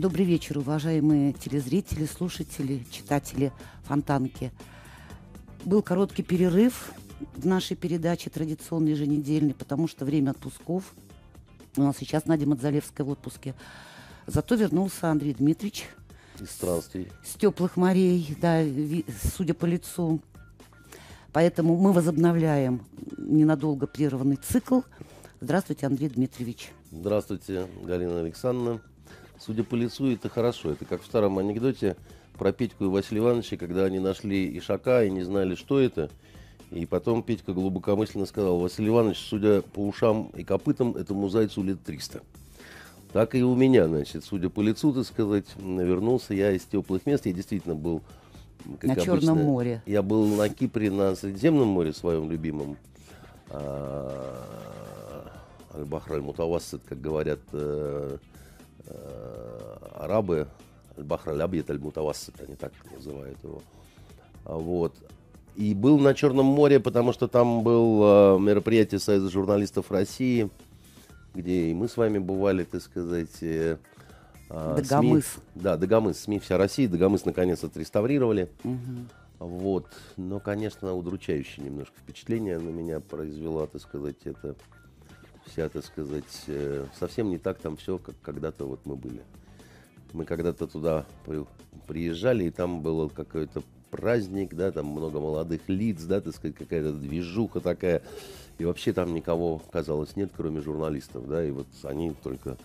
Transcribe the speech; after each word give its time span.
Добрый 0.00 0.24
вечер, 0.24 0.56
уважаемые 0.56 1.34
телезрители, 1.34 2.06
слушатели, 2.06 2.86
читатели 2.90 3.52
Фонтанки. 3.82 4.50
Был 5.66 5.82
короткий 5.82 6.22
перерыв 6.22 6.92
в 7.34 7.46
нашей 7.46 7.76
передаче 7.76 8.30
традиционной 8.30 8.92
еженедельной, 8.92 9.52
потому 9.52 9.88
что 9.88 10.06
время 10.06 10.30
отпусков. 10.30 10.94
У 11.76 11.82
нас 11.82 11.98
сейчас 11.98 12.24
Надя 12.24 12.48
Мадзалевская 12.48 13.04
в 13.06 13.10
отпуске. 13.10 13.54
Зато 14.26 14.54
вернулся 14.54 15.10
Андрей 15.10 15.34
Дмитриевич. 15.34 15.84
Из 16.40 16.50
странствий. 16.50 17.12
С 17.22 17.34
теплых 17.34 17.76
морей, 17.76 18.34
да, 18.40 18.64
судя 19.36 19.52
по 19.52 19.66
лицу. 19.66 20.22
Поэтому 21.30 21.76
мы 21.76 21.92
возобновляем 21.92 22.86
ненадолго 23.18 23.86
прерванный 23.86 24.36
цикл. 24.36 24.80
Здравствуйте, 25.42 25.86
Андрей 25.86 26.08
Дмитриевич. 26.08 26.70
Здравствуйте, 26.90 27.66
Галина 27.84 28.20
Александровна. 28.20 28.80
Судя 29.40 29.64
по 29.64 29.74
лицу, 29.74 30.12
это 30.12 30.28
хорошо. 30.28 30.72
Это 30.72 30.84
как 30.84 31.02
в 31.02 31.06
старом 31.06 31.38
анекдоте 31.38 31.96
про 32.38 32.52
Петьку 32.52 32.84
и 32.84 32.88
Василия 32.88 33.22
Ивановича, 33.22 33.56
когда 33.56 33.86
они 33.86 33.98
нашли 33.98 34.58
Ишака 34.58 35.02
и 35.04 35.10
не 35.10 35.22
знали, 35.22 35.54
что 35.54 35.80
это. 35.80 36.10
И 36.70 36.84
потом 36.84 37.22
Петька 37.22 37.54
глубокомысленно 37.54 38.26
сказал, 38.26 38.58
Василий 38.58 38.88
Иванович, 38.88 39.18
судя 39.18 39.62
по 39.62 39.80
ушам 39.80 40.30
и 40.36 40.44
копытам, 40.44 40.94
этому 40.94 41.30
зайцу 41.30 41.62
лет 41.62 41.82
300. 41.82 42.20
Так 43.12 43.34
и 43.34 43.42
у 43.42 43.56
меня, 43.56 43.88
значит, 43.88 44.24
судя 44.24 44.50
по 44.50 44.60
лицу, 44.60 44.92
так 44.92 45.04
сказать, 45.04 45.46
вернулся 45.56 46.34
я 46.34 46.52
из 46.52 46.62
теплых 46.64 47.06
мест. 47.06 47.24
Я 47.24 47.32
действительно 47.32 47.74
был, 47.74 48.02
как 48.78 48.84
на 48.84 48.92
обычно, 48.92 49.16
Черном 49.16 49.38
море. 49.38 49.82
Я 49.86 50.02
был 50.02 50.26
на 50.26 50.50
Кипре, 50.50 50.90
на 50.90 51.16
Средиземном 51.16 51.68
море 51.68 51.94
своем 51.94 52.30
любимом. 52.30 52.76
Аль-Бахр 55.74 56.12
аль-Мутавассит, 56.12 56.82
как 56.86 57.00
говорят 57.00 57.40
Э, 57.52 58.18
арабы, 59.94 60.48
Аль-Бахр 60.96 61.30
Аль-Абьет 61.30 61.70
Аль-Мутавассит, 61.70 62.34
они 62.40 62.56
так 62.56 62.72
называют 62.94 63.38
его. 63.42 63.62
А 64.44 64.54
вот. 64.56 64.94
И 65.56 65.74
был 65.74 65.98
на 65.98 66.14
Черном 66.14 66.46
море, 66.46 66.80
потому 66.80 67.12
что 67.12 67.28
там 67.28 67.62
было 67.62 68.36
э, 68.36 68.40
мероприятие 68.40 68.98
Союза 68.98 69.30
журналистов 69.30 69.90
России, 69.90 70.48
где 71.34 71.70
и 71.70 71.74
мы 71.74 71.88
с 71.88 71.96
вами 71.96 72.18
бывали, 72.18 72.64
так 72.64 72.82
сказать. 72.82 73.42
Э, 73.42 73.76
Дагомыс. 74.48 75.26
СМИ, 75.26 75.42
да, 75.54 75.76
Дагомыс, 75.76 76.20
СМИ 76.20 76.38
вся 76.40 76.56
Россия. 76.56 76.88
Дагомыс 76.88 77.24
наконец 77.24 77.62
отреставрировали. 77.62 78.48
Угу. 78.64 79.46
Вот. 79.46 79.86
Но, 80.16 80.40
конечно, 80.40 80.94
удручающее 80.94 81.64
немножко 81.64 81.94
впечатление 81.98 82.58
на 82.58 82.70
меня 82.70 83.00
произвело, 83.00 83.66
так 83.66 83.80
сказать, 83.80 84.16
это 84.24 84.54
вся, 85.50 85.68
так 85.68 85.84
сказать, 85.84 86.44
э, 86.46 86.86
совсем 86.98 87.30
не 87.30 87.38
так 87.38 87.58
там 87.58 87.76
все, 87.76 87.98
как 87.98 88.14
когда-то 88.22 88.64
вот 88.64 88.80
мы 88.84 88.96
были. 88.96 89.22
Мы 90.12 90.24
когда-то 90.24 90.66
туда 90.66 91.06
при, 91.26 91.44
приезжали, 91.86 92.44
и 92.44 92.50
там 92.50 92.80
был 92.80 93.08
какой-то 93.10 93.62
праздник, 93.90 94.54
да, 94.54 94.72
там 94.72 94.86
много 94.86 95.20
молодых 95.20 95.62
лиц, 95.68 96.02
да, 96.02 96.20
так 96.20 96.34
сказать, 96.34 96.56
какая-то 96.56 96.92
движуха 96.92 97.60
такая. 97.60 98.02
И 98.58 98.64
вообще 98.64 98.92
там 98.92 99.14
никого, 99.14 99.60
казалось, 99.72 100.16
нет, 100.16 100.30
кроме 100.36 100.60
журналистов, 100.60 101.28
да, 101.28 101.44
и 101.44 101.50
вот 101.50 101.66
они 101.82 102.12
только 102.22 102.56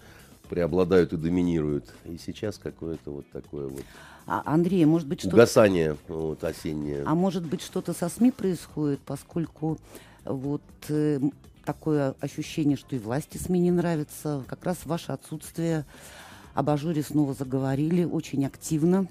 преобладают 0.49 1.13
и 1.13 1.17
доминируют. 1.17 1.93
И 2.05 2.17
сейчас 2.17 2.57
какое-то 2.57 3.11
вот 3.11 3.25
такое 3.31 3.67
вот 3.67 3.83
а, 4.27 4.41
Андрей, 4.45 4.85
может 4.85 5.07
быть, 5.07 5.19
что-то... 5.19 5.35
Угасание 5.35 5.97
вот, 6.07 6.43
осеннее. 6.43 7.03
А 7.05 7.13
может 7.13 7.45
быть, 7.45 7.61
что-то 7.61 7.93
со 7.93 8.09
СМИ 8.09 8.31
происходит, 8.31 8.99
поскольку 9.05 9.77
вот 10.25 10.63
э, 10.89 11.19
такое 11.65 12.15
ощущение, 12.21 12.77
что 12.77 12.95
и 12.95 12.99
власти 12.99 13.37
СМИ 13.37 13.59
не 13.59 13.71
нравится. 13.71 14.43
Как 14.47 14.63
раз 14.63 14.85
ваше 14.85 15.11
отсутствие 15.11 15.85
об 16.53 16.69
ажуре 16.69 17.03
снова 17.03 17.33
заговорили 17.33 18.05
очень 18.05 18.45
активно. 18.45 19.07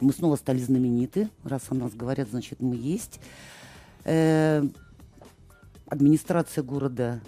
Мы 0.00 0.12
снова 0.12 0.36
стали 0.36 0.58
знамениты. 0.58 1.30
Раз 1.42 1.62
о 1.70 1.74
нас 1.74 1.92
говорят, 1.94 2.28
значит, 2.28 2.60
мы 2.60 2.76
есть. 2.76 3.18
Э, 4.04 4.62
администрация 5.88 6.62
города 6.62 7.20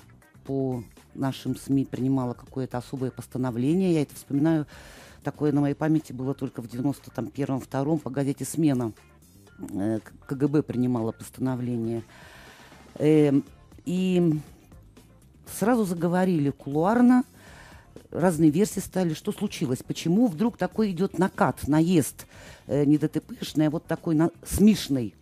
по 0.45 0.85
нашим 1.15 1.57
СМИ 1.57 1.87
принимала 1.87 2.35
какое-то 2.35 2.79
особое 2.79 3.11
постановление. 3.11 3.95
Я 3.95 4.03
это 4.03 4.15
вспоминаю. 4.15 4.67
Такое 5.25 5.51
на 5.53 5.61
моей 5.63 5.75
памяти 5.75 6.13
было 6.13 6.35
только 6.35 6.63
в 6.63 6.67
91-2 6.67 7.99
по 7.99 8.11
газете 8.11 8.45
«Смена». 8.45 8.93
Э, 9.71 9.99
КГБ 10.27 10.63
принимала 10.63 11.13
постановление. 11.13 12.05
Э, 12.95 13.33
и 13.85 14.41
сразу 15.57 15.85
заговорили 15.85 16.51
кулуарно, 16.51 17.25
разные 18.11 18.51
версии 18.51 18.81
стали, 18.81 19.15
что 19.15 19.33
случилось, 19.33 19.83
почему 19.83 20.27
вдруг 20.27 20.57
такой 20.57 20.91
идет 20.91 21.19
накат, 21.19 21.67
наезд, 21.69 22.27
э, 22.67 22.85
не 22.85 22.99
ДТПшный, 22.99 23.67
а 23.67 23.71
вот 23.71 23.85
такой 23.87 24.15
на, 24.15 24.31
смешный. 24.45 25.15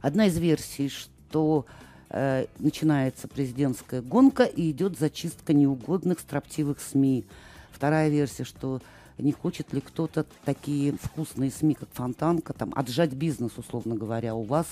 Одна 0.00 0.26
из 0.26 0.38
версий, 0.38 0.88
что 0.88 1.66
э, 2.10 2.46
начинается 2.58 3.28
президентская 3.28 4.02
гонка 4.02 4.44
и 4.44 4.70
идет 4.70 4.98
зачистка 4.98 5.52
неугодных 5.52 6.20
строптивых 6.20 6.80
СМИ. 6.80 7.24
Вторая 7.70 8.08
версия, 8.08 8.44
что 8.44 8.80
не 9.18 9.32
хочет 9.32 9.72
ли 9.72 9.80
кто-то 9.80 10.26
такие 10.44 10.96
вкусные 11.00 11.50
СМИ, 11.50 11.74
как 11.74 11.88
Фонтанка, 11.92 12.52
там, 12.52 12.72
отжать 12.74 13.12
бизнес, 13.12 13.52
условно 13.56 13.94
говоря, 13.94 14.34
у 14.34 14.42
вас 14.42 14.66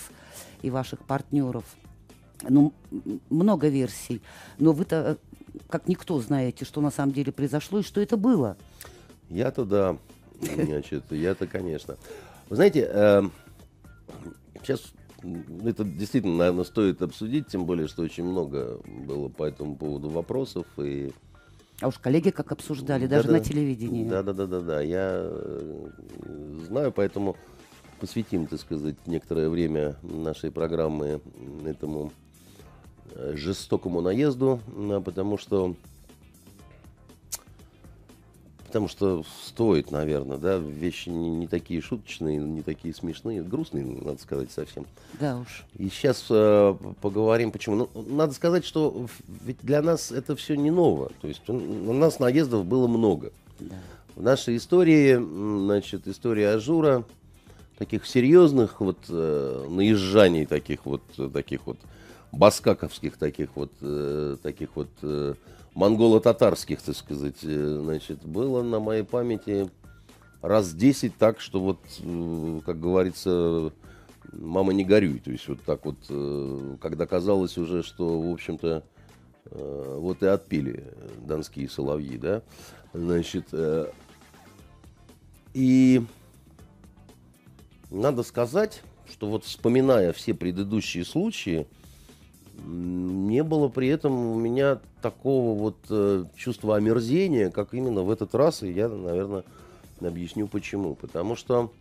и 0.61 0.69
ваших 0.69 0.99
партнеров– 0.99 1.63
ну, 2.47 2.73
много 3.29 3.67
версий. 3.67 4.21
Но 4.57 4.73
вы-то, 4.73 5.17
как 5.69 5.87
никто, 5.87 6.19
знаете, 6.19 6.65
что 6.65 6.81
на 6.81 6.91
самом 6.91 7.13
деле 7.13 7.31
произошло 7.31 7.79
и 7.79 7.83
что 7.83 8.01
это 8.01 8.17
было. 8.17 8.57
Я-то 9.29 9.65
да. 9.65 9.97
Значит, 10.41 11.03
я-то, 11.11 11.47
конечно. 11.47 11.97
Вы 12.49 12.55
знаете, 12.55 12.89
э, 12.91 13.23
сейчас 14.61 14.81
это 15.63 15.83
действительно, 15.83 16.37
наверное, 16.37 16.63
стоит 16.63 17.01
обсудить, 17.01 17.47
тем 17.47 17.65
более, 17.65 17.87
что 17.87 18.01
очень 18.01 18.23
много 18.23 18.79
было 19.05 19.29
по 19.29 19.43
этому 19.43 19.75
поводу 19.75 20.09
вопросов. 20.09 20.65
И... 20.77 21.11
А 21.79 21.87
уж 21.87 21.97
коллеги 21.99 22.31
как 22.31 22.51
обсуждали, 22.51 23.05
да, 23.05 23.17
даже 23.17 23.27
да, 23.27 23.35
на 23.35 23.39
телевидении. 23.39 24.07
Да, 24.07 24.23
да, 24.23 24.33
да, 24.33 24.47
да, 24.47 24.59
да. 24.61 24.81
Я 24.81 25.11
э, 25.13 25.89
знаю, 26.67 26.91
поэтому 26.91 27.37
посвятим, 27.99 28.47
так 28.47 28.59
сказать, 28.59 28.95
некоторое 29.05 29.47
время 29.47 29.95
нашей 30.01 30.49
программы 30.49 31.21
этому 31.65 32.11
Э, 32.11 32.20
жестокому 33.33 34.01
наезду, 34.01 34.59
потому 35.05 35.37
что 35.37 35.75
потому 38.71 38.87
что 38.87 39.25
стоит, 39.45 39.91
наверное, 39.91 40.37
да, 40.37 40.55
вещи 40.55 41.09
не, 41.09 41.29
не 41.29 41.47
такие 41.47 41.81
шуточные, 41.81 42.37
не 42.37 42.61
такие 42.61 42.93
смешные, 42.93 43.43
грустные, 43.43 43.83
надо 43.83 44.21
сказать, 44.21 44.49
совсем. 44.49 44.85
Да 45.19 45.39
уж. 45.39 45.65
И 45.77 45.89
сейчас 45.89 46.25
э, 46.29 46.75
поговорим, 47.01 47.51
почему. 47.51 47.75
Ну, 47.75 47.89
надо 48.07 48.31
сказать, 48.31 48.63
что 48.63 49.07
ведь 49.43 49.57
для 49.61 49.81
нас 49.81 50.09
это 50.13 50.37
все 50.37 50.55
не 50.55 50.71
ново. 50.71 51.11
То 51.21 51.27
есть 51.27 51.41
у 51.49 51.93
нас 51.93 52.19
наездов 52.19 52.65
было 52.65 52.87
много. 52.87 53.33
Да. 53.59 53.75
В 54.15 54.23
нашей 54.23 54.55
истории, 54.55 55.17
значит, 55.17 56.07
история 56.07 56.51
Ажура, 56.51 57.03
таких 57.77 58.05
серьезных 58.05 58.79
вот 58.79 58.99
э, 59.09 59.67
наезжаний, 59.69 60.45
таких 60.45 60.85
вот, 60.85 61.01
таких 61.33 61.67
вот 61.67 61.77
баскаковских 62.31 63.17
таких 63.17 63.49
вот, 63.55 63.71
э, 63.81 64.37
таких 64.41 64.75
вот 64.75 64.89
э, 65.01 65.33
монголо-татарских, 65.73 66.81
так 66.81 66.95
сказать, 66.95 67.43
э, 67.43 67.79
значит, 67.83 68.23
было 68.25 68.61
на 68.61 68.79
моей 68.79 69.03
памяти 69.03 69.69
раз 70.41 70.73
10 70.73 71.17
так, 71.17 71.39
что 71.39 71.59
вот, 71.59 71.79
э, 71.99 72.59
как 72.65 72.79
говорится, 72.79 73.71
мама 74.31 74.73
не 74.73 74.83
горюй. 74.83 75.19
То 75.19 75.31
есть 75.31 75.47
вот 75.47 75.61
так 75.63 75.85
вот, 75.85 75.97
э, 76.09 76.77
когда 76.81 77.05
казалось 77.05 77.57
уже, 77.57 77.83
что, 77.83 78.21
в 78.21 78.33
общем-то, 78.33 78.83
вот 79.53 80.23
и 80.23 80.27
отпили 80.27 80.93
донские 81.17 81.67
соловьи, 81.67 82.17
да, 82.17 82.41
значит, 82.93 83.47
и 85.53 86.01
надо 87.89 88.23
сказать, 88.23 88.81
что 89.09 89.27
вот 89.27 89.43
вспоминая 89.43 90.13
все 90.13 90.33
предыдущие 90.33 91.03
случаи, 91.03 91.67
не 92.65 93.43
было 93.43 93.67
при 93.67 93.87
этом 93.87 94.13
у 94.13 94.35
меня 94.35 94.79
такого 95.01 95.57
вот 95.57 95.77
э, 95.89 96.25
чувства 96.35 96.77
омерзения, 96.77 97.49
как 97.49 97.73
именно 97.73 98.01
в 98.01 98.11
этот 98.11 98.35
раз, 98.35 98.63
и 98.63 98.71
я, 98.71 98.87
наверное, 98.87 99.43
объясню 99.99 100.47
почему. 100.47 100.95
Потому 100.95 101.35
что 101.35 101.71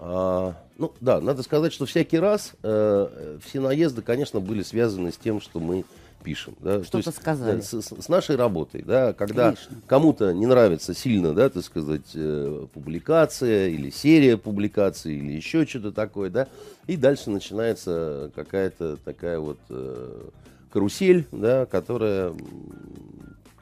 А, 0.00 0.54
ну 0.78 0.92
да, 1.00 1.20
надо 1.20 1.42
сказать, 1.42 1.72
что 1.72 1.84
всякий 1.86 2.18
раз 2.18 2.52
э, 2.62 3.38
все 3.44 3.60
наезды, 3.60 4.02
конечно, 4.02 4.38
были 4.38 4.62
связаны 4.62 5.12
с 5.12 5.16
тем, 5.16 5.40
что 5.40 5.58
мы 5.58 5.84
пишем. 6.28 6.54
Да? 6.60 6.84
Что-то 6.84 7.10
сказали. 7.10 7.56
Да, 7.56 7.62
с, 7.62 7.80
с 7.80 8.08
нашей 8.08 8.36
работой, 8.36 8.82
да, 8.82 9.14
когда 9.14 9.54
кому-то 9.86 10.32
не 10.32 10.44
нравится 10.44 10.92
сильно, 10.92 11.32
да, 11.32 11.48
так 11.48 11.64
сказать, 11.64 12.10
э, 12.14 12.66
публикация 12.74 13.68
или 13.68 13.88
серия 13.88 14.36
публикаций 14.36 15.14
или 15.14 15.32
еще 15.32 15.64
что-то 15.64 15.90
такое, 15.90 16.28
да, 16.28 16.48
и 16.86 16.98
дальше 16.98 17.30
начинается 17.30 18.30
какая-то 18.34 18.98
такая 18.98 19.38
вот 19.38 19.58
э, 19.70 20.28
карусель, 20.70 21.26
да, 21.32 21.64
которая 21.64 22.34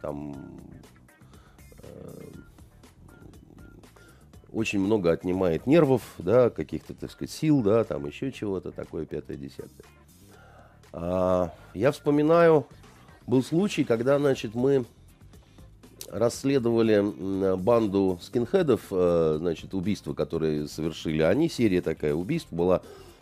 там 0.02 0.34
очень 4.52 4.80
много 4.80 5.12
отнимает 5.12 5.66
нервов, 5.66 6.02
да, 6.18 6.50
каких-то, 6.50 6.94
так 6.94 7.12
сказать, 7.12 7.30
сил, 7.30 7.62
да, 7.62 7.84
там 7.84 8.06
еще 8.06 8.32
чего-то 8.32 8.72
такое, 8.72 9.04
пятое, 9.04 9.36
десятое. 9.36 9.84
А, 9.84 9.95
я 11.74 11.92
вспоминаю, 11.92 12.66
был 13.26 13.42
случай, 13.42 13.84
когда, 13.84 14.18
значит, 14.18 14.54
мы 14.54 14.86
расследовали 16.10 17.56
банду 17.56 18.18
скинхедов, 18.22 18.82
э, 18.90 19.36
значит, 19.38 19.74
убийства, 19.74 20.14
которые 20.14 20.68
совершили 20.68 21.22
они, 21.22 21.48
серия 21.48 21.82
такая 21.82 22.14
убийств, 22.14 22.52
была 22.52 22.80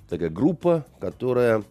такая 0.09 0.31
группа, 0.31 0.85
которая 1.01 1.65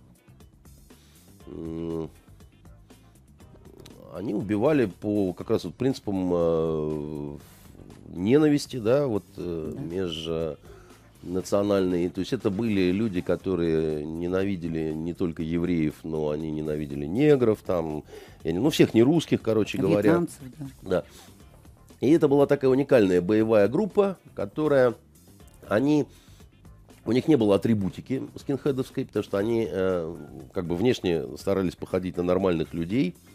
они 4.16 4.34
убивали 4.34 4.86
по 4.86 5.34
как 5.34 5.50
раз 5.50 5.64
вот 5.66 5.76
принципам 5.76 6.32
э, 6.34 7.38
ненависти, 8.10 8.78
да, 8.78 9.08
вот 9.08 9.24
э, 9.38 9.74
да. 9.76 10.58
Межнациональные. 11.24 12.10
То 12.10 12.20
есть 12.20 12.34
это 12.34 12.50
были 12.50 12.92
люди, 12.92 13.22
которые 13.22 14.06
ненавидели 14.06 14.92
не 14.94 15.14
только 15.14 15.44
евреев, 15.44 15.96
но 16.04 16.30
они 16.30 16.52
ненавидели 16.52 17.06
негров, 17.06 17.60
там, 17.66 18.04
ну, 18.44 18.70
всех 18.70 18.94
не 18.94 19.04
русских, 19.04 19.42
короче 19.42 19.78
говоря. 19.78 20.26
да. 20.52 20.68
да. 20.82 21.04
И 22.02 22.12
это 22.12 22.28
была 22.28 22.46
такая 22.46 22.70
уникальная 22.70 23.22
боевая 23.22 23.68
группа, 23.68 24.18
которая, 24.36 24.94
они, 25.70 26.06
у 27.06 27.14
них 27.14 27.28
не 27.28 27.38
было 27.38 27.56
атрибутики 27.56 28.24
скинхедовской, 28.36 29.06
потому 29.06 29.24
что 29.24 29.38
они 29.38 29.68
э, 29.70 30.16
как 30.54 30.66
бы 30.66 30.76
внешне 30.76 31.24
старались 31.38 31.76
походить 31.76 32.18
на 32.18 32.24
нормальных 32.24 32.74
людей– 32.74 33.16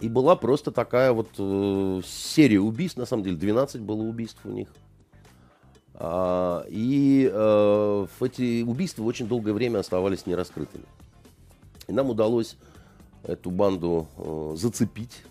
и 0.00 0.08
была 0.08 0.36
просто 0.36 0.70
такая 0.70 1.12
вот 1.12 1.28
э, 1.38 2.00
серия 2.06 2.60
убийств, 2.60 2.98
на 2.98 3.06
самом 3.06 3.24
деле 3.24 3.36
12 3.36 3.80
было 3.80 4.02
убийств 4.02 4.40
у 4.44 4.50
них. 4.50 4.68
А, 6.00 6.64
и 6.68 7.28
э, 7.32 8.06
эти 8.20 8.62
убийства 8.62 9.02
очень 9.02 9.26
долгое 9.26 9.52
время 9.52 9.80
оставались 9.80 10.26
нераскрытыми. 10.26 10.84
И 11.88 11.92
нам 11.92 12.10
удалось 12.10 12.56
эту 13.24 13.50
банду 13.50 14.06
э, 14.16 14.52
зацепить, 14.56 15.24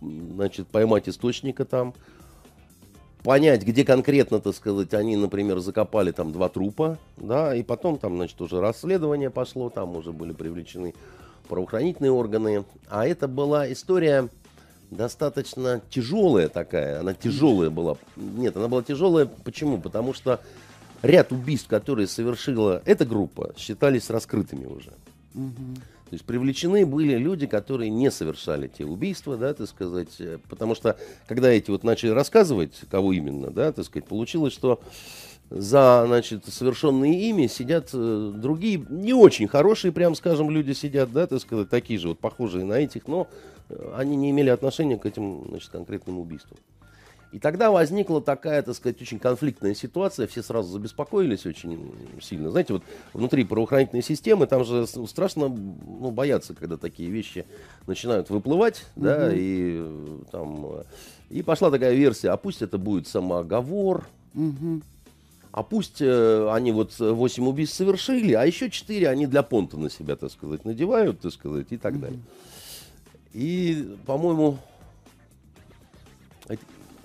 значит, 0.00 0.66
поймать 0.66 1.08
источника 1.08 1.64
там, 1.64 1.94
понять, 3.22 3.62
где 3.62 3.84
конкретно, 3.84 4.40
так 4.40 4.56
сказать, 4.56 4.92
они, 4.92 5.16
например, 5.16 5.60
закопали 5.60 6.10
там 6.10 6.32
два 6.32 6.48
трупа, 6.48 6.98
да, 7.16 7.54
и 7.54 7.62
потом 7.62 7.96
там, 7.96 8.16
значит, 8.16 8.40
уже 8.40 8.60
расследование 8.60 9.30
пошло, 9.30 9.70
там 9.70 9.94
уже 9.94 10.12
были 10.12 10.32
привлечены 10.32 10.94
правоохранительные 11.48 12.10
органы. 12.10 12.64
А 12.88 13.06
это 13.06 13.28
была 13.28 13.70
история 13.72 14.28
достаточно 14.90 15.80
тяжелая 15.90 16.48
такая. 16.48 17.00
Она 17.00 17.14
тяжелая 17.14 17.70
была. 17.70 17.96
Нет, 18.16 18.56
она 18.56 18.68
была 18.68 18.82
тяжелая. 18.82 19.26
Почему? 19.26 19.78
Потому 19.78 20.14
что 20.14 20.40
ряд 21.02 21.32
убийств, 21.32 21.68
которые 21.68 22.06
совершила 22.06 22.82
эта 22.84 23.04
группа, 23.04 23.54
считались 23.56 24.10
раскрытыми 24.10 24.66
уже. 24.66 24.92
То 25.32 26.14
есть 26.14 26.24
привлечены 26.24 26.86
были 26.86 27.16
люди, 27.18 27.46
которые 27.46 27.90
не 27.90 28.10
совершали 28.10 28.66
те 28.66 28.86
убийства, 28.86 29.36
да, 29.36 29.52
так 29.52 29.68
сказать, 29.68 30.08
потому 30.48 30.74
что 30.74 30.96
когда 31.26 31.50
эти 31.50 31.70
вот 31.70 31.84
начали 31.84 32.10
рассказывать, 32.10 32.80
кого 32.90 33.12
именно, 33.12 33.50
да, 33.50 33.72
так 33.72 33.84
сказать, 33.84 34.08
получилось, 34.08 34.54
что 34.54 34.80
за, 35.50 36.04
значит, 36.06 36.46
совершенные 36.46 37.28
ими 37.28 37.46
сидят 37.46 37.90
э, 37.92 38.32
другие, 38.34 38.84
не 38.88 39.12
очень 39.12 39.48
хорошие, 39.48 39.92
прям 39.92 40.14
скажем, 40.14 40.50
люди 40.50 40.72
сидят, 40.72 41.12
да, 41.12 41.26
так 41.26 41.40
сказать, 41.40 41.68
такие 41.68 41.98
же 41.98 42.08
вот 42.08 42.18
похожие 42.18 42.64
на 42.64 42.74
этих, 42.74 43.06
но 43.06 43.28
э, 43.30 43.57
они 43.94 44.16
не 44.16 44.30
имели 44.30 44.50
отношения 44.50 44.96
к 44.96 45.06
этим, 45.06 45.44
значит, 45.48 45.70
конкретным 45.70 46.18
убийствам. 46.18 46.58
И 47.30 47.38
тогда 47.38 47.70
возникла 47.70 48.22
такая, 48.22 48.62
так 48.62 48.74
сказать, 48.74 49.02
очень 49.02 49.18
конфликтная 49.18 49.74
ситуация, 49.74 50.26
все 50.26 50.42
сразу 50.42 50.70
забеспокоились 50.70 51.44
очень 51.44 51.92
сильно. 52.22 52.50
Знаете, 52.50 52.72
вот 52.72 52.82
внутри 53.12 53.44
правоохранительной 53.44 54.02
системы 54.02 54.46
там 54.46 54.64
же 54.64 54.86
страшно 54.86 55.48
ну, 55.48 56.10
бояться, 56.10 56.54
когда 56.54 56.78
такие 56.78 57.10
вещи 57.10 57.44
начинают 57.86 58.30
выплывать, 58.30 58.86
угу. 58.96 59.04
да, 59.04 59.30
и 59.32 59.76
э, 59.78 60.18
там... 60.32 60.84
И 61.28 61.42
пошла 61.42 61.70
такая 61.70 61.92
версия, 61.92 62.30
а 62.30 62.38
пусть 62.38 62.62
это 62.62 62.78
будет 62.78 63.06
самооговор, 63.06 64.06
угу 64.34 64.80
а 65.50 65.62
пусть 65.62 66.00
э, 66.00 66.50
они 66.52 66.72
вот 66.72 66.98
8 66.98 67.48
убийств 67.48 67.76
совершили, 67.76 68.32
а 68.32 68.44
еще 68.44 68.70
4 68.70 69.08
они 69.08 69.26
для 69.26 69.42
понта 69.42 69.76
на 69.76 69.90
себя, 69.90 70.14
так 70.14 70.30
сказать, 70.30 70.64
надевают, 70.64 71.20
так 71.20 71.32
сказать, 71.32 71.66
и 71.70 71.76
так 71.76 71.98
далее. 71.98 72.20
И, 73.32 73.96
по-моему, 74.06 74.58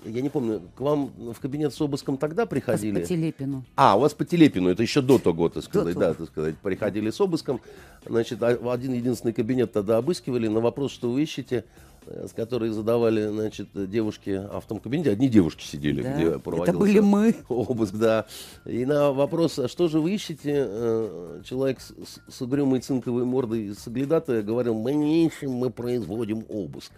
я 0.06 0.20
не 0.20 0.28
помню, 0.28 0.62
к 0.74 0.80
вам 0.80 1.10
в 1.32 1.40
кабинет 1.40 1.72
с 1.72 1.80
обыском 1.80 2.18
тогда 2.18 2.46
приходили? 2.46 3.00
По 3.00 3.06
Телепину. 3.06 3.64
А, 3.74 3.96
у 3.96 4.00
вас 4.00 4.12
по 4.12 4.24
Телепину, 4.24 4.68
это 4.68 4.82
еще 4.82 5.00
до 5.00 5.18
того, 5.18 5.48
так 5.48 5.64
сказать, 5.64 5.96
да, 5.96 6.14
так 6.14 6.26
сказать, 6.28 6.56
приходили 6.58 7.10
с 7.10 7.20
обыском. 7.20 7.60
Значит, 8.06 8.42
а, 8.42 8.58
один 8.72 8.92
единственный 8.92 9.32
кабинет 9.32 9.72
тогда 9.72 9.96
обыскивали 9.96 10.48
на 10.48 10.60
вопрос, 10.60 10.92
что 10.92 11.10
вы 11.10 11.22
ищете, 11.22 11.64
с 12.06 12.32
которой 12.32 12.70
задавали, 12.70 13.26
значит, 13.28 13.68
девушки 13.74 14.30
а 14.30 14.60
в 14.60 14.66
том 14.66 14.78
кабинете, 14.78 15.10
одни 15.10 15.28
девушки 15.28 15.64
сидели, 15.64 16.02
да, 16.02 16.14
где 16.14 16.38
проводился 16.38 16.70
это 16.70 16.78
были 16.78 17.00
мы. 17.00 17.34
обыск, 17.48 17.94
да. 17.94 18.26
И 18.64 18.84
на 18.84 19.12
вопрос, 19.12 19.58
а 19.58 19.68
что 19.68 19.88
же 19.88 20.00
вы 20.00 20.14
ищете, 20.14 20.66
э, 20.68 21.40
человек 21.44 21.80
с, 21.80 21.94
с 22.28 22.42
угрюмой 22.42 22.80
цинковой 22.80 23.24
мордой 23.24 23.74
соглядатая 23.74 24.42
говорил, 24.42 24.74
мы 24.74 24.94
не 24.94 25.26
ищем, 25.26 25.52
мы 25.52 25.70
производим 25.70 26.44
обыск. 26.48 26.92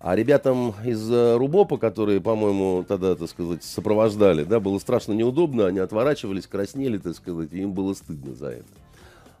А 0.00 0.14
ребятам 0.14 0.74
из 0.84 1.10
Рубопа, 1.10 1.76
которые, 1.76 2.20
по-моему, 2.20 2.84
тогда, 2.86 3.16
так 3.16 3.28
сказать, 3.28 3.64
сопровождали, 3.64 4.44
да, 4.44 4.60
было 4.60 4.78
страшно 4.78 5.12
неудобно, 5.12 5.66
они 5.66 5.80
отворачивались, 5.80 6.46
краснели, 6.46 6.98
так 6.98 7.16
сказать, 7.16 7.52
и 7.52 7.62
им 7.62 7.72
было 7.72 7.94
стыдно 7.94 8.34
за 8.34 8.50
это. 8.50 8.68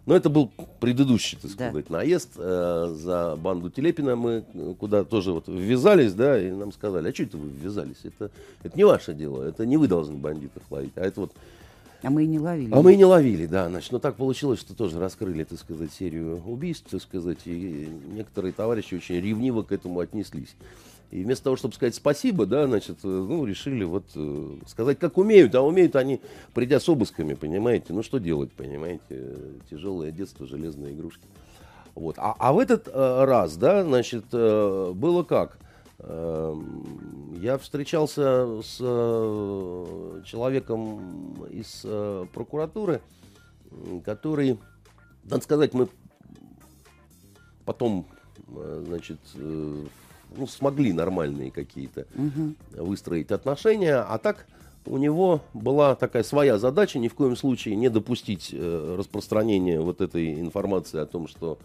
Но 0.08 0.16
это 0.16 0.30
был 0.30 0.50
предыдущий, 0.80 1.36
так 1.36 1.50
сказать, 1.50 1.84
да. 1.86 1.98
наезд 1.98 2.30
э, 2.38 2.94
за 2.96 3.36
банду 3.36 3.68
Телепина. 3.68 4.16
Мы 4.16 4.42
куда 4.80 5.04
тоже 5.04 5.32
вот 5.32 5.48
ввязались, 5.48 6.14
да, 6.14 6.42
и 6.42 6.50
нам 6.50 6.72
сказали, 6.72 7.10
а 7.10 7.14
что 7.14 7.24
это 7.24 7.36
вы 7.36 7.50
ввязались? 7.50 7.98
Это, 8.04 8.30
это 8.62 8.74
не 8.74 8.84
ваше 8.84 9.12
дело, 9.12 9.42
это 9.42 9.66
не 9.66 9.76
вы 9.76 9.86
должны 9.86 10.16
бандитов 10.16 10.62
ловить, 10.70 10.94
а 10.96 11.02
это 11.02 11.20
вот... 11.20 11.32
А 12.02 12.08
мы 12.08 12.24
и 12.24 12.26
не 12.26 12.38
ловили. 12.38 12.72
А 12.72 12.80
мы 12.80 12.94
и 12.94 12.96
не 12.96 13.04
ловили, 13.04 13.44
да. 13.44 13.68
Значит, 13.68 13.92
но 13.92 13.98
так 13.98 14.14
получилось, 14.14 14.60
что 14.60 14.74
тоже 14.74 14.98
раскрыли, 14.98 15.44
так 15.44 15.58
сказать, 15.58 15.92
серию 15.92 16.42
убийств, 16.46 16.86
так 16.90 17.02
сказать, 17.02 17.40
и 17.44 17.90
некоторые 18.10 18.54
товарищи 18.54 18.94
очень 18.94 19.16
ревниво 19.16 19.62
к 19.62 19.72
этому 19.72 20.00
отнеслись. 20.00 20.54
И 21.10 21.22
вместо 21.22 21.44
того, 21.44 21.56
чтобы 21.56 21.74
сказать 21.74 21.94
спасибо, 21.94 22.44
да, 22.44 22.66
значит, 22.66 22.98
э, 23.02 23.08
ну, 23.08 23.46
решили 23.46 23.84
вот 23.84 24.04
э, 24.14 24.56
сказать, 24.66 24.98
как 24.98 25.16
умеют, 25.16 25.54
а 25.54 25.62
умеют 25.62 25.96
они, 25.96 26.20
придя 26.52 26.80
с 26.80 26.88
обысками, 26.88 27.34
понимаете, 27.34 27.94
ну, 27.94 28.02
что 28.02 28.18
делать, 28.18 28.52
понимаете, 28.52 29.36
тяжелое 29.70 30.10
детство, 30.10 30.46
железные 30.46 30.92
игрушки. 30.92 31.26
Вот. 31.94 32.16
А, 32.18 32.34
а 32.38 32.52
в 32.52 32.58
этот 32.58 32.88
э, 32.88 33.24
раз, 33.24 33.56
да, 33.56 33.84
значит, 33.84 34.26
э, 34.32 34.92
было 34.94 35.22
как? 35.22 35.58
Э, 35.98 36.54
я 37.40 37.56
встречался 37.56 38.60
с 38.62 38.76
э, 38.78 40.22
человеком 40.26 41.42
из 41.50 41.80
э, 41.84 42.26
прокуратуры, 42.34 43.00
который, 44.04 44.58
надо 45.24 45.42
сказать, 45.42 45.72
мы 45.72 45.88
потом, 47.64 48.06
э, 48.48 48.84
значит, 48.86 49.18
э, 49.34 49.86
ну, 50.36 50.46
смогли 50.46 50.92
нормальные 50.92 51.50
какие-то 51.50 52.06
угу. 52.14 52.54
выстроить 52.84 53.30
отношения. 53.30 53.96
А 53.96 54.18
так 54.18 54.46
у 54.86 54.96
него 54.96 55.42
была 55.54 55.94
такая 55.94 56.22
своя 56.22 56.58
задача, 56.58 56.98
ни 56.98 57.08
в 57.08 57.14
коем 57.14 57.36
случае 57.36 57.76
не 57.76 57.88
допустить 57.88 58.50
э, 58.52 58.96
распространения 58.98 59.80
вот 59.80 60.00
этой 60.00 60.40
информации 60.40 61.00
о 61.00 61.06
том, 61.06 61.28
что 61.28 61.58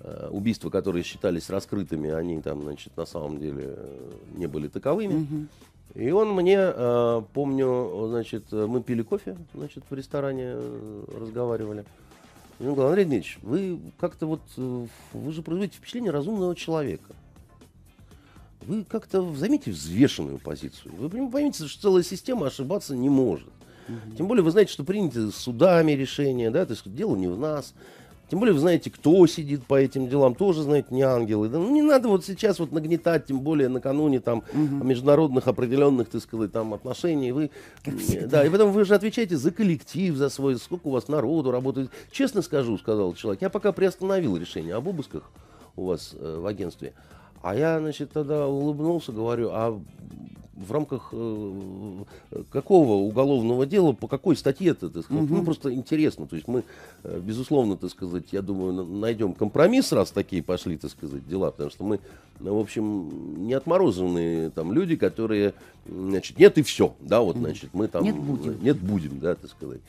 э, 0.00 0.28
убийства, 0.30 0.70
которые 0.70 1.04
считались 1.04 1.50
раскрытыми, 1.50 2.10
они 2.10 2.40
там, 2.40 2.62
значит, 2.62 2.96
на 2.96 3.06
самом 3.06 3.38
деле 3.38 3.74
э, 3.76 4.12
не 4.36 4.46
были 4.46 4.68
таковыми. 4.68 5.22
Угу. 5.22 5.46
И 5.94 6.10
он 6.10 6.34
мне, 6.34 6.58
э, 6.58 7.22
помню, 7.32 8.06
значит, 8.08 8.50
мы 8.50 8.82
пили 8.82 9.02
кофе, 9.02 9.36
значит, 9.54 9.84
в 9.88 9.94
ресторане 9.94 10.54
э, 10.56 11.04
разговаривали. 11.20 11.84
И 12.60 12.66
он 12.66 12.74
говорил, 12.74 12.88
Андрей 12.88 13.04
Дмитриевич, 13.04 13.38
вы 13.42 13.78
как-то 13.98 14.26
вот, 14.26 14.40
э, 14.56 14.86
вы 15.12 15.32
же 15.32 15.42
производите 15.42 15.78
впечатление 15.78 16.12
разумного 16.12 16.54
человека 16.56 17.14
вы 18.66 18.84
как-то 18.84 19.34
займите 19.34 19.70
взвешенную 19.70 20.38
позицию. 20.38 20.94
Вы 20.96 21.30
поймите, 21.30 21.66
что 21.66 21.82
целая 21.82 22.02
система 22.02 22.46
ошибаться 22.46 22.94
не 22.94 23.08
может. 23.08 23.48
Угу. 23.88 24.16
Тем 24.16 24.26
более 24.28 24.42
вы 24.42 24.50
знаете, 24.50 24.72
что 24.72 24.84
приняты 24.84 25.30
судами 25.30 25.92
решения, 25.92 26.50
да, 26.50 26.64
то 26.64 26.72
есть 26.72 26.94
дело 26.94 27.16
не 27.16 27.28
в 27.28 27.38
нас. 27.38 27.74
Тем 28.30 28.38
более 28.38 28.54
вы 28.54 28.60
знаете, 28.60 28.90
кто 28.90 29.26
сидит 29.26 29.64
по 29.66 29.74
этим 29.74 30.08
делам, 30.08 30.34
тоже, 30.34 30.62
знаете, 30.62 30.88
не 30.90 31.02
ангелы. 31.02 31.50
Да, 31.50 31.58
ну, 31.58 31.70
не 31.70 31.82
надо 31.82 32.08
вот 32.08 32.24
сейчас 32.24 32.58
вот 32.58 32.72
нагнетать, 32.72 33.26
тем 33.26 33.40
более 33.40 33.68
накануне 33.68 34.20
там 34.20 34.38
угу. 34.38 34.84
международных 34.84 35.46
определенных, 35.46 36.08
так 36.08 36.22
сказать, 36.22 36.50
там 36.50 36.72
отношений. 36.72 37.32
Вы, 37.32 37.50
да, 38.26 38.44
и 38.44 38.48
потом 38.48 38.72
вы 38.72 38.86
же 38.86 38.94
отвечаете 38.94 39.36
за 39.36 39.50
коллектив, 39.50 40.16
за 40.16 40.30
свой, 40.30 40.56
сколько 40.56 40.86
у 40.86 40.90
вас 40.90 41.08
народу 41.08 41.50
работает. 41.50 41.90
Честно 42.10 42.40
скажу, 42.40 42.78
сказал 42.78 43.12
человек, 43.14 43.42
я 43.42 43.50
пока 43.50 43.72
приостановил 43.72 44.36
решение 44.38 44.74
об 44.74 44.88
обысках 44.88 45.30
у 45.76 45.86
вас 45.86 46.14
э, 46.18 46.38
в 46.38 46.46
агентстве. 46.46 46.94
А 47.44 47.54
я, 47.54 47.78
значит, 47.78 48.10
тогда 48.10 48.48
улыбнулся, 48.48 49.12
говорю, 49.12 49.50
а 49.52 49.78
в 50.56 50.72
рамках 50.72 51.10
э, 51.12 52.04
какого 52.50 52.94
уголовного 52.94 53.66
дела, 53.66 53.92
по 53.92 54.08
какой 54.08 54.34
статье 54.34 54.70
это, 54.70 54.88
так 54.88 55.04
сказать, 55.04 55.24
угу. 55.24 55.34
ну, 55.34 55.44
просто 55.44 55.70
интересно. 55.74 56.26
То 56.26 56.36
есть 56.36 56.48
мы, 56.48 56.64
э, 57.02 57.20
безусловно, 57.20 57.76
так 57.76 57.90
сказать, 57.90 58.24
я 58.32 58.40
думаю, 58.40 58.86
найдем 58.86 59.34
компромисс, 59.34 59.92
раз 59.92 60.10
такие 60.10 60.42
пошли, 60.42 60.78
так 60.78 60.90
сказать, 60.90 61.28
дела, 61.28 61.50
потому 61.50 61.68
что 61.68 61.84
мы, 61.84 62.00
в 62.40 62.58
общем, 62.58 63.44
не 63.46 63.52
отмороженные 63.52 64.48
там 64.48 64.72
люди, 64.72 64.96
которые, 64.96 65.52
значит, 65.86 66.38
нет 66.38 66.56
и 66.56 66.62
все, 66.62 66.94
да, 67.00 67.20
вот, 67.20 67.36
значит, 67.36 67.74
мы 67.74 67.88
там... 67.88 68.04
Нет, 68.04 68.16
будем. 68.16 68.64
Нет, 68.64 68.80
будем, 68.80 69.20
да, 69.20 69.34
так 69.34 69.50
сказать. 69.50 69.80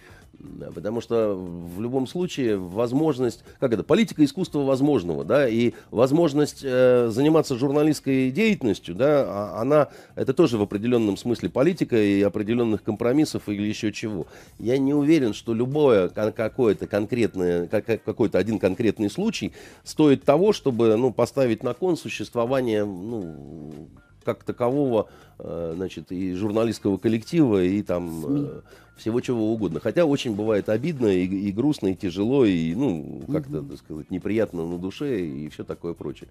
Потому 0.74 1.02
что 1.02 1.36
в 1.36 1.82
любом 1.82 2.08
случае 2.08 2.58
возможность, 2.58 3.44
как 3.60 3.74
это, 3.74 3.84
политика 3.84 4.24
искусства 4.24 4.60
возможного, 4.60 5.26
да, 5.26 5.48
и 5.48 5.74
возможность 5.92 6.62
э, 6.64 7.10
заниматься 7.10 7.56
журналистской 7.56 8.32
деятельностью, 8.32 8.96
да, 8.96 9.26
а, 9.28 9.62
она, 9.62 9.90
это 10.16 10.34
тоже 10.34 10.58
в 10.58 10.62
определенном 10.62 11.18
смысле 11.18 11.50
политика 11.50 11.98
и 11.98 12.22
определенных 12.22 12.84
компромиссов 12.84 13.50
или 13.50 13.64
еще 13.64 13.92
чего. 13.92 14.28
Я 14.60 14.78
не 14.78 14.94
уверен, 14.94 15.34
что 15.34 15.54
любое 15.54 16.10
какое-то 16.10 16.88
конкретное, 16.88 17.68
какой-то 17.68 18.38
один 18.38 18.60
конкретный 18.60 19.10
случай 19.10 19.54
стоит 19.84 20.24
того, 20.24 20.54
чтобы, 20.54 20.96
ну, 20.96 21.12
поставить 21.12 21.64
на 21.64 21.74
кон 21.74 21.98
существование, 21.98 22.86
ну, 22.86 23.90
как 24.26 24.44
такового, 24.44 25.08
э, 25.40 25.74
значит, 25.76 26.12
и 26.12 26.34
журналистского 26.34 26.98
коллектива, 26.98 27.64
и 27.64 27.82
там 27.84 28.26
э, 28.28 28.62
всего 28.98 29.22
чего 29.22 29.54
угодно. 29.54 29.80
Хотя 29.80 30.06
очень 30.06 30.36
бывает 30.36 30.68
обидно 30.68 31.08
и, 31.08 31.26
и 31.26 31.52
грустно, 31.52 31.88
и 31.88 31.96
тяжело, 31.96 32.46
и, 32.46 32.74
ну, 32.76 33.22
как-то, 33.32 33.62
так 33.62 33.78
сказать, 33.78 34.12
неприятно 34.12 34.66
на 34.66 34.78
душе, 34.78 35.22
и 35.22 35.48
все 35.50 35.64
такое 35.64 35.94
прочее. 35.94 36.28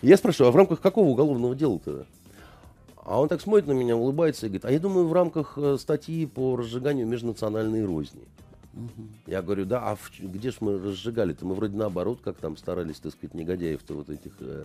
Я 0.00 0.16
спрашиваю, 0.16 0.48
а 0.48 0.52
в 0.52 0.56
рамках 0.56 0.80
какого 0.80 1.08
уголовного 1.08 1.54
дела-то? 1.54 2.06
А 3.04 3.20
он 3.20 3.28
так 3.28 3.40
смотрит 3.40 3.66
на 3.66 3.72
меня, 3.72 3.96
улыбается 3.96 4.46
и 4.46 4.48
говорит, 4.48 4.64
а 4.64 4.70
я 4.70 4.78
думаю, 4.78 5.06
в 5.06 5.12
рамках 5.12 5.58
э, 5.58 5.76
статьи 5.78 6.24
по 6.26 6.56
разжиганию 6.56 7.06
межнациональной 7.06 7.84
розни. 7.84 8.22
Угу. 8.74 9.08
Я 9.26 9.42
говорю, 9.42 9.64
да, 9.64 9.90
а 9.90 9.96
в, 9.96 10.10
где 10.18 10.50
ж 10.50 10.56
мы 10.60 10.78
разжигали-то? 10.78 11.44
Мы 11.44 11.54
вроде 11.54 11.76
наоборот, 11.76 12.20
как 12.22 12.36
там 12.36 12.56
старались, 12.56 13.00
так 13.00 13.12
сказать, 13.12 13.34
негодяев-то 13.34 13.94
вот 13.94 14.08
этих 14.08 14.32
э, 14.40 14.64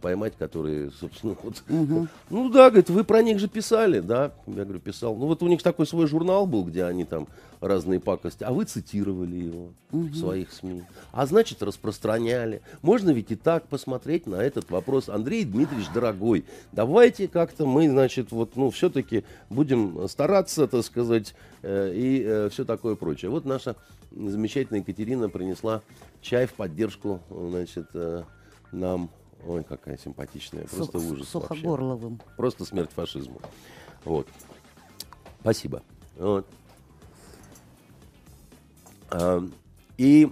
поймать, 0.00 0.34
которые, 0.36 0.90
собственно, 0.90 1.36
вот... 1.42 1.62
Угу. 1.68 2.08
Ну 2.30 2.48
да, 2.50 2.70
говорит, 2.70 2.90
вы 2.90 3.04
про 3.04 3.22
них 3.22 3.38
же 3.38 3.48
писали, 3.48 4.00
да? 4.00 4.32
Я 4.46 4.64
говорю, 4.64 4.80
писал. 4.80 5.16
Ну 5.16 5.26
вот 5.26 5.42
у 5.42 5.48
них 5.48 5.62
такой 5.62 5.86
свой 5.86 6.06
журнал 6.06 6.46
был, 6.46 6.64
где 6.64 6.84
они 6.84 7.04
там 7.04 7.28
разные 7.60 8.00
пакости, 8.00 8.44
а 8.44 8.52
вы 8.52 8.64
цитировали 8.64 9.36
его 9.36 9.72
угу. 9.90 10.08
в 10.08 10.16
своих 10.16 10.52
СМИ. 10.52 10.82
А 11.12 11.26
значит, 11.26 11.62
распространяли. 11.62 12.62
Можно 12.82 13.10
ведь 13.10 13.30
и 13.30 13.36
так 13.36 13.66
посмотреть 13.66 14.26
на 14.26 14.36
этот 14.36 14.70
вопрос. 14.70 15.08
Андрей 15.08 15.44
Дмитриевич, 15.44 15.88
дорогой, 15.94 16.44
давайте 16.72 17.28
как-то 17.28 17.66
мы, 17.66 17.88
значит, 17.88 18.30
вот, 18.30 18.56
ну, 18.56 18.70
все-таки 18.70 19.24
будем 19.50 20.08
стараться, 20.08 20.66
так 20.66 20.84
сказать, 20.84 21.34
э, 21.62 21.92
и 21.94 22.22
э, 22.24 22.48
все 22.50 22.64
такое 22.64 22.94
прочее. 22.94 23.30
Вот 23.30 23.44
наша 23.44 23.76
замечательная 24.10 24.80
Екатерина 24.80 25.28
принесла 25.28 25.82
чай 26.20 26.46
в 26.46 26.54
поддержку, 26.54 27.20
значит, 27.30 27.88
э, 27.94 28.22
нам 28.72 29.10
Ой, 29.46 29.62
какая 29.62 29.96
симпатичная. 29.96 30.64
Просто 30.66 30.98
Су- 30.98 31.12
ужас 31.12 31.28
Сухогорловым. 31.28 32.16
Вообще. 32.16 32.36
Просто 32.36 32.64
смерть 32.64 32.90
фашизму. 32.90 33.40
Вот. 34.04 34.28
Спасибо. 35.40 35.82
Вот. 36.18 36.46
А, 39.10 39.40
и 39.98 40.28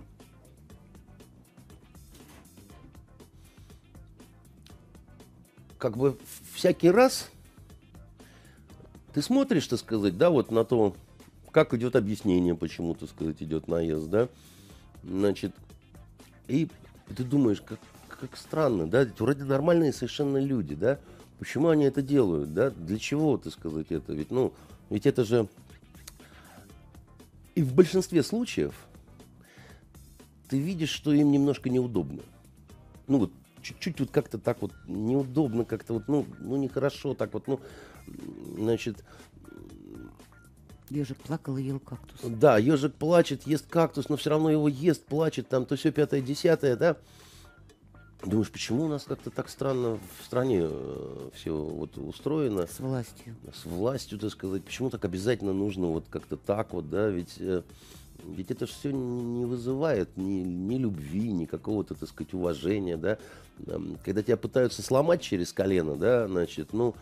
как 5.78 5.96
бы 5.96 6.18
всякий 6.54 6.90
раз 6.90 7.30
ты 9.12 9.22
смотришь, 9.22 9.68
так 9.68 9.78
сказать, 9.78 10.18
да, 10.18 10.30
вот 10.30 10.50
на 10.50 10.64
то, 10.64 10.96
как 11.52 11.72
идет 11.74 11.94
объяснение, 11.94 12.56
почему, 12.56 12.94
так 12.94 13.10
сказать, 13.10 13.40
идет 13.40 13.68
наезд, 13.68 14.08
да, 14.08 14.28
значит, 15.04 15.54
и 16.48 16.68
ты 17.14 17.22
думаешь, 17.22 17.60
как, 17.60 17.78
как 18.16 18.36
странно, 18.36 18.86
да, 18.86 19.06
вроде 19.18 19.44
нормальные 19.44 19.92
совершенно 19.92 20.38
люди, 20.38 20.74
да, 20.74 20.98
почему 21.38 21.68
они 21.68 21.84
это 21.84 22.02
делают, 22.02 22.52
да, 22.52 22.70
для 22.70 22.98
чего, 22.98 23.36
ты 23.36 23.50
сказать, 23.50 23.86
это, 23.90 24.12
ведь, 24.12 24.30
ну, 24.30 24.52
ведь 24.90 25.06
это 25.06 25.24
же, 25.24 25.48
и 27.54 27.62
в 27.62 27.74
большинстве 27.74 28.22
случаев 28.22 28.74
ты 30.48 30.58
видишь, 30.58 30.90
что 30.90 31.12
им 31.12 31.30
немножко 31.30 31.70
неудобно, 31.70 32.22
ну, 33.06 33.18
вот, 33.18 33.32
чуть-чуть 33.62 34.00
вот 34.00 34.10
как-то 34.10 34.38
так 34.38 34.62
вот 34.62 34.72
неудобно, 34.86 35.64
как-то 35.64 35.94
вот, 35.94 36.08
ну, 36.08 36.26
ну, 36.40 36.56
нехорошо, 36.56 37.14
так 37.14 37.32
вот, 37.32 37.46
ну, 37.46 37.60
значит, 38.56 39.04
Ежик 40.90 41.16
плакал 41.18 41.56
и 41.56 41.62
ел 41.62 41.80
кактус. 41.80 42.20
Да, 42.22 42.58
ежик 42.58 42.94
плачет, 42.94 43.46
ест 43.46 43.66
кактус, 43.68 44.08
но 44.08 44.16
все 44.16 44.30
равно 44.30 44.50
его 44.50 44.68
ест, 44.68 45.04
плачет, 45.04 45.48
там 45.48 45.64
то 45.64 45.76
все 45.76 45.90
пятое, 45.90 46.20
десятое, 46.20 46.76
да. 46.76 46.96
Думаешь, 48.26 48.50
почему 48.50 48.84
у 48.84 48.88
нас 48.88 49.04
как-то 49.04 49.30
так 49.30 49.48
странно 49.48 49.98
в 50.18 50.24
стране 50.24 50.60
э, 50.62 51.28
все 51.34 51.54
вот 51.54 51.98
устроено? 51.98 52.66
С 52.66 52.80
властью. 52.80 53.34
С 53.52 53.66
властью, 53.66 54.18
так 54.18 54.30
сказать. 54.30 54.64
Почему 54.64 54.88
так 54.88 55.04
обязательно 55.04 55.52
нужно 55.52 55.88
вот 55.88 56.04
как-то 56.08 56.36
так 56.36 56.72
вот, 56.72 56.88
да? 56.88 57.08
Ведь, 57.08 57.36
э, 57.38 57.62
ведь 58.26 58.50
это 58.50 58.66
все 58.66 58.92
не 58.92 59.44
вызывает 59.44 60.16
ни, 60.16 60.40
ни 60.42 60.78
любви, 60.78 61.32
ни 61.32 61.44
какого-то, 61.44 61.94
так 61.94 62.08
сказать, 62.08 62.32
уважения, 62.32 62.96
да? 62.96 63.18
Когда 64.04 64.22
тебя 64.22 64.36
пытаются 64.36 64.82
сломать 64.82 65.20
через 65.20 65.52
колено, 65.52 65.94
да, 65.94 66.26
значит, 66.26 66.72
ну, 66.72 66.94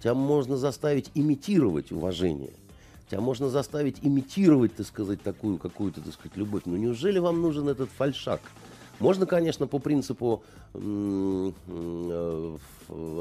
тебя 0.00 0.14
можно 0.14 0.56
заставить 0.56 1.10
имитировать 1.14 1.92
уважение. 1.92 2.52
Тебя 3.08 3.20
можно 3.20 3.50
заставить 3.50 3.98
имитировать, 4.02 4.74
так 4.74 4.86
сказать, 4.86 5.22
такую 5.22 5.58
какую-то, 5.58 6.00
так 6.00 6.14
сказать, 6.14 6.36
любовь. 6.36 6.62
Ну, 6.64 6.76
неужели 6.76 7.18
вам 7.18 7.42
нужен 7.42 7.68
этот 7.68 7.90
фальшак? 7.90 8.40
Можно, 9.00 9.26
конечно, 9.26 9.66
по 9.66 9.78
принципу 9.78 10.44
э, 10.74 11.50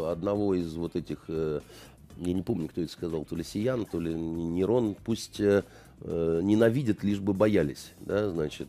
одного 0.07 0.55
из 0.55 0.75
вот 0.75 0.95
этих, 0.95 1.17
э, 1.27 1.61
я 2.17 2.33
не 2.33 2.41
помню, 2.41 2.67
кто 2.69 2.81
это 2.81 2.91
сказал, 2.91 3.25
то 3.25 3.35
ли 3.35 3.43
Сиян, 3.43 3.85
то 3.85 3.99
ли 3.99 4.13
Нерон, 4.13 4.95
пусть 5.03 5.39
э, 5.39 5.63
ненавидят, 6.01 7.03
лишь 7.03 7.19
бы 7.19 7.33
боялись, 7.33 7.93
да, 8.01 8.29
значит, 8.29 8.67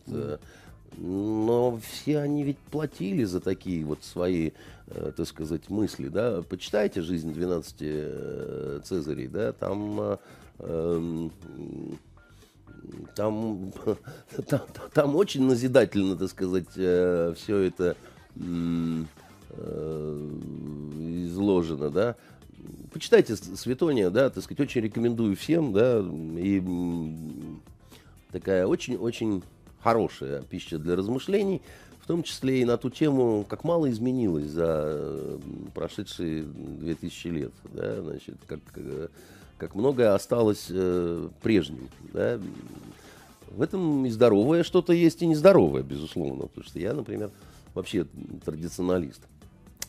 но 0.97 1.77
все 1.91 2.19
они 2.19 2.43
ведь 2.43 2.57
платили 2.57 3.25
за 3.25 3.41
такие 3.41 3.83
вот 3.83 4.03
свои, 4.03 4.51
так 4.87 5.27
сказать, 5.27 5.69
мысли, 5.69 6.07
да. 6.07 6.41
Почитайте 6.47 7.01
«Жизнь 7.01 7.33
12 7.33 8.85
Цезарей», 8.85 9.27
да, 9.27 9.51
там 9.51 10.17
там, 13.15 13.71
там, 14.47 14.61
там 14.93 15.15
очень 15.15 15.43
назидательно, 15.43 16.15
так 16.15 16.29
сказать, 16.29 16.67
э, 16.75 17.33
все 17.37 17.57
это 17.59 17.95
э, 18.35 19.03
изложено, 21.25 21.89
да. 21.89 22.15
Почитайте 22.91 23.35
Светония, 23.35 24.09
да, 24.09 24.29
так 24.29 24.43
сказать, 24.43 24.61
очень 24.61 24.81
рекомендую 24.81 25.35
всем, 25.35 25.73
да, 25.73 26.03
и 26.37 26.63
такая 28.31 28.65
очень-очень 28.65 29.43
хорошая 29.81 30.41
пища 30.41 30.79
для 30.79 30.95
размышлений, 30.95 31.61
в 32.01 32.07
том 32.07 32.23
числе 32.23 32.61
и 32.61 32.65
на 32.65 32.77
ту 32.77 32.89
тему, 32.89 33.45
как 33.47 33.63
мало 33.63 33.89
изменилось 33.89 34.47
за 34.47 35.39
прошедшие 35.73 36.43
2000 36.43 37.27
лет, 37.27 37.51
да, 37.73 38.01
значит, 38.01 38.35
как 38.47 38.59
э, 38.75 39.07
как 39.57 39.75
многое 39.75 40.13
осталось 40.13 40.67
э, 40.69 41.29
прежним. 41.41 41.89
Да? 42.13 42.39
В 43.49 43.61
этом 43.61 44.05
и 44.05 44.09
здоровое 44.09 44.63
что-то 44.63 44.93
есть, 44.93 45.21
и 45.21 45.27
нездоровое, 45.27 45.83
безусловно. 45.83 46.47
Потому 46.47 46.65
что 46.65 46.79
я, 46.79 46.93
например, 46.93 47.31
вообще 47.73 48.05
традиционалист. 48.43 49.21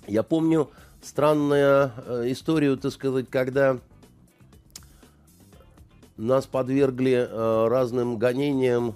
Я 0.07 0.23
помню 0.23 0.71
странную 1.03 1.91
э, 2.07 2.31
историю, 2.31 2.77
так 2.77 2.93
сказать, 2.93 3.29
когда 3.29 3.79
нас 6.17 6.47
подвергли 6.47 7.29
э, 7.29 7.69
разным 7.69 8.19
гонениям. 8.19 8.95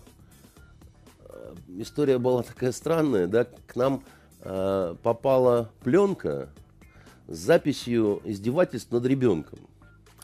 Э, 1.28 1.54
история 1.78 2.18
была 2.18 2.42
такая 2.42 2.72
странная, 2.72 3.26
да, 3.26 3.44
к 3.44 3.76
нам 3.76 4.02
э, 4.42 4.94
попала 5.02 5.70
пленка 5.82 6.48
с 7.28 7.38
записью 7.38 8.20
издевательств 8.24 8.90
над 8.90 9.04
ребенком. 9.06 9.58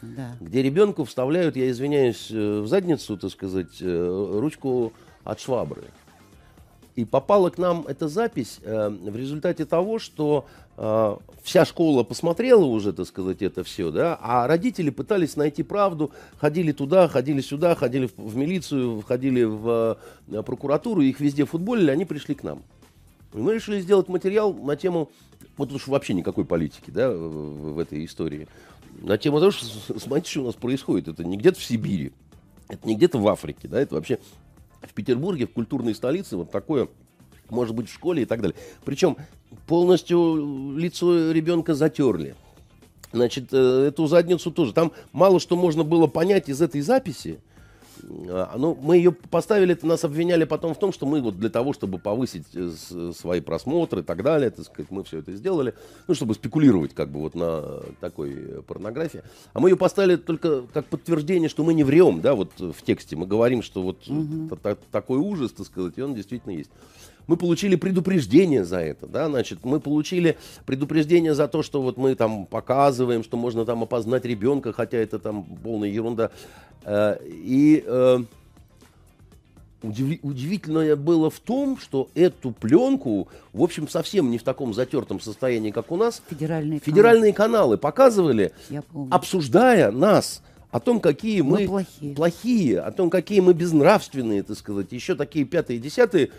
Да. 0.02 0.36
где 0.40 0.62
ребенку 0.62 1.04
вставляют, 1.04 1.56
я 1.56 1.70
извиняюсь, 1.70 2.28
э, 2.30 2.60
в 2.60 2.66
задницу, 2.66 3.16
так 3.16 3.30
сказать, 3.30 3.80
э, 3.80 4.38
ручку 4.40 4.92
от 5.24 5.40
швабры. 5.40 5.84
И 6.96 7.04
попала 7.04 7.50
к 7.50 7.58
нам 7.58 7.84
эта 7.86 8.08
запись 8.08 8.58
э, 8.62 8.88
в 8.88 9.14
результате 9.14 9.66
того, 9.66 9.98
что 9.98 10.46
э, 10.78 11.16
вся 11.42 11.66
школа 11.66 12.04
посмотрела 12.04 12.64
уже, 12.64 12.94
так 12.94 13.06
сказать, 13.06 13.42
это 13.42 13.64
все, 13.64 13.90
да, 13.90 14.18
а 14.22 14.46
родители 14.46 14.88
пытались 14.88 15.36
найти 15.36 15.62
правду, 15.62 16.10
ходили 16.38 16.72
туда, 16.72 17.06
ходили 17.06 17.42
сюда, 17.42 17.74
ходили 17.74 18.06
в, 18.06 18.16
в 18.16 18.36
милицию, 18.36 19.02
ходили 19.02 19.44
в 19.44 19.98
э, 20.28 20.42
прокуратуру, 20.42 21.02
их 21.02 21.20
везде 21.20 21.44
футболили, 21.44 21.90
они 21.90 22.06
пришли 22.06 22.34
к 22.34 22.42
нам. 22.42 22.62
И 23.34 23.38
мы 23.38 23.54
решили 23.54 23.80
сделать 23.80 24.08
материал 24.08 24.54
на 24.54 24.74
тему, 24.74 25.10
вот 25.58 25.72
уж 25.72 25.88
вообще 25.88 26.14
никакой 26.14 26.46
политики, 26.46 26.90
да, 26.90 27.10
в, 27.10 27.74
в 27.74 27.78
этой 27.78 28.06
истории, 28.06 28.48
на 29.02 29.18
тему 29.18 29.38
того, 29.38 29.50
что, 29.50 29.66
смотрите, 29.98 30.30
что 30.30 30.42
у 30.42 30.46
нас 30.46 30.54
происходит, 30.54 31.08
это 31.08 31.24
не 31.24 31.36
где-то 31.36 31.58
в 31.58 31.64
Сибири, 31.64 32.12
это 32.68 32.86
не 32.86 32.96
где-то 32.96 33.18
в 33.18 33.28
Африке, 33.28 33.68
да, 33.68 33.80
это 33.80 33.94
вообще 33.94 34.18
в 34.82 34.92
Петербурге, 34.92 35.46
в 35.46 35.52
культурной 35.52 35.94
столице, 35.94 36.36
вот 36.36 36.50
такое 36.50 36.88
может 37.48 37.74
быть 37.74 37.88
в 37.88 37.92
школе 37.92 38.22
и 38.22 38.26
так 38.26 38.40
далее. 38.40 38.56
Причем 38.84 39.16
полностью 39.66 40.76
лицо 40.76 41.32
ребенка 41.32 41.74
затерли. 41.74 42.34
Значит, 43.12 43.48
э, 43.52 43.86
эту 43.88 44.06
задницу 44.06 44.50
тоже. 44.50 44.72
Там 44.72 44.92
мало 45.12 45.40
что 45.40 45.56
можно 45.56 45.84
было 45.84 46.06
понять 46.06 46.48
из 46.48 46.60
этой 46.60 46.80
записи. 46.80 47.38
А, 48.02 48.54
ну, 48.56 48.76
мы 48.80 48.96
ее 48.96 49.12
поставили, 49.12 49.78
нас 49.82 50.04
обвиняли 50.04 50.44
потом 50.44 50.74
в 50.74 50.78
том, 50.78 50.92
что 50.92 51.06
мы 51.06 51.20
вот 51.20 51.38
для 51.38 51.50
того, 51.50 51.72
чтобы 51.72 51.98
повысить 51.98 52.46
э, 52.54 53.12
свои 53.16 53.40
просмотры 53.40 54.00
и 54.00 54.02
так 54.02 54.22
далее, 54.22 54.50
так 54.50 54.64
сказать, 54.66 54.90
мы 54.90 55.04
все 55.04 55.18
это 55.18 55.32
сделали, 55.32 55.74
ну, 56.06 56.14
чтобы 56.14 56.34
спекулировать 56.34 56.94
как 56.94 57.10
бы 57.10 57.20
вот 57.20 57.34
на 57.34 57.80
такой 58.00 58.62
порнографии. 58.66 59.22
А 59.52 59.60
мы 59.60 59.70
ее 59.70 59.76
поставили 59.76 60.16
только 60.16 60.62
как 60.72 60.86
подтверждение, 60.86 61.48
что 61.48 61.64
мы 61.64 61.74
не 61.74 61.84
врем, 61.84 62.20
да, 62.20 62.34
вот 62.34 62.52
в 62.58 62.82
тексте. 62.82 63.16
Мы 63.16 63.26
говорим, 63.26 63.62
что 63.62 63.82
вот 63.82 64.08
угу. 64.08 64.56
такой 64.90 65.18
ужас, 65.18 65.52
так 65.52 65.66
сказать, 65.66 65.94
и 65.96 66.02
он 66.02 66.14
действительно 66.14 66.52
есть 66.52 66.70
мы 67.26 67.36
получили 67.36 67.76
предупреждение 67.76 68.64
за 68.64 68.78
это, 68.78 69.06
да, 69.06 69.28
значит, 69.28 69.60
мы 69.64 69.80
получили 69.80 70.36
предупреждение 70.64 71.34
за 71.34 71.48
то, 71.48 71.62
что 71.62 71.82
вот 71.82 71.96
мы 71.96 72.14
там 72.14 72.46
показываем, 72.46 73.24
что 73.24 73.36
можно 73.36 73.64
там 73.64 73.82
опознать 73.82 74.24
ребенка, 74.24 74.72
хотя 74.72 74.98
это 74.98 75.18
там 75.18 75.44
полная 75.44 75.88
ерунда. 75.88 76.30
Э, 76.84 77.16
и 77.24 77.82
э, 77.84 78.18
удивительное 79.82 80.96
было 80.96 81.30
в 81.30 81.38
том, 81.40 81.78
что 81.78 82.08
эту 82.14 82.52
пленку, 82.52 83.28
в 83.52 83.62
общем, 83.62 83.88
совсем 83.88 84.30
не 84.30 84.38
в 84.38 84.42
таком 84.42 84.74
затертом 84.74 85.20
состоянии, 85.20 85.70
как 85.70 85.90
у 85.90 85.96
нас, 85.96 86.22
федеральные, 86.28 86.80
федеральные 86.80 87.32
каналы. 87.32 87.76
каналы 87.76 87.78
показывали, 87.78 88.52
обсуждая 89.10 89.90
нас 89.90 90.42
о 90.70 90.80
том, 90.80 91.00
какие 91.00 91.40
мы, 91.40 91.60
мы 91.60 91.66
плохие. 91.66 92.14
плохие, 92.14 92.80
о 92.80 92.90
том, 92.92 93.10
какие 93.10 93.40
мы 93.40 93.54
безнравственные, 93.54 94.42
так 94.42 94.58
сказать, 94.58 94.92
еще 94.92 95.14
такие 95.14 95.44
пятые, 95.44 95.78
десятые, 95.78 96.30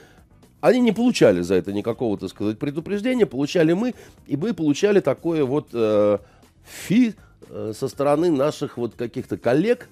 они 0.62 0.80
не 0.80 0.92
получали 0.92 1.42
за 1.42 1.56
это 1.56 1.72
никакого, 1.72 2.18
так 2.18 2.30
сказать, 2.30 2.58
предупреждения, 2.58 3.26
получали 3.26 3.74
мы, 3.74 3.94
и 4.26 4.36
мы 4.38 4.54
получали 4.54 5.00
такое 5.00 5.46
вот 5.46 5.70
э, 5.74 6.18
фи 6.64 7.16
э, 7.50 7.74
со 7.76 7.88
стороны 7.88 8.32
наших 8.32 8.78
вот 8.78 8.96
каких-то 8.96 9.38
коллег, 9.38 9.90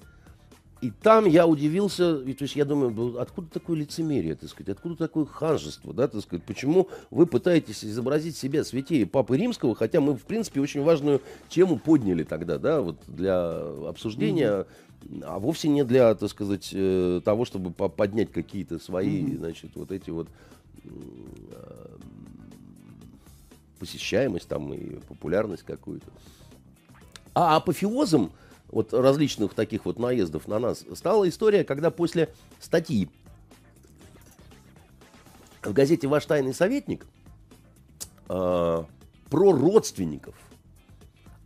и 0.82 0.90
там 0.90 1.24
я 1.24 1.46
удивился, 1.46 2.18
и, 2.18 2.34
то 2.34 2.42
есть 2.42 2.54
я 2.54 2.64
думаю, 2.66 3.18
откуда 3.18 3.48
такое 3.48 3.78
лицемерие, 3.78 4.34
так 4.34 4.50
сказать, 4.50 4.76
откуда 4.76 4.96
такое 4.96 5.24
ханжество, 5.24 5.94
да, 5.94 6.06
так 6.06 6.20
сказать, 6.20 6.44
почему 6.44 6.88
вы 7.10 7.26
пытаетесь 7.26 7.82
изобразить 7.84 8.36
себя 8.36 8.62
святее 8.62 9.06
Папы 9.06 9.38
Римского, 9.38 9.74
хотя 9.74 10.00
мы, 10.00 10.14
в 10.14 10.24
принципе, 10.24 10.60
очень 10.60 10.82
важную 10.82 11.22
тему 11.48 11.78
подняли 11.78 12.24
тогда, 12.24 12.58
да, 12.58 12.82
вот 12.82 12.98
для 13.06 13.56
обсуждения, 13.88 14.66
mm-hmm. 15.00 15.24
а 15.24 15.38
вовсе 15.38 15.68
не 15.68 15.82
для, 15.82 16.14
так 16.14 16.28
сказать, 16.28 16.70
э, 16.72 17.22
того, 17.24 17.46
чтобы 17.46 17.70
поднять 17.70 18.30
какие-то 18.30 18.78
свои, 18.78 19.22
mm-hmm. 19.22 19.38
значит, 19.38 19.70
вот 19.76 19.90
эти 19.90 20.10
вот 20.10 20.28
посещаемость 23.78 24.48
там 24.48 24.72
и 24.72 24.96
популярность 25.00 25.62
какую-то. 25.62 26.06
А 27.34 27.56
апофеозом 27.56 28.32
вот 28.68 28.92
различных 28.92 29.54
таких 29.54 29.84
вот 29.84 29.98
наездов 29.98 30.48
на 30.48 30.58
нас 30.58 30.84
стала 30.94 31.28
история, 31.28 31.64
когда 31.64 31.90
после 31.90 32.34
статьи 32.58 33.08
в 35.62 35.72
газете 35.72 36.08
«Ваш 36.08 36.26
тайный 36.26 36.54
советник» 36.54 37.06
э, 38.28 38.84
про 39.30 39.52
родственников 39.52 40.34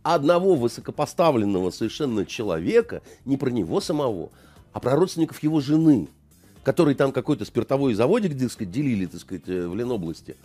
одного 0.03 0.55
высокопоставленного 0.55 1.69
совершенно 1.69 2.25
человека, 2.25 3.01
не 3.25 3.37
про 3.37 3.49
него 3.49 3.81
самого, 3.81 4.31
а 4.73 4.79
про 4.79 4.95
родственников 4.95 5.43
его 5.43 5.59
жены– 5.59 6.07
который 6.63 6.95
там 6.95 7.11
какой-то 7.11 7.45
спиртовой 7.45 7.93
заводик, 7.93 8.37
так 8.37 8.51
сказать, 8.51 8.71
делили, 8.71 9.05
так 9.05 9.21
сказать, 9.21 9.47
э, 9.47 9.67
в 9.67 9.75
Ленобласти. 9.75 10.37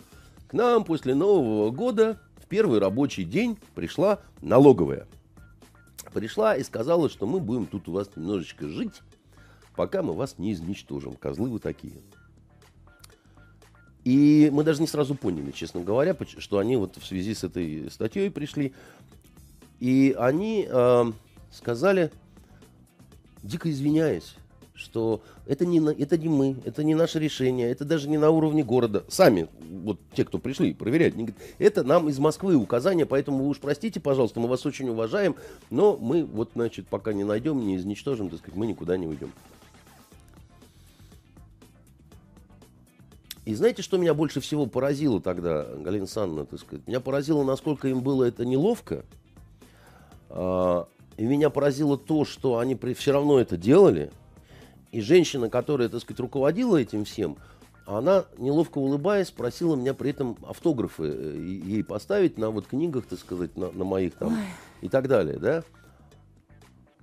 К 0.47 0.53
нам 0.53 0.83
после 0.83 1.13
Нового 1.13 1.71
года 1.71 2.19
в 2.37 2.47
первый 2.47 2.79
рабочий 2.79 3.23
день 3.23 3.57
пришла 3.75 4.19
налоговая. 4.41 5.07
Пришла 6.13 6.55
и 6.55 6.63
сказала, 6.63 7.09
что 7.09 7.27
мы 7.27 7.39
будем 7.39 7.65
тут 7.65 7.87
у 7.89 7.91
вас 7.91 8.09
немножечко 8.15 8.67
жить, 8.67 9.01
пока 9.75 10.01
мы 10.01 10.13
вас 10.13 10.37
не 10.37 10.53
изничтожим. 10.53 11.13
Козлы 11.13 11.49
вы 11.49 11.59
такие. 11.59 11.97
И 14.03 14.49
мы 14.53 14.63
даже 14.63 14.79
не 14.79 14.87
сразу 14.87 15.15
поняли, 15.15 15.51
честно 15.51 15.81
говоря, 15.81 16.15
что 16.37 16.59
они 16.59 16.77
вот 16.77 16.95
в 16.95 17.05
связи 17.05 17.35
с 17.35 17.43
этой 17.43 17.91
статьей 17.91 18.31
пришли. 18.31 18.73
И 19.81 20.15
они 20.17 20.65
э, 20.67 21.11
сказали, 21.51 22.09
дико 23.43 23.69
извиняясь, 23.69 24.35
что 24.77 25.21
это 25.47 25.65
не, 25.65 25.79
это 25.79 26.17
не 26.17 26.29
мы, 26.29 26.55
это 26.63 26.83
не 26.83 26.93
наше 26.93 27.19
решение, 27.19 27.69
это 27.69 27.83
даже 27.83 28.07
не 28.07 28.17
на 28.17 28.29
уровне 28.29 28.63
города. 28.63 29.03
Сами, 29.07 29.47
вот 29.59 29.99
те, 30.13 30.23
кто 30.23 30.37
пришли 30.37 30.73
проверять, 30.73 31.15
они 31.15 31.25
говорят, 31.25 31.41
это 31.57 31.83
нам 31.83 32.07
из 32.09 32.19
Москвы 32.19 32.55
указания, 32.55 33.05
поэтому 33.05 33.43
вы 33.43 33.49
уж 33.49 33.59
простите, 33.59 33.99
пожалуйста, 33.99 34.39
мы 34.39 34.47
вас 34.47 34.65
очень 34.65 34.87
уважаем, 34.89 35.35
но 35.71 35.97
мы 35.97 36.23
вот, 36.23 36.51
значит, 36.53 36.87
пока 36.87 37.11
не 37.11 37.23
найдем, 37.23 37.59
не 37.59 37.75
изничтожим, 37.75 38.29
так 38.29 38.39
сказать, 38.39 38.55
мы 38.55 38.67
никуда 38.67 38.97
не 38.97 39.07
уйдем. 39.07 39.31
И 43.45 43.55
знаете, 43.55 43.81
что 43.81 43.97
меня 43.97 44.13
больше 44.13 44.41
всего 44.41 44.67
поразило 44.67 45.21
тогда, 45.21 45.63
Галина 45.63 46.05
Санна, 46.05 46.45
так 46.45 46.59
сказать? 46.59 46.85
Меня 46.85 46.99
поразило, 46.99 47.43
насколько 47.43 47.87
им 47.87 48.01
было 48.01 48.25
это 48.25 48.45
неловко. 48.45 49.05
А, 50.29 50.87
и 51.15 51.23
меня 51.23 51.49
поразило 51.49 51.97
то, 51.97 52.25
что 52.25 52.59
они 52.59 52.77
все 52.93 53.11
равно 53.13 53.39
это 53.39 53.57
делали– 53.57 54.11
и 54.91 55.01
женщина, 55.01 55.49
которая, 55.49 55.89
так 55.89 56.01
сказать, 56.01 56.19
руководила 56.19 56.77
этим 56.77 57.05
всем, 57.05 57.37
она, 57.85 58.25
неловко 58.37 58.79
улыбаясь, 58.79 59.31
просила 59.31 59.75
меня 59.75 59.93
при 59.93 60.11
этом 60.11 60.37
автографы 60.45 61.03
э, 61.05 61.37
ей 61.37 61.83
поставить 61.83 62.37
на 62.37 62.49
вот 62.49 62.67
книгах, 62.67 63.05
так 63.05 63.17
сказать, 63.17 63.55
на, 63.55 63.71
на 63.71 63.85
моих 63.85 64.15
там 64.15 64.33
Ой. 64.33 64.43
и 64.81 64.89
так 64.89 65.07
далее, 65.07 65.37
да. 65.37 65.63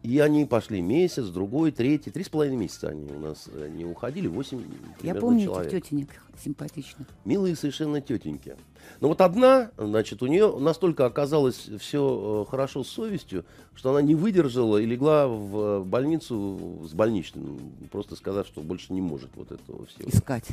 И 0.02 0.18
они 0.18 0.44
пошли 0.44 0.82
месяц, 0.82 1.24
другой, 1.28 1.72
третий, 1.72 2.10
три 2.10 2.24
с 2.24 2.28
половиной 2.28 2.58
месяца 2.58 2.88
они 2.88 3.10
у 3.10 3.18
нас 3.18 3.48
э, 3.50 3.70
не 3.70 3.86
уходили, 3.86 4.26
восемь 4.26 4.62
Я 5.02 5.14
помню 5.14 5.44
человек. 5.44 5.72
этих 5.72 5.86
тетенек 5.86 6.08
симпатичных. 6.42 7.08
Милые 7.24 7.56
совершенно 7.56 8.02
тетеньки. 8.02 8.54
Но 9.00 9.08
вот 9.08 9.20
одна, 9.20 9.70
значит, 9.76 10.22
у 10.22 10.26
нее 10.26 10.56
настолько 10.58 11.06
оказалось 11.06 11.68
все 11.78 12.44
э, 12.46 12.50
хорошо 12.50 12.84
с 12.84 12.88
совестью, 12.88 13.44
что 13.74 13.90
она 13.90 14.02
не 14.02 14.14
выдержала 14.14 14.78
и 14.78 14.86
легла 14.86 15.26
в 15.26 15.84
больницу 15.84 16.80
с 16.88 16.92
больничным, 16.92 17.58
просто 17.90 18.16
сказав, 18.16 18.46
что 18.46 18.60
больше 18.60 18.92
не 18.92 19.00
может 19.00 19.30
вот 19.34 19.52
этого 19.52 19.86
всего. 19.86 20.08
Искать. 20.08 20.46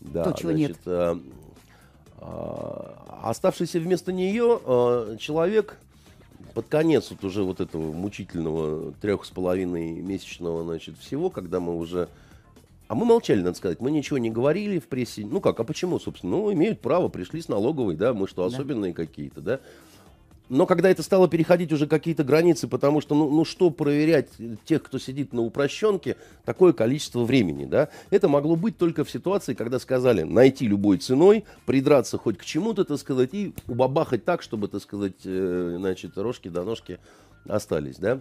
Да, 0.00 0.24
То, 0.24 0.32
чего 0.32 0.50
значит, 0.50 0.68
нет. 0.68 0.78
А, 0.86 1.20
а, 2.18 3.20
оставшийся 3.24 3.78
вместо 3.78 4.12
нее 4.12 4.60
а, 4.64 5.16
человек 5.16 5.78
под 6.54 6.68
конец 6.68 7.10
вот 7.10 7.24
уже 7.24 7.42
вот 7.42 7.60
этого 7.60 7.92
мучительного 7.92 8.92
трех 9.00 9.24
с 9.24 9.30
половиной 9.30 9.92
месячного, 9.92 10.64
значит, 10.64 10.98
всего, 10.98 11.30
когда 11.30 11.60
мы 11.60 11.76
уже... 11.76 12.08
А 12.92 12.94
мы 12.94 13.06
молчали, 13.06 13.40
надо 13.40 13.56
сказать, 13.56 13.80
мы 13.80 13.90
ничего 13.90 14.18
не 14.18 14.28
говорили 14.28 14.78
в 14.78 14.86
прессе. 14.86 15.24
Ну 15.24 15.40
как, 15.40 15.58
а 15.58 15.64
почему, 15.64 15.98
собственно? 15.98 16.32
Ну, 16.36 16.52
имеют 16.52 16.82
право, 16.82 17.08
пришли 17.08 17.40
с 17.40 17.48
налоговой, 17.48 17.96
да, 17.96 18.12
мы 18.12 18.28
что, 18.28 18.44
особенные 18.44 18.92
да. 18.92 18.96
какие-то, 18.96 19.40
да? 19.40 19.60
Но 20.50 20.66
когда 20.66 20.90
это 20.90 21.02
стало 21.02 21.26
переходить 21.26 21.72
уже 21.72 21.86
какие-то 21.86 22.22
границы, 22.22 22.68
потому 22.68 23.00
что, 23.00 23.14
ну, 23.14 23.30
ну 23.30 23.46
что 23.46 23.70
проверять 23.70 24.28
тех, 24.66 24.82
кто 24.82 24.98
сидит 24.98 25.32
на 25.32 25.40
упрощенке, 25.40 26.18
такое 26.44 26.74
количество 26.74 27.24
времени, 27.24 27.64
да? 27.64 27.88
Это 28.10 28.28
могло 28.28 28.56
быть 28.56 28.76
только 28.76 29.04
в 29.04 29.10
ситуации, 29.10 29.54
когда 29.54 29.78
сказали 29.78 30.24
найти 30.24 30.68
любой 30.68 30.98
ценой, 30.98 31.44
придраться 31.64 32.18
хоть 32.18 32.36
к 32.36 32.44
чему-то, 32.44 32.84
так 32.84 32.98
сказать, 32.98 33.30
и 33.32 33.54
убабахать 33.68 34.26
так, 34.26 34.42
чтобы, 34.42 34.68
так 34.68 34.82
сказать, 34.82 35.16
э, 35.24 35.76
значит, 35.78 36.18
рожки 36.18 36.48
до 36.48 36.62
ножки 36.62 36.98
остались, 37.48 37.96
да? 37.96 38.20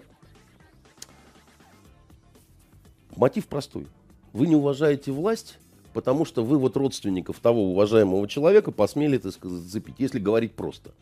Мотив 3.18 3.48
простой. 3.48 3.86
Вы 4.34 4.48
не 4.48 4.56
уважаете 4.56 5.12
власть, 5.12 5.58
потому 5.94 6.26
что 6.26 6.44
вы 6.44 6.58
вот 6.58 6.78
родственников 6.78 7.40
того 7.40 7.72
уважаемого 7.72 8.28
человека 8.28 8.72
посмели, 8.72 9.18
так 9.18 9.34
сказать, 9.34 9.64
запить, 9.64 9.96
если 9.98 10.20
говорить 10.20 10.54
просто– 10.54 10.92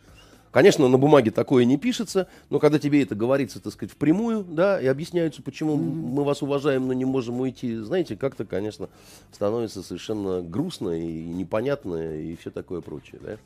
Конечно, 0.52 0.88
на 0.88 0.98
бумаге 0.98 1.30
такое 1.30 1.63
не 1.65 1.78
пишется, 1.78 2.28
но 2.50 2.58
когда 2.58 2.80
тебе 2.80 3.04
это 3.04 3.13
говорится, 3.13 3.60
так 3.60 3.72
сказать, 3.72 3.94
впрямую, 3.94 4.44
да, 4.44 4.82
и 4.82 4.88
объясняется, 4.88 5.44
почему 5.44 5.76
мы 5.76 6.24
вас 6.24 6.42
уважаем, 6.42 6.88
но 6.88 6.94
не 6.94 7.06
можем 7.06 7.39
уйти, 7.39 7.76
знаете, 7.76 8.15
как-то, 8.15 8.46
конечно, 8.46 8.89
становится 9.32 9.84
совершенно 9.84 10.42
грустно 10.42 11.00
и 11.00 11.24
непонятно 11.24 12.15
и 12.15 12.36
все 12.36 12.50
такое 12.50 12.82
прочее, 12.82 13.22
да. 13.24 13.38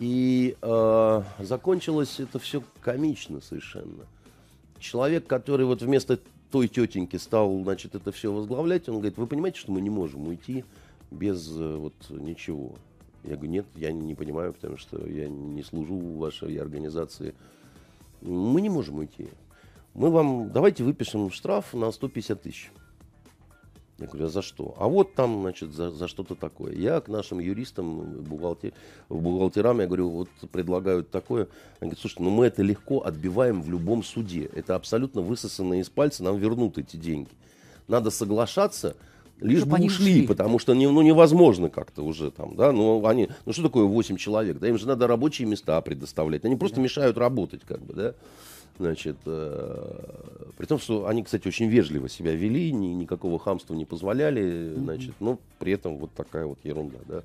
И 0.00 0.56
э, 0.60 1.22
закончилось 1.38 2.20
это 2.20 2.38
все 2.38 2.62
комично 2.82 3.40
совершенно. 3.40 4.04
Человек, 4.78 5.26
который 5.26 5.64
вот 5.64 5.80
вместо 5.82 6.18
той 6.50 6.68
тетеньки 6.68 7.16
стал, 7.16 7.62
значит, 7.62 7.94
это 7.94 8.12
все 8.12 8.32
возглавлять, 8.32 8.88
он 8.88 8.96
говорит, 8.96 9.16
вы 9.18 9.26
понимаете, 9.26 9.58
что 9.58 9.72
мы 9.72 9.80
не 9.80 9.90
можем 9.90 10.28
уйти 10.28 10.64
без 11.10 11.48
э, 11.56 11.76
вот 11.76 11.94
ничего. 12.08 12.74
Я 13.24 13.36
говорю, 13.36 13.50
нет, 13.50 13.66
я 13.76 13.92
не 13.92 14.14
понимаю, 14.14 14.52
потому 14.52 14.76
что 14.76 15.06
я 15.06 15.28
не 15.28 15.62
служу 15.62 15.98
в 15.98 16.18
вашей 16.18 16.56
организации. 16.56 17.34
Мы 18.22 18.60
не 18.60 18.70
можем 18.70 18.98
уйти. 18.98 19.28
Мы 19.94 20.10
вам, 20.10 20.50
давайте 20.50 20.84
выпишем 20.84 21.30
штраф 21.30 21.74
на 21.74 21.90
150 21.90 22.42
тысяч. 22.42 22.70
Я 24.00 24.06
говорю, 24.06 24.26
а 24.26 24.28
за 24.28 24.40
что? 24.40 24.74
А 24.78 24.88
вот 24.88 25.14
там, 25.14 25.42
значит, 25.42 25.72
за, 25.72 25.90
за 25.90 26.08
что-то 26.08 26.34
такое. 26.34 26.74
Я 26.74 27.00
к 27.00 27.08
нашим 27.08 27.38
юристам, 27.38 28.22
бухгалтер, 28.22 28.72
бухгалтерам, 29.10 29.80
я 29.80 29.86
говорю, 29.86 30.08
вот 30.08 30.28
предлагают 30.50 31.10
такое. 31.10 31.48
Они 31.80 31.90
говорят, 31.90 31.98
слушайте, 31.98 32.22
ну 32.22 32.30
мы 32.30 32.46
это 32.46 32.62
легко 32.62 33.04
отбиваем 33.04 33.62
в 33.62 33.70
любом 33.70 34.02
суде. 34.02 34.50
Это 34.54 34.74
абсолютно 34.74 35.20
высосано 35.20 35.80
из 35.80 35.90
пальца, 35.90 36.24
нам 36.24 36.38
вернут 36.38 36.78
эти 36.78 36.96
деньги. 36.96 37.28
Надо 37.88 38.10
соглашаться, 38.10 38.96
лишь 39.40 39.64
бы 39.64 39.76
ушли, 39.76 39.86
ушли, 39.86 40.26
потому 40.26 40.58
что 40.58 40.74
не, 40.74 40.88
ну, 40.88 41.02
невозможно 41.02 41.68
как-то 41.68 42.02
уже 42.02 42.30
там, 42.30 42.56
да, 42.56 42.72
ну, 42.72 43.04
они, 43.06 43.28
ну, 43.46 43.52
что 43.52 43.64
такое 43.64 43.84
8 43.84 44.16
человек, 44.16 44.58
да, 44.58 44.68
им 44.68 44.78
же 44.78 44.86
надо 44.86 45.06
рабочие 45.06 45.48
места 45.48 45.80
предоставлять, 45.80 46.44
они 46.44 46.56
просто 46.56 46.76
да. 46.76 46.82
мешают 46.82 47.18
работать, 47.18 47.62
как 47.66 47.80
бы, 47.80 47.94
да, 47.94 48.14
значит, 48.78 49.16
э, 49.26 50.04
при 50.56 50.66
том, 50.66 50.78
что 50.78 51.06
они, 51.06 51.22
кстати, 51.22 51.46
очень 51.48 51.68
вежливо 51.68 52.08
себя 52.08 52.34
вели, 52.34 52.72
ни, 52.72 52.88
никакого 52.88 53.38
хамства 53.38 53.74
не 53.74 53.84
позволяли, 53.84 54.74
значит, 54.76 55.14
но 55.20 55.38
при 55.58 55.72
этом 55.72 55.96
вот 55.98 56.12
такая 56.12 56.46
вот 56.46 56.58
ерунда, 56.64 56.98
да, 57.06 57.22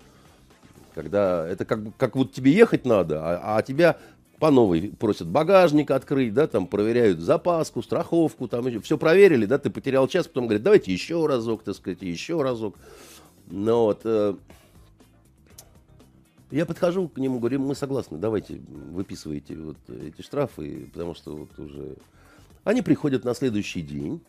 когда 0.93 1.47
это 1.47 1.65
как, 1.65 1.79
как 1.97 2.15
вот 2.15 2.31
тебе 2.31 2.51
ехать 2.51 2.85
надо, 2.85 3.21
а, 3.21 3.57
а 3.57 3.61
тебя 3.61 3.97
по 4.39 4.51
новой 4.51 4.93
просят 4.99 5.27
багажник 5.27 5.91
открыть, 5.91 6.33
да, 6.33 6.47
там 6.47 6.67
проверяют 6.67 7.19
запаску, 7.19 7.81
страховку, 7.81 8.47
там 8.47 8.81
все 8.81 8.97
проверили, 8.97 9.45
да, 9.45 9.57
ты 9.57 9.69
потерял 9.69 10.07
час, 10.07 10.27
потом 10.27 10.45
говорят, 10.45 10.63
давайте 10.63 10.91
еще 10.91 11.25
разок, 11.25 11.63
так 11.63 11.75
сказать, 11.75 12.01
еще 12.01 12.41
разок. 12.41 12.75
Ну 13.47 13.83
вот, 13.83 14.01
э, 14.03 14.35
я 16.51 16.65
подхожу 16.65 17.07
к 17.09 17.17
нему, 17.17 17.39
говорю, 17.39 17.59
мы 17.59 17.75
согласны, 17.75 18.17
давайте 18.17 18.59
выписывайте 18.67 19.55
вот 19.55 19.77
эти 19.89 20.21
штрафы, 20.21 20.89
потому 20.93 21.13
что 21.15 21.35
вот 21.35 21.59
уже... 21.59 21.95
Они 22.63 22.81
приходят 22.81 23.23
на 23.23 23.33
следующий 23.33 23.81
день 23.81 24.21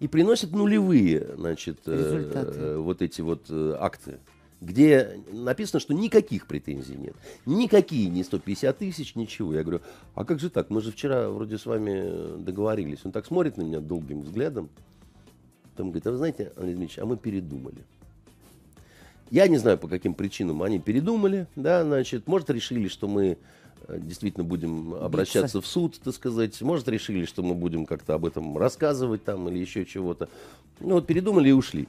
и 0.00 0.08
приносят 0.08 0.52
нулевые, 0.52 1.34
значит, 1.36 1.80
э, 1.86 2.76
вот 2.78 3.02
эти 3.02 3.20
вот 3.20 3.46
э, 3.50 3.76
акты 3.78 4.18
где 4.62 5.20
написано, 5.32 5.80
что 5.80 5.92
никаких 5.92 6.46
претензий 6.46 6.94
нет. 6.94 7.16
Никакие, 7.46 8.08
не 8.08 8.22
150 8.22 8.78
тысяч, 8.78 9.16
ничего. 9.16 9.52
Я 9.52 9.62
говорю, 9.62 9.80
а 10.14 10.24
как 10.24 10.38
же 10.38 10.50
так? 10.50 10.70
Мы 10.70 10.80
же 10.80 10.92
вчера 10.92 11.28
вроде 11.28 11.58
с 11.58 11.66
вами 11.66 12.40
договорились. 12.40 13.00
Он 13.04 13.10
так 13.10 13.26
смотрит 13.26 13.56
на 13.56 13.62
меня 13.62 13.80
долгим 13.80 14.22
взглядом. 14.22 14.70
Там 15.76 15.88
говорит, 15.88 16.06
а 16.06 16.12
вы 16.12 16.16
знаете, 16.16 16.52
Андрей 16.54 16.74
Дмитриевич, 16.76 16.98
а 17.00 17.06
мы 17.06 17.16
передумали. 17.16 17.84
Я 19.32 19.48
не 19.48 19.56
знаю, 19.56 19.78
по 19.78 19.88
каким 19.88 20.12
причинам 20.12 20.62
они 20.62 20.78
передумали, 20.78 21.46
да, 21.56 21.84
значит, 21.84 22.26
может, 22.26 22.50
решили, 22.50 22.86
что 22.88 23.08
мы 23.08 23.38
э, 23.88 23.98
действительно 23.98 24.44
будем 24.44 24.92
обращаться 24.92 25.56
Биться. 25.56 25.60
в 25.62 25.66
суд, 25.66 25.98
так 26.04 26.14
сказать, 26.14 26.60
может, 26.60 26.86
решили, 26.86 27.24
что 27.24 27.42
мы 27.42 27.54
будем 27.54 27.86
как-то 27.86 28.12
об 28.12 28.26
этом 28.26 28.58
рассказывать 28.58 29.24
там 29.24 29.48
или 29.48 29.56
еще 29.58 29.86
чего-то. 29.86 30.28
Ну, 30.80 30.96
вот 30.96 31.06
передумали 31.06 31.48
и 31.48 31.52
ушли. 31.52 31.88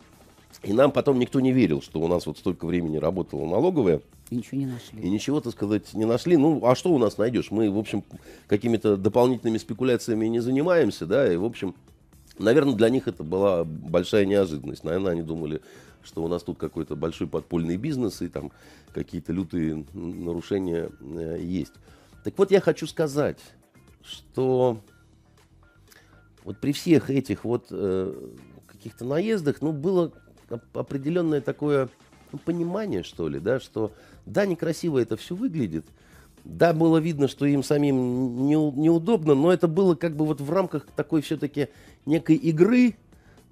И 0.62 0.71
нам 0.71 0.93
потом 0.93 1.19
никто 1.19 1.41
не 1.41 1.51
верил, 1.51 1.82
что 1.82 1.99
у 1.99 2.08
нас 2.08 2.25
вот 2.27 2.38
столько 2.38 2.65
времени 2.65 2.95
работала 2.95 3.45
налоговая. 3.45 3.99
И 4.29 4.38
ничего 4.38 4.62
не 4.62 4.67
нашли. 4.67 5.01
И 5.01 5.10
ничего, 5.10 5.41
так 5.41 5.51
сказать, 5.51 5.93
не 5.93 6.06
нашли. 6.06 6.38
Ну, 6.38 6.65
а 6.65 6.75
что 6.75 6.93
у 6.93 6.97
нас 6.97 7.17
найдешь? 7.17 7.51
Мы, 7.51 7.69
в 7.69 7.77
общем, 7.77 8.06
какими-то 8.47 8.95
дополнительными 8.95 9.58
спекуляциями 9.58 10.27
не 10.27 10.39
занимаемся, 10.39 11.06
да, 11.06 11.29
и, 11.29 11.36
в 11.36 11.43
общем, 11.43 11.75
наверное, 12.39 12.75
для 12.75 12.88
них 12.88 13.10
это 13.10 13.21
была 13.21 13.65
большая 13.65 14.25
неожиданность. 14.25 14.86
Наверное, 14.86 15.12
они 15.12 15.23
думали, 15.23 15.60
что 16.04 16.24
у 16.24 16.28
нас 16.28 16.44
тут 16.44 16.58
какой-то 16.58 16.96
большой 16.96 17.28
подпольный 17.28 17.78
бизнес 17.78 18.22
и 18.22 18.28
там 18.28 18.52
какие-то 18.94 19.34
лютые 19.34 19.86
нарушения 19.94 20.89
э, 21.02 21.39
есть. 21.42 21.74
Так 22.24 22.38
вот, 22.38 22.52
я 22.52 22.62
хочу 22.62 22.88
сказать, 22.88 23.39
что 24.04 24.80
вот 26.44 26.58
при 26.60 26.74
всех 26.74 27.10
этих 27.10 27.46
вот 27.46 27.68
э, 27.72 28.13
каких-то 28.68 29.06
наездах, 29.06 29.62
ну, 29.62 29.72
было 29.72 30.12
определенное 30.74 31.39
такое 31.39 31.88
ну, 32.34 32.39
понимание, 32.39 33.04
что 33.04 33.30
ли, 33.30 33.39
да, 33.39 33.60
что 33.60 33.94
да, 34.26 34.46
некрасиво 34.46 35.00
это 35.00 35.16
все 35.16 35.36
выглядит, 35.36 35.86
да, 36.44 36.74
было 36.74 36.98
видно, 36.98 37.30
что 37.30 37.46
им 37.46 37.63
самим 37.63 38.46
не, 38.46 38.56
неудобно, 38.56 39.36
но 39.36 39.54
это 39.54 39.70
было 39.70 39.96
как 39.96 40.16
бы 40.18 40.26
вот 40.26 40.42
в 40.42 40.52
рамках 40.52 40.86
такой 40.96 41.22
все-таки 41.22 41.70
некой 42.06 42.36
игры, 42.36 42.96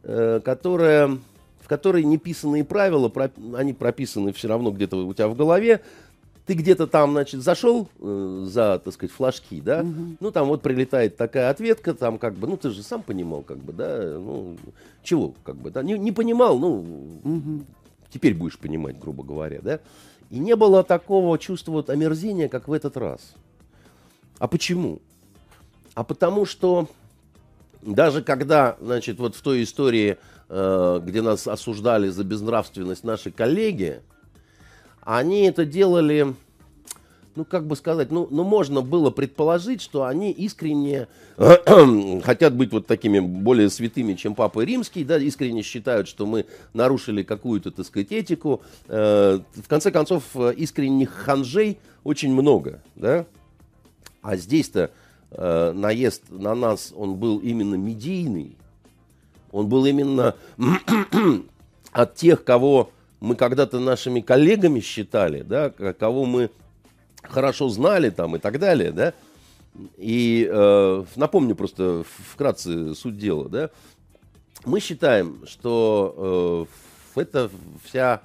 э, 0.03 0.41
которая, 0.43 1.17
которой 1.71 2.03
неписанные 2.03 2.65
правила, 2.65 3.09
они 3.55 3.71
прописаны 3.71 4.33
все 4.33 4.49
равно 4.49 4.71
где-то 4.71 5.07
у 5.07 5.13
тебя 5.13 5.29
в 5.29 5.37
голове, 5.37 5.79
ты 6.45 6.53
где-то 6.53 6.85
там, 6.85 7.11
значит, 7.11 7.41
зашел 7.41 7.87
э, 7.97 8.43
за, 8.45 8.81
так 8.83 8.93
сказать, 8.93 9.15
флажки, 9.15 9.61
да, 9.61 9.79
угу. 9.79 10.17
ну, 10.19 10.31
там 10.31 10.49
вот 10.49 10.61
прилетает 10.61 11.15
такая 11.15 11.49
ответка, 11.49 11.93
там 11.93 12.17
как 12.17 12.33
бы, 12.33 12.45
ну, 12.45 12.57
ты 12.57 12.71
же 12.71 12.83
сам 12.83 13.03
понимал, 13.03 13.41
как 13.41 13.59
бы, 13.59 13.71
да, 13.71 14.17
ну, 14.19 14.57
чего, 15.01 15.33
как 15.45 15.55
бы, 15.55 15.71
да, 15.71 15.81
не, 15.81 15.97
не 15.97 16.11
понимал, 16.11 16.59
ну, 16.59 17.19
угу. 17.23 17.63
теперь 18.09 18.33
будешь 18.33 18.59
понимать, 18.59 18.99
грубо 18.99 19.23
говоря, 19.23 19.61
да, 19.61 19.79
и 20.29 20.39
не 20.39 20.57
было 20.57 20.83
такого 20.83 21.39
чувства 21.39 21.71
вот 21.71 21.89
омерзения, 21.89 22.49
как 22.49 22.67
в 22.67 22.73
этот 22.73 22.97
раз. 22.97 23.33
А 24.39 24.49
почему? 24.49 24.99
А 25.93 26.03
потому 26.03 26.45
что 26.45 26.89
даже 27.81 28.21
когда, 28.21 28.75
значит, 28.81 29.19
вот 29.19 29.35
в 29.35 29.41
той 29.41 29.63
истории, 29.63 30.17
где 30.51 31.21
нас 31.21 31.47
осуждали 31.47 32.09
за 32.09 32.25
безнравственность 32.25 33.05
наши 33.05 33.31
коллеги, 33.31 34.01
они 35.01 35.45
это 35.45 35.65
делали, 35.65 36.35
ну, 37.35 37.45
как 37.45 37.65
бы 37.65 37.75
сказать, 37.75 38.11
ну, 38.11 38.27
ну, 38.29 38.43
можно 38.43 38.81
было 38.81 39.09
предположить, 39.09 39.81
что 39.81 40.03
они 40.03 40.31
искренне 40.31 41.07
хотят 42.23 42.53
быть 42.53 42.71
вот 42.71 42.85
такими 42.85 43.19
более 43.19 43.69
святыми, 43.69 44.13
чем 44.13 44.35
Папа 44.35 44.63
Римский, 44.63 45.03
да, 45.03 45.17
искренне 45.17 45.61
считают, 45.61 46.07
что 46.07 46.25
мы 46.25 46.45
нарушили 46.73 47.23
какую-то, 47.23 47.71
так 47.71 47.85
сказать, 47.85 48.11
этику. 48.11 48.61
Э, 48.87 49.39
в 49.55 49.67
конце 49.67 49.91
концов, 49.91 50.35
искренних 50.35 51.11
ханжей 51.11 51.79
очень 52.03 52.33
много, 52.33 52.81
да, 52.95 53.25
а 54.21 54.35
здесь-то 54.35 54.91
э, 55.31 55.71
наезд 55.71 56.23
на 56.29 56.53
нас, 56.53 56.93
он 56.95 57.15
был 57.15 57.39
именно 57.39 57.75
медийный, 57.75 58.55
он 59.51 59.67
был 59.67 59.85
именно 59.85 60.35
от 61.91 62.15
тех, 62.15 62.43
кого 62.43 62.91
мы 63.19 63.35
когда-то 63.35 63.79
нашими 63.79 64.21
коллегами 64.21 64.79
считали, 64.79 65.41
да, 65.41 65.69
кого 65.69 66.25
мы 66.25 66.49
хорошо 67.21 67.69
знали 67.69 68.09
там 68.09 68.35
и 68.35 68.39
так 68.39 68.59
далее, 68.59 68.91
да. 68.91 69.13
И 69.97 70.49
э, 70.51 71.03
напомню 71.15 71.55
просто 71.55 72.03
вкратце 72.31 72.93
суть 72.95 73.17
дела, 73.17 73.47
да. 73.47 73.69
Мы 74.65 74.79
считаем, 74.79 75.45
что 75.47 76.67
э, 77.15 77.21
эта 77.21 77.49
вся 77.83 78.21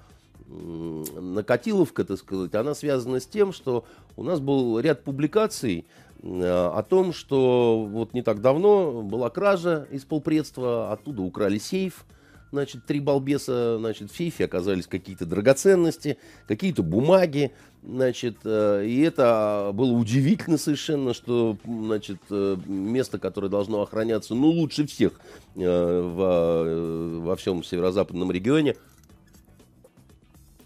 накатиловка, 0.49 2.05
так 2.05 2.19
сказать, 2.19 2.55
она 2.55 2.75
связана 2.75 3.21
с 3.21 3.27
тем, 3.27 3.53
что 3.53 3.85
у 4.17 4.23
нас 4.23 4.41
был 4.41 4.79
ряд 4.79 5.03
публикаций 5.03 5.87
о 6.23 6.83
том, 6.83 7.13
что 7.13 7.87
вот 7.89 8.15
не 8.15 8.23
так 8.23 8.41
давно 8.41 9.03
была 9.03 9.31
кража 9.31 9.87
из 9.91 10.05
полпредства, 10.05 10.93
оттуда 10.93 11.23
украли 11.23 11.59
сейф, 11.59 12.05
значит, 12.53 12.87
три 12.87 13.01
балбеса, 13.01 13.79
значит, 13.79 14.11
в 14.11 14.17
сейфе 14.17 14.45
оказались 14.45 14.87
какие-то 14.87 15.27
драгоценности, 15.27 16.19
какие-то 16.47 16.83
бумаги, 16.83 17.53
значит, 17.83 18.39
э, 18.45 18.85
и 18.87 19.01
это 19.03 19.71
было 19.75 19.93
удивительно 19.93 20.59
совершенно, 20.59 21.15
что, 21.15 21.59
значит, 21.65 22.19
э, 22.31 22.57
место, 22.67 23.19
которое 23.19 23.49
должно 23.49 23.83
охраняться, 23.83 24.35
ну, 24.35 24.49
лучше 24.49 24.87
всех 24.87 25.21
э, 25.55 26.01
во, 26.01 27.21
во 27.27 27.37
всем 27.37 27.63
северо-западном 27.63 28.31
регионе, 28.31 28.77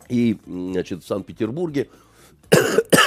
и, 0.09 0.39
значит, 0.47 1.05
в 1.05 1.07
Санкт-Петербурге, 1.07 1.89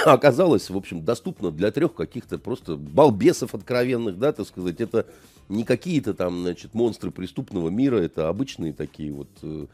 оказалось, 0.13 0.69
в 0.69 0.77
общем, 0.77 1.03
доступно 1.03 1.51
для 1.51 1.71
трех 1.71 1.93
каких-то 1.93 2.37
просто 2.37 2.75
балбесов 2.75 3.55
откровенных, 3.55 4.17
да, 4.19 4.31
так 4.31 4.47
сказать, 4.47 4.81
это 4.81 5.05
не 5.49 5.63
какие-то 5.63 6.13
там, 6.13 6.41
значит, 6.41 6.73
монстры 6.73 7.11
преступного 7.11 7.69
мира, 7.69 7.97
это 7.97 8.29
обычные 8.29 8.73
такие 8.73 9.11
вот 9.11 9.27
э, 9.41 9.65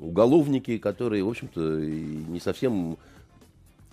уголовники, 0.00 0.78
которые, 0.78 1.22
в 1.24 1.28
общем-то, 1.28 1.60
не 1.60 2.40
совсем 2.40 2.98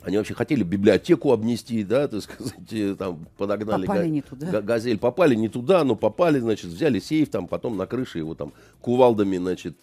Они 0.01 0.17
вообще 0.17 0.33
хотели 0.33 0.63
библиотеку 0.63 1.31
обнести, 1.31 1.83
да, 1.83 2.07
так 2.07 2.21
сказать, 2.21 2.97
там 2.97 3.25
подогнали 3.37 3.85
попали 3.85 4.03
га- 4.03 4.07
не 4.07 4.21
туда. 4.21 4.61
газель, 4.61 4.97
попали 4.97 5.35
не 5.35 5.49
туда, 5.49 5.83
но 5.83 5.95
попали, 5.95 6.39
значит, 6.39 6.65
взяли 6.71 6.99
сейф, 6.99 7.29
там 7.29 7.47
потом 7.47 7.77
на 7.77 7.87
крыше 7.87 8.19
его 8.19 8.35
там 8.35 8.53
кувалдами, 8.81 9.37
значит, 9.37 9.77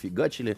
фигачили. 0.00 0.56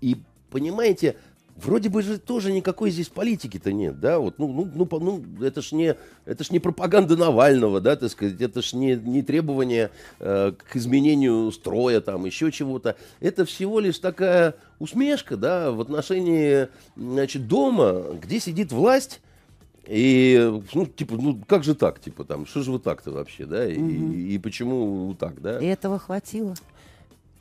И 0.00 0.16
понимаете, 0.50 1.16
Вроде 1.62 1.88
бы 1.88 2.02
же 2.02 2.18
тоже 2.18 2.52
никакой 2.52 2.90
здесь 2.90 3.08
политики-то 3.08 3.72
нет, 3.72 3.98
да, 3.98 4.20
вот, 4.20 4.38
ну, 4.38 4.46
ну, 4.46 4.88
ну, 4.88 5.00
ну 5.00 5.44
это 5.44 5.60
ж 5.60 5.72
не, 5.72 5.96
это 6.24 6.44
ж 6.44 6.50
не 6.50 6.60
пропаганда 6.60 7.16
Навального, 7.16 7.80
да, 7.80 7.96
так 7.96 8.10
сказать, 8.10 8.40
это 8.40 8.62
ж 8.62 8.74
не, 8.74 8.94
не 8.94 9.22
требование 9.22 9.90
э, 10.20 10.52
к 10.52 10.76
изменению 10.76 11.50
строя, 11.50 12.00
там, 12.00 12.26
еще 12.26 12.52
чего-то, 12.52 12.94
это 13.18 13.44
всего 13.44 13.80
лишь 13.80 13.98
такая 13.98 14.54
усмешка, 14.78 15.36
да, 15.36 15.72
в 15.72 15.80
отношении, 15.80 16.68
значит, 16.96 17.48
дома, 17.48 18.04
где 18.22 18.38
сидит 18.38 18.70
власть, 18.70 19.20
и, 19.88 20.60
ну, 20.74 20.86
типа, 20.86 21.16
ну, 21.16 21.40
как 21.44 21.64
же 21.64 21.74
так, 21.74 21.98
типа, 21.98 22.22
там, 22.22 22.46
что 22.46 22.62
же 22.62 22.70
вы 22.70 22.78
так-то 22.78 23.10
вообще, 23.10 23.46
да, 23.46 23.66
и, 23.66 23.76
угу. 23.76 24.12
и, 24.12 24.34
и 24.34 24.38
почему 24.38 25.16
так, 25.18 25.40
да? 25.42 25.58
И 25.58 25.66
этого 25.66 25.98
хватило. 25.98 26.54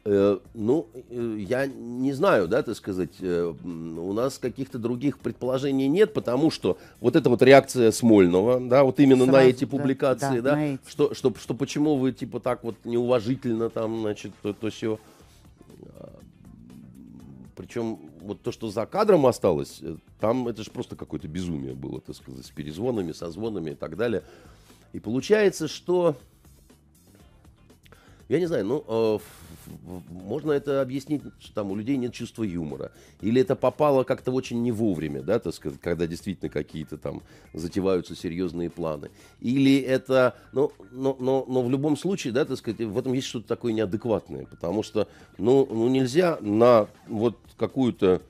Э, 0.09 0.39
ну, 0.53 0.87
э, 1.09 1.35
я 1.37 1.67
не 1.67 2.13
знаю, 2.13 2.47
да, 2.47 2.63
так 2.63 2.77
сказать, 2.77 3.11
э, 3.19 3.53
у 3.61 4.13
нас 4.13 4.37
каких-то 4.37 4.79
других 4.79 5.19
предположений 5.19 5.89
нет, 5.89 6.13
потому 6.13 6.49
что 6.49 6.77
вот 7.01 7.17
эта 7.17 7.29
вот 7.29 7.41
реакция 7.41 7.91
Смольного, 7.91 8.61
да, 8.61 8.85
вот 8.85 9.01
именно 9.01 9.25
Сразу, 9.25 9.37
на 9.37 9.43
эти 9.43 9.65
публикации, 9.65 10.39
да, 10.39 10.51
да, 10.51 10.55
да 10.55 10.77
что, 10.87 11.13
что, 11.13 11.35
что 11.35 11.53
почему 11.53 11.97
вы 11.97 12.13
типа 12.13 12.39
так 12.39 12.63
вот 12.63 12.75
неуважительно 12.85 13.69
там, 13.69 13.99
значит, 13.99 14.31
то, 14.41 14.53
то 14.53 14.69
все. 14.69 14.97
Причем 17.57 17.99
вот 18.21 18.41
то, 18.41 18.53
что 18.53 18.69
за 18.69 18.85
кадром 18.85 19.25
осталось, 19.25 19.81
там 20.21 20.47
это 20.47 20.63
же 20.63 20.71
просто 20.71 20.95
какое-то 20.95 21.27
безумие 21.27 21.73
было, 21.73 21.99
так 21.99 22.15
сказать, 22.15 22.45
с 22.45 22.49
перезвонами, 22.49 23.11
со 23.11 23.29
звонами 23.29 23.71
и 23.71 23.75
так 23.75 23.97
далее. 23.97 24.23
И 24.93 25.01
получается, 25.01 25.67
что 25.67 26.15
я 28.29 28.39
не 28.39 28.45
знаю, 28.45 28.65
ну, 28.65 28.83
э, 28.87 29.19
можно 30.09 30.51
это 30.51 30.81
объяснить, 30.81 31.21
что 31.39 31.53
там 31.53 31.71
у 31.71 31.75
людей 31.75 31.97
нет 31.97 32.13
чувства 32.13 32.43
юмора. 32.43 32.91
Или 33.21 33.41
это 33.41 33.55
попало 33.55 34.03
как-то 34.03 34.31
очень 34.31 34.61
не 34.61 34.71
вовремя, 34.71 35.21
да, 35.21 35.39
так 35.39 35.53
сказать, 35.53 35.79
когда 35.81 36.07
действительно 36.07 36.49
какие-то 36.49 36.97
там 36.97 37.21
затеваются 37.53 38.15
серьезные 38.15 38.69
планы. 38.69 39.09
Или 39.39 39.79
это, 39.79 40.35
ну, 40.51 40.71
но, 40.91 41.15
но, 41.19 41.45
но 41.47 41.63
в 41.63 41.69
любом 41.69 41.97
случае, 41.97 42.33
да, 42.33 42.45
так 42.45 42.57
сказать, 42.57 42.81
в 42.81 42.97
этом 42.97 43.13
есть 43.13 43.27
что-то 43.27 43.47
такое 43.47 43.73
неадекватное. 43.73 44.45
Потому 44.45 44.83
что, 44.83 45.07
ну, 45.37 45.67
ну 45.69 45.87
нельзя 45.87 46.37
на 46.41 46.87
вот 47.07 47.37
какую-то 47.57 48.21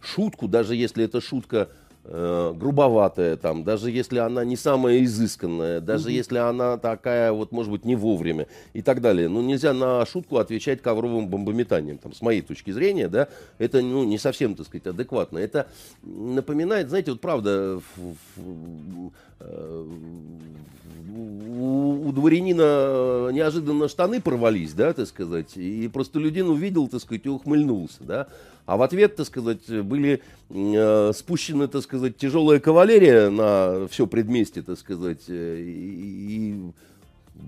шутку, 0.00 0.46
даже 0.46 0.76
если 0.76 1.04
эта 1.04 1.20
шутка 1.20 1.68
э, 2.08 2.54
грубоватая, 2.56 3.36
там, 3.36 3.64
даже 3.64 3.90
если 3.90 4.18
она 4.18 4.44
не 4.44 4.56
самая 4.56 5.04
изысканная, 5.04 5.80
даже 5.80 6.08
mm-hmm. 6.08 6.12
если 6.12 6.38
она 6.38 6.78
такая, 6.78 7.32
вот, 7.32 7.52
может 7.52 7.70
быть, 7.70 7.84
не 7.84 7.96
вовремя 7.96 8.46
и 8.72 8.82
так 8.82 9.00
далее. 9.00 9.28
Ну, 9.28 9.42
нельзя 9.42 9.72
на 9.72 10.04
шутку 10.06 10.38
отвечать 10.38 10.80
ковровым 10.82 11.28
бомбометанием, 11.28 11.98
там, 11.98 12.12
с 12.12 12.22
моей 12.22 12.40
точки 12.40 12.70
зрения, 12.70 13.08
да, 13.08 13.28
это, 13.58 13.82
ну, 13.82 14.04
не 14.04 14.18
совсем, 14.18 14.54
так 14.54 14.66
сказать, 14.66 14.86
адекватно. 14.86 15.38
Это 15.38 15.68
напоминает, 16.02 16.88
знаете, 16.88 17.12
вот 17.12 17.20
правда, 17.20 17.80
э, 19.40 19.84
у, 21.16 22.08
у 22.08 22.12
дворянина 22.12 23.30
неожиданно 23.32 23.88
штаны 23.88 24.20
порвались, 24.20 24.72
да, 24.72 24.92
так 24.92 25.06
сказать, 25.06 25.56
и 25.56 25.88
просто 25.88 26.18
людин 26.18 26.48
увидел, 26.48 26.88
так 26.88 27.00
сказать, 27.00 27.26
и 27.26 27.28
ухмыльнулся, 27.28 28.02
да, 28.04 28.28
а 28.68 28.76
в 28.76 28.82
ответ, 28.82 29.16
так 29.16 29.26
сказать, 29.26 29.66
были 29.82 30.20
э, 30.50 31.12
спущены, 31.14 31.68
так 31.68 31.82
сказать, 31.82 32.18
тяжелая 32.18 32.60
кавалерия 32.60 33.30
на 33.30 33.88
все 33.88 34.06
предместье, 34.06 34.62
так 34.62 34.78
сказать. 34.78 35.22
Э, 35.28 35.58
и, 35.58 36.52
и 36.52 36.72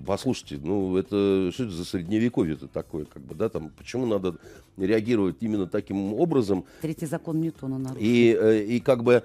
послушайте, 0.07 0.59
ну 0.63 0.97
это 0.97 1.51
что 1.53 1.65
это 1.65 1.73
за 1.73 1.85
средневековье-то 1.85 2.67
такое, 2.67 3.05
как 3.05 3.21
бы, 3.21 3.35
да, 3.35 3.49
там, 3.49 3.69
почему 3.77 4.07
надо 4.07 4.37
реагировать 4.77 5.35
именно 5.41 5.67
таким 5.67 6.15
образом? 6.15 6.65
Третий 6.81 7.05
закон 7.05 7.39
Ньютона 7.39 7.77
нарушен. 7.77 8.03
И, 8.03 8.35
э, 8.35 8.63
и 8.63 8.79
как 8.79 9.03
бы, 9.03 9.23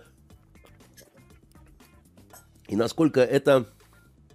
и 2.68 2.76
насколько 2.76 3.22
это 3.22 3.68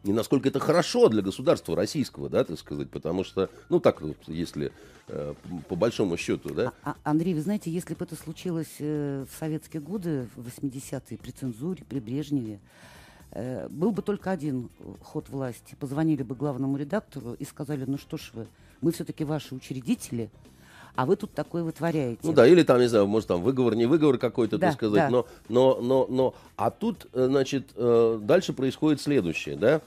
и 0.03 0.11
насколько 0.11 0.49
это 0.49 0.59
хорошо 0.59 1.09
для 1.09 1.21
государства 1.21 1.75
российского, 1.75 2.29
да, 2.29 2.43
так 2.43 2.57
сказать, 2.57 2.89
потому 2.89 3.23
что, 3.23 3.49
ну 3.69 3.79
так 3.79 4.01
если 4.27 4.71
э, 5.07 5.33
по 5.69 5.75
большому 5.75 6.17
счету, 6.17 6.53
да. 6.53 6.73
А, 6.83 6.91
а, 6.91 6.95
Андрей, 7.03 7.35
вы 7.35 7.41
знаете, 7.41 7.69
если 7.71 7.93
бы 7.93 8.05
это 8.05 8.15
случилось 8.15 8.75
э, 8.79 9.25
в 9.29 9.37
советские 9.37 9.81
годы, 9.81 10.27
в 10.35 10.47
80-е, 10.47 11.17
при 11.17 11.31
цензуре, 11.31 11.83
при 11.87 11.99
Брежневе, 11.99 12.59
э, 13.31 13.67
был 13.69 13.91
бы 13.91 14.01
только 14.01 14.31
один 14.31 14.69
ход 15.03 15.29
власти. 15.29 15.75
Позвонили 15.79 16.23
бы 16.23 16.33
главному 16.33 16.77
редактору 16.77 17.33
и 17.33 17.45
сказали, 17.45 17.85
ну 17.85 17.99
что 17.99 18.17
ж 18.17 18.31
вы, 18.33 18.47
мы 18.81 18.91
все-таки 18.91 19.23
ваши 19.23 19.53
учредители, 19.53 20.31
а 20.95 21.05
вы 21.05 21.15
тут 21.15 21.31
такое 21.31 21.63
вытворяете. 21.63 22.19
Ну 22.23 22.33
да, 22.33 22.47
или 22.47 22.63
там, 22.63 22.79
не 22.79 22.87
знаю, 22.87 23.07
может 23.07 23.27
там 23.27 23.41
выговор, 23.41 23.75
не 23.75 23.85
выговор 23.85 24.17
какой-то, 24.17 24.57
да, 24.57 24.67
так 24.67 24.75
сказать, 24.75 25.03
да. 25.03 25.09
но, 25.09 25.27
но, 25.49 25.79
но, 25.81 26.07
но, 26.09 26.35
а 26.57 26.69
тут, 26.69 27.07
э, 27.13 27.25
значит, 27.27 27.69
э, 27.75 28.19
дальше 28.21 28.53
происходит 28.53 29.01
следующее, 29.01 29.55
да, 29.55 29.81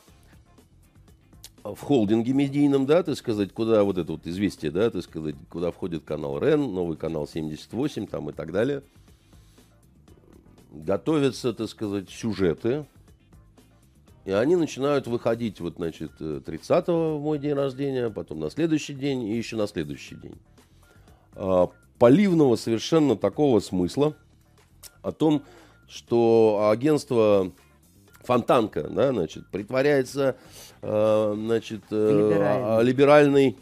в 1.63 1.81
холдинге 1.81 2.33
медийном, 2.33 2.87
да, 2.87 3.03
так 3.03 3.17
сказать, 3.17 3.53
куда 3.53 3.85
вот 3.85 3.99
это 3.99 4.13
вот 4.13 4.27
известие, 4.27 4.71
да, 4.71 4.91
так 4.91 5.03
сказать, 5.03 5.35
куда 5.51 5.71
входит 5.71 6.05
канал 6.05 6.39
РЕН, 6.39 6.61
новый 6.61 6.97
канал 6.97 7.27
78 7.27 8.07
там 8.07 8.31
и 8.31 8.33
так 8.33 8.53
далее, 8.53 8.83
готовятся, 10.71 11.53
так 11.53 11.69
сказать, 11.69 12.11
сюжеты, 12.11 12.87
и 14.25 14.31
они 14.31 14.57
начинают 14.57 15.07
выходить, 15.07 15.61
вот, 15.61 15.77
значит, 15.77 16.13
30-го 16.19 17.19
в 17.19 17.23
мой 17.23 17.39
день 17.39 17.53
рождения, 17.53 18.09
потом 18.09 18.41
на 18.41 18.51
следующий 18.51 18.95
день 18.95 19.23
и 19.25 19.37
еще 19.37 19.57
на 19.57 19.67
следующий 19.67 20.17
день. 20.17 20.37
А, 21.37 21.69
поливного 21.99 22.57
совершенно 22.57 23.17
такого 23.17 23.61
смысла 23.61 24.15
о 25.03 25.13
том, 25.13 25.43
что 25.89 26.69
агентство 26.71 27.53
Фонтанка, 28.23 28.89
да, 28.89 29.13
значит, 29.13 29.47
притворяется, 29.49 30.37
э, 30.83 31.35
значит, 31.37 31.83
э, 31.91 32.81
либеральной 32.83 33.57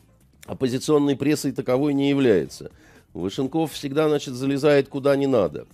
оппозиционной 0.46 1.16
прессой 1.16 1.52
таковой 1.52 1.94
не 1.94 2.08
является. 2.08 2.70
Вышенков 3.12 3.72
всегда, 3.72 4.08
значит, 4.08 4.34
залезает 4.34 4.88
куда 4.88 5.16
не 5.16 5.26
надо. 5.26 5.66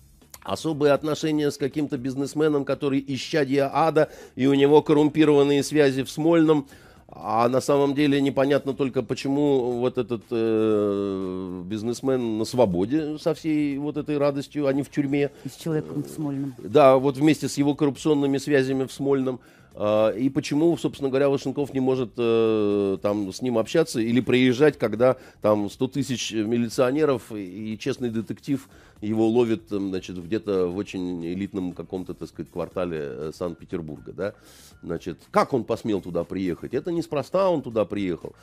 Особые 0.42 0.92
отношения 0.92 1.50
с 1.50 1.58
каким-то 1.58 1.98
бизнесменом, 1.98 2.64
который 2.64 3.04
исчадья 3.06 3.70
ада, 3.72 4.10
и 4.34 4.46
у 4.46 4.54
него 4.54 4.82
коррумпированные 4.82 5.62
связи 5.62 6.02
в 6.02 6.10
Смольном– 6.10 6.66
а 7.10 7.48
на 7.48 7.62
самом 7.62 7.94
деле 7.94 8.20
непонятно 8.20 8.74
только, 8.74 9.02
почему 9.02 9.80
вот 9.80 9.96
этот 9.96 10.24
э, 10.30 11.62
бизнесмен 11.64 12.36
на 12.36 12.44
свободе 12.44 13.18
со 13.18 13.32
всей 13.32 13.78
вот 13.78 13.96
этой 13.96 14.18
радостью, 14.18 14.66
а 14.66 14.72
не 14.74 14.82
в 14.82 14.90
тюрьме. 14.90 15.30
И 15.44 15.48
с 15.48 15.56
человеком 15.56 16.04
в 16.04 16.08
Смольном. 16.08 16.54
Да, 16.58 16.98
вот 16.98 17.16
вместе 17.16 17.48
с 17.48 17.56
его 17.56 17.74
коррупционными 17.74 18.36
связями 18.36 18.84
в 18.84 18.92
Смольном. 18.92 19.40
А, 19.74 20.10
и 20.10 20.28
почему, 20.28 20.76
собственно 20.76 21.08
говоря, 21.08 21.30
Вашенков 21.30 21.72
не 21.72 21.80
может 21.80 22.10
э, 22.18 22.98
там 23.00 23.32
с 23.32 23.40
ним 23.40 23.56
общаться 23.56 24.00
или 24.00 24.20
приезжать, 24.20 24.76
когда 24.76 25.16
там 25.40 25.70
100 25.70 25.88
тысяч 25.88 26.32
милиционеров 26.32 27.32
и 27.32 27.78
честный 27.80 28.10
детектив 28.10 28.68
его 29.00 29.28
ловит 29.28 29.68
значит, 29.68 30.22
где-то 30.22 30.66
в 30.66 30.76
очень 30.76 31.24
элитном 31.26 31.72
каком-то, 31.72 32.14
так 32.14 32.28
сказать, 32.28 32.50
квартале 32.50 32.98
э, 33.00 33.30
Санкт-Петербурга, 33.34 34.12
да? 34.12 34.34
Значит, 34.82 35.18
как 35.30 35.54
он 35.54 35.64
посмел 35.64 36.00
туда 36.00 36.24
приехать? 36.24 36.74
Это 36.74 36.92
неспроста 36.92 37.50
он 37.50 37.62
туда 37.62 37.84
приехал. 37.84 38.34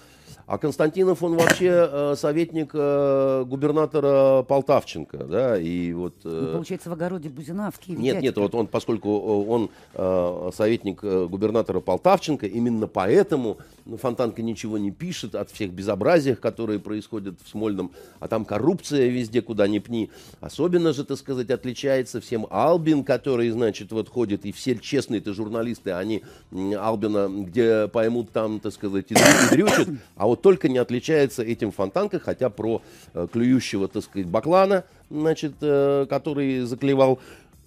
А 0.47 0.59
Константинов, 0.59 1.23
он 1.23 1.37
вообще 1.37 1.89
э, 1.91 2.15
советник 2.17 2.69
э, 2.73 3.43
губернатора 3.47 4.43
Полтавченко, 4.43 5.17
да, 5.25 5.57
и 5.57 5.91
вот... 5.93 6.13
Э, 6.23 6.41
ну, 6.45 6.51
получается, 6.53 6.89
в 6.89 6.93
огороде 6.93 7.29
Бузина, 7.29 7.71
в 7.71 7.79
Киеве. 7.79 8.01
Нет, 8.01 8.21
нет, 8.21 8.37
вот 8.37 8.53
он, 8.53 8.67
поскольку 8.67 9.09
э, 9.09 9.49
он 9.49 9.69
э, 9.95 10.51
советник 10.53 10.99
э, 11.01 11.25
губернатора 11.25 11.79
Полтавченко, 11.79 12.45
именно 12.45 12.85
поэтому 12.85 13.57
ну, 13.85 13.97
Фонтанка 13.97 14.43
ничего 14.43 14.77
не 14.77 14.91
пишет 14.91 15.33
от 15.33 15.49
всех 15.49 15.71
безобразиях, 15.71 16.39
которые 16.39 16.79
происходят 16.79 17.39
в 17.43 17.49
Смольном, 17.49 17.91
а 18.19 18.27
там 18.27 18.45
коррупция 18.45 19.07
везде, 19.07 19.41
куда 19.41 19.67
ни 19.67 19.79
пни. 19.79 20.11
Особенно 20.45 20.93
же, 20.93 21.03
так 21.05 21.17
сказать, 21.17 21.49
отличается 21.49 22.21
всем 22.21 22.45
Албин, 22.51 23.03
который, 23.03 23.49
значит, 23.49 23.91
вот 23.91 24.09
ходит, 24.09 24.45
и 24.45 24.51
все 24.51 24.77
честные-то 24.77 25.33
журналисты, 25.33 25.93
они 25.93 26.21
Албина, 26.51 27.27
где 27.45 27.87
поймут 27.87 28.29
там, 28.29 28.59
так 28.59 28.71
сказать, 28.71 29.07
и 29.09 29.15
дрючат, 29.49 29.87
а 30.15 30.27
вот 30.27 30.43
только 30.43 30.69
не 30.69 30.77
отличается 30.77 31.41
этим 31.41 31.71
Фонтанка, 31.71 32.19
хотя 32.19 32.51
про 32.51 32.83
э, 33.15 33.27
клюющего, 33.33 33.87
так 33.87 34.03
сказать, 34.03 34.27
баклана, 34.27 34.83
значит, 35.09 35.53
э, 35.61 36.05
который 36.07 36.59
заклевал 36.59 37.19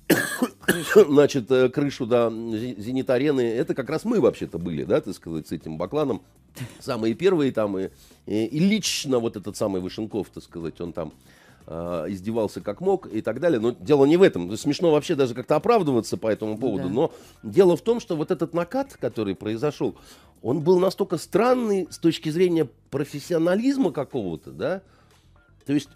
значит, 0.95 1.51
э, 1.51 1.71
крышу, 1.71 2.07
да, 2.07 2.31
зенит-арены, 2.31 3.41
это 3.41 3.75
как 3.75 3.91
раз 3.91 4.05
мы 4.05 4.21
вообще-то 4.21 4.59
были, 4.59 4.85
да, 4.85 5.01
так 5.01 5.17
сказать, 5.17 5.49
с 5.49 5.51
этим 5.51 5.79
бакланом. 5.79 6.23
Самые 6.79 7.15
первые 7.15 7.51
там, 7.51 7.77
и, 7.77 7.89
и, 8.27 8.45
и 8.45 8.61
лично 8.61 9.19
вот 9.19 9.37
этот 9.37 9.57
самый 9.57 9.81
Вышенков, 9.81 10.29
так 10.33 10.45
сказать, 10.45 10.81
он 10.81 10.93
там 10.93 11.13
издевался 11.69 12.61
как 12.61 12.81
мог 12.81 13.07
и 13.13 13.21
так 13.21 13.41
далее. 13.41 13.61
Но 13.61 13.73
дело 13.73 14.05
не 14.05 14.17
в 14.17 14.23
этом. 14.23 14.57
Смешно 14.57 14.91
вообще 14.91 15.15
даже 15.15 15.35
как-то 15.35 15.57
оправдываться 15.57 16.17
по 16.17 16.29
этому 16.29 16.57
поводу. 16.57 16.89
Да. 16.89 16.95
Но 16.95 17.13
дело 17.43 17.77
в 17.77 17.83
том, 17.83 18.01
что 18.01 18.17
вот 18.17 18.31
этот 18.31 18.55
накат, 18.55 18.97
который 18.99 19.35
произошел, 19.35 19.95
он 20.43 20.61
был 20.61 20.79
настолько 20.79 21.19
странный 21.19 21.87
с 21.91 21.99
точки 21.99 22.31
зрения 22.31 22.69
профессионализма 22.91 23.93
какого-то, 23.93 24.51
да. 24.51 24.83
То 25.67 25.75
есть, 25.75 25.91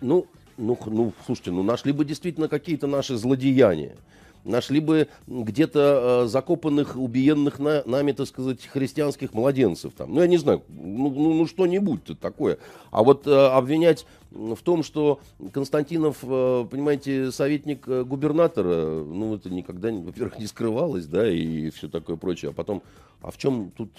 ну, 0.00 0.26
ну, 0.56 0.78
ну, 0.86 1.12
слушайте, 1.26 1.50
ну 1.50 1.62
нашли 1.62 1.92
бы 1.92 2.04
действительно 2.04 2.48
какие-то 2.48 2.86
наши 2.86 3.16
злодеяния 3.16 3.96
нашли 4.44 4.80
бы 4.80 5.08
где-то 5.26 6.24
э, 6.24 6.28
закопанных, 6.28 6.96
убиенных 6.96 7.58
на, 7.58 7.82
нами, 7.86 8.12
так 8.12 8.28
сказать, 8.28 8.64
христианских 8.66 9.34
младенцев. 9.34 9.92
Там. 9.96 10.14
Ну, 10.14 10.20
я 10.20 10.26
не 10.26 10.36
знаю, 10.36 10.62
ну, 10.68 11.10
ну, 11.10 11.34
ну 11.34 11.46
что-нибудь 11.46 12.18
такое. 12.20 12.58
А 12.90 13.02
вот 13.02 13.26
э, 13.26 13.30
обвинять 13.30 14.06
в 14.30 14.58
том, 14.62 14.82
что 14.82 15.20
Константинов, 15.52 16.18
э, 16.22 16.66
понимаете, 16.70 17.32
советник 17.32 17.86
губернатора, 17.86 19.04
ну, 19.04 19.34
это 19.34 19.50
никогда, 19.50 19.90
во-первых, 19.92 20.38
не 20.38 20.46
скрывалось, 20.46 21.06
да, 21.06 21.28
и 21.28 21.70
все 21.70 21.88
такое 21.88 22.16
прочее. 22.16 22.50
А 22.50 22.54
потом, 22.54 22.82
а 23.22 23.30
в 23.30 23.38
чем 23.38 23.72
тут... 23.76 23.90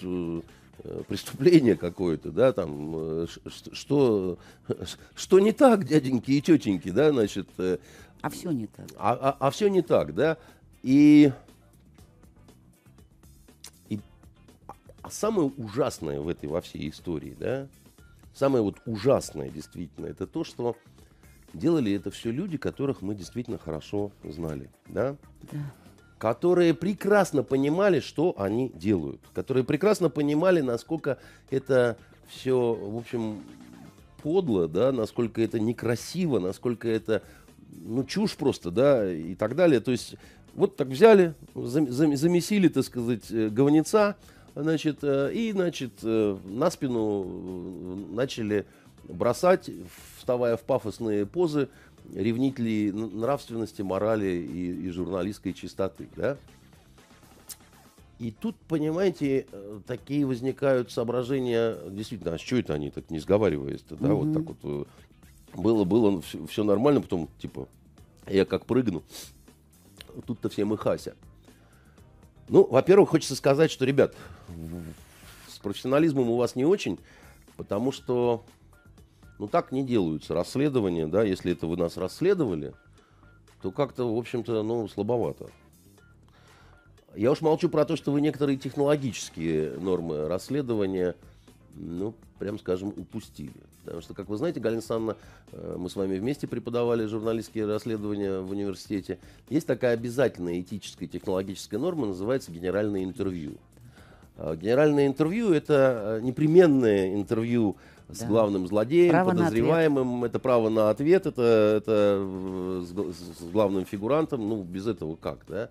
Преступление 1.08 1.74
какое-то, 1.74 2.30
да, 2.30 2.52
там, 2.52 3.26
что, 3.72 4.38
что 5.16 5.40
не 5.40 5.52
так, 5.52 5.84
дяденьки 5.84 6.30
и 6.30 6.40
тетеньки, 6.40 6.90
да, 6.90 7.10
значит, 7.10 7.48
а 8.22 8.28
все 8.28 8.50
не 8.50 8.66
так. 8.66 8.86
А, 8.96 9.12
а, 9.12 9.36
а 9.38 9.50
все 9.50 9.68
не 9.68 9.82
так, 9.82 10.14
да? 10.14 10.36
И, 10.82 11.32
и 13.88 14.00
а 15.02 15.10
самое 15.10 15.48
ужасное 15.56 16.20
в 16.20 16.28
этой 16.28 16.48
во 16.48 16.60
всей 16.60 16.88
истории, 16.88 17.36
да, 17.38 17.68
самое 18.34 18.62
вот 18.62 18.76
ужасное 18.86 19.48
действительно, 19.48 20.06
это 20.06 20.26
то, 20.26 20.44
что 20.44 20.76
делали 21.52 21.92
это 21.92 22.10
все 22.10 22.30
люди, 22.30 22.58
которых 22.58 23.02
мы 23.02 23.14
действительно 23.14 23.58
хорошо 23.58 24.12
знали, 24.22 24.70
да? 24.88 25.16
Да. 25.50 25.58
Которые 26.18 26.74
прекрасно 26.74 27.42
понимали, 27.42 28.00
что 28.00 28.34
они 28.38 28.70
делают, 28.70 29.20
которые 29.34 29.64
прекрасно 29.64 30.08
понимали, 30.08 30.60
насколько 30.60 31.18
это 31.50 31.96
все, 32.28 32.74
в 32.74 32.96
общем, 32.96 33.42
подло, 34.22 34.66
да, 34.66 34.92
насколько 34.92 35.40
это 35.40 35.60
некрасиво, 35.60 36.38
насколько 36.38 36.88
это 36.88 37.22
ну, 37.70 38.04
чушь 38.04 38.36
просто, 38.36 38.70
да, 38.70 39.12
и 39.12 39.34
так 39.34 39.54
далее. 39.56 39.80
То 39.80 39.92
есть 39.92 40.16
вот 40.56 40.76
так 40.76 40.88
взяли, 40.88 41.34
замесили, 41.54 42.68
так 42.68 42.84
сказать, 42.84 43.30
э, 43.30 43.48
говнеца, 43.50 44.16
значит, 44.54 44.98
э, 45.02 45.30
и, 45.32 45.52
значит, 45.52 45.92
э, 46.02 46.36
на 46.44 46.70
спину 46.70 48.06
начали 48.10 48.64
бросать, 49.04 49.70
вставая 50.18 50.56
в 50.56 50.62
пафосные 50.62 51.26
позы, 51.26 51.68
ревнителей 52.14 52.90
нравственности, 52.92 53.82
морали 53.82 54.26
и, 54.26 54.86
и 54.86 54.90
журналистской 54.90 55.52
чистоты, 55.52 56.08
да. 56.16 56.36
И 58.18 58.30
тут, 58.30 58.56
понимаете, 58.68 59.46
такие 59.86 60.24
возникают 60.24 60.90
соображения, 60.90 61.76
действительно, 61.90 62.34
а 62.34 62.38
что 62.38 62.56
это 62.56 62.72
они 62.72 62.90
так 62.90 63.10
не 63.10 63.18
сговариваясь-то, 63.18 63.96
да, 63.96 64.08
mm-hmm. 64.08 64.14
вот 64.14 64.32
так 64.32 64.56
вот 64.62 64.88
было, 65.56 65.84
было, 65.84 66.20
все, 66.22 66.46
все 66.46 66.64
нормально, 66.64 67.00
потом, 67.00 67.28
типа, 67.38 67.68
я 68.26 68.44
как 68.44 68.66
прыгну, 68.66 69.02
тут-то 70.26 70.48
всем 70.48 70.72
и 70.74 70.76
хася. 70.76 71.14
Ну, 72.48 72.64
во-первых, 72.64 73.10
хочется 73.10 73.34
сказать, 73.34 73.70
что, 73.70 73.84
ребят, 73.84 74.14
с 75.48 75.58
профессионализмом 75.58 76.30
у 76.30 76.36
вас 76.36 76.54
не 76.54 76.64
очень, 76.64 76.98
потому 77.56 77.90
что, 77.90 78.44
ну, 79.38 79.48
так 79.48 79.72
не 79.72 79.84
делаются 79.84 80.34
расследования, 80.34 81.06
да, 81.06 81.22
если 81.22 81.52
это 81.52 81.66
вы 81.66 81.76
нас 81.76 81.96
расследовали, 81.96 82.72
то 83.62 83.72
как-то, 83.72 84.14
в 84.14 84.16
общем-то, 84.16 84.62
ну, 84.62 84.86
слабовато. 84.88 85.50
Я 87.16 87.32
уж 87.32 87.40
молчу 87.40 87.68
про 87.68 87.84
то, 87.86 87.96
что 87.96 88.12
вы 88.12 88.20
некоторые 88.20 88.58
технологические 88.58 89.78
нормы 89.78 90.28
расследования, 90.28 91.16
ну, 91.74 92.14
прям 92.38 92.58
скажем, 92.58 92.88
упустили. 92.88 93.54
Потому 93.86 94.02
что, 94.02 94.14
как 94.14 94.28
вы 94.28 94.36
знаете, 94.36 94.58
Галина 94.58 94.80
Александровна, 94.80 95.16
э, 95.52 95.76
мы 95.78 95.88
с 95.88 95.94
вами 95.94 96.18
вместе 96.18 96.48
преподавали 96.48 97.06
журналистские 97.06 97.66
расследования 97.66 98.40
в 98.40 98.50
университете. 98.50 99.20
Есть 99.48 99.68
такая 99.68 99.94
обязательная 99.94 100.60
этическая 100.60 101.06
технологическая 101.08 101.78
норма, 101.78 102.08
называется 102.08 102.50
генеральное 102.50 103.04
интервью. 103.04 103.58
А 104.36 104.56
генеральное 104.56 105.06
интервью– 105.06 105.52
это 105.52 106.18
э, 106.18 106.24
непременное 106.24 107.14
интервью 107.14 107.76
с 108.08 108.18
да. 108.18 108.26
главным 108.26 108.66
злодеем, 108.66 109.12
право 109.12 109.30
подозреваемым. 109.30 110.24
Это 110.24 110.40
право 110.40 110.68
на 110.68 110.90
ответ, 110.90 111.26
это, 111.26 111.42
это 111.80 112.18
э, 112.18 112.84
с, 112.84 113.38
с 113.38 113.50
главным 113.52 113.84
фигурантом. 113.84 114.48
Ну, 114.48 114.64
без 114.64 114.88
этого 114.88 115.14
как, 115.14 115.38
да? 115.46 115.70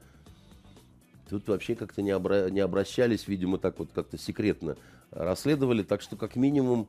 Тут 1.30 1.49
вообще 1.49 1.75
как-то 1.75 2.01
не, 2.01 2.12
обра- 2.12 2.49
не 2.49 2.62
обращались, 2.62 3.28
видимо, 3.28 3.58
так 3.58 3.78
вот 3.78 3.89
как-то 3.93 4.17
секретно 4.17 4.78
расследовали. 5.12 5.84
Так 5.84 6.01
что, 6.01 6.15
как 6.15 6.38
минимум, 6.38 6.88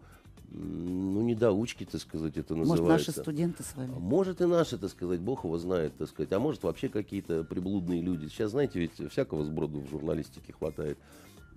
ну, 0.51 1.23
недоучки, 1.23 1.85
так 1.85 2.01
сказать, 2.01 2.37
это 2.37 2.55
называется. 2.55 2.85
Может, 2.85 3.07
наши 3.07 3.21
студенты 3.21 3.63
с 3.63 3.75
вами? 3.77 3.93
Может, 3.99 4.41
и 4.41 4.47
наши, 4.47 4.79
так 4.79 4.91
сказать, 4.91 5.21
бог 5.21 5.45
его 5.45 5.59
знает, 5.59 5.97
так 5.97 6.09
сказать. 6.09 6.33
А 6.33 6.39
может, 6.39 6.63
вообще 6.63 6.89
какие-то 6.89 7.45
приблудные 7.45 8.01
люди. 8.01 8.27
Сейчас, 8.29 8.53
знаете, 8.53 8.79
ведь 8.79 9.11
всякого 9.11 9.45
сброду 9.45 9.81
в 9.81 9.91
журналистике 9.91 10.53
хватает. 10.53 10.99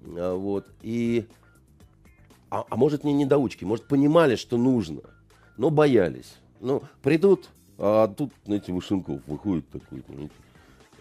А, 0.06 0.36
вот, 0.36 0.68
и... 0.82 1.26
А, 2.52 2.66
а 2.68 2.76
может, 2.76 3.04
не 3.04 3.14
недоучки, 3.14 3.64
может, 3.64 3.88
понимали, 3.88 4.36
что 4.36 4.58
нужно, 4.58 5.02
но 5.58 5.70
боялись. 5.70 6.36
Ну, 6.62 6.82
придут, 7.04 7.48
а 7.78 8.08
тут, 8.08 8.32
знаете, 8.46 8.74
Вышенков 8.74 9.22
выходит 9.28 9.70
такой, 9.70 10.04
знаете, 10.10 10.34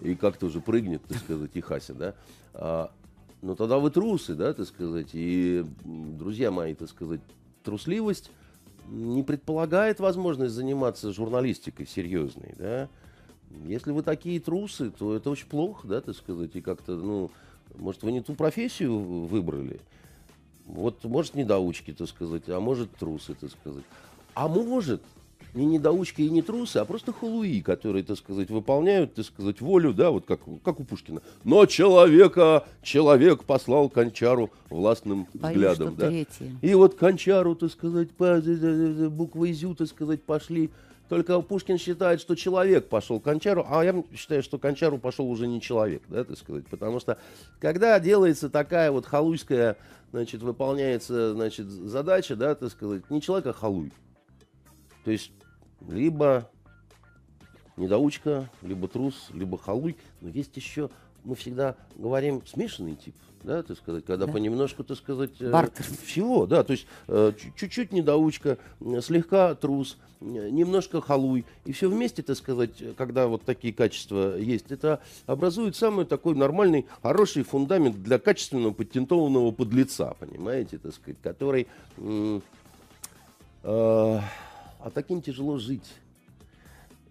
и 0.02 0.14
как-то 0.14 0.46
уже 0.46 0.60
прыгнет, 0.60 1.02
так 1.08 1.18
сказать, 1.18 1.50
и 1.54 1.60
Хася, 1.60 1.94
да. 1.94 2.14
А, 2.52 2.92
ну, 3.40 3.56
тогда 3.56 3.78
вы 3.78 3.90
трусы, 3.90 4.34
да, 4.34 4.52
так 4.52 4.66
сказать, 4.66 5.08
и, 5.12 5.64
друзья 5.84 6.50
мои, 6.50 6.74
так 6.74 6.90
сказать, 6.90 7.20
трусливость 7.62 8.30
не 8.88 9.22
предполагает 9.22 10.00
возможность 10.00 10.54
заниматься 10.54 11.12
журналистикой 11.12 11.86
серьезной, 11.86 12.54
да. 12.56 12.88
Если 13.66 13.92
вы 13.92 14.02
такие 14.02 14.40
трусы, 14.40 14.90
то 14.90 15.14
это 15.14 15.30
очень 15.30 15.46
плохо, 15.46 15.86
да, 15.86 16.00
так 16.00 16.14
сказать, 16.16 16.54
и 16.54 16.60
как-то, 16.60 16.96
ну, 16.96 17.30
может, 17.76 18.02
вы 18.02 18.12
не 18.12 18.20
ту 18.20 18.34
профессию 18.34 18.98
выбрали. 18.98 19.80
Вот, 20.66 21.02
может, 21.04 21.34
недоучки, 21.34 21.92
так 21.92 22.08
сказать, 22.08 22.48
а 22.48 22.60
может, 22.60 22.94
трусы, 22.96 23.34
так 23.34 23.50
сказать. 23.50 23.84
А 24.34 24.48
может, 24.48 25.02
не 25.54 25.66
недоучки 25.66 26.22
и 26.22 26.30
не 26.30 26.42
трусы, 26.42 26.78
а 26.78 26.84
просто 26.84 27.12
халуи, 27.12 27.60
которые, 27.60 28.04
так 28.04 28.18
сказать, 28.18 28.50
выполняют, 28.50 29.14
так 29.14 29.24
сказать, 29.24 29.60
волю, 29.60 29.92
да, 29.92 30.10
вот 30.10 30.24
как, 30.26 30.40
как 30.64 30.80
у 30.80 30.84
Пушкина. 30.84 31.22
Но 31.44 31.66
человека, 31.66 32.66
человек 32.82 33.44
послал 33.44 33.88
Кончару 33.88 34.50
властным 34.70 35.26
Боюсь, 35.34 35.56
взглядом, 35.56 35.96
да. 35.96 36.08
Третье. 36.08 36.56
И 36.62 36.74
вот 36.74 36.94
Кончару, 36.94 37.54
так 37.54 37.70
сказать, 37.70 38.10
по, 38.10 38.40
буквы 39.10 39.50
изю, 39.52 39.74
так 39.74 39.88
сказать, 39.88 40.22
пошли. 40.22 40.70
Только 41.08 41.40
Пушкин 41.40 41.78
считает, 41.78 42.20
что 42.20 42.34
человек 42.34 42.88
пошел 42.88 43.18
Кончару, 43.18 43.64
а 43.68 43.82
я 43.82 44.04
считаю, 44.14 44.42
что 44.42 44.58
Кончару 44.58 44.98
пошел 44.98 45.28
уже 45.28 45.46
не 45.46 45.60
человек, 45.60 46.02
да, 46.08 46.22
так 46.22 46.36
сказать, 46.36 46.66
потому 46.66 47.00
что 47.00 47.16
когда 47.60 47.98
делается 47.98 48.50
такая 48.50 48.90
вот 48.90 49.06
халуйская, 49.06 49.78
значит, 50.12 50.42
выполняется, 50.42 51.32
значит, 51.32 51.66
задача, 51.66 52.36
да, 52.36 52.54
так 52.54 52.70
сказать, 52.70 53.08
не 53.10 53.22
человек, 53.22 53.46
а 53.46 53.52
халуй. 53.54 53.90
То 55.08 55.12
есть 55.12 55.32
либо 55.88 56.50
недоучка, 57.78 58.50
либо 58.60 58.88
трус, 58.88 59.30
либо 59.32 59.56
халуй. 59.56 59.96
Но 60.20 60.28
есть 60.28 60.54
еще, 60.54 60.90
мы 61.24 61.34
всегда 61.34 61.76
говорим, 61.96 62.42
смешанный 62.46 62.94
тип, 62.94 63.14
да, 63.42 63.62
так 63.62 63.78
сказать, 63.78 64.04
когда 64.04 64.26
да. 64.26 64.32
понемножку, 64.32 64.84
так 64.84 64.98
сказать, 64.98 65.30
э, 65.40 65.50
Бартер. 65.50 65.86
всего, 66.04 66.44
да, 66.44 66.62
то 66.62 66.72
есть 66.72 66.86
э, 67.06 67.32
чуть-чуть 67.56 67.90
недоучка, 67.90 68.58
слегка 69.00 69.54
трус, 69.54 69.96
немножко 70.20 71.00
халуй, 71.00 71.46
и 71.64 71.72
все 71.72 71.88
вместе, 71.88 72.22
так 72.22 72.36
сказать, 72.36 72.72
когда 72.98 73.28
вот 73.28 73.44
такие 73.44 73.72
качества 73.72 74.36
есть, 74.36 74.70
это 74.70 75.00
образует 75.24 75.74
самый 75.74 76.04
такой 76.04 76.34
нормальный, 76.34 76.84
хороший 77.02 77.44
фундамент 77.44 78.02
для 78.02 78.18
качественного 78.18 78.74
патентованного 78.74 79.52
подлеца, 79.52 80.14
понимаете, 80.20 80.76
так 80.76 80.92
сказать, 80.92 81.16
который... 81.22 81.66
Э, 81.96 82.40
э, 83.62 84.20
а 84.78 84.90
таким 84.90 85.22
тяжело 85.22 85.58
жить. 85.58 85.94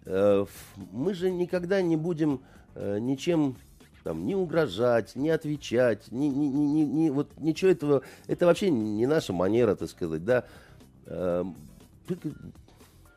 Э, 0.04 0.46
мы 0.92 1.14
же 1.14 1.30
никогда 1.30 1.82
не 1.82 1.96
будем 1.96 2.40
э, 2.74 2.98
ничем 2.98 3.56
там, 4.04 4.26
не 4.26 4.34
угрожать, 4.34 5.16
не 5.16 5.28
отвечать, 5.28 6.10
ни, 6.10 6.26
ни, 6.26 6.46
ни, 6.46 6.80
ни, 6.80 7.10
вот 7.10 7.28
ничего 7.38 7.70
этого, 7.70 8.02
это 8.26 8.46
вообще 8.46 8.70
не 8.70 9.06
наша 9.06 9.32
манера, 9.32 9.74
так 9.74 9.90
сказать, 9.90 10.24
да. 10.24 10.44
Э, 11.06 11.44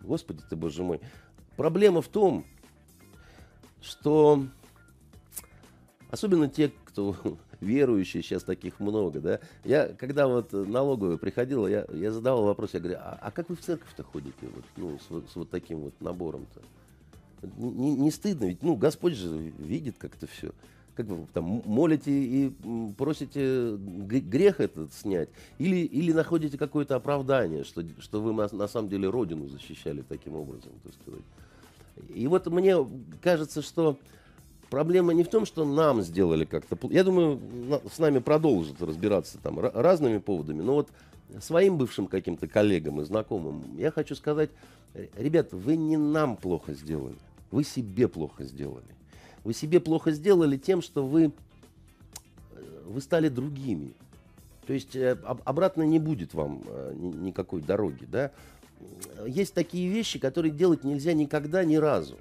Господи 0.02 0.42
ты, 0.50 0.56
боже 0.56 0.84
мой. 0.84 1.00
Проблема 1.56 2.02
в 2.02 2.08
том, 2.08 2.46
что 3.82 4.46
особенно 6.10 6.50
те, 6.50 6.72
кто 6.86 7.16
верующие, 7.62 8.22
сейчас 8.24 8.44
таких 8.44 8.80
много, 8.80 9.20
да. 9.20 9.40
Я, 9.64 9.88
когда 9.88 10.28
вот 10.28 10.52
налоговая 10.52 11.18
приходила, 11.18 11.68
я, 11.68 11.86
я 11.94 12.12
задавал 12.12 12.46
вопрос, 12.46 12.74
я 12.74 12.80
говорю, 12.80 12.98
а, 13.00 13.18
а 13.22 13.32
как 13.32 13.50
вы 13.50 13.56
в 13.56 13.62
церковь-то 13.62 14.04
ходите, 14.04 14.36
вот, 14.42 14.66
ну, 14.76 15.00
с, 15.00 15.32
с 15.32 15.36
вот 15.36 15.50
таким 15.50 15.80
вот 15.80 15.94
набором-то? 16.02 16.62
Не, 17.58 17.96
не 17.96 18.12
стыдно, 18.12 18.46
ведь, 18.46 18.62
ну, 18.62 18.76
Господь 18.76 19.14
же 19.14 19.54
видит 19.58 19.96
как-то 19.98 20.28
все 20.28 20.52
как 20.96 21.06
вы 21.06 21.26
там 21.34 21.62
молите 21.66 22.12
и 22.12 22.52
просите 22.98 23.76
грех 23.78 24.60
этот 24.60 24.94
снять, 24.94 25.30
или, 25.58 25.78
или 25.78 26.12
находите 26.12 26.58
какое-то 26.58 26.96
оправдание, 26.96 27.64
что, 27.64 27.84
что 28.00 28.22
вы 28.22 28.34
на 28.34 28.68
самом 28.68 28.90
деле 28.90 29.10
Родину 29.10 29.48
защищали 29.48 30.04
таким 30.08 30.36
образом, 30.36 30.72
так 30.84 30.94
сказать. 30.94 31.24
И 32.14 32.28
вот 32.28 32.48
мне 32.48 32.76
кажется, 33.22 33.62
что 33.62 33.98
проблема 34.72 35.14
не 35.14 35.24
в 35.24 35.28
том, 35.28 35.46
что 35.46 35.66
нам 35.66 36.02
сделали 36.02 36.46
как-то... 36.46 36.76
Я 36.90 37.04
думаю, 37.04 37.40
с 37.94 38.00
нами 38.00 38.18
продолжат 38.18 38.82
разбираться 38.82 39.38
там 39.38 39.60
разными 39.60 40.18
поводами, 40.18 40.64
но 40.64 40.74
вот 40.76 40.90
своим 41.40 41.78
бывшим 41.78 42.08
каким-то 42.08 42.48
коллегам 42.48 43.02
и 43.02 43.04
знакомым 43.04 43.78
я 43.78 43.92
хочу 43.92 44.16
сказать, 44.16 44.50
ребят, 45.16 45.54
вы 45.54 45.76
не 45.76 45.98
нам 45.98 46.38
плохо 46.38 46.74
сделали, 46.74 47.18
вы 47.52 47.64
себе 47.64 48.08
плохо 48.08 48.46
сделали. 48.46 48.86
Вы 49.44 49.54
себе 49.54 49.80
плохо 49.80 50.12
сделали 50.12 50.56
тем, 50.58 50.82
что 50.82 51.06
вы, 51.06 51.32
вы 52.86 53.02
стали 53.02 53.28
другими. 53.28 53.94
То 54.68 54.74
есть 54.74 54.96
э, 54.96 55.18
обратно 55.46 55.82
не 55.82 55.98
будет 55.98 56.36
вам 56.36 56.62
э, 56.66 56.94
никакой 56.96 57.62
дороги. 57.62 58.06
Да? 58.06 58.32
Есть 59.26 59.56
такие 59.56 59.90
вещи, 59.90 60.20
которые 60.20 60.52
делать 60.52 60.84
нельзя 60.84 61.14
никогда, 61.14 61.64
ни 61.64 61.76
разу. 61.76 62.20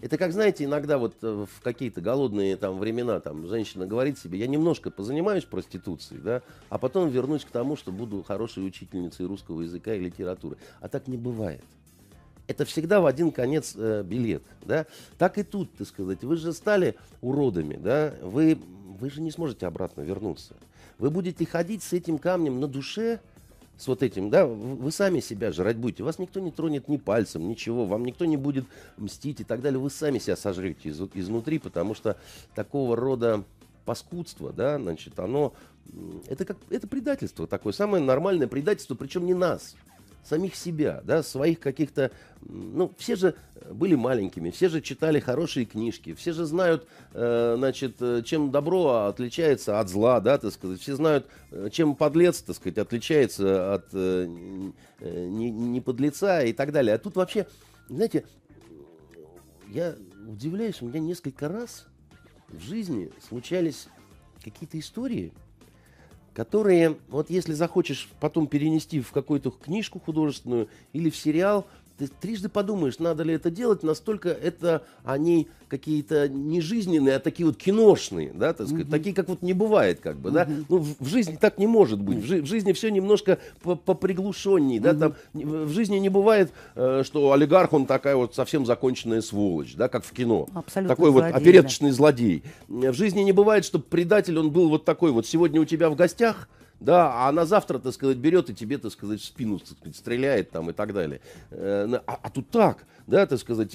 Это 0.00 0.16
как, 0.16 0.32
знаете, 0.32 0.64
иногда 0.64 0.98
вот 0.98 1.16
э, 1.22 1.46
в 1.50 1.60
какие-то 1.62 2.00
голодные 2.00 2.56
там 2.56 2.78
времена 2.78 3.20
там 3.20 3.46
женщина 3.46 3.86
говорит 3.86 4.18
себе, 4.18 4.38
я 4.38 4.46
немножко 4.46 4.90
позанимаюсь 4.90 5.44
проституцией, 5.44 6.22
да, 6.22 6.42
а 6.68 6.78
потом 6.78 7.08
вернусь 7.10 7.44
к 7.44 7.50
тому, 7.50 7.76
что 7.76 7.92
буду 7.92 8.22
хорошей 8.22 8.66
учительницей 8.66 9.26
русского 9.26 9.62
языка 9.62 9.94
и 9.94 10.00
литературы. 10.00 10.56
А 10.80 10.88
так 10.88 11.08
не 11.08 11.16
бывает 11.16 11.62
это 12.50 12.64
всегда 12.64 13.00
в 13.00 13.06
один 13.06 13.30
конец 13.30 13.74
э, 13.76 14.02
билет, 14.02 14.42
да. 14.62 14.86
Так 15.18 15.38
и 15.38 15.44
тут, 15.44 15.72
так 15.74 15.86
сказать, 15.86 16.24
вы 16.24 16.36
же 16.36 16.52
стали 16.52 16.96
уродами, 17.20 17.76
да, 17.76 18.12
вы, 18.22 18.58
вы 18.98 19.08
же 19.08 19.20
не 19.20 19.30
сможете 19.30 19.66
обратно 19.66 20.00
вернуться. 20.00 20.56
Вы 20.98 21.10
будете 21.10 21.46
ходить 21.46 21.84
с 21.84 21.92
этим 21.92 22.18
камнем 22.18 22.58
на 22.58 22.66
душе, 22.66 23.20
с 23.80 23.86
вот 23.86 24.02
этим, 24.02 24.28
да, 24.28 24.46
вы 24.46 24.92
сами 24.92 25.20
себя 25.20 25.52
жрать 25.52 25.78
будете. 25.78 26.02
Вас 26.02 26.18
никто 26.18 26.38
не 26.38 26.50
тронет 26.50 26.88
ни 26.88 26.98
пальцем, 26.98 27.48
ничего, 27.48 27.86
вам 27.86 28.04
никто 28.04 28.26
не 28.26 28.36
будет 28.36 28.66
мстить 28.98 29.40
и 29.40 29.44
так 29.44 29.62
далее. 29.62 29.80
Вы 29.80 29.88
сами 29.88 30.18
себя 30.18 30.36
сожрете 30.36 30.90
из, 30.90 31.00
изнутри, 31.14 31.58
потому 31.58 31.94
что 31.94 32.18
такого 32.54 32.94
рода 32.94 33.42
паскудство, 33.86 34.52
да, 34.52 34.78
значит, 34.78 35.18
оно, 35.18 35.54
это 36.28 36.44
как, 36.44 36.58
это 36.68 36.86
предательство 36.86 37.46
такое, 37.46 37.72
самое 37.72 38.04
нормальное 38.04 38.48
предательство, 38.48 38.94
причем 38.94 39.24
не 39.24 39.32
нас, 39.32 39.74
самих 40.24 40.54
себя, 40.54 41.00
да, 41.04 41.22
своих 41.22 41.60
каких-то, 41.60 42.10
ну, 42.42 42.92
все 42.98 43.16
же 43.16 43.34
были 43.70 43.94
маленькими, 43.94 44.50
все 44.50 44.68
же 44.68 44.80
читали 44.80 45.20
хорошие 45.20 45.66
книжки, 45.66 46.14
все 46.14 46.32
же 46.32 46.44
знают, 46.44 46.86
э, 47.12 47.54
значит, 47.56 47.96
чем 48.24 48.50
добро 48.50 49.06
отличается 49.06 49.80
от 49.80 49.88
зла, 49.88 50.20
да, 50.20 50.38
так 50.38 50.52
сказать, 50.52 50.80
все 50.80 50.96
знают, 50.96 51.26
э, 51.50 51.68
чем 51.72 51.94
подлец, 51.94 52.42
так 52.42 52.56
сказать, 52.56 52.78
отличается 52.78 53.74
от 53.74 53.86
э, 53.92 54.26
не, 54.26 55.50
не 55.50 55.80
подлеца 55.80 56.42
и 56.42 56.52
так 56.52 56.72
далее. 56.72 56.94
А 56.94 56.98
тут 56.98 57.16
вообще, 57.16 57.46
знаете, 57.88 58.24
я 59.68 59.94
удивляюсь, 60.28 60.82
у 60.82 60.86
меня 60.86 61.00
несколько 61.00 61.48
раз 61.48 61.86
в 62.48 62.60
жизни 62.60 63.10
случались 63.26 63.88
какие-то 64.42 64.78
истории, 64.78 65.32
которые, 66.34 66.96
вот 67.08 67.30
если 67.30 67.52
захочешь 67.52 68.08
потом 68.20 68.46
перенести 68.46 69.00
в 69.00 69.10
какую-то 69.12 69.50
книжку 69.50 70.00
художественную 70.00 70.68
или 70.92 71.10
в 71.10 71.16
сериал, 71.16 71.66
ты 72.00 72.08
трижды 72.08 72.48
подумаешь, 72.48 72.98
надо 72.98 73.24
ли 73.24 73.34
это 73.34 73.50
делать, 73.50 73.82
настолько 73.82 74.30
это 74.30 74.84
они 75.04 75.48
какие-то 75.68 76.30
не 76.30 76.62
жизненные, 76.62 77.16
а 77.16 77.20
такие 77.20 77.46
вот 77.46 77.58
киношные, 77.58 78.32
да, 78.34 78.54
так 78.54 78.68
сказать, 78.68 78.86
угу. 78.86 78.90
такие, 78.90 79.14
как 79.14 79.28
вот 79.28 79.42
не 79.42 79.52
бывает, 79.52 80.00
как 80.00 80.16
бы, 80.16 80.30
угу. 80.30 80.34
да. 80.34 80.48
Ну, 80.70 80.78
в, 80.78 80.96
в 80.98 81.06
жизни 81.06 81.36
так 81.38 81.58
не 81.58 81.66
может 81.66 82.00
быть. 82.00 82.18
В, 82.18 82.24
жи- 82.24 82.40
в 82.40 82.46
жизни 82.46 82.72
все 82.72 82.90
немножко 82.90 83.38
поприглушенней, 83.62 84.78
угу. 84.78 84.84
да, 84.84 84.94
там 84.94 85.14
в 85.34 85.68
жизни 85.68 85.96
не 85.96 86.08
бывает, 86.08 86.52
э, 86.74 87.02
что 87.04 87.32
олигарх, 87.32 87.74
он 87.74 87.84
такая 87.84 88.16
вот 88.16 88.34
совсем 88.34 88.64
законченная 88.64 89.20
сволочь, 89.20 89.74
да, 89.74 89.88
как 89.88 90.04
в 90.04 90.12
кино. 90.12 90.48
Абсолютно 90.54 90.96
такой 90.96 91.10
злодей, 91.10 91.32
вот 91.32 91.40
опереточный 91.40 91.90
да. 91.90 91.96
злодей. 91.96 92.42
В 92.68 92.94
жизни 92.94 93.20
не 93.20 93.32
бывает, 93.32 93.66
что 93.66 93.78
предатель, 93.78 94.38
он 94.38 94.50
был 94.50 94.70
вот 94.70 94.86
такой 94.86 95.12
вот 95.12 95.26
сегодня 95.26 95.60
у 95.60 95.66
тебя 95.66 95.90
в 95.90 95.96
гостях, 95.96 96.48
да, 96.80 97.28
а 97.28 97.32
на 97.32 97.44
завтра, 97.44 97.78
так 97.78 97.92
сказать, 97.92 98.16
берет 98.16 98.50
и 98.50 98.54
тебе, 98.54 98.78
так 98.78 98.90
сказать, 98.90 99.20
в 99.20 99.24
спину 99.24 99.58
так 99.58 99.68
сказать, 99.68 99.96
стреляет 99.96 100.50
там 100.50 100.70
и 100.70 100.72
так 100.72 100.92
далее. 100.92 101.20
Э, 101.50 102.00
а, 102.06 102.18
а 102.22 102.30
тут 102.30 102.48
так, 102.50 102.84
да, 103.06 103.26
так 103.26 103.38
сказать, 103.38 103.70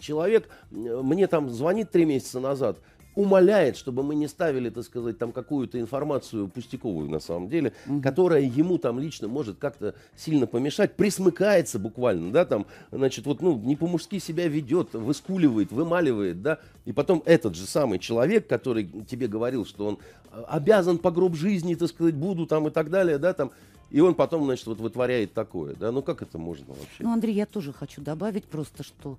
человек 0.00 0.48
мне 0.70 1.26
там 1.26 1.48
звонит 1.50 1.90
три 1.90 2.04
месяца 2.04 2.40
назад, 2.40 2.76
умоляет, 3.14 3.76
чтобы 3.76 4.02
мы 4.02 4.14
не 4.14 4.28
ставили, 4.28 4.70
так 4.70 4.84
сказать, 4.84 5.18
там 5.18 5.32
какую-то 5.32 5.78
информацию 5.78 6.48
пустяковую 6.48 7.08
на 7.08 7.20
самом 7.20 7.48
деле, 7.48 7.72
угу. 7.86 8.02
которая 8.02 8.42
ему 8.42 8.78
там 8.78 8.98
лично 8.98 9.28
может 9.28 9.58
как-то 9.58 9.94
сильно 10.16 10.46
помешать, 10.46 10.94
присмыкается 10.96 11.78
буквально, 11.78 12.32
да, 12.32 12.44
там, 12.44 12.66
значит, 12.90 13.26
вот, 13.26 13.40
ну, 13.40 13.56
не 13.58 13.76
по-мужски 13.76 14.18
себя 14.18 14.48
ведет, 14.48 14.94
выскуливает, 14.94 15.70
вымаливает, 15.72 16.42
да, 16.42 16.58
и 16.84 16.92
потом 16.92 17.22
этот 17.24 17.54
же 17.54 17.66
самый 17.66 17.98
человек, 17.98 18.46
который 18.48 18.84
тебе 19.08 19.28
говорил, 19.28 19.64
что 19.64 19.86
он 19.86 19.98
а, 20.30 20.44
обязан 20.48 20.98
по 20.98 21.10
гроб 21.10 21.34
жизни, 21.34 21.74
так 21.74 21.88
сказать, 21.88 22.14
буду 22.14 22.46
там 22.46 22.66
и 22.68 22.70
так 22.70 22.90
далее, 22.90 23.18
да, 23.18 23.32
там, 23.32 23.52
и 23.90 24.00
он 24.00 24.14
потом, 24.14 24.44
значит, 24.44 24.66
вот 24.66 24.80
вытворяет 24.80 25.34
такое, 25.34 25.74
да, 25.76 25.92
ну 25.92 26.02
как 26.02 26.20
это 26.22 26.36
можно 26.36 26.66
вообще? 26.68 27.00
Ну, 27.00 27.12
Андрей, 27.12 27.34
я 27.34 27.46
тоже 27.46 27.72
хочу 27.72 28.00
добавить 28.00 28.44
просто, 28.44 28.82
что 28.82 29.18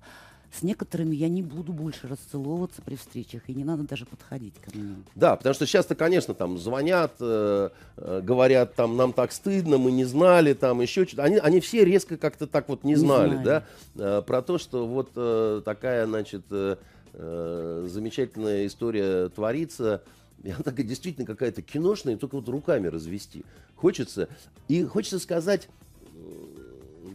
с 0.52 0.62
некоторыми 0.62 1.14
я 1.14 1.28
не 1.28 1.42
буду 1.42 1.72
больше 1.72 2.08
расцеловываться 2.08 2.80
при 2.82 2.96
встречах, 2.96 3.42
и 3.48 3.54
не 3.54 3.64
надо 3.64 3.82
даже 3.82 4.06
подходить 4.06 4.54
ко 4.54 4.76
мне. 4.76 4.96
Да, 5.14 5.36
потому 5.36 5.54
что 5.54 5.66
сейчас-то, 5.66 5.94
конечно, 5.94 6.34
там 6.34 6.58
звонят, 6.58 7.14
э, 7.20 7.70
э, 7.96 8.20
говорят, 8.22 8.74
там, 8.74 8.96
нам 8.96 9.12
так 9.12 9.32
стыдно, 9.32 9.78
мы 9.78 9.92
не 9.92 10.04
знали, 10.04 10.54
там, 10.54 10.80
еще 10.80 11.06
что-то. 11.06 11.24
Они, 11.24 11.36
они 11.36 11.60
все 11.60 11.84
резко 11.84 12.16
как-то 12.16 12.46
так 12.46 12.68
вот 12.68 12.84
не, 12.84 12.90
не 12.90 12.96
знали, 12.96 13.34
знали, 13.34 13.44
да, 13.44 13.64
э, 13.96 14.22
про 14.22 14.42
то, 14.42 14.58
что 14.58 14.86
вот 14.86 15.10
э, 15.16 15.62
такая, 15.64 16.06
значит, 16.06 16.44
э, 16.50 16.76
э, 17.12 17.88
замечательная 17.90 18.66
история 18.66 19.28
творится, 19.28 20.02
и 20.42 20.50
она 20.50 20.62
такая 20.62 20.86
действительно 20.86 21.26
какая-то 21.26 21.60
киношная, 21.62 22.16
только 22.16 22.36
вот 22.36 22.48
руками 22.48 22.86
развести. 22.86 23.44
Хочется, 23.74 24.28
и 24.68 24.84
хочется 24.84 25.18
сказать, 25.18 25.68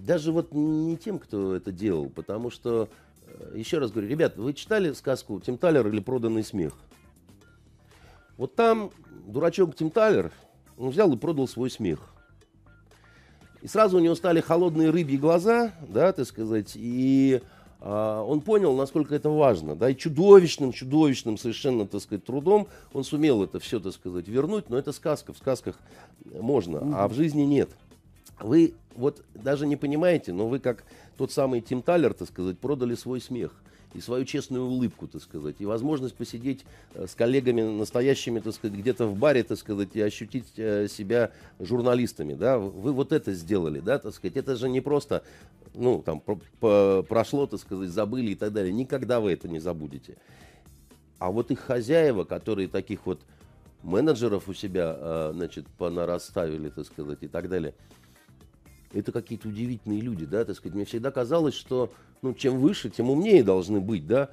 даже 0.06 0.32
вот 0.32 0.54
не 0.54 0.98
тем, 0.98 1.18
кто 1.18 1.56
это 1.56 1.72
делал, 1.72 2.10
потому 2.10 2.50
что 2.50 2.90
Э, 2.90 3.11
еще 3.54 3.80
раз 3.80 3.92
говорю, 3.92 4.10
ребят, 4.10 4.38
вы 4.38 4.54
читали 4.54 4.94
сказку 4.94 5.40
Тим 5.40 5.58
Талер 5.58 5.88
или 5.88 6.00
«Проданный 6.00 6.44
смех»? 6.44 6.74
Вот 8.38 8.56
там 8.56 8.92
дурачок 9.28 9.76
Тим 9.76 9.92
Талер, 9.92 10.32
он 10.78 10.90
взял 10.90 11.12
и 11.14 11.18
продал 11.18 11.48
свой 11.48 11.70
смех. 11.70 12.00
И 13.62 13.68
сразу 13.68 13.98
у 13.98 14.00
него 14.00 14.16
стали 14.16 14.42
холодные 14.42 14.90
рыбьи 14.90 15.18
глаза, 15.18 15.74
да, 15.88 16.12
так 16.12 16.26
сказать, 16.26 16.72
и 16.76 17.42
а, 17.80 18.24
он 18.24 18.42
понял, 18.42 18.76
насколько 18.76 19.14
это 19.14 19.30
важно, 19.30 19.76
да, 19.76 19.90
и 19.90 19.96
чудовищным, 19.96 20.72
чудовищным 20.72 21.38
совершенно, 21.38 21.88
так 21.88 22.02
сказать, 22.02 22.26
трудом 22.26 22.68
он 22.94 23.04
сумел 23.04 23.44
это 23.44 23.60
все, 23.60 23.80
так 23.80 23.94
сказать, 23.94 24.28
вернуть, 24.28 24.70
но 24.70 24.78
это 24.78 24.92
сказка, 24.92 25.34
в 25.34 25.38
сказках 25.38 25.78
можно, 26.26 26.80
а 26.96 27.08
в 27.08 27.14
жизни 27.14 27.42
нет. 27.42 27.70
Вы 28.44 28.74
вот 28.96 29.24
даже 29.34 29.68
не 29.68 29.76
понимаете, 29.76 30.34
но 30.34 30.48
вы 30.48 30.60
как 30.60 30.84
тот 31.18 31.32
самый 31.32 31.62
Тим 31.62 31.82
Талер, 31.82 32.14
так 32.14 32.28
сказать, 32.28 32.58
продали 32.60 32.96
свой 32.96 33.22
смех 33.22 33.54
и 33.94 34.00
свою 34.00 34.24
честную 34.24 34.66
улыбку, 34.66 35.08
так 35.08 35.22
сказать, 35.22 35.58
и 35.60 35.66
возможность 35.66 36.16
посидеть 36.16 36.66
э, 36.94 37.08
с 37.08 37.14
коллегами 37.14 37.62
настоящими, 37.62 38.40
так 38.40 38.54
сказать, 38.54 38.78
где-то 38.78 39.06
в 39.06 39.18
баре, 39.18 39.44
так 39.44 39.58
сказать, 39.58 39.90
и 39.96 40.02
ощутить 40.02 40.54
э, 40.56 40.88
себя 40.88 41.32
журналистами, 41.60 42.34
да, 42.34 42.58
вы 42.58 42.94
вот 42.94 43.12
это 43.12 43.34
сделали, 43.34 43.82
да, 43.82 44.00
так 44.00 44.14
сказать, 44.14 44.38
это 44.38 44.56
же 44.56 44.70
не 44.70 44.80
просто, 44.80 45.24
ну, 45.74 46.02
там, 46.02 46.22
прошло, 46.62 47.48
так 47.48 47.60
сказать, 47.60 47.90
забыли 47.90 48.32
и 48.32 48.36
так 48.36 48.54
далее, 48.54 48.72
никогда 48.72 49.20
вы 49.20 49.34
это 49.34 49.50
не 49.50 49.60
забудете. 49.60 50.16
А 51.20 51.30
вот 51.30 51.52
их 51.52 51.60
хозяева, 51.60 52.24
которые 52.24 52.70
таких 52.70 53.06
вот 53.06 53.20
менеджеров 53.84 54.48
у 54.48 54.54
себя, 54.54 54.96
э, 54.98 55.32
значит, 55.34 55.68
понараставили, 55.78 56.70
так 56.70 56.86
сказать, 56.86 57.20
и 57.22 57.28
так 57.28 57.50
далее– 57.50 57.76
это 58.94 59.12
какие-то 59.12 59.48
удивительные 59.48 60.02
люди, 60.02 60.26
да, 60.26 60.46
так 60.46 60.56
сказать. 60.56 60.76
Мне 60.76 60.86
всегда 60.86 61.12
казалось, 61.12 61.54
что, 61.54 61.92
ну, 62.22 62.34
чем 62.34 62.60
выше, 62.60 62.90
тем 62.90 63.10
умнее 63.10 63.44
должны 63.44 63.80
быть, 63.80 64.06
да. 64.06 64.30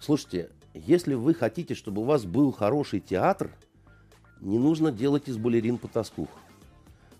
Слушайте, 0.00 0.50
если 0.74 1.14
вы 1.14 1.34
хотите, 1.34 1.74
чтобы 1.74 2.02
у 2.02 2.04
вас 2.04 2.24
был 2.24 2.52
хороший 2.52 3.00
театр, 3.00 3.50
не 4.40 4.58
нужно 4.58 4.90
делать 4.90 5.28
из 5.28 5.36
балерин 5.36 5.78
потаскух. 5.78 6.28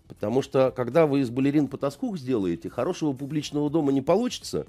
Потому 0.09 0.43
что, 0.43 0.73
когда 0.75 1.07
вы 1.07 1.21
из 1.21 1.31
балерин 1.31 1.69
потаскух 1.69 2.19
сделаете, 2.19 2.69
хорошего 2.69 3.13
публичного 3.13 3.71
дома 3.71 3.93
не 3.93 4.03
получится, 4.03 4.67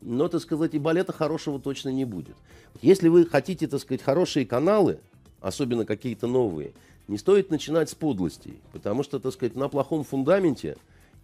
но, 0.00 0.28
так 0.28 0.40
сказать, 0.40 0.74
и 0.74 0.78
балета 0.78 1.12
хорошего 1.12 1.60
точно 1.60 1.90
не 1.90 2.04
будет. 2.04 2.36
Если 2.80 3.08
вы 3.08 3.26
хотите, 3.26 3.66
так 3.66 3.80
сказать, 3.80 4.02
хорошие 4.02 4.46
каналы, 4.46 5.00
особенно 5.40 5.84
какие-то 5.84 6.26
новые, 6.26 6.72
не 7.08 7.18
стоит 7.18 7.50
начинать 7.50 7.90
с 7.90 7.94
подлостей, 7.94 8.60
потому 8.72 9.02
что, 9.02 9.18
так 9.18 9.32
сказать, 9.32 9.54
на 9.54 9.68
плохом 9.68 10.04
фундаменте 10.04 10.76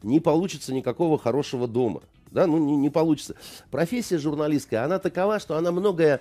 не 0.03 0.21
получится 0.21 0.73
никакого 0.73 1.19
хорошего 1.19 1.67
дома. 1.69 2.03
Да, 2.31 2.47
ну 2.47 2.59
не, 2.59 2.77
не 2.77 2.91
получится. 2.91 3.35
Профессия 3.71 4.19
журналистская, 4.19 4.85
она 4.85 4.99
такова, 4.99 5.39
что 5.39 5.57
она 5.57 5.71
многое 5.71 6.21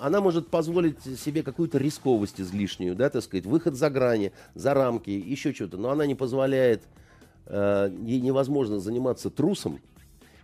она 0.00 0.20
может 0.20 0.48
позволить 0.48 1.00
себе 1.18 1.42
какую-то 1.42 1.78
рисковость 1.78 2.40
излишнюю, 2.40 2.96
да, 2.96 3.08
так 3.08 3.22
сказать, 3.22 3.46
выход 3.46 3.76
за 3.76 3.90
грани, 3.90 4.32
за 4.54 4.74
рамки, 4.74 5.10
еще 5.10 5.52
что-то, 5.52 5.76
но 5.76 5.90
она 5.90 6.06
не 6.06 6.14
позволяет, 6.14 6.82
э, 7.46 7.90
ей 8.02 8.20
невозможно 8.20 8.80
заниматься 8.80 9.30
трусом, 9.30 9.80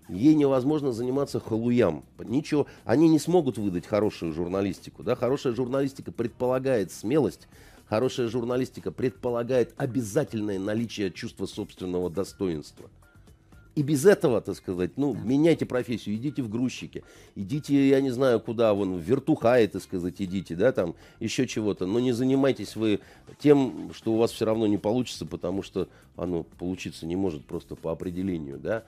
ей 0.08 0.34
невозможно 0.34 0.92
заниматься 0.92 1.40
халуям. 1.40 2.04
Ничего, 2.18 2.66
они 2.84 3.08
не 3.08 3.18
смогут 3.18 3.58
выдать 3.58 3.86
хорошую 3.86 4.32
журналистику, 4.32 5.02
да, 5.02 5.16
хорошая 5.16 5.54
журналистика 5.54 6.12
предполагает 6.12 6.92
смелость, 6.92 7.48
хорошая 7.88 8.28
журналистика 8.28 8.92
предполагает 8.92 9.74
обязательное 9.76 10.58
наличие 10.58 11.10
чувства 11.10 11.46
собственного 11.46 12.10
достоинства– 12.10 12.90
и 13.76 13.82
без 13.82 14.06
этого, 14.06 14.40
так 14.40 14.56
сказать, 14.56 14.92
ну, 14.96 15.12
да. 15.12 15.20
меняйте 15.20 15.66
профессию, 15.66 16.16
идите 16.16 16.42
в 16.42 16.48
грузчики, 16.48 17.04
идите, 17.34 17.88
я 17.90 18.00
не 18.00 18.08
знаю, 18.10 18.40
куда, 18.40 18.72
вон, 18.72 18.96
в 18.96 19.00
вертухаи, 19.00 19.66
так 19.66 19.82
сказать, 19.82 20.14
идите, 20.18 20.56
да, 20.56 20.72
там, 20.72 20.94
еще 21.20 21.46
чего-то, 21.46 21.84
но 21.86 22.00
не 22.00 22.12
занимайтесь 22.12 22.74
вы 22.74 23.00
тем, 23.38 23.90
что 23.92 24.14
у 24.14 24.16
вас 24.16 24.32
все 24.32 24.46
равно 24.46 24.66
не 24.66 24.78
получится, 24.78 25.26
потому 25.26 25.62
что 25.62 25.88
оно 26.16 26.42
получиться 26.42 27.04
не 27.04 27.16
может 27.16 27.44
просто 27.44 27.76
по 27.76 27.92
определению, 27.92 28.58
да. 28.58 28.84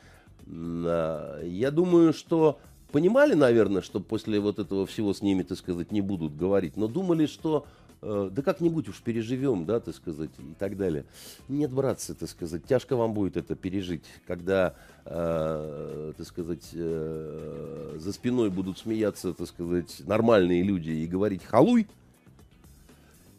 А, 0.47 1.45
я 1.45 1.71
думаю, 1.71 2.15
что 2.15 2.59
понимали, 2.91 3.35
наверное, 3.35 3.83
что 3.83 4.01
после 4.01 4.41
вот 4.41 4.59
этого 4.59 4.87
всего 4.87 5.13
с 5.13 5.21
ними, 5.21 5.43
так 5.43 5.59
сказать, 5.59 5.93
не 5.93 6.01
будут 6.01 6.35
говорить, 6.35 6.79
но 6.79 6.89
думали, 6.89 7.27
что 7.27 7.67
да 8.01 8.43
как-нибудь 8.43 8.89
уж 8.89 9.01
переживем, 9.01 9.65
да, 9.65 9.81
так 9.81 9.95
сказать, 9.95 10.31
и 10.39 10.55
так 10.59 10.77
далее. 10.77 11.05
Нет, 11.49 11.73
братцы, 11.73 12.15
так 12.15 12.29
сказать, 12.29 12.65
тяжко 12.65 12.97
вам 12.97 13.13
будет 13.13 13.37
это 13.37 13.57
пережить, 13.57 14.05
когда, 14.27 14.75
э, 15.05 16.13
так 16.17 16.27
сказать, 16.27 16.69
э, 16.75 17.97
за 17.99 18.13
спиной 18.13 18.51
будут 18.51 18.79
смеяться, 18.79 19.33
так 19.33 19.49
сказать, 19.49 20.03
нормальные 20.07 20.63
люди 20.63 20.91
и 20.91 21.07
говорить 21.07 21.45
«халуй», 21.45 21.89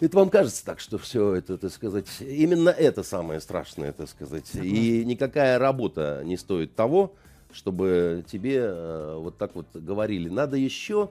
это 0.02 0.16
вам 0.16 0.30
кажется 0.30 0.64
так, 0.64 0.80
что 0.80 0.98
все 0.98 1.36
это, 1.36 1.58
так 1.58 1.72
сказать, 1.74 2.08
именно 2.22 2.70
это 2.70 3.04
самое 3.04 3.42
страшное, 3.42 3.92
так 3.92 4.08
сказать. 4.08 4.50
И 4.56 5.04
никакая 5.04 5.60
работа 5.60 6.22
не 6.24 6.38
стоит 6.38 6.74
того, 6.74 7.16
чтобы 7.52 8.24
тебе 8.26 8.62
э, 8.62 9.18
вот 9.18 9.38
так 9.38 9.56
вот 9.56 9.68
говорили. 9.74 10.30
Надо 10.30 10.56
еще 10.56 11.10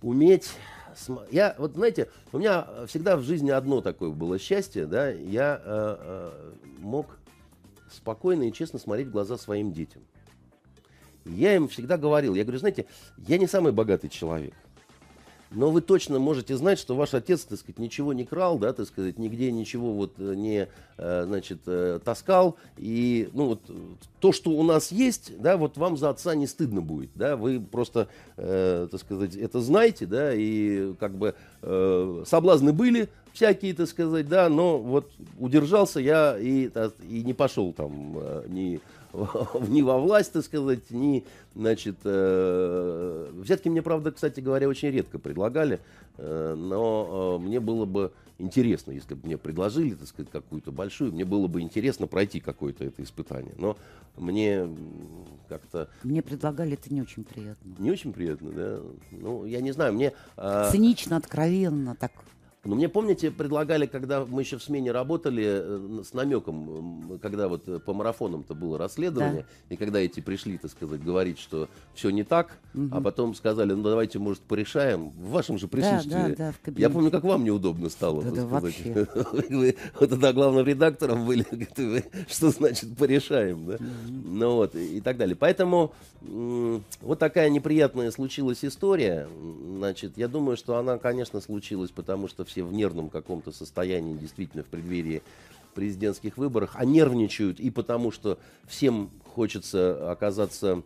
уметь 0.00 0.52
я, 1.30 1.54
вот 1.58 1.74
знаете, 1.74 2.08
у 2.32 2.38
меня 2.38 2.66
всегда 2.86 3.16
в 3.16 3.22
жизни 3.22 3.50
одно 3.50 3.80
такое 3.80 4.10
было 4.10 4.38
счастье, 4.38 4.86
да, 4.86 5.10
я 5.10 5.60
э, 5.64 5.96
э, 5.98 6.52
мог 6.78 7.18
спокойно 7.90 8.48
и 8.48 8.52
честно 8.52 8.78
смотреть 8.78 9.08
в 9.08 9.12
глаза 9.12 9.36
своим 9.36 9.72
детям. 9.72 10.02
Я 11.24 11.56
им 11.56 11.68
всегда 11.68 11.96
говорил, 11.96 12.34
я 12.34 12.44
говорю, 12.44 12.58
знаете, 12.58 12.86
я 13.18 13.38
не 13.38 13.46
самый 13.46 13.72
богатый 13.72 14.08
человек 14.08 14.54
но 15.56 15.70
вы 15.70 15.80
точно 15.80 16.18
можете 16.18 16.54
знать, 16.56 16.78
что 16.78 16.94
ваш 16.94 17.14
отец, 17.14 17.44
так 17.44 17.58
сказать, 17.58 17.78
ничего 17.78 18.12
не 18.12 18.24
крал, 18.24 18.58
да, 18.58 18.72
так 18.72 18.86
сказать, 18.86 19.18
нигде 19.18 19.50
ничего 19.50 19.92
вот 19.92 20.12
э, 20.18 20.34
не, 20.34 20.68
э, 20.98 21.24
значит, 21.26 21.60
э, 21.66 21.98
таскал, 22.04 22.56
и, 22.76 23.30
ну, 23.32 23.46
вот, 23.48 23.60
то, 24.20 24.32
что 24.32 24.50
у 24.50 24.62
нас 24.62 24.92
есть, 24.92 25.32
да, 25.40 25.56
вот 25.56 25.78
вам 25.78 25.96
за 25.96 26.10
отца 26.10 26.34
не 26.34 26.46
стыдно 26.46 26.82
будет, 26.82 27.10
да, 27.14 27.36
вы 27.36 27.58
просто, 27.58 28.08
э, 28.36 28.86
так 28.90 29.00
сказать, 29.00 29.34
это 29.34 29.60
знаете, 29.60 30.04
да, 30.04 30.34
и 30.34 30.92
как 31.00 31.16
бы 31.16 31.34
э, 31.62 32.24
соблазны 32.26 32.74
были 32.74 33.08
всякие, 33.32 33.72
так 33.72 33.88
сказать, 33.88 34.28
да, 34.28 34.50
но 34.50 34.78
вот 34.78 35.10
удержался 35.38 36.00
я 36.00 36.38
и, 36.38 36.70
и 37.08 37.22
не 37.22 37.32
пошел 37.32 37.72
там, 37.72 38.18
ни 38.48 38.80
ни 39.68 39.82
во 39.82 39.98
власть, 39.98 40.32
так 40.32 40.44
сказать, 40.44 40.90
ни, 40.90 41.24
значит, 41.54 41.96
э, 42.04 43.30
взятки 43.34 43.68
мне, 43.68 43.82
правда, 43.82 44.12
кстати 44.12 44.40
говоря, 44.40 44.68
очень 44.68 44.90
редко 44.90 45.18
предлагали, 45.18 45.80
э, 46.18 46.54
но 46.56 47.38
э, 47.40 47.44
мне 47.44 47.60
было 47.60 47.84
бы 47.84 48.12
интересно, 48.38 48.92
если 48.92 49.14
бы 49.14 49.26
мне 49.26 49.38
предложили, 49.38 49.94
так 49.94 50.08
сказать, 50.08 50.30
какую-то 50.30 50.70
большую, 50.72 51.12
мне 51.12 51.24
было 51.24 51.46
бы 51.46 51.60
интересно 51.60 52.06
пройти 52.06 52.40
какое-то 52.40 52.84
это 52.84 53.02
испытание, 53.02 53.54
но 53.56 53.76
мне 54.16 54.68
как-то... 55.48 55.88
Мне 56.02 56.22
предлагали, 56.22 56.74
это 56.74 56.92
не 56.92 57.00
очень 57.02 57.24
приятно. 57.24 57.74
Не 57.78 57.90
очень 57.90 58.12
приятно, 58.12 58.50
да? 58.52 58.78
Ну, 59.12 59.46
я 59.46 59.60
не 59.60 59.72
знаю, 59.72 59.94
мне... 59.94 60.12
Э, 60.36 60.68
Цинично, 60.70 61.16
откровенно, 61.16 61.96
так 61.96 62.12
но 62.66 62.74
мне, 62.74 62.88
помните, 62.88 63.30
предлагали, 63.30 63.86
когда 63.86 64.24
мы 64.24 64.42
еще 64.42 64.58
в 64.58 64.62
смене 64.62 64.92
работали, 64.92 65.44
э, 65.46 66.02
с 66.04 66.12
намеком, 66.12 67.18
когда 67.22 67.48
вот 67.48 67.68
э, 67.68 67.78
по 67.78 67.94
марафонам-то 67.94 68.54
было 68.54 68.78
расследование, 68.78 69.46
да. 69.68 69.74
и 69.74 69.76
когда 69.76 70.00
эти 70.00 70.20
пришли, 70.20 70.58
так 70.58 70.70
сказать, 70.70 71.02
говорить, 71.02 71.38
что 71.38 71.68
все 71.94 72.10
не 72.10 72.24
так, 72.24 72.58
угу. 72.74 72.88
а 72.92 73.00
потом 73.00 73.34
сказали, 73.34 73.72
ну 73.72 73.82
давайте, 73.82 74.18
может, 74.18 74.42
порешаем 74.42 75.10
в 75.10 75.30
вашем 75.30 75.58
же 75.58 75.68
присутствии. 75.68 76.10
Да, 76.10 76.28
да, 76.28 76.54
да, 76.64 76.72
в 76.72 76.78
Я 76.78 76.90
помню, 76.90 77.10
как 77.10 77.24
вам 77.24 77.44
неудобно 77.44 77.88
стало, 77.88 78.22
да, 78.22 78.30
да. 78.30 78.46
Вообще. 78.46 79.06
Вы 79.48 79.76
вот 79.98 80.10
тогда 80.10 80.32
главным 80.32 80.66
редактором 80.66 81.26
были, 81.26 81.46
что 82.28 82.50
значит 82.50 82.96
порешаем, 82.96 83.66
да? 83.66 83.74
Угу. 83.74 83.84
Ну 84.08 84.54
вот, 84.56 84.74
и, 84.74 84.98
и 84.98 85.00
так 85.00 85.16
далее. 85.16 85.36
Поэтому 85.36 85.92
вот 86.22 87.18
такая 87.18 87.48
неприятная 87.50 88.10
случилась 88.10 88.64
история. 88.64 89.28
Значит, 89.76 90.12
я 90.16 90.28
думаю, 90.28 90.56
что 90.56 90.76
она, 90.76 90.98
конечно, 90.98 91.40
случилась, 91.40 91.90
потому 91.90 92.28
что 92.28 92.44
все 92.44 92.55
все 92.56 92.64
в 92.64 92.72
нервном 92.72 93.10
каком-то 93.10 93.52
состоянии, 93.52 94.16
действительно, 94.16 94.62
в 94.62 94.66
преддверии 94.66 95.22
президентских 95.74 96.38
выборов, 96.38 96.70
а 96.72 96.86
нервничают 96.86 97.60
и 97.60 97.68
потому, 97.68 98.10
что 98.10 98.38
всем 98.66 99.10
хочется 99.26 100.10
оказаться 100.10 100.82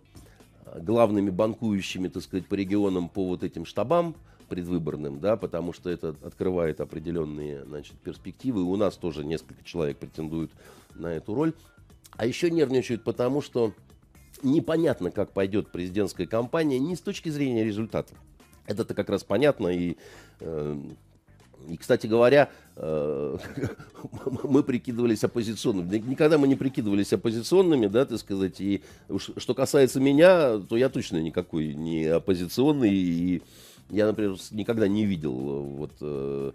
главными 0.74 1.30
банкующими, 1.30 2.08
так 2.08 2.24
сказать, 2.24 2.46
по 2.46 2.54
регионам 2.54 3.08
по 3.08 3.24
вот 3.28 3.44
этим 3.44 3.64
штабам 3.64 4.16
предвыборным, 4.48 5.20
да, 5.20 5.36
потому 5.36 5.72
что 5.72 5.90
это 5.90 6.16
открывает 6.24 6.80
определенные, 6.80 7.64
значит, 7.64 7.94
перспективы. 8.00 8.64
У 8.64 8.74
нас 8.74 8.96
тоже 8.96 9.24
несколько 9.24 9.62
человек 9.62 9.98
претендуют 9.98 10.50
на 10.96 11.06
эту 11.06 11.34
роль. 11.34 11.52
А 12.16 12.26
еще 12.26 12.50
нервничают 12.50 13.04
потому, 13.04 13.42
что 13.42 13.74
непонятно, 14.42 15.12
как 15.12 15.30
пойдет 15.30 15.70
президентская 15.70 16.26
кампания, 16.26 16.80
не 16.80 16.96
с 16.96 17.00
точки 17.00 17.28
зрения 17.28 17.62
результатов. 17.62 18.18
Это-то 18.66 18.94
как 18.94 19.08
раз 19.08 19.22
понятно, 19.22 19.68
и 19.68 19.96
э, 20.40 20.80
и, 21.68 21.76
кстати 21.76 22.06
говоря, 22.06 22.50
э, 22.76 23.38
мы 24.44 24.62
прикидывались 24.62 25.24
оппозиционными. 25.24 25.98
Никогда 25.98 26.38
мы 26.38 26.48
не 26.48 26.56
прикидывались 26.56 27.12
оппозиционными, 27.12 27.86
да, 27.86 28.04
так 28.04 28.18
сказать. 28.18 28.60
И 28.60 28.82
что 29.18 29.54
касается 29.54 30.00
меня, 30.00 30.58
то 30.58 30.76
я 30.76 30.88
точно 30.88 31.18
никакой 31.18 31.74
не 31.74 32.06
оппозиционный. 32.06 32.92
И 32.92 33.42
я, 33.90 34.06
например, 34.06 34.36
никогда 34.52 34.88
не 34.88 35.04
видел 35.04 35.32
вот 35.32 35.92
э, 36.00 36.52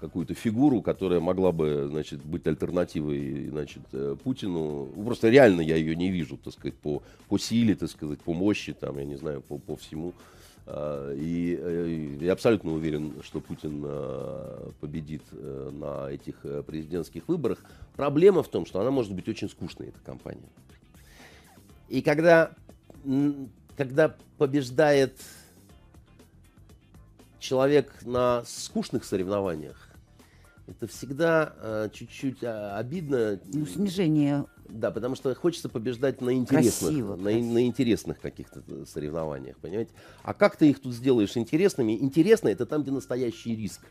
какую-то 0.00 0.34
фигуру, 0.34 0.82
которая 0.82 1.20
могла 1.20 1.52
бы, 1.52 1.88
значит, 1.88 2.24
быть 2.24 2.46
альтернативой, 2.46 3.48
значит, 3.48 3.82
э, 3.92 4.16
Путину. 4.22 4.86
Просто 5.04 5.28
реально 5.28 5.60
я 5.60 5.76
ее 5.76 5.96
не 5.96 6.10
вижу, 6.10 6.36
так 6.36 6.52
сказать, 6.52 6.74
по, 6.74 7.02
по 7.28 7.38
силе, 7.38 7.74
так 7.74 7.90
сказать, 7.90 8.20
по 8.20 8.32
мощи, 8.32 8.72
там, 8.72 8.98
я 8.98 9.04
не 9.04 9.16
знаю, 9.16 9.42
по, 9.42 9.58
по 9.58 9.76
всему. 9.76 10.14
А, 10.66 11.12
и 11.14 11.58
э, 11.58 12.16
я 12.20 12.32
абсолютно 12.32 12.72
уверен, 12.72 13.14
что 13.22 13.40
Путин 13.40 13.82
э, 13.84 14.70
победит 14.80 15.22
э, 15.32 15.70
на 15.72 16.10
этих 16.10 16.36
президентских 16.66 17.28
выборах. 17.28 17.58
Проблема 17.96 18.42
в 18.42 18.48
том, 18.48 18.66
что 18.66 18.80
она 18.80 18.90
может 18.90 19.12
быть 19.12 19.28
очень 19.28 19.48
скучной, 19.48 19.88
эта 19.88 20.00
кампания. 20.00 20.48
И 21.88 22.02
когда, 22.02 22.52
когда 23.76 24.14
побеждает 24.38 25.20
человек 27.40 27.92
на 28.02 28.44
скучных 28.44 29.04
соревнованиях, 29.04 29.88
это 30.68 30.86
всегда 30.86 31.90
чуть-чуть 31.92 32.44
а, 32.44 32.78
обидно. 32.78 33.40
Ну, 33.52 33.66
снижение 33.66 34.44
да, 34.70 34.90
потому 34.90 35.16
что 35.16 35.34
хочется 35.34 35.68
побеждать 35.68 36.20
на 36.20 36.32
интересных, 36.32 36.90
красиво, 36.90 37.16
на, 37.16 37.22
красиво. 37.22 37.52
на 37.52 37.66
интересных 37.66 38.20
каких-то 38.20 38.62
соревнованиях, 38.86 39.56
понимаете? 39.58 39.92
А 40.22 40.34
как 40.34 40.56
ты 40.56 40.70
их 40.70 40.80
тут 40.80 40.94
сделаешь 40.94 41.36
интересными? 41.36 41.92
Интересно 41.92 42.48
это 42.48 42.66
там, 42.66 42.82
где 42.82 42.90
настоящий 42.90 43.54
риск. 43.54 43.82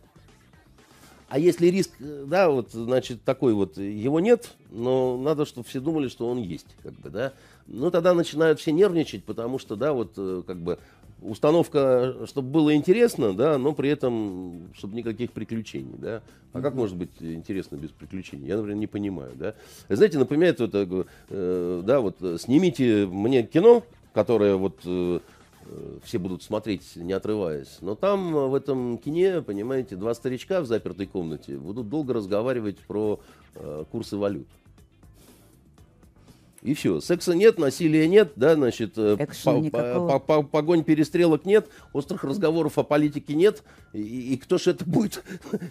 А 1.30 1.38
если 1.38 1.68
риск, 1.68 1.92
э, 2.00 2.26
да, 2.28 2.50
вот, 2.50 2.72
значит, 2.72 3.24
такой 3.24 3.54
вот, 3.54 3.78
его 3.78 4.20
нет, 4.20 4.50
но 4.72 5.16
надо, 5.16 5.46
чтобы 5.46 5.68
все 5.68 5.80
думали, 5.80 6.08
что 6.08 6.28
он 6.28 6.40
есть, 6.40 6.66
как 6.82 6.94
бы, 6.94 7.12
да. 7.12 7.34
Ну, 7.68 7.92
тогда 7.92 8.16
начинают 8.16 8.60
все 8.60 8.72
нервничать, 8.72 9.24
потому 9.24 9.60
что, 9.60 9.76
да, 9.76 9.94
вот, 9.94 10.14
э, 10.18 10.42
как 10.48 10.58
бы, 10.58 10.80
установка, 11.22 12.15
чтобы 12.26 12.49
было 12.49 12.76
интересно, 12.76 13.34
да, 13.34 13.57
но 13.57 13.74
при 13.74 13.89
этом, 13.89 14.70
чтобы 14.74 14.95
никаких 14.95 15.32
приключений, 15.32 15.95
да. 15.97 16.22
А 16.53 16.61
как 16.61 16.74
может 16.74 16.95
быть 16.95 17.11
интересно 17.20 17.76
без 17.76 17.89
приключений? 17.89 18.47
Я, 18.47 18.57
например, 18.57 18.78
не 18.78 18.88
понимаю, 18.88 19.32
да. 19.36 19.55
Знаете, 19.88 20.17
напоминает 20.17 20.59
вот, 20.59 20.72
э, 20.74 21.82
да, 21.86 21.99
вот, 21.99 22.17
снимите 22.39 23.05
мне 23.05 23.43
кино, 23.43 23.84
которое 24.13 24.55
вот, 24.55 24.80
э, 24.86 25.20
все 26.03 26.17
будут 26.17 26.43
смотреть, 26.43 26.95
не 26.95 27.13
отрываясь. 27.13 27.78
Но 27.82 27.95
там, 27.95 28.34
в 28.34 28.55
этом 28.55 28.97
кине, 28.97 29.41
понимаете, 29.41 29.95
два 29.95 30.13
старичка 30.13 30.61
в 30.61 30.65
запертой 30.65 31.05
комнате 31.05 31.57
будут 31.57 31.89
долго 31.89 32.13
разговаривать 32.13 32.78
про 32.80 33.20
э, 33.55 33.84
курсы 33.91 34.17
валют. 34.17 34.47
И 36.62 36.74
все. 36.74 36.99
Секса 36.99 37.34
нет, 37.34 37.57
насилия 37.57 38.07
нет, 38.07 38.34
да, 38.36 38.55
значит, 38.55 38.93
э, 38.97 39.18
по, 39.18 39.62
по, 39.62 40.20
по, 40.20 40.43
погонь 40.43 40.84
перестрелок 40.84 41.45
нет, 41.45 41.68
острых 41.93 42.24
разговоров 42.26 42.78
о 42.78 42.84
политике 42.84 43.34
нет. 43.34 43.64
И, 43.93 44.34
и 44.34 44.38
кто 44.38 44.57
же 44.57 44.72
это 44.72 44.84
будет 44.84 45.24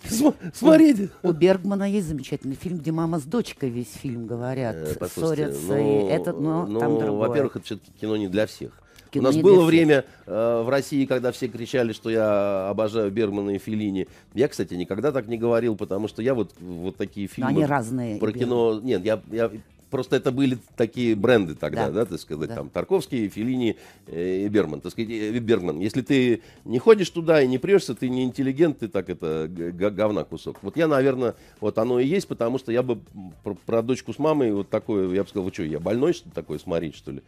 смотреть? 0.54 1.10
У 1.22 1.32
Бергмана 1.32 1.90
есть 1.90 2.08
замечательный 2.08 2.56
фильм, 2.56 2.78
где 2.78 2.90
мама 2.92 3.18
с 3.18 3.24
дочкой 3.24 3.68
весь 3.68 3.92
фильм 3.92 4.26
говорят, 4.26 4.76
э, 4.76 5.08
ссорятся. 5.08 5.60
Но, 5.68 5.74
ну, 5.74 6.08
и 6.08 6.10
это, 6.10 6.32
но, 6.32 6.66
но 6.66 6.80
там 6.80 6.98
другое. 6.98 7.28
Во-первых, 7.28 7.56
это 7.56 7.64
все-таки 7.66 7.92
кино 8.00 8.16
не 8.16 8.28
для 8.28 8.46
всех. 8.46 8.72
Кино 9.10 9.28
У 9.28 9.32
нас 9.32 9.42
было 9.42 9.64
время 9.64 10.04
э, 10.26 10.62
в 10.64 10.68
России, 10.68 11.06
когда 11.06 11.32
все 11.32 11.48
кричали, 11.48 11.92
что 11.92 12.10
я 12.10 12.68
обожаю 12.68 13.10
Бергмана 13.10 13.50
и 13.50 13.58
Филини. 13.58 14.06
Я, 14.34 14.48
кстати, 14.48 14.74
никогда 14.74 15.12
так 15.12 15.28
не 15.28 15.38
говорил, 15.38 15.76
потому 15.76 16.08
что 16.08 16.22
я 16.22 16.34
вот, 16.34 16.52
вот 16.60 16.96
такие 16.96 17.26
фильмы... 17.26 17.52
Но 17.52 17.58
они 17.58 17.66
разные. 17.66 18.18
Про 18.18 18.32
кино... 18.32 18.80
Нет, 18.82 19.04
я, 19.04 19.20
я 19.30 19.50
просто 19.90 20.16
это 20.16 20.32
были 20.32 20.58
такие 20.76 21.14
бренды 21.14 21.54
тогда, 21.54 21.86
да, 21.86 21.92
да 21.92 22.04
так 22.06 22.20
сказать, 22.20 22.48
да. 22.48 22.56
там 22.56 22.70
Тарковский, 22.70 23.28
Филини 23.28 23.76
э, 24.06 24.44
и 24.44 24.48
Бергман, 24.48 24.80
так 24.80 24.92
сказать, 24.92 25.10
э, 25.10 25.38
Бергман. 25.38 25.80
Если 25.80 26.02
ты 26.02 26.42
не 26.64 26.78
ходишь 26.78 27.10
туда 27.10 27.42
и 27.42 27.46
не 27.46 27.58
прешься, 27.58 27.94
ты 27.94 28.08
не 28.08 28.24
интеллигент, 28.24 28.78
ты 28.78 28.88
так 28.88 29.08
это 29.08 29.48
говна 29.48 30.24
кусок. 30.24 30.58
Вот 30.62 30.76
я, 30.76 30.88
наверное, 30.88 31.34
вот 31.60 31.78
оно 31.78 32.00
и 32.00 32.06
есть, 32.06 32.28
потому 32.28 32.58
что 32.58 32.72
я 32.72 32.82
бы 32.82 33.00
про, 33.42 33.54
про 33.54 33.82
дочку 33.82 34.12
с 34.12 34.18
мамой 34.18 34.52
вот 34.52 34.68
такое, 34.68 35.12
я 35.14 35.22
бы 35.22 35.28
сказал, 35.28 35.44
вы 35.44 35.52
что, 35.52 35.62
я 35.62 35.80
больной 35.80 36.12
что 36.12 36.30
такое 36.30 36.58
смотреть, 36.58 36.94
что 36.94 37.12
ли? 37.12 37.22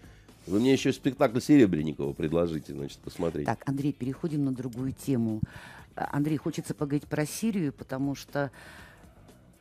Вы 0.47 0.61
мне 0.61 0.73
еще 0.73 0.93
спектакль 0.93 1.41
Серебренникова 1.41 2.13
предложите, 2.13 2.73
значит, 2.73 2.99
посмотреть. 2.99 3.47
Так, 3.47 3.63
Андрей, 3.67 3.93
переходим 3.93 4.45
на 4.45 4.53
другую 4.53 4.93
тему. 4.93 5.41
Андрей, 5.95 6.39
хочется 6.39 6.75
поговорить 6.75 7.07
про 7.07 7.27
Сирию, 7.27 7.73
потому 7.73 8.15
что 8.15 8.51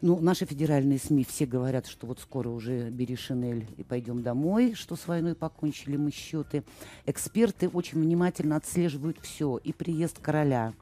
ну, 0.01 0.19
наши 0.19 0.45
федеральные 0.45 0.99
СМИ 0.99 1.25
все 1.25 1.45
говорят, 1.45 1.87
что 1.87 2.07
вот 2.07 2.19
скоро 2.19 2.49
уже 2.49 2.89
бери 2.89 3.15
шинель 3.15 3.67
и 3.77 3.83
пойдем 3.83 4.23
домой, 4.23 4.73
что 4.73 4.95
с 4.95 5.07
войной 5.07 5.35
покончили 5.35 5.97
мы 5.97 6.11
счеты. 6.11 6.63
Эксперты 7.05 7.67
очень 7.69 7.99
внимательно 7.99 8.55
отслеживают 8.55 9.17
все, 9.21 9.57
и 9.57 9.73
приезд 9.73 10.19
короля 10.19 10.73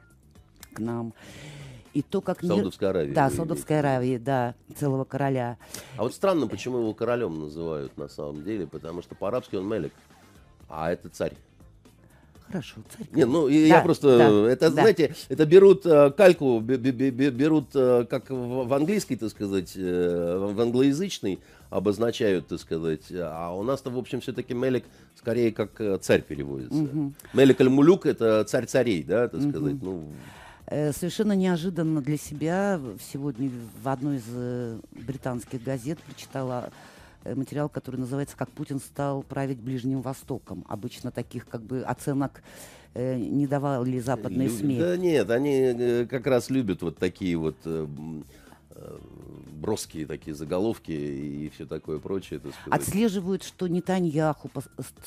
к 0.74 0.80
нам, 0.80 1.14
и 1.94 2.04
то, 2.04 2.22
как... 2.22 2.42
Саудовской 2.42 2.90
Аравии. 2.90 3.14
Да, 3.14 3.30
Саудовской 3.32 3.80
Аравии, 3.80 4.18
да, 4.18 4.54
целого 4.76 5.04
короля. 5.04 5.58
А 5.98 6.04
вот 6.04 6.14
странно, 6.14 6.48
почему 6.48 6.78
его 6.78 6.94
королем 6.94 7.40
называют 7.40 7.98
на 7.98 8.08
самом 8.08 8.44
деле, 8.44 8.68
потому 8.68 9.02
что 9.02 9.16
по-арабски 9.16 9.56
он 9.56 9.68
Мелик, 9.68 9.94
а 10.70 10.92
это 10.92 11.10
царь. 11.10 11.34
Хорошо, 12.48 12.76
царь. 12.96 13.08
Не, 13.12 13.26
ну 13.26 13.48
да, 13.48 13.54
я 13.54 13.82
просто, 13.82 14.18
да, 14.18 14.52
это, 14.52 14.70
да. 14.70 14.82
знаете, 14.82 15.14
это 15.28 15.46
берут 15.46 15.86
э, 15.86 16.12
кальку, 16.12 16.60
берут, 16.62 17.70
э, 17.76 18.06
как 18.10 18.30
в, 18.30 18.74
английской, 18.74 19.16
так 19.18 19.30
сказать, 19.30 19.74
э, 19.76 20.52
в 20.54 20.60
англоязычной 20.60 21.40
обозначают, 21.70 22.48
так 22.48 22.60
сказать, 22.60 23.12
а 23.12 23.54
у 23.54 23.64
нас-то, 23.64 23.90
в 23.90 23.98
общем, 23.98 24.22
все-таки 24.22 24.54
Мелик 24.54 24.86
скорее 25.18 25.52
как 25.52 26.02
царь 26.02 26.22
переводится. 26.22 26.84
Угу. 26.84 27.14
Мелик 27.34 27.60
аль-Мулюк 27.60 28.06
это 28.06 28.46
царь 28.46 28.66
царей, 28.66 29.04
да, 29.04 29.28
так 29.28 29.42
угу. 29.42 29.50
сказать, 29.50 29.76
ну... 29.82 30.08
Э, 30.68 30.94
совершенно 30.94 31.34
неожиданно 31.34 32.02
для 32.02 32.18
себя 32.18 32.80
сегодня 33.12 33.52
в 33.84 33.90
одной 33.90 34.18
из 34.18 34.74
британских 34.92 35.64
газет 35.64 36.00
прочитала 36.00 36.72
материал, 37.36 37.70
который 37.70 37.98
называется 37.98 38.38
«Как 38.38 38.50
Путин 38.52 38.80
стал 38.80 39.24
править 39.24 39.60
Ближним 39.60 40.02
Востоком». 40.02 40.66
Обычно 40.68 41.12
таких 41.12 41.48
как 41.48 41.62
бы 41.62 41.82
оценок 41.82 42.44
э, 42.94 43.18
не 43.18 43.48
давали 43.48 44.00
западные 44.00 44.48
Лю... 44.48 44.58
СМИ. 44.58 44.80
Да 44.80 44.98
нет, 44.98 45.30
они 45.30 45.52
э, 45.54 46.06
как 46.06 46.28
раз 46.28 46.50
любят 46.50 46.82
вот 46.82 46.98
такие 46.98 47.38
вот 47.38 47.58
э, 47.66 47.88
э 48.72 48.98
броские 49.58 50.06
такие 50.06 50.36
заголовки 50.36 50.92
и 50.92 51.50
все 51.50 51.66
такое 51.66 52.00
прочее. 52.00 52.40
Так 52.40 52.54
сказать. 52.54 52.82
Отслеживают, 52.82 53.44
что 53.44 53.68
Нетаньяху 53.68 54.50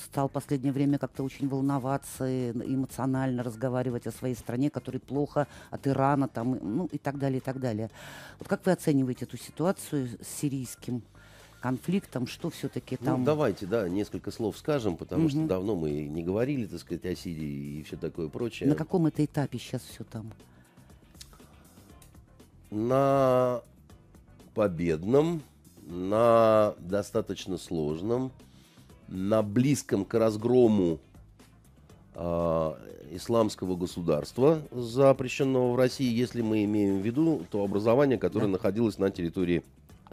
стал 0.04 0.28
в 0.28 0.32
последнее 0.32 0.72
время 0.72 0.98
как-то 0.98 1.22
очень 1.22 1.48
волноваться, 1.48 2.28
и 2.28 2.50
эмоционально 2.50 3.42
разговаривать 3.42 4.06
о 4.06 4.12
своей 4.12 4.34
стране, 4.34 4.70
которой 4.70 4.98
плохо 4.98 5.46
от 5.70 5.86
Ирана 5.86 6.28
там, 6.28 6.58
ну 6.62 6.88
и 6.92 6.98
так 6.98 7.18
далее, 7.18 7.38
и 7.38 7.42
так 7.42 7.60
далее. 7.60 7.90
Вот 8.38 8.48
как 8.48 8.66
вы 8.66 8.72
оцениваете 8.72 9.24
эту 9.24 9.36
ситуацию 9.36 10.08
с 10.20 10.40
сирийским 10.40 11.02
конфликтом, 11.60 12.26
что 12.26 12.50
все-таки 12.50 12.96
ну, 13.00 13.06
там... 13.06 13.20
Ну, 13.20 13.26
давайте, 13.26 13.66
да, 13.66 13.88
несколько 13.88 14.30
слов 14.30 14.56
скажем, 14.56 14.96
потому 14.96 15.24
угу. 15.24 15.30
что 15.30 15.46
давно 15.46 15.76
мы 15.76 15.90
не 15.90 16.22
говорили, 16.22 16.66
так 16.66 16.80
сказать, 16.80 17.04
о 17.04 17.14
Сирии 17.14 17.78
и 17.78 17.82
все 17.82 17.96
такое 17.96 18.28
прочее. 18.28 18.68
На 18.68 18.74
каком 18.74 19.06
это 19.06 19.24
этапе 19.24 19.58
сейчас 19.58 19.82
все 19.82 20.04
там? 20.04 20.32
На 22.70 23.62
победном, 24.54 25.42
на 25.86 26.74
достаточно 26.78 27.58
сложном, 27.58 28.32
на 29.08 29.42
близком 29.42 30.04
к 30.04 30.14
разгрому 30.14 30.98
э, 32.14 32.72
исламского 33.10 33.76
государства, 33.76 34.62
запрещенного 34.70 35.72
в 35.72 35.76
России, 35.76 36.12
если 36.12 36.42
мы 36.42 36.64
имеем 36.64 37.00
в 37.00 37.04
виду 37.04 37.44
то 37.50 37.64
образование, 37.64 38.18
которое 38.18 38.46
да. 38.46 38.52
находилось 38.52 38.98
на 38.98 39.10
территории 39.10 39.64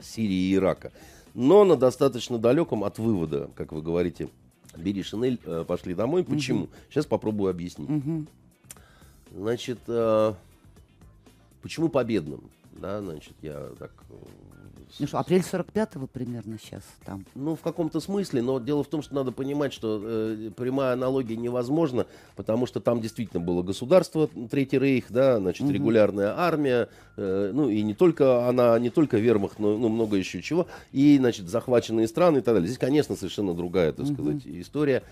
Сирии 0.01 0.49
и 0.49 0.55
Ирака 0.55 0.91
но 1.37 1.63
на 1.65 1.75
достаточно 1.75 2.39
далеком 2.39 2.83
от 2.83 2.97
вывода, 2.97 3.51
как 3.53 3.71
вы 3.71 3.83
говорите. 3.83 4.27
Бери 4.75 5.03
Шинель, 5.03 5.39
э, 5.45 5.65
пошли 5.67 5.93
домой. 5.93 6.23
Почему? 6.23 6.63
Угу. 6.63 6.69
Сейчас 6.89 7.05
попробую 7.05 7.51
объяснить. 7.51 7.87
Угу. 7.87 8.25
Значит, 9.35 9.77
э, 9.85 10.33
почему 11.61 11.89
победным? 11.89 12.49
Да, 12.71 13.01
значит, 13.01 13.35
я 13.43 13.69
так 13.77 13.91
э, 14.09 14.15
ну 14.99 15.07
что, 15.07 15.19
апрель 15.19 15.41
45-го 15.41 16.07
примерно 16.07 16.57
сейчас 16.61 16.83
там. 17.05 17.25
Ну, 17.35 17.55
в 17.55 17.61
каком-то 17.61 17.99
смысле, 17.99 18.41
но 18.41 18.59
дело 18.59 18.83
в 18.83 18.87
том, 18.87 19.01
что 19.01 19.15
надо 19.15 19.31
понимать, 19.31 19.73
что 19.73 20.01
э, 20.03 20.51
прямая 20.55 20.93
аналогия 20.93 21.35
невозможна, 21.35 22.07
потому 22.35 22.65
что 22.65 22.79
там 22.79 23.01
действительно 23.01 23.43
было 23.43 23.63
государство, 23.63 24.29
Третий 24.49 24.79
Рейх, 24.79 25.05
да, 25.09 25.39
значит, 25.39 25.63
угу. 25.63 25.71
регулярная 25.71 26.33
армия, 26.37 26.89
э, 27.15 27.51
ну, 27.53 27.69
и 27.69 27.81
не 27.83 27.93
только 27.93 28.47
она, 28.47 28.77
не 28.79 28.89
только 28.89 29.17
вермахт, 29.17 29.59
но 29.59 29.77
ну, 29.77 29.89
много 29.89 30.17
еще 30.17 30.41
чего, 30.41 30.67
и, 30.91 31.17
значит, 31.17 31.47
захваченные 31.49 32.07
страны 32.07 32.39
и 32.39 32.41
так 32.41 32.55
далее. 32.55 32.67
Здесь, 32.67 32.79
конечно, 32.79 33.15
совершенно 33.15 33.53
другая, 33.53 33.91
так 33.91 34.05
угу. 34.05 34.13
сказать, 34.13 34.41
история, 34.45 35.03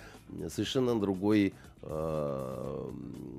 совершенно 0.50 1.00
другой 1.00 1.54
Э, 1.88 2.92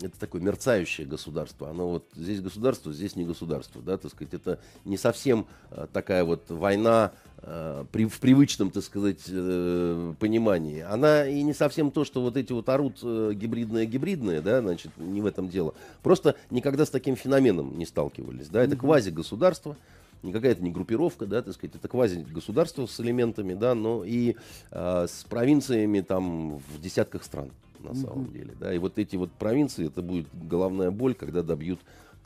это 0.03 0.21
такое 0.21 0.41
мерцающее 0.41 1.05
государство. 1.05 1.69
Оно 1.69 1.89
вот 1.89 2.05
здесь 2.15 2.41
государство, 2.41 2.93
здесь 2.93 3.17
не 3.17 3.25
государство, 3.25 3.83
да, 3.83 3.97
так 3.97 4.13
сказать, 4.13 4.35
это 4.35 4.61
не 4.85 4.97
совсем 4.97 5.47
э, 5.73 5.89
такая 5.93 6.23
вот 6.23 6.49
война 6.49 7.11
э, 7.39 7.85
при, 7.91 8.07
в 8.07 8.21
привычном, 8.21 8.71
так 8.71 8.85
сказать, 8.85 9.25
понимании. 9.25 10.81
Она 10.81 11.27
и 11.27 11.43
не 11.43 11.55
совсем 11.55 11.91
то, 11.91 12.05
что 12.05 12.23
вот 12.23 12.37
эти 12.37 12.53
вот 12.53 12.69
орут 12.69 13.03
гибридное-гибридное, 13.03 14.41
да, 14.43 14.61
значит, 14.61 14.93
не 14.97 15.21
в 15.21 15.27
этом 15.27 15.49
дело. 15.49 15.75
Просто 16.05 16.37
никогда 16.51 16.87
с 16.87 16.91
таким 16.91 17.17
феноменом 17.17 17.77
не 17.77 17.85
сталкивались, 17.85 18.49
да, 18.49 18.63
это 18.63 18.77
квази-государство, 18.77 19.77
никакая 20.23 20.53
это 20.53 20.63
не 20.63 20.71
группировка, 20.71 21.27
да, 21.27 21.43
так 21.43 21.55
сказать, 21.55 21.77
это 21.77 21.89
квази-государство 21.89 22.87
с 22.87 23.01
элементами, 23.01 23.55
да, 23.55 23.75
но 23.75 24.05
и 24.05 24.37
э, 24.71 25.07
с 25.09 25.25
провинциями 25.25 26.01
там 26.01 26.59
в 26.59 26.81
десятках 26.81 27.25
стран 27.25 27.51
на 27.79 27.91
mm-hmm. 27.91 27.95
самом 27.97 28.33
деле. 28.33 28.55
Да? 28.59 28.73
И 28.73 28.79
вот 28.79 28.99
эти 28.99 29.17
вот 29.17 29.31
провинции, 29.33 29.87
это 29.87 30.03
будет 30.03 30.27
головная 30.33 30.91
боль, 30.91 31.15
когда 31.15 31.43
добьют 31.43 31.81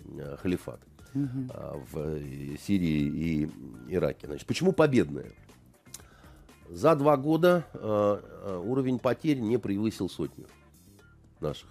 э, 0.05 0.37
халифат 0.41 0.81
mm-hmm. 1.15 1.53
э, 1.53 1.79
в 1.93 1.99
э, 1.99 2.57
Сирии 2.67 3.07
и 3.07 3.51
Ираке. 3.89 4.27
Значит, 4.27 4.47
почему 4.47 4.73
победная? 4.73 5.27
За 6.69 6.95
два 6.95 7.17
года 7.17 7.65
э, 7.75 7.79
э, 7.81 8.63
уровень 8.65 8.99
потерь 8.99 9.41
не 9.41 9.59
превысил 9.59 10.09
сотню 10.09 10.47
наших. 11.41 11.69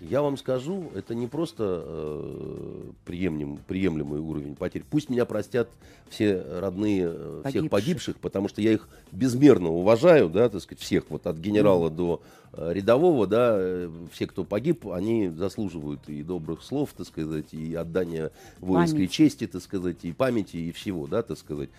Я 0.00 0.22
вам 0.22 0.36
скажу, 0.36 0.90
это 0.94 1.14
не 1.14 1.26
просто 1.26 1.82
э, 1.84 2.82
приемлем, 3.04 3.58
приемлемый 3.66 4.20
уровень 4.20 4.54
потерь. 4.54 4.84
Пусть 4.88 5.10
меня 5.10 5.24
простят 5.24 5.68
все 6.08 6.40
родные 6.60 7.08
э, 7.10 7.40
погибших. 7.42 7.50
всех 7.50 7.70
погибших, 7.70 8.16
потому 8.18 8.48
что 8.48 8.62
я 8.62 8.72
их 8.72 8.88
безмерно 9.10 9.70
уважаю, 9.70 10.28
да, 10.28 10.48
так 10.48 10.62
сказать, 10.62 10.80
всех, 10.80 11.04
вот 11.08 11.26
от 11.26 11.36
генерала 11.38 11.88
mm. 11.88 11.94
до 11.94 12.22
э, 12.52 12.72
рядового, 12.74 13.26
да, 13.26 13.56
э, 13.58 13.90
все, 14.12 14.28
кто 14.28 14.44
погиб, 14.44 14.86
они 14.88 15.30
заслуживают 15.30 16.08
и 16.08 16.22
добрых 16.22 16.62
слов, 16.62 16.90
так 16.96 17.06
сказать, 17.06 17.52
и 17.52 17.74
отдания 17.74 18.30
воинской 18.60 18.98
Память. 18.98 19.12
чести, 19.12 19.46
так 19.48 19.62
сказать, 19.62 19.98
и 20.02 20.12
памяти, 20.12 20.58
и 20.58 20.72
всего, 20.72 21.08
да, 21.08 21.22
так 21.22 21.38
сказать. 21.38 21.70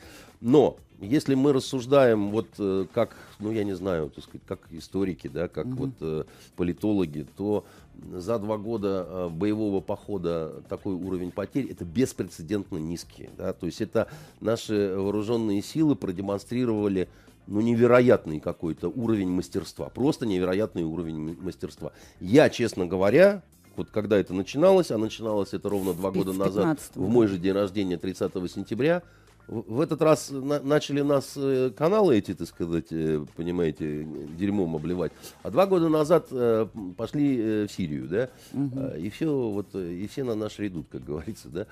Но 0.42 0.78
если 1.02 1.36
мы 1.36 1.54
рассуждаем 1.54 2.32
вот 2.32 2.48
э, 2.58 2.86
как, 2.94 3.16
ну 3.40 3.52
я 3.52 3.64
не 3.64 3.76
знаю, 3.76 4.10
так 4.10 4.24
сказать, 4.24 4.42
как 4.46 4.60
историки, 4.72 5.28
да, 5.28 5.48
как 5.48 5.68
mm 5.68 5.76
вот 5.76 5.90
э, 6.02 6.24
политологи, 6.56 7.26
то 7.38 7.66
за 8.14 8.40
два 8.40 8.58
года 8.58 9.06
э, 9.08 9.30
боевого 9.30 9.82
похода 9.82 10.64
такой 10.70 10.94
уровень 10.94 11.32
потерь 11.32 11.70
это 11.70 11.86
беспрецедентно 11.86 12.78
низкий, 12.78 13.30
да, 13.38 13.54
то 13.54 13.66
есть 13.66 13.82
это 13.82 14.08
наши 14.40 14.96
вооруженные 14.96 15.62
силы 15.62 15.96
продемонстрировали 15.96 17.10
ну, 17.48 17.62
невероятный 17.62 18.40
какой-то 18.40 18.90
уровень 18.90 19.30
мастерства. 19.30 19.90
Просто 19.90 20.28
невероятный 20.28 20.84
уровень 20.84 21.36
мастерства. 21.42 21.92
Я, 22.20 22.50
честно 22.50 22.86
говоря, 22.86 23.42
вот 23.76 23.90
когда 23.90 24.18
это 24.18 24.34
начиналось, 24.34 24.92
а 24.92 24.98
начиналось 24.98 25.54
это 25.54 25.68
ровно 25.68 25.94
два 25.94 26.12
года 26.12 26.34
назад, 26.34 26.80
в 26.94 27.10
мой 27.10 27.28
же 27.28 27.38
день 27.38 27.54
рождения, 27.54 27.98
30 27.98 28.34
сентября, 28.52 29.04
в 29.50 29.82
этот 29.82 30.02
раз 30.02 30.30
на, 30.30 30.60
начали 30.60 31.02
нас 31.02 31.34
э, 31.36 31.72
каналы 31.76 32.18
эти, 32.18 32.36
так 32.36 32.48
сказать, 32.48 32.88
э, 32.92 33.26
понимаете, 33.36 34.08
дерьмом 34.38 34.76
обливать. 34.76 35.12
А 35.42 35.50
два 35.50 35.66
года 35.66 35.90
назад 35.90 36.28
э, 36.32 36.68
пошли 36.96 37.66
в 37.66 37.72
Сирию, 37.72 38.08
да, 38.08 38.30
угу. 38.54 38.96
и 38.96 39.10
все, 39.10 39.28
вот, 39.28 39.74
и 39.74 40.08
все 40.08 40.24
на 40.24 40.36
наш 40.36 40.60
редут, 40.60 40.88
как 40.92 41.04
говорится, 41.04 41.50
да. 41.50 41.68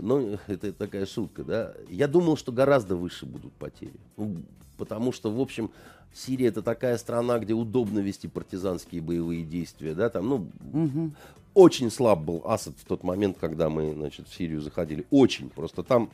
Но 0.00 0.38
это 0.46 0.72
такая 0.72 1.04
шутка, 1.04 1.44
да. 1.44 1.74
Я 1.90 2.08
думал, 2.08 2.36
что 2.36 2.52
гораздо 2.52 2.96
выше 2.96 3.26
будут 3.26 3.52
потери. 3.52 3.92
Ну, 4.16 4.36
потому 4.78 5.12
что, 5.12 5.30
в 5.30 5.40
общем, 5.40 5.70
Сирия 6.14 6.48
это 6.48 6.62
такая 6.62 6.96
страна, 6.96 7.38
где 7.38 7.52
удобно 7.52 7.98
вести 7.98 8.28
партизанские 8.28 9.02
боевые 9.02 9.44
действия, 9.44 9.94
да, 9.94 10.08
там, 10.08 10.28
ну, 10.28 10.50
угу. 10.72 11.10
очень 11.54 11.90
слаб 11.90 12.20
был 12.20 12.42
Асад 12.44 12.74
в 12.78 12.84
тот 12.84 13.02
момент, 13.02 13.36
когда 13.38 13.68
мы, 13.68 13.92
значит, 13.92 14.28
в 14.28 14.34
Сирию 14.34 14.60
заходили, 14.60 15.06
очень, 15.10 15.50
просто 15.50 15.82
там 15.82 16.10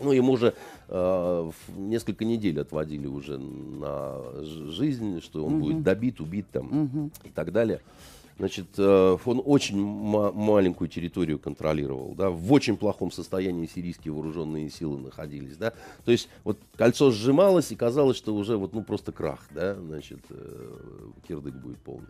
ну, 0.00 0.12
ему 0.12 0.32
уже 0.32 0.54
э, 0.88 1.50
несколько 1.76 2.24
недель 2.24 2.60
отводили 2.60 3.06
уже 3.06 3.38
на 3.38 4.20
жизнь, 4.42 5.20
что 5.20 5.44
он 5.44 5.54
угу. 5.54 5.62
будет 5.64 5.82
добит, 5.82 6.20
убит 6.20 6.46
там 6.52 6.84
угу. 6.84 7.10
и 7.24 7.30
так 7.30 7.52
далее. 7.52 7.80
Значит, 8.38 8.66
э, 8.76 9.16
он 9.24 9.42
очень 9.42 9.82
маленькую 9.82 10.88
территорию 10.88 11.38
контролировал, 11.38 12.14
да, 12.14 12.28
в 12.28 12.52
очень 12.52 12.76
плохом 12.76 13.10
состоянии 13.10 13.66
сирийские 13.66 14.12
вооруженные 14.12 14.68
силы 14.68 14.98
находились, 14.98 15.56
да. 15.56 15.72
То 16.04 16.12
есть 16.12 16.28
вот 16.44 16.58
кольцо 16.76 17.10
сжималось 17.10 17.72
и 17.72 17.76
казалось, 17.76 18.18
что 18.18 18.34
уже 18.34 18.58
вот 18.58 18.74
ну 18.74 18.82
просто 18.82 19.10
крах, 19.10 19.40
да, 19.52 19.74
значит, 19.74 20.20
э, 20.28 20.70
кирдык 21.26 21.54
будет 21.54 21.78
полный. 21.78 22.08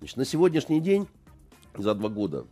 Значит, 0.00 0.18
на 0.18 0.26
сегодняшний 0.26 0.80
день 0.80 1.06
за 1.78 1.94
два 1.94 2.10
года 2.10 2.44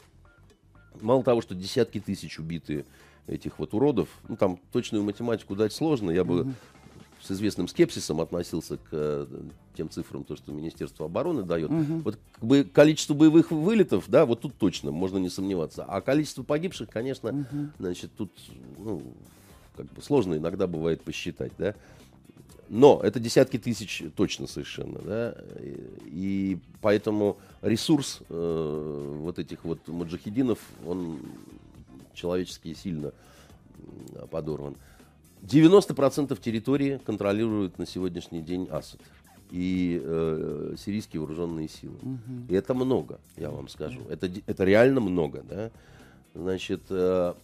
мало 1.02 1.22
того, 1.22 1.42
что 1.42 1.54
десятки 1.54 2.00
тысяч 2.00 2.38
убитые 2.38 2.86
этих 3.26 3.58
вот 3.58 3.74
уродов. 3.74 4.08
Ну, 4.28 4.36
там 4.36 4.58
точную 4.72 5.04
математику 5.04 5.54
дать 5.54 5.72
сложно. 5.72 6.10
Я 6.10 6.24
бы 6.24 6.54
с 7.22 7.30
известным 7.30 7.68
скепсисом 7.68 8.20
относился 8.20 8.78
к 8.78 8.88
э, 8.90 9.26
тем 9.76 9.88
цифрам, 9.88 10.24
то, 10.24 10.34
что 10.36 10.50
Министерство 10.52 11.06
обороны 11.06 11.44
дает. 11.44 11.70
Угу. 11.70 12.00
Вот 12.04 12.18
как 12.32 12.44
бы, 12.44 12.64
количество 12.64 13.14
боевых 13.14 13.52
вылетов, 13.52 14.06
да, 14.08 14.26
вот 14.26 14.40
тут 14.40 14.54
точно, 14.58 14.90
можно 14.90 15.18
не 15.18 15.28
сомневаться. 15.28 15.84
А 15.84 16.00
количество 16.00 16.42
погибших, 16.42 16.90
конечно, 16.90 17.30
угу. 17.30 17.70
значит, 17.78 18.10
тут 18.16 18.32
ну, 18.76 19.02
как 19.76 19.86
бы 19.86 20.02
сложно 20.02 20.34
иногда 20.34 20.66
бывает 20.66 21.02
посчитать, 21.02 21.52
да. 21.58 21.74
Но 22.68 23.00
это 23.02 23.20
десятки 23.20 23.58
тысяч 23.58 24.02
точно 24.16 24.46
совершенно, 24.46 24.98
да, 25.00 25.36
и, 25.60 25.86
и 26.06 26.58
поэтому 26.80 27.36
ресурс 27.60 28.20
э, 28.30 29.16
вот 29.20 29.38
этих 29.38 29.64
вот 29.64 29.86
маджахединов, 29.88 30.58
он 30.86 31.18
человечески 32.14 32.74
сильно 32.74 33.12
подорван. 34.30 34.76
90% 35.42 36.40
территории 36.40 37.00
контролируют 37.04 37.78
на 37.78 37.86
сегодняшний 37.86 38.42
день 38.42 38.68
Асад 38.70 39.00
и 39.50 40.00
э, 40.02 40.76
сирийские 40.78 41.20
вооруженные 41.20 41.68
силы. 41.68 41.96
Угу. 41.96 42.48
И 42.48 42.54
это 42.54 42.74
много, 42.74 43.18
я 43.36 43.50
вам 43.50 43.68
скажу. 43.68 44.00
Это, 44.08 44.30
это 44.46 44.64
реально 44.64 45.00
много. 45.00 45.42
Да? 45.42 45.70
Значит, 46.34 46.82
э, 46.90 47.34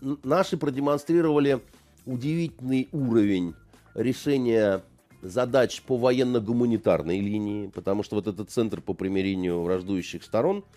наши 0.00 0.56
продемонстрировали 0.56 1.60
удивительный 2.06 2.88
уровень 2.92 3.54
решения 3.94 4.82
задач 5.22 5.82
по 5.82 5.96
военно-гуманитарной 5.96 7.20
линии, 7.20 7.68
потому 7.68 8.02
что 8.02 8.16
вот 8.16 8.26
этот 8.26 8.50
центр 8.50 8.80
по 8.80 8.94
примирению 8.94 9.62
враждующих 9.62 10.24
сторон– 10.24 10.64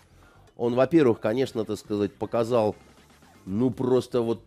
он, 0.60 0.74
во-первых, 0.74 1.20
конечно, 1.20 1.64
так 1.64 1.78
сказать, 1.78 2.12
показал, 2.12 2.76
ну, 3.46 3.70
просто 3.70 4.20
вот 4.20 4.42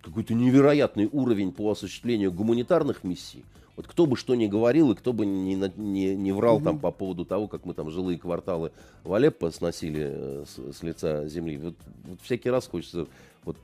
какой-то 0.00 0.32
невероятный 0.32 1.10
уровень 1.12 1.52
по 1.52 1.70
осуществлению 1.70 2.32
гуманитарных 2.32 3.04
миссий. 3.04 3.44
Вот 3.76 3.86
кто 3.86 4.06
бы 4.06 4.16
что 4.16 4.34
ни 4.34 4.46
говорил, 4.46 4.92
и 4.92 4.94
кто 4.94 5.12
бы 5.12 5.26
не, 5.26 5.56
не, 5.76 6.16
не 6.16 6.32
врал 6.32 6.56
угу. 6.56 6.64
там 6.64 6.78
по 6.78 6.90
поводу 6.90 7.26
того, 7.26 7.48
как 7.48 7.66
мы 7.66 7.74
там 7.74 7.90
жилые 7.90 8.18
кварталы 8.18 8.72
в 9.04 9.12
Алеппо 9.12 9.50
сносили 9.50 10.06
э, 10.10 10.44
с, 10.48 10.78
с 10.78 10.82
лица 10.82 11.28
земли. 11.28 11.58
Вот, 11.58 11.74
вот 12.04 12.18
всякий 12.22 12.48
раз 12.48 12.66
хочется, 12.66 13.06
вот, 13.44 13.58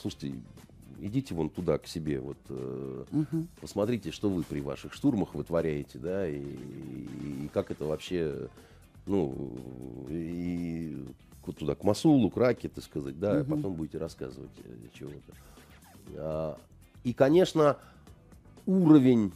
слушайте, 0.00 0.32
идите 1.00 1.34
вон 1.34 1.50
туда 1.50 1.76
к 1.76 1.86
себе, 1.86 2.18
вот 2.20 2.38
э, 2.48 3.04
угу. 3.12 3.46
посмотрите, 3.60 4.10
что 4.10 4.30
вы 4.30 4.42
при 4.42 4.62
ваших 4.62 4.94
штурмах 4.94 5.34
вытворяете, 5.34 5.98
да, 5.98 6.26
и, 6.26 6.38
и, 6.38 7.44
и 7.44 7.50
как 7.52 7.70
это 7.70 7.84
вообще 7.84 8.48
ну, 9.06 10.06
и 10.08 11.04
туда, 11.58 11.74
к 11.74 11.82
Масулу, 11.82 12.30
к 12.30 12.36
Раке, 12.36 12.68
так 12.68 12.84
сказать, 12.84 13.18
да, 13.18 13.32
угу. 13.32 13.40
а 13.40 13.56
потом 13.56 13.74
будете 13.74 13.98
рассказывать 13.98 14.50
э, 14.64 14.70
чего-то. 14.94 15.32
А, 16.16 16.58
и, 17.04 17.12
конечно, 17.12 17.76
уровень 18.66 19.32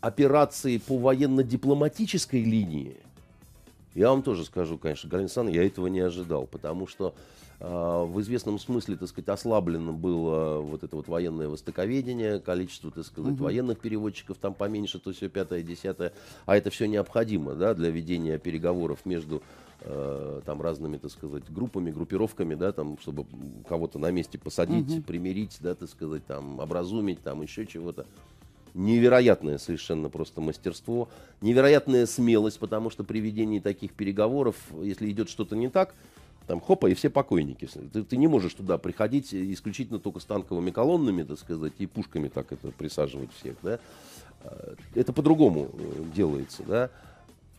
операции 0.00 0.78
по 0.78 0.96
военно-дипломатической 0.96 2.42
линии, 2.42 2.96
я 3.94 4.10
вам 4.10 4.22
тоже 4.22 4.44
скажу, 4.44 4.78
конечно, 4.78 5.10
Александровна, 5.18 5.56
я 5.56 5.66
этого 5.66 5.88
не 5.88 6.00
ожидал, 6.00 6.46
потому 6.46 6.86
что 6.86 7.14
в 7.60 8.20
известном 8.22 8.58
смысле, 8.58 8.96
так 8.96 9.08
сказать, 9.08 9.28
ослаблено 9.28 9.92
было 9.92 10.60
вот 10.60 10.82
это 10.82 10.96
вот 10.96 11.08
военное 11.08 11.46
востоковедение, 11.46 12.40
количество, 12.40 12.90
так 12.90 13.04
сказать, 13.04 13.34
угу. 13.34 13.44
военных 13.44 13.78
переводчиков 13.80 14.38
там 14.38 14.54
поменьше, 14.54 14.98
то 14.98 15.12
все 15.12 15.28
пятое, 15.28 15.62
десятое, 15.62 16.14
а 16.46 16.56
это 16.56 16.70
все 16.70 16.86
необходимо, 16.86 17.54
да, 17.54 17.74
для 17.74 17.90
ведения 17.90 18.38
переговоров 18.38 19.00
между 19.04 19.42
э, 19.82 20.40
там 20.46 20.62
разными, 20.62 20.96
так 20.96 21.10
сказать, 21.10 21.42
группами, 21.50 21.90
группировками, 21.90 22.54
да, 22.54 22.72
там, 22.72 22.96
чтобы 22.98 23.26
кого-то 23.68 23.98
на 23.98 24.10
месте 24.10 24.38
посадить, 24.38 24.90
угу. 24.90 25.02
примирить, 25.02 25.58
да, 25.60 25.74
так 25.74 25.90
сказать, 25.90 26.24
там, 26.24 26.60
образумить, 26.60 27.22
там, 27.22 27.42
еще 27.42 27.66
чего-то 27.66 28.06
невероятное 28.72 29.58
совершенно 29.58 30.08
просто 30.08 30.40
мастерство, 30.40 31.10
невероятная 31.42 32.06
смелость, 32.06 32.58
потому 32.58 32.88
что 32.88 33.04
при 33.04 33.18
ведении 33.18 33.58
таких 33.58 33.92
переговоров, 33.92 34.56
если 34.80 35.10
идет 35.10 35.28
что-то 35.28 35.56
не 35.56 35.68
так, 35.68 35.94
там 36.50 36.60
хопа, 36.60 36.88
и 36.88 36.94
все 36.94 37.10
покойники. 37.10 37.68
Ты, 37.92 38.02
ты 38.02 38.16
не 38.16 38.26
можешь 38.26 38.54
туда 38.54 38.76
приходить 38.76 39.32
исключительно 39.32 40.00
только 40.00 40.18
с 40.18 40.24
танковыми 40.24 40.72
колоннами, 40.72 41.22
так 41.22 41.38
сказать, 41.38 41.74
и 41.78 41.86
пушками 41.86 42.26
так 42.26 42.50
это 42.50 42.72
присаживать 42.72 43.30
всех, 43.32 43.54
да. 43.62 43.78
А, 44.42 44.74
это 44.96 45.12
по-другому 45.12 45.70
э, 45.72 46.04
делается, 46.12 46.64
да. 46.64 46.90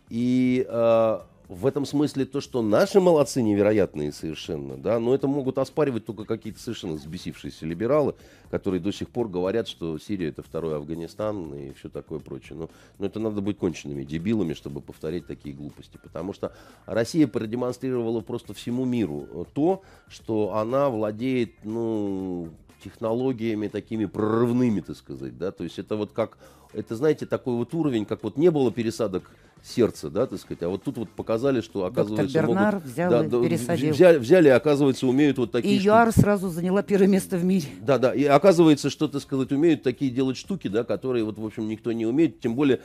И 0.09 0.65
э, 0.67 1.19
в 1.52 1.66
этом 1.66 1.86
смысле 1.86 2.24
то, 2.24 2.39
что 2.39 2.62
наши 2.62 3.02
молодцы 3.02 3.41
невероятные 3.41 4.14
совершенно, 4.14 4.78
да, 4.78 4.99
но 4.99 5.14
это 5.14 5.28
могут 5.28 5.58
оспаривать 5.58 6.06
только 6.06 6.24
какие-то 6.24 6.62
совершенно 6.62 6.93
взбесившиеся 6.93 7.66
либералы, 7.66 8.16
которые 8.49 8.80
до 8.80 8.93
сих 8.93 9.10
пор 9.10 9.28
говорят, 9.28 9.68
что 9.68 9.99
Сирия 9.99 10.30
это 10.30 10.43
второй 10.43 10.78
Афганистан 10.78 11.54
и 11.54 11.74
все 11.74 11.89
такое 11.89 12.20
прочее. 12.20 12.58
Но, 12.58 12.70
но 12.99 13.06
это 13.06 13.20
надо 13.20 13.41
быть 13.41 13.58
конченными 13.58 14.06
дебилами, 14.06 14.54
чтобы 14.54 14.80
повторять 14.80 15.28
такие 15.28 15.54
глупости, 15.54 15.99
потому 16.02 16.32
что 16.32 16.54
Россия 16.86 17.28
продемонстрировала 17.28 18.22
просто 18.22 18.54
всему 18.54 18.86
миру 18.86 19.45
то, 19.54 19.82
что 20.08 20.56
она 20.56 20.89
владеет, 20.89 21.66
ну, 21.66 22.47
технологиями 22.82 23.68
такими 23.68 24.06
прорывными, 24.06 24.80
так 24.80 24.95
сказать, 24.95 25.38
да, 25.38 25.52
то 25.52 25.66
есть 25.66 25.80
это 25.80 25.97
вот 25.97 26.14
как, 26.14 26.38
это, 26.72 26.95
знаете, 26.95 27.26
такой 27.26 27.56
вот 27.56 27.74
уровень, 27.74 28.06
как 28.06 28.24
вот 28.24 28.38
не 28.38 28.49
было 28.49 28.72
пересадок 28.72 29.30
сердца, 29.64 30.09
да, 30.09 30.26
так 30.26 30.39
сказать. 30.39 30.64
А 30.64 30.70
вот 30.70 30.84
тут 30.84 30.97
вот 30.97 31.09
показали, 31.09 31.62
что 31.62 31.86
оказывается 31.86 32.24
Доктор 32.24 32.47
Бернар 32.47 32.76
могут, 32.76 32.89
взял 32.89 33.12
да, 33.12 33.26
и 33.26 33.41
пересадил. 33.43 33.93
Взяли, 33.93 34.18
взяли, 34.18 34.47
оказывается, 34.49 35.07
умеют 35.07 35.38
вот 35.38 35.51
такие. 35.51 35.76
И 35.76 35.80
ЮАР 35.80 36.12
сразу 36.12 36.49
заняла 36.49 36.84
первое 36.84 37.07
место 37.07 37.38
в 37.38 37.43
мире. 37.43 37.68
Да, 37.82 37.97
да. 37.97 38.14
И 38.14 38.24
оказывается, 38.26 38.89
что, 38.89 39.07
так 39.07 39.22
сказать, 39.22 39.51
умеют 39.51 39.84
такие 39.84 40.12
делать 40.12 40.38
штуки, 40.38 40.68
да, 40.68 40.84
которые 40.84 41.24
вот, 41.24 41.38
в 41.38 41.45
общем, 41.45 41.68
никто 41.68 41.91
не 41.91 42.05
умеет. 42.05 42.39
Тем 42.39 42.55
более 42.55 42.80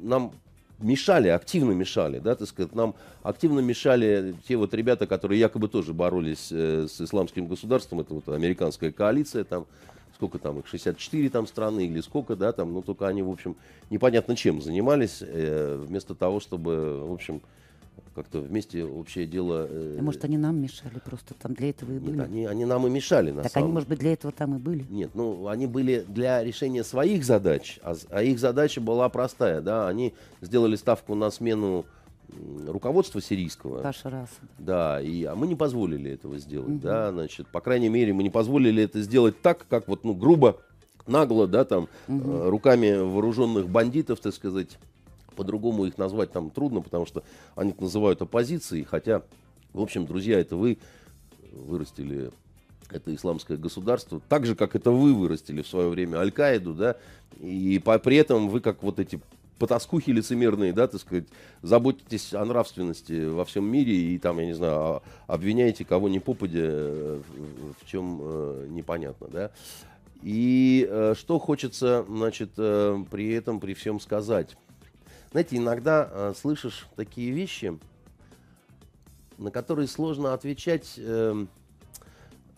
нам 0.00 0.32
мешали, 0.80 1.28
активно 1.28 1.72
мешали, 1.72 2.18
да, 2.18 2.34
так 2.34 2.48
сказать, 2.48 2.74
нам 2.74 2.94
активно 3.22 3.60
мешали 3.60 4.34
те 4.46 4.56
вот 4.56 4.74
ребята, 4.74 5.06
которые 5.06 5.38
якобы 5.40 5.68
тоже 5.68 5.92
боролись 5.92 6.48
э, 6.50 6.86
с 6.88 7.00
исламским 7.00 7.46
государством, 7.46 8.00
это 8.00 8.14
вот 8.14 8.28
американская 8.28 8.90
коалиция 8.90 9.44
там, 9.44 9.66
сколько 10.14 10.38
там 10.38 10.60
их, 10.60 10.66
64 10.66 11.30
там 11.30 11.46
страны 11.46 11.86
или 11.86 12.00
сколько, 12.00 12.36
да, 12.36 12.52
там, 12.52 12.72
но 12.72 12.82
только 12.82 13.06
они, 13.06 13.22
в 13.22 13.30
общем, 13.30 13.56
непонятно 13.90 14.36
чем 14.36 14.62
занимались, 14.62 15.18
э, 15.20 15.82
вместо 15.86 16.14
того, 16.14 16.40
чтобы, 16.40 17.04
в 17.06 17.12
общем, 17.12 17.42
как-то 18.14 18.40
вместе 18.40 18.84
общее 18.84 19.26
дело... 19.26 19.66
Э, 19.68 19.98
может, 20.00 20.24
они 20.24 20.38
нам 20.38 20.60
мешали 20.60 21.00
просто 21.04 21.34
там 21.34 21.54
для 21.54 21.70
этого 21.70 21.92
и 21.92 21.98
были? 21.98 22.16
Нет, 22.16 22.26
они, 22.26 22.46
они 22.46 22.64
нам 22.64 22.86
и 22.86 22.90
мешали, 22.90 23.32
на 23.32 23.42
Так 23.42 23.52
самом... 23.52 23.66
они, 23.66 23.74
может 23.74 23.88
быть, 23.88 23.98
для 23.98 24.12
этого 24.12 24.32
там 24.32 24.54
и 24.54 24.58
были? 24.58 24.84
Нет, 24.88 25.10
ну, 25.14 25.48
они 25.48 25.66
были 25.66 26.04
для 26.06 26.42
решения 26.44 26.84
своих 26.84 27.24
задач, 27.24 27.80
а, 27.82 27.94
а 28.10 28.22
их 28.22 28.38
задача 28.38 28.80
была 28.80 29.08
простая, 29.08 29.60
да, 29.60 29.88
они 29.88 30.14
сделали 30.40 30.76
ставку 30.76 31.14
на 31.14 31.30
смену 31.30 31.86
руководства 32.66 33.20
сирийского. 33.20 33.82
Башар 33.82 34.28
Да, 34.58 35.00
и, 35.00 35.24
а 35.24 35.34
мы 35.34 35.46
не 35.46 35.54
позволили 35.54 36.10
этого 36.10 36.38
сделать, 36.38 36.76
угу. 36.76 36.78
да, 36.78 37.12
значит, 37.12 37.48
по 37.48 37.60
крайней 37.60 37.88
мере, 37.88 38.12
мы 38.12 38.22
не 38.22 38.30
позволили 38.30 38.82
это 38.82 39.00
сделать 39.02 39.40
так, 39.40 39.66
как 39.68 39.88
вот, 39.88 40.04
ну, 40.04 40.14
грубо 40.14 40.60
нагло, 41.06 41.46
да, 41.46 41.64
там, 41.64 41.88
угу. 42.08 42.50
руками 42.50 42.96
вооруженных 42.96 43.68
бандитов, 43.68 44.20
так 44.20 44.34
сказать, 44.34 44.78
по-другому 45.36 45.86
их 45.86 45.98
назвать 45.98 46.32
там 46.32 46.50
трудно, 46.50 46.80
потому 46.80 47.06
что 47.06 47.24
они 47.56 47.74
называют 47.78 48.22
оппозицией, 48.22 48.84
хотя, 48.84 49.22
в 49.72 49.80
общем, 49.80 50.06
друзья, 50.06 50.38
это 50.38 50.56
вы 50.56 50.78
вырастили 51.52 52.30
это 52.90 53.14
исламское 53.14 53.56
государство, 53.56 54.20
так 54.28 54.46
же, 54.46 54.54
как 54.54 54.76
это 54.76 54.90
вы 54.90 55.14
вырастили 55.14 55.62
в 55.62 55.68
свое 55.68 55.88
время 55.88 56.18
Аль-Каиду, 56.18 56.74
да, 56.74 56.96
и 57.40 57.80
по, 57.84 57.98
при 57.98 58.16
этом 58.16 58.48
вы 58.48 58.60
как 58.60 58.82
вот 58.82 59.00
эти 59.00 59.20
потаскухи 59.58 60.10
лицемерные, 60.10 60.72
да, 60.72 60.86
так 60.86 61.00
сказать, 61.00 61.26
заботитесь 61.62 62.34
о 62.34 62.44
нравственности 62.44 63.26
во 63.26 63.44
всем 63.44 63.64
мире 63.64 63.94
и 63.94 64.18
там, 64.18 64.38
я 64.40 64.46
не 64.46 64.52
знаю, 64.54 65.02
обвиняете 65.26 65.84
кого 65.84 66.08
ни 66.08 66.18
попадя, 66.18 66.60
э, 66.62 67.20
в 67.80 67.86
чем 67.86 68.20
э, 68.20 68.66
непонятно, 68.70 69.28
да. 69.28 69.50
И 70.22 70.88
э, 70.90 71.14
что 71.16 71.38
хочется, 71.38 72.04
значит, 72.08 72.52
э, 72.56 73.04
при 73.10 73.32
этом, 73.32 73.60
при 73.60 73.74
всем 73.74 74.00
сказать. 74.00 74.56
Знаете, 75.30 75.56
иногда 75.56 76.08
э, 76.10 76.32
слышишь 76.40 76.86
такие 76.96 77.30
вещи, 77.30 77.78
на 79.36 79.50
которые 79.50 79.88
сложно 79.88 80.32
отвечать, 80.32 80.94
э, 80.96 81.46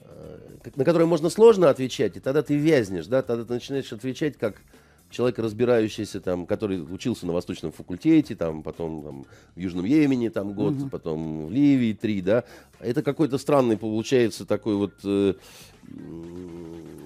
э, 0.01 0.39
на 0.75 0.85
которые 0.85 1.09
можно 1.09 1.31
сложно 1.31 1.71
отвечать, 1.71 2.17
и 2.17 2.21
тогда 2.21 2.43
ты 2.43 2.57
вязнешь, 2.57 3.07
да, 3.07 3.23
тогда 3.23 3.45
ты 3.45 3.55
начинаешь 3.55 3.93
отвечать 3.93 4.37
как 4.37 4.61
человек, 5.11 5.39
разбирающийся 5.39 6.21
там, 6.21 6.47
который 6.47 6.81
учился 6.81 7.27
на 7.27 7.33
Восточном 7.33 7.73
факультете, 7.73 8.35
там, 8.35 8.63
потом 8.63 9.03
там, 9.03 9.27
в 9.55 9.59
Южном 9.61 9.85
Йемене 9.85 10.31
там 10.31 10.53
год, 10.53 10.75
угу. 10.75 10.89
потом 10.89 11.47
в 11.47 11.53
Ливии 11.53 11.93
три, 11.93 12.21
да, 12.21 12.45
это 12.81 13.03
какой-то 13.03 13.39
странный 13.39 13.77
получается 13.77 14.45
такой 14.45 14.77
вот 14.77 14.95
э, 15.05 15.35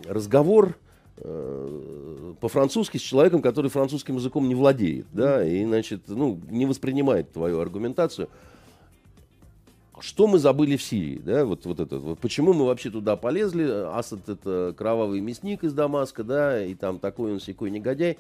разговор 0.09 0.77
э, 1.19 2.35
по-французски 2.41 2.97
с 2.97 3.03
человеком, 3.03 3.43
который 3.43 3.71
французским 3.71 4.17
языком 4.17 4.49
не 4.49 4.55
владеет, 4.55 5.07
да, 5.13 5.45
и, 5.45 5.65
значит, 5.65 6.03
ну, 6.09 6.41
не 6.49 6.67
воспринимает 6.67 7.33
твою 7.33 7.61
аргументацию. 7.61 8.29
Что 10.01 10.27
мы 10.27 10.39
забыли 10.39 10.77
в 10.77 10.83
Сирии, 10.83 11.19
да, 11.19 11.45
вот, 11.45 11.67
вот 11.67 11.79
это, 11.79 11.99
вот, 11.99 12.19
почему 12.19 12.53
мы 12.55 12.67
вообще 12.67 12.91
туда 12.91 13.17
полезли, 13.17 13.65
Асад 13.65 14.29
это 14.29 14.75
кровавый 14.77 15.21
мясник 15.21 15.63
из 15.63 15.75
Дамаска, 15.75 16.25
да, 16.25 16.65
и 16.65 16.75
там 16.75 16.99
такой 16.99 17.33
он 17.33 17.41
секой 17.41 17.71
негодяй, 17.71 18.17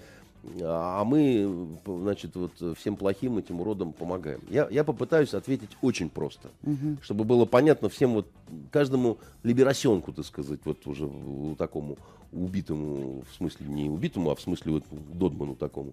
а 0.60 1.04
мы, 1.04 1.68
значит, 1.86 2.34
вот 2.34 2.52
всем 2.78 2.96
плохим 2.96 3.38
этим 3.38 3.60
уродам 3.60 3.92
помогаем. 3.92 4.40
Я, 4.48 4.68
я 4.70 4.84
попытаюсь 4.84 5.34
ответить 5.34 5.70
очень 5.82 6.10
просто, 6.10 6.50
угу. 6.62 6.98
чтобы 7.02 7.24
было 7.24 7.44
понятно 7.44 7.88
всем 7.88 8.14
вот, 8.14 8.26
каждому 8.70 9.18
либерасенку, 9.42 10.12
так 10.12 10.24
сказать, 10.24 10.60
вот 10.64 10.86
уже 10.86 11.10
такому 11.56 11.96
убитому, 12.32 13.22
в 13.30 13.36
смысле 13.36 13.66
не 13.66 13.88
убитому, 13.88 14.30
а 14.30 14.36
в 14.36 14.40
смысле 14.40 14.72
вот 14.72 14.84
Додману 14.90 15.56
такому, 15.56 15.92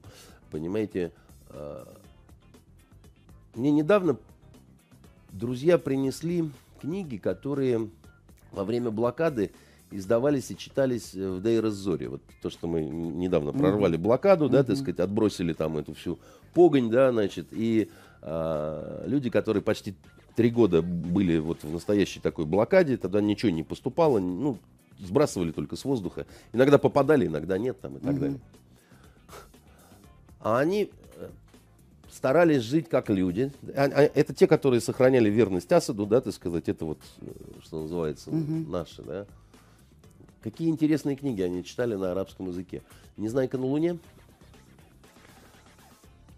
понимаете. 0.51 1.11
А, 1.49 1.87
мне 3.55 3.71
недавно 3.71 4.17
друзья 5.37 5.77
принесли 5.77 6.49
книги, 6.81 7.17
которые 7.17 7.89
во 8.51 8.63
время 8.63 8.91
блокады 8.91 9.51
издавались 9.91 10.51
и 10.51 10.57
читались 10.57 11.15
э, 11.15 11.29
в 11.29 11.41
Дейр-Зоре. 11.41 12.09
Вот 12.09 12.21
то, 12.41 12.49
что 12.49 12.67
мы 12.67 12.81
недавно 12.83 13.53
прорвали 13.53 13.95
блокаду, 13.95 14.49
да, 14.49 14.63
так 14.63 14.75
сказать, 14.75 14.99
отбросили 14.99 15.53
там 15.53 15.77
эту 15.77 15.93
всю 15.93 16.19
погонь, 16.53 16.89
да, 16.89 17.11
значит, 17.11 17.47
и 17.51 17.89
а, 18.21 19.05
люди, 19.05 19.29
которые 19.29 19.63
почти 19.63 19.95
три 20.35 20.49
года 20.49 20.81
были 20.81 21.37
вот 21.37 21.63
в 21.63 21.71
настоящей 21.71 22.19
такой 22.19 22.45
блокаде, 22.45 22.97
тогда 22.97 23.21
ничего 23.21 23.51
не 23.51 23.63
поступало, 23.63 24.19
ну, 24.19 24.57
сбрасывали 24.99 25.51
только 25.51 25.75
с 25.75 25.85
воздуха. 25.85 26.25
Иногда 26.51 26.77
попадали, 26.77 27.27
иногда 27.27 27.57
нет, 27.57 27.79
там 27.79 27.97
и 27.97 27.99
так 27.99 28.19
далее. 28.19 28.39
А 30.39 30.59
они 30.59 30.91
старались 32.17 32.63
жить 32.63 32.89
как 32.89 33.09
люди. 33.09 33.51
А, 33.75 33.83
а, 33.85 34.01
это 34.01 34.33
те, 34.33 34.47
которые 34.47 34.81
сохраняли 34.81 35.29
верность 35.29 35.71
Асаду, 35.71 36.05
да, 36.07 36.19
так 36.19 36.33
сказать, 36.33 36.67
это 36.67 36.83
вот, 36.83 36.99
э, 37.21 37.27
что 37.63 37.83
называется, 37.83 38.31
угу. 38.31 38.69
наши, 38.69 39.03
да. 39.03 39.27
Какие 40.41 40.69
интересные 40.69 41.15
книги 41.15 41.41
они 41.41 41.63
читали 41.63 41.93
на 41.95 42.11
арабском 42.11 42.47
языке. 42.47 42.81
«Незнайка 43.17 43.57
на 43.57 43.65
Луне» 43.65 43.99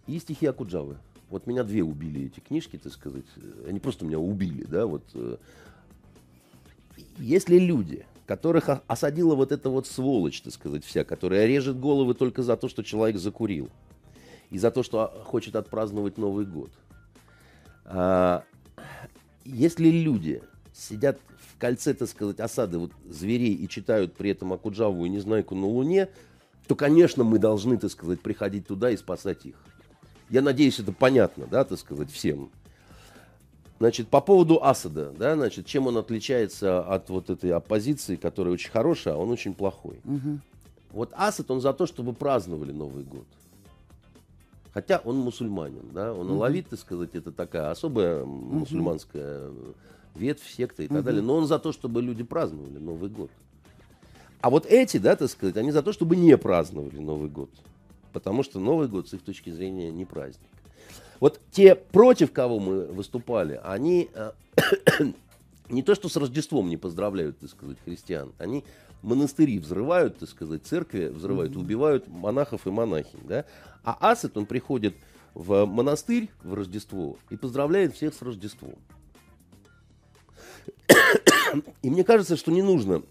и 0.06 0.20
стихи 0.20 0.46
Акуджавы. 0.46 0.98
Вот 1.30 1.48
меня 1.48 1.64
две 1.64 1.84
убили 1.84 2.26
эти 2.26 2.40
книжки, 2.40 2.78
так 2.78 2.92
сказать. 2.92 3.26
Они 3.68 3.80
просто 3.80 4.06
меня 4.06 4.20
убили, 4.20 4.66
да, 4.66 4.86
вот. 4.86 5.04
Э. 5.14 5.38
Если 7.18 7.58
люди, 7.58 8.06
которых 8.26 8.70
осадила 8.88 9.36
вот 9.36 9.52
эта 9.54 9.70
вот 9.70 9.88
сволочь, 9.88 10.42
так 10.42 10.54
сказать, 10.54 10.84
вся, 10.84 11.04
которая 11.06 11.46
режет 11.46 11.80
головы 11.80 12.16
только 12.16 12.44
за 12.44 12.58
то, 12.58 12.68
что 12.68 12.84
человек 12.84 13.18
закурил, 13.18 13.70
и 14.50 14.58
за 14.58 14.72
то, 14.72 14.84
что 14.84 15.22
хочет 15.26 15.56
отпраздновать 15.56 16.18
Новый 16.18 16.46
год. 16.46 16.72
А, 17.86 18.44
если 19.46 19.90
люди 19.90 20.42
сидят 20.74 21.20
кольце, 21.60 21.94
так 21.94 22.08
сказать, 22.08 22.40
осады 22.40 22.80
вот, 22.80 22.92
зверей 23.08 23.54
и 23.54 23.68
читают 23.68 24.14
при 24.14 24.32
этом 24.32 24.54
Акуджаву 24.54 25.06
и 25.06 25.10
Незнайку 25.10 25.56
на 25.56 25.68
Луне, 25.68 26.08
то, 26.68 26.76
конечно, 26.76 27.24
мы 27.24 27.38
должны, 27.38 27.78
так 27.78 27.92
сказать, 27.92 28.22
приходить 28.22 28.68
туда 28.68 28.92
и 28.92 28.98
спасать 28.98 29.46
их. 29.46 29.56
Я 30.30 30.42
надеюсь, 30.42 30.80
это 30.80 30.92
понятно, 30.92 31.48
да, 31.48 31.64
так 31.64 31.78
сказать, 31.80 32.12
всем. 32.12 32.50
Значит, 33.80 34.10
по 34.10 34.22
поводу 34.22 34.64
Асада, 34.64 35.12
да, 35.12 35.36
значит, 35.36 35.66
чем 35.66 35.88
он 35.88 35.98
отличается 35.98 36.82
от 36.82 37.10
вот 37.10 37.30
этой 37.30 37.52
оппозиции, 37.52 38.16
которая 38.18 38.54
очень 38.54 38.72
хорошая, 38.72 39.16
а 39.16 39.18
он 39.18 39.30
очень 39.30 39.54
плохой. 39.54 40.00
Угу. 40.04 40.40
Вот 40.92 41.14
Асад, 41.14 41.50
он 41.50 41.62
за 41.62 41.74
то, 41.74 41.86
чтобы 41.86 42.14
праздновали 42.14 42.72
Новый 42.72 43.04
год. 43.04 43.26
Хотя 44.80 45.02
он 45.04 45.18
мусульманин, 45.18 45.90
да, 45.92 46.14
он 46.14 46.32
алавит, 46.32 46.70
так 46.70 46.80
сказать, 46.80 47.10
это 47.14 47.34
такая 47.34 47.70
особая 47.70 48.24
мусульманская 48.24 49.52
ветвь, 50.16 50.50
секта 50.50 50.84
и 50.84 50.88
так 50.88 51.04
далее. 51.04 51.22
Но 51.22 51.36
он 51.36 51.48
за 51.48 51.60
то, 51.60 51.74
чтобы 51.74 52.02
люди 52.02 52.24
праздновали 52.24 52.78
Новый 52.78 53.10
год. 53.10 53.30
А 54.40 54.50
вот 54.50 54.66
эти, 54.66 54.96
да, 54.96 55.18
так 55.18 55.30
сказать, 55.30 55.58
они 55.58 55.72
за 55.72 55.84
то, 55.84 55.92
чтобы 55.92 56.16
не 56.16 56.38
праздновали 56.38 56.98
Новый 56.98 57.30
год. 57.30 57.50
Потому 58.14 58.42
что 58.42 58.62
Новый 58.62 58.88
год, 58.88 59.10
с 59.10 59.14
их 59.14 59.22
точки 59.22 59.50
зрения, 59.50 59.92
не 59.92 60.06
праздник. 60.06 60.48
Вот 61.20 61.42
те, 61.52 61.76
против 61.76 62.32
кого 62.32 62.62
мы 62.62 62.86
выступали, 62.86 63.60
они 63.62 64.10
э, 64.14 64.32
не 65.70 65.84
то, 65.84 65.94
что 65.94 66.08
с 66.08 66.16
Рождеством 66.16 66.70
не 66.70 66.78
поздравляют, 66.78 67.38
так 67.38 67.50
сказать, 67.50 67.78
христиан, 67.84 68.32
они 68.38 68.64
монастыри 69.02 69.60
взрывают, 69.60 70.18
так 70.18 70.30
сказать, 70.30 70.66
церкви 70.66 71.08
взрывают, 71.08 71.54
mm 71.54 71.60
убивают 71.60 72.08
монахов 72.08 72.68
и 72.68 72.72
монахинь, 72.72 73.20
да. 73.24 73.46
А 73.84 74.12
Асет, 74.12 74.38
он 74.38 74.46
приходит 74.46 74.96
в 75.34 75.66
монастырь 75.66 76.30
в 76.44 76.54
Рождество 76.54 77.18
и 77.30 77.38
поздравляет 77.38 77.96
всех 77.96 78.14
с 78.14 78.22
Рождеством. 78.22 78.76
И 81.82 81.90
мне 81.90 82.04
кажется, 82.04 82.36
что 82.36 82.52
не 82.52 82.62
нужно 82.62 83.04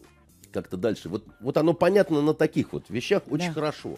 как-то 0.52 0.76
дальше. 0.76 1.08
Вот, 1.08 1.24
вот 1.40 1.56
оно 1.56 1.74
понятно 1.74 2.22
на 2.22 2.34
таких 2.34 2.72
вот 2.72 2.84
вещах 2.88 3.22
очень 3.30 3.48
да. 3.48 3.54
хорошо. 3.54 3.96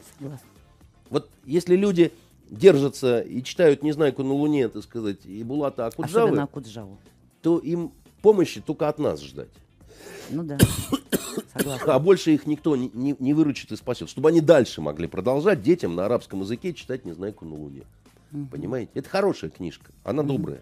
Вот 1.09 1.29
если 1.45 1.77
люди 1.77 2.13
держатся 2.51 3.21
и 3.21 3.43
читают 3.43 3.83
«Незнайку 3.83 4.23
на 4.23 4.33
Луне», 4.33 4.69
так 4.69 4.83
сказать, 4.83 5.25
и 5.25 5.43
Булата 5.43 5.87
Акуджавы, 5.87 6.39
Акуджаву. 6.39 6.99
то 7.43 7.59
им 7.59 7.93
помощи 8.23 8.61
только 8.61 8.89
от 8.89 8.99
нас 8.99 9.23
ждать. 9.23 9.51
Ну 10.31 10.43
да. 10.43 10.59
Согласна. 11.53 11.95
А 11.95 11.99
больше 11.99 12.33
их 12.33 12.47
никто 12.47 12.77
не, 12.77 12.91
не, 12.95 13.17
не 13.19 13.35
выручит 13.35 13.73
и 13.73 13.77
спасет. 13.77 14.09
Чтобы 14.09 14.29
они 14.29 14.41
дальше 14.41 14.81
могли 14.81 15.07
продолжать 15.09 15.63
детям 15.63 15.97
на 15.97 16.07
арабском 16.07 16.41
языке 16.41 16.73
читать 16.73 17.05
«Незнайку 17.05 17.45
на 17.45 17.55
Луне». 17.55 17.83
Угу. 18.33 18.47
Понимаете? 18.47 18.91
Это 18.95 19.09
хорошая 19.09 19.51
книжка. 19.51 19.91
Она 20.05 20.23
угу. 20.23 20.33
добрая. 20.33 20.61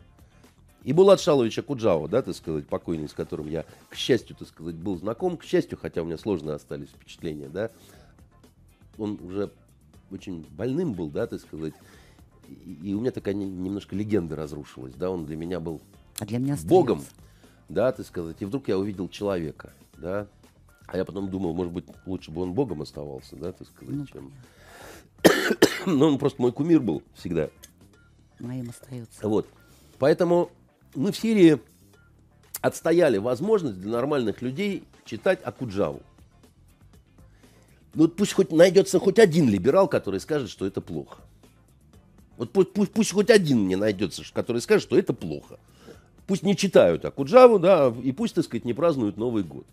И 0.85 0.93
Булат 0.93 1.21
Шалович 1.21 1.59
Акуджава, 1.59 2.09
да, 2.09 2.23
так 2.23 2.35
сказать, 2.35 2.67
покойный, 2.67 3.09
с 3.09 3.13
которым 3.13 3.49
я, 3.49 3.65
к 3.91 3.95
счастью, 3.95 4.37
так 4.37 4.49
сказать, 4.49 4.77
был 4.77 4.97
знаком, 4.97 5.37
к 5.37 5.45
счастью, 5.45 5.77
хотя 5.77 6.03
у 6.03 6.05
меня 6.07 6.17
сложно 6.17 6.55
остались 6.55 6.89
впечатления, 6.89 7.49
да, 7.49 7.71
он 8.97 9.19
уже 9.23 9.51
очень 10.11 10.47
больным 10.51 10.95
был, 10.95 11.11
да, 11.11 11.27
так 11.27 11.41
сказать, 11.41 11.75
и, 12.49 12.79
и 12.85 12.95
у 12.95 13.01
меня 13.01 13.11
такая 13.11 13.35
немножко 13.35 13.97
легенда 13.97 14.37
разрушилась, 14.37 14.95
да, 14.95 15.11
он 15.11 15.27
для 15.27 15.37
меня 15.37 15.61
был 15.61 15.83
а 16.21 16.25
для 16.25 16.39
меня 16.39 16.57
богом, 16.65 17.05
да, 17.69 17.93
так 17.93 18.07
сказать, 18.07 18.37
и 18.41 18.45
вдруг 18.45 18.69
я 18.69 18.79
увидел 18.79 19.09
человека, 19.09 19.73
да, 19.97 20.29
а 20.89 20.97
я 20.97 21.05
потом 21.05 21.29
думал, 21.31 21.53
может 21.53 21.73
быть, 21.73 21.85
лучше 22.07 22.31
бы 22.31 22.43
он 22.43 22.55
богом 22.55 22.81
оставался, 22.81 23.37
да, 23.37 23.53
так 23.53 23.69
сказать, 23.69 23.95
ну, 23.95 24.07
чем... 24.07 24.33
Но 25.87 26.07
он 26.09 26.19
просто 26.19 26.41
мой 26.41 26.51
кумир 26.51 26.81
был 26.81 27.03
всегда. 27.15 27.51
Моим 28.41 28.71
остается. 28.71 29.29
Вот. 29.29 29.47
Поэтому 29.99 30.51
мы 30.95 31.13
в 31.13 31.17
Сирии 31.17 31.61
отстояли 32.63 33.19
возможность 33.19 33.79
для 33.81 33.93
нормальных 33.93 34.41
людей 34.41 34.83
читать 35.05 35.41
Акуджаву. 35.45 36.01
Ну 37.93 38.09
пусть 38.09 38.33
хоть 38.33 38.51
найдется 38.51 38.99
хоть 38.99 39.19
один 39.19 39.49
либерал, 39.51 39.89
который 39.89 40.21
скажет, 40.21 40.49
что 40.49 40.67
это 40.67 40.81
плохо. 40.81 41.19
Вот 42.39 42.51
пусть, 42.51 42.73
пусть, 42.73 42.93
пусть 42.93 43.13
хоть 43.13 43.29
один 43.29 43.65
мне 43.65 43.77
найдется, 43.77 44.23
который 44.33 44.63
скажет, 44.63 44.85
что 44.85 44.97
это 44.97 45.13
плохо. 45.13 45.59
Пусть 46.27 46.45
не 46.45 46.57
читают 46.57 47.05
Акуджаву, 47.05 47.59
да, 47.59 47.95
и 48.03 48.13
пусть, 48.13 48.37
так 48.37 48.45
сказать, 48.45 48.65
не 48.65 48.73
празднуют 48.73 49.17
Новый 49.17 49.43
год. 49.43 49.67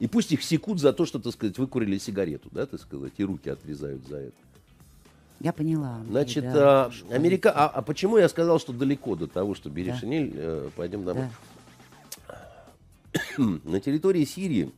И 0.00 0.06
пусть 0.06 0.32
их 0.32 0.42
секут 0.42 0.80
за 0.80 0.94
то, 0.94 1.04
что, 1.04 1.18
так 1.18 1.32
сказать, 1.32 1.58
выкурили 1.58 1.98
сигарету, 1.98 2.48
да, 2.50 2.64
так 2.66 2.80
сказать, 2.80 3.12
и 3.18 3.24
руки 3.24 3.50
отрезают 3.50 4.06
за 4.08 4.16
это. 4.16 4.36
Я 5.40 5.52
поняла. 5.52 6.00
Значит, 6.08 6.44
да, 6.44 6.86
а, 6.86 6.90
Америка... 7.14 7.52
А, 7.54 7.68
а 7.68 7.82
почему 7.82 8.16
я 8.16 8.28
сказал, 8.28 8.58
что 8.58 8.72
далеко 8.72 9.14
до 9.14 9.26
того, 9.26 9.54
что 9.54 9.68
бери 9.70 9.90
да. 9.90 9.96
шинель, 9.96 10.32
э, 10.34 10.70
пойдем 10.74 11.04
домой? 11.04 11.28
Да. 12.28 13.20
На 13.64 13.80
территории 13.80 14.24
Сирии 14.24 14.72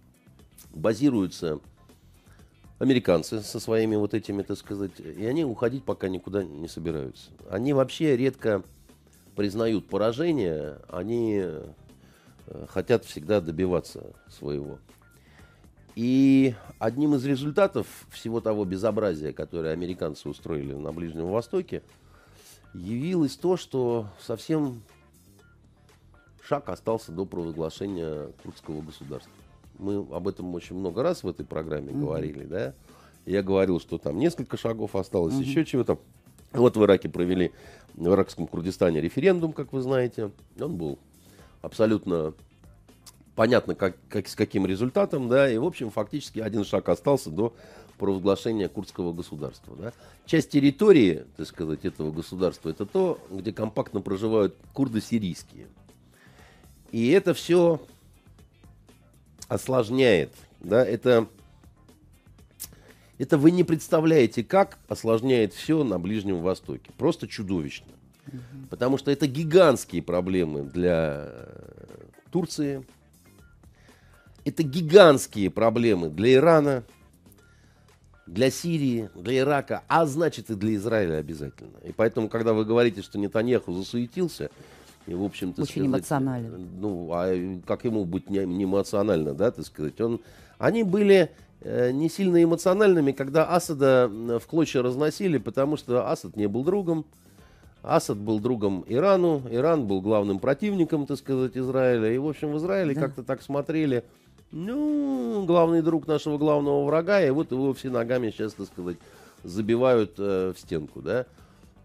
базируются 0.75 1.61
американцы 2.81 3.43
со 3.43 3.61
своими 3.61 3.95
вот 3.95 4.15
этими, 4.15 4.43
так 4.43 4.59
сказать, 4.59 4.99
и 4.99 5.25
они 5.25 5.45
уходить 5.45 5.85
пока 5.85 6.09
никуда 6.09 6.43
не 6.43 6.67
собираются. 6.67 7.31
Они 7.49 7.73
вообще 7.73 8.17
редко 8.17 8.65
признают 9.37 9.87
поражение, 9.89 10.79
они 10.89 11.43
э, 11.45 11.73
хотят 12.69 13.05
всегда 13.05 13.41
добиваться 13.41 14.13
своего. 14.29 14.79
И 15.95 16.55
одним 16.79 17.15
из 17.15 17.25
результатов 17.25 17.87
всего 18.11 18.41
того 18.41 18.65
безобразия, 18.65 19.33
которое 19.33 19.73
американцы 19.73 20.29
устроили 20.29 20.73
на 20.73 20.93
Ближнем 20.93 21.31
Востоке, 21.31 21.83
явилось 22.73 23.37
то, 23.37 23.57
что 23.57 24.07
совсем 24.21 24.83
шаг 26.43 26.69
остался 26.69 27.13
до 27.13 27.27
провозглашения 27.27 28.29
курдского 28.43 28.81
государства. 28.81 29.33
Мы 29.79 29.97
об 29.97 30.29
этом 30.29 30.55
очень 30.55 30.77
много 30.77 31.03
раз 31.03 31.23
в 31.23 31.29
этой 31.29 31.45
программе 31.45 31.93
mm-hmm. 31.93 32.01
говорили, 32.01 32.45
да. 32.45 32.75
Я 33.27 33.43
говорил, 33.43 33.79
что 33.79 33.99
там 33.99 34.19
несколько 34.19 34.57
шагов 34.57 34.97
осталось, 34.97 35.35
mm-hmm. 35.35 35.43
еще 35.43 35.65
чего-то. 35.65 35.99
Вот 36.53 36.77
в 36.77 36.85
Ираке 36.85 37.09
провели, 37.09 37.53
в 37.95 38.07
иракском 38.09 38.47
Курдистане 38.47 39.01
референдум, 39.01 39.53
как 39.53 39.73
вы 39.73 39.81
знаете. 39.81 40.31
Он 40.61 40.77
был 40.77 40.99
абсолютно 41.63 42.35
понятно, 43.35 43.75
как, 43.75 43.97
как, 44.09 44.29
с 44.29 44.35
каким 44.35 44.67
результатом, 44.67 45.29
да, 45.29 45.51
и, 45.51 45.59
в 45.59 45.65
общем, 45.65 45.91
фактически 45.91 46.41
один 46.41 46.65
шаг 46.65 46.89
остался 46.89 47.31
до 47.31 47.55
провозглашения 47.99 48.69
курдского 48.69 49.13
государства. 49.13 49.77
Да. 49.77 49.93
Часть 50.27 50.51
территории, 50.51 51.25
так 51.37 51.47
сказать, 51.47 51.85
этого 51.85 52.11
государства, 52.11 52.71
это 52.71 52.85
то, 52.85 53.21
где 53.31 53.53
компактно 53.53 54.01
проживают 54.01 54.57
курды 54.73 55.01
сирийские. 55.01 55.67
И 56.91 57.11
это 57.11 57.33
все 57.33 57.81
осложняет, 59.49 60.33
да, 60.61 60.85
это, 60.85 61.29
это 63.19 63.39
вы 63.39 63.51
не 63.51 63.65
представляете, 63.65 64.43
как 64.43 64.79
осложняет 64.89 65.55
все 65.55 65.85
на 65.85 65.99
Ближнем 65.99 66.43
Востоке. 66.43 66.91
Просто 66.99 67.29
чудовищно. 67.29 67.93
Потому 68.71 68.99
что 68.99 69.11
это 69.11 69.27
гигантские 69.27 70.03
проблемы 70.03 70.63
для 70.63 71.31
Турции, 72.31 72.85
это 74.45 74.63
гигантские 74.63 75.51
проблемы 75.51 76.09
для 76.11 76.35
Ирана, 76.35 76.85
для 78.27 78.51
Сирии, 78.51 79.11
для 79.15 79.39
Ирака, 79.39 79.83
а 79.89 80.07
значит 80.07 80.51
и 80.51 80.55
для 80.55 80.75
Израиля 80.77 81.17
обязательно. 81.17 81.77
И 81.85 81.93
поэтому, 81.93 82.29
когда 82.29 82.53
вы 82.53 82.65
говорите, 82.65 83.03
что 83.03 83.19
Нетаньяху 83.19 83.73
засуетился, 83.73 84.51
и, 85.07 85.15
в 85.15 85.25
общем-то, 85.25 85.63
Очень 85.63 85.73
сказать, 85.73 85.89
эмоционально. 85.89 86.59
Ну, 86.59 87.11
а 87.13 87.61
как 87.67 87.85
ему 87.85 88.05
быть 88.05 88.31
не, 88.31 88.45
не 88.47 88.65
эмоционально, 88.65 89.35
да, 89.35 89.51
так 89.51 89.67
сказать? 89.67 90.01
Он, 90.01 90.21
они 90.59 90.85
были 90.85 91.33
э, 91.61 91.91
не 91.91 92.09
сильно 92.09 92.43
эмоциональными, 92.43 93.11
когда 93.11 93.53
Асада 93.53 94.09
в 94.09 94.47
клочья 94.47 94.81
разносили, 94.81 95.39
потому 95.39 95.77
что 95.77 96.09
Асад 96.09 96.37
не 96.37 96.47
был 96.47 96.63
другом, 96.63 97.05
Асад 97.83 98.19
был 98.19 98.39
другом 98.39 98.85
Ирану, 98.87 99.43
Иран 99.51 99.89
был 99.89 100.01
главным 100.01 100.39
противником, 100.39 101.07
так 101.07 101.19
сказать, 101.19 101.57
Израиля. 101.57 102.13
И, 102.13 102.19
в 102.19 102.29
общем, 102.29 102.53
в 102.53 102.59
Израиле 102.59 102.95
да. 102.95 103.01
как-то 103.01 103.25
так 103.25 103.43
смотрели, 103.43 104.05
ну, 104.53 105.45
главный 105.47 105.83
друг 105.83 106.07
нашего 106.07 106.39
главного 106.39 106.85
врага, 106.85 107.21
и 107.23 107.31
вот 107.31 107.51
его 107.51 107.73
все 107.73 107.91
ногами 107.91 108.31
сейчас, 108.31 108.53
так 108.53 108.67
сказать, 108.67 108.99
забивают 109.43 110.15
э, 110.19 110.53
в 110.55 110.61
стенку, 110.61 111.01
да. 111.01 111.27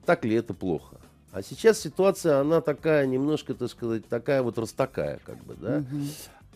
Так 0.05 0.25
ли 0.25 0.35
это 0.35 0.53
плохо? 0.53 0.97
А 1.31 1.41
сейчас 1.41 1.79
ситуация, 1.79 2.39
она 2.39 2.61
такая, 2.61 3.05
немножко, 3.05 3.53
так 3.53 3.69
сказать, 3.69 4.07
такая 4.07 4.43
вот 4.43 4.57
растакая, 4.57 5.19
как 5.25 5.43
бы, 5.43 5.55
да. 5.55 5.77
Угу. 5.77 6.03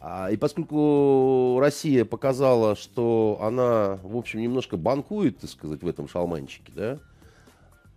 А, 0.01 0.31
и 0.31 0.37
поскольку 0.37 1.57
Россия 1.59 2.05
показала, 2.05 2.75
что 2.75 3.39
она, 3.41 3.99
в 4.03 4.17
общем, 4.17 4.41
немножко 4.41 4.75
банкует, 4.75 5.39
так 5.39 5.49
сказать, 5.49 5.81
в 5.81 5.87
этом 5.87 6.07
шалманчике, 6.07 6.71
да, 6.75 6.99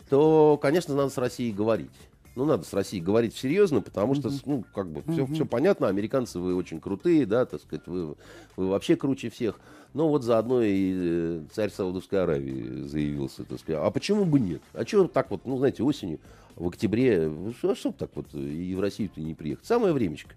то, 0.09 0.59
конечно, 0.61 0.95
надо 0.95 1.11
с 1.11 1.19
Россией 1.19 1.53
говорить 1.53 1.91
ну, 2.37 2.45
надо 2.45 2.65
с 2.65 2.73
Россией 2.73 3.03
говорить 3.03 3.37
серьезно, 3.37 3.81
потому 3.81 4.15
что, 4.15 4.31
ну, 4.45 4.65
как 4.75 4.89
бы, 4.91 5.03
все, 5.13 5.27
все 5.27 5.47
понятно, 5.47 5.89
американцы 5.89 6.39
вы 6.39 6.55
очень 6.55 6.81
крутые, 6.81 7.27
да, 7.27 7.45
так 7.47 7.61
сказать, 7.61 7.87
вы, 7.87 8.17
вы 8.57 8.69
вообще 8.69 8.97
круче 8.97 9.31
всех. 9.31 9.61
Но 9.93 10.09
вот 10.09 10.25
заодно 10.25 10.61
и 10.61 10.93
э, 10.95 11.43
царь 11.53 11.71
Саудовской 11.71 12.21
Аравии 12.21 12.83
заявился, 12.83 13.45
так 13.45 13.61
сказать. 13.61 13.81
А 13.81 13.91
почему 13.93 14.25
бы 14.25 14.41
нет? 14.41 14.61
А 14.73 14.85
что 14.85 15.07
так 15.07 15.31
вот, 15.31 15.47
ну, 15.47 15.57
знаете, 15.59 15.85
осенью, 15.85 16.19
в 16.57 16.69
октябре, 16.69 17.29
а 17.29 17.75
что 17.75 17.93
так 17.93 18.11
вот 18.15 18.33
и 18.35 18.75
в 18.75 18.81
Россию-то 18.81 19.21
не 19.21 19.35
приехать? 19.35 19.67
Самое 19.67 19.93
времечко, 19.93 20.35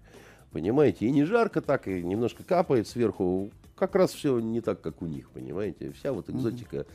понимаете, 0.52 1.06
и 1.06 1.10
не 1.10 1.24
жарко 1.24 1.60
так, 1.60 1.88
и 1.88 2.02
немножко 2.02 2.42
капает 2.42 2.88
сверху, 2.88 3.50
как 3.76 3.94
раз 3.94 4.12
все 4.12 4.38
не 4.40 4.60
так, 4.60 4.80
как 4.80 5.02
у 5.02 5.06
них, 5.06 5.30
понимаете, 5.30 5.92
вся 5.92 6.12
вот 6.12 6.28
экзотика 6.30 6.86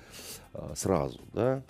а, 0.54 0.74
сразу, 0.76 1.20
да. 1.34 1.64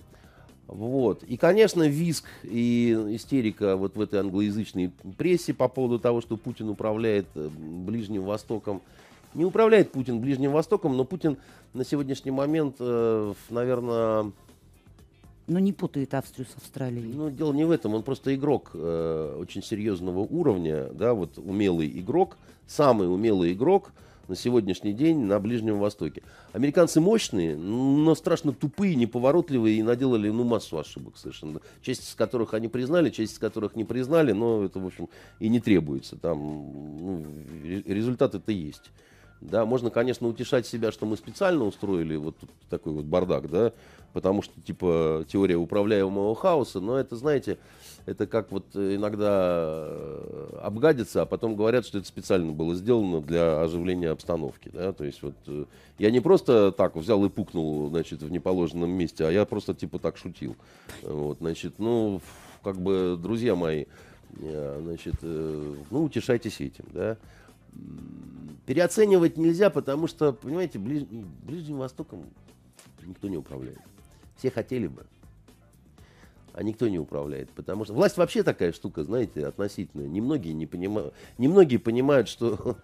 Вот. 0.68 1.24
И, 1.24 1.38
конечно, 1.38 1.88
виск 1.88 2.26
и 2.44 2.94
истерика 3.12 3.76
вот 3.76 3.96
в 3.96 4.02
этой 4.02 4.20
англоязычной 4.20 4.92
прессе 5.18 5.54
по 5.54 5.68
поводу 5.68 6.00
того, 6.00 6.22
что 6.22 6.38
Путин 6.38 6.70
управляет 6.70 7.28
э, 7.36 7.50
Ближним 7.50 8.24
Востоком. 8.24 8.82
Не 9.34 9.46
управляет 9.46 9.92
Путин 9.92 10.20
Ближним 10.20 10.52
Востоком, 10.52 10.96
но 10.96 11.04
Путин 11.04 11.38
на 11.74 11.84
сегодняшний 11.84 12.32
момент, 12.32 12.78
э, 12.80 13.34
наверное... 13.50 14.32
Но 15.46 15.60
не 15.60 15.74
путает 15.74 16.14
Австрию 16.14 16.48
с 16.48 16.56
Австралией. 16.56 17.14
Ну, 17.14 17.30
дело 17.30 17.52
не 17.52 17.66
в 17.66 17.72
этом. 17.72 17.94
Он 17.94 18.04
просто 18.04 18.34
игрок 18.34 18.72
э, 18.74 19.38
очень 19.38 19.62
серьезного 19.62 20.20
уровня, 20.20 20.86
да, 20.94 21.14
вот 21.14 21.38
умелый 21.38 21.88
игрок, 22.00 22.38
самый 22.66 23.14
умелый 23.14 23.52
игрок– 23.52 23.92
на 24.28 24.36
сегодняшний 24.36 24.94
день 24.94 25.20
на 25.20 25.40
Ближнем 25.40 25.80
Востоке. 25.80 26.24
Американцы 26.52 27.02
мощные, 27.02 27.56
но 27.56 28.16
страшно 28.16 28.54
тупые, 28.54 28.96
неповоротливые 28.96 29.78
и 29.78 29.84
наделали 29.84 30.30
ну, 30.30 30.44
массу 30.44 30.78
ошибок 30.78 31.18
совершенно. 31.18 31.60
Часть 31.82 32.10
из 32.10 32.16
которых 32.16 32.54
они 32.54 32.68
признали, 32.68 33.10
часть 33.10 33.34
из 33.34 33.40
которых 33.40 33.76
не 33.76 33.84
признали, 33.84 34.32
но 34.32 34.64
это, 34.64 34.80
в 34.80 34.86
общем, 34.86 35.10
и 35.40 35.50
не 35.50 35.60
требуется. 35.60 36.16
Там 36.16 36.38
ну, 36.40 37.26
результат 37.64 38.36
это 38.36 38.52
есть. 38.52 38.92
Да, 39.50 39.66
можно, 39.66 39.90
конечно, 39.90 40.28
утешать 40.28 40.66
себя, 40.66 40.92
что 40.92 41.06
мы 41.06 41.18
специально 41.18 41.66
устроили 41.66 42.16
вот 42.16 42.36
такой 42.70 42.94
вот 42.94 43.06
бардак, 43.06 43.50
да, 43.50 43.74
потому 44.14 44.42
что, 44.42 44.54
типа, 44.62 45.26
теория 45.28 45.58
управляемого 45.58 46.36
хаоса, 46.36 46.80
но 46.80 46.98
это, 46.98 47.16
знаете, 47.16 47.58
это 48.06 48.28
как 48.28 48.52
вот 48.52 48.66
иногда 48.74 49.86
э, 49.88 50.60
обгадится, 50.62 51.22
а 51.22 51.26
потом 51.26 51.56
говорят, 51.56 51.86
что 51.86 52.00
это 52.00 52.08
специально 52.08 52.52
было 52.52 52.76
сделано 52.76 53.22
для 53.22 53.62
оживления 53.62 54.10
обстановки. 54.10 54.70
Да? 54.74 54.92
То 54.92 55.06
есть 55.06 55.22
вот 55.22 55.36
э, 55.48 55.66
я 56.00 56.12
не 56.12 56.20
просто 56.20 56.72
так 56.72 56.96
взял 56.96 57.24
и 57.26 57.30
пукнул, 57.30 57.88
значит, 57.90 58.22
в 58.22 58.30
неположенном 58.30 58.90
месте, 58.90 59.26
а 59.26 59.32
я 59.32 59.46
просто 59.46 59.74
типа 59.74 60.00
так 60.00 60.18
шутил. 60.18 60.56
Вот, 61.02 61.38
значит, 61.40 61.76
ну, 61.78 62.22
как 62.62 62.78
бы, 62.80 63.18
друзья 63.22 63.56
мои, 63.56 63.86
э, 64.38 64.80
значит, 64.84 65.16
ну, 65.22 66.04
утешайтесь 66.04 66.60
этим, 66.60 66.86
да. 66.92 67.18
Переоценивать 68.66 69.38
нельзя, 69.38 69.70
потому 69.70 70.08
что, 70.08 70.34
понимаете, 70.34 70.80
ближ... 70.80 71.04
Ближним 71.04 71.78
Востоком 71.78 72.26
никто 73.06 73.28
не 73.28 73.38
управляет. 73.38 73.80
Все 74.38 74.50
хотели 74.50 74.88
бы 74.88 75.06
а 76.54 76.64
никто 76.64 76.88
не 76.88 77.00
управляет. 77.00 77.50
Потому 77.50 77.84
что 77.84 77.94
власть 77.94 78.18
вообще 78.18 78.44
такая 78.44 78.72
штука, 78.72 79.04
знаете, 79.04 79.46
относительно. 79.46 80.04
Немногие, 80.04 80.54
не 80.54 80.66
понимают, 80.66 81.14
немногие 81.38 81.80
понимают, 81.80 82.30
что 82.30 82.78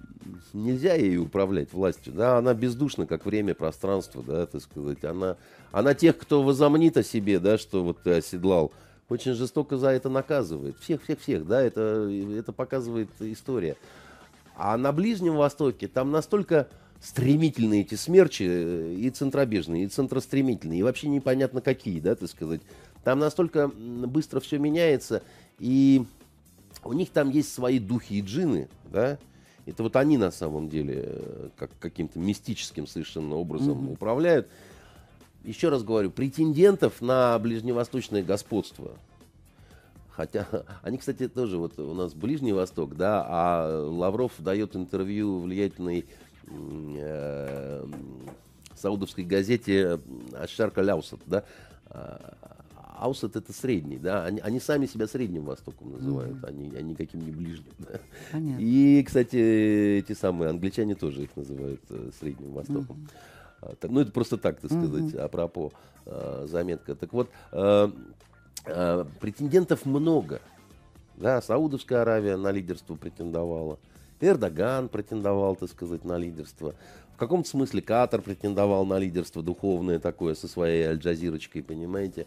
нельзя 0.52 0.94
ей 0.94 1.18
управлять 1.18 1.72
властью. 1.72 2.12
Да, 2.12 2.38
она 2.38 2.54
бездушна, 2.54 3.06
как 3.06 3.26
время, 3.26 3.54
пространство, 3.54 4.22
да, 4.22 4.46
так 4.46 4.62
сказать. 4.62 5.04
Она, 5.04 5.36
она 5.72 5.94
тех, 5.94 6.16
кто 6.16 6.42
возомнит 6.42 6.96
о 6.96 7.02
себе, 7.02 7.38
да, 7.38 7.58
что 7.58 7.82
вот 7.82 7.98
ты 8.02 8.12
оседлал, 8.12 8.72
очень 9.08 9.34
жестоко 9.34 9.76
за 9.76 9.90
это 9.90 10.08
наказывает. 10.08 10.78
Всех, 10.78 11.02
всех, 11.02 11.20
всех, 11.20 11.46
да, 11.46 11.60
это, 11.62 12.08
это 12.10 12.52
показывает 12.52 13.10
история. 13.20 13.76
А 14.56 14.76
на 14.78 14.90
Ближнем 14.92 15.36
Востоке 15.36 15.86
там 15.86 16.10
настолько 16.10 16.68
стремительные 17.00 17.82
эти 17.82 17.94
смерчи, 17.94 18.44
э, 18.48 18.94
и 18.98 19.10
центробежные, 19.10 19.84
и 19.84 19.88
центростремительные, 19.88 20.80
и 20.80 20.82
вообще 20.82 21.08
непонятно 21.08 21.60
какие, 21.60 22.00
да, 22.00 22.14
так 22.14 22.28
сказать. 22.28 22.62
Там 23.04 23.18
настолько 23.18 23.68
быстро 23.68 24.40
все 24.40 24.58
меняется, 24.58 25.22
и 25.58 26.04
у 26.82 26.92
них 26.92 27.10
там 27.10 27.30
есть 27.30 27.52
свои 27.52 27.78
духи 27.78 28.14
и 28.14 28.22
джины, 28.22 28.68
да, 28.90 29.18
это 29.66 29.82
вот 29.82 29.96
они 29.96 30.16
на 30.16 30.30
самом 30.30 30.68
деле 30.68 31.02
э, 31.06 31.48
как, 31.56 31.70
каким-то 31.78 32.18
мистическим 32.18 32.86
совершенно 32.86 33.36
образом 33.36 33.86
mm-hmm. 33.88 33.92
управляют. 33.92 34.48
Еще 35.44 35.68
раз 35.68 35.84
говорю, 35.84 36.10
претендентов 36.10 37.00
на 37.00 37.38
ближневосточное 37.38 38.22
господство, 38.22 38.96
хотя 40.16 40.46
они, 40.82 40.98
кстати, 40.98 41.28
тоже 41.28 41.58
вот 41.58 41.78
у 41.78 41.94
нас 41.94 42.14
Ближний 42.14 42.52
Восток, 42.52 42.96
да, 42.96 43.24
а 43.28 43.86
Лавров 43.88 44.32
дает 44.38 44.74
интервью 44.74 45.40
влиятельной 45.40 46.06
э, 46.48 47.86
саудовской 48.74 49.24
газете 49.24 50.00
Ашарка 50.32 50.80
Ляусат, 50.82 51.20
да, 51.26 51.44
а, 51.90 52.36
Аусат 52.98 53.36
это 53.36 53.52
средний, 53.52 53.98
да, 53.98 54.24
они, 54.24 54.40
они 54.40 54.58
сами 54.58 54.86
себя 54.86 55.06
Средним 55.06 55.44
Востоком 55.44 55.92
называют, 55.92 56.38
mm-hmm. 56.38 56.48
они, 56.48 56.76
они 56.76 56.90
никаким 56.92 57.20
не 57.20 57.30
ближним. 57.30 57.72
Да? 57.78 58.00
Понятно. 58.32 58.62
И, 58.62 59.02
кстати, 59.02 59.36
эти 59.98 60.14
самые 60.14 60.50
англичане 60.50 60.94
тоже 60.94 61.24
их 61.24 61.36
называют 61.36 61.82
э, 61.90 62.10
Средним 62.18 62.52
Востоком. 62.52 63.06
Mm-hmm. 63.60 63.88
Ну, 63.88 64.00
это 64.00 64.12
просто 64.12 64.38
так, 64.38 64.60
так 64.60 64.70
сказать, 64.70 65.12
mm-hmm. 65.12 65.20
апропо 65.20 65.72
э, 66.06 66.46
заметка. 66.48 66.94
Так 66.94 67.12
вот, 67.12 67.28
э, 67.52 67.90
претендентов 69.20 69.86
много. 69.86 70.40
Да, 71.16 71.40
Саудовская 71.40 72.02
Аравия 72.02 72.36
на 72.36 72.50
лидерство 72.52 72.94
претендовала. 72.94 73.78
Эрдоган 74.20 74.88
претендовал, 74.88 75.56
так 75.56 75.70
сказать, 75.70 76.04
на 76.04 76.18
лидерство. 76.18 76.74
В 77.14 77.18
каком-то 77.18 77.48
смысле 77.48 77.80
Катар 77.80 78.20
претендовал 78.20 78.84
на 78.84 78.98
лидерство 78.98 79.42
духовное 79.42 79.98
такое 79.98 80.34
со 80.34 80.48
своей 80.48 80.84
аль-джазирочкой, 80.84 81.62
понимаете? 81.62 82.26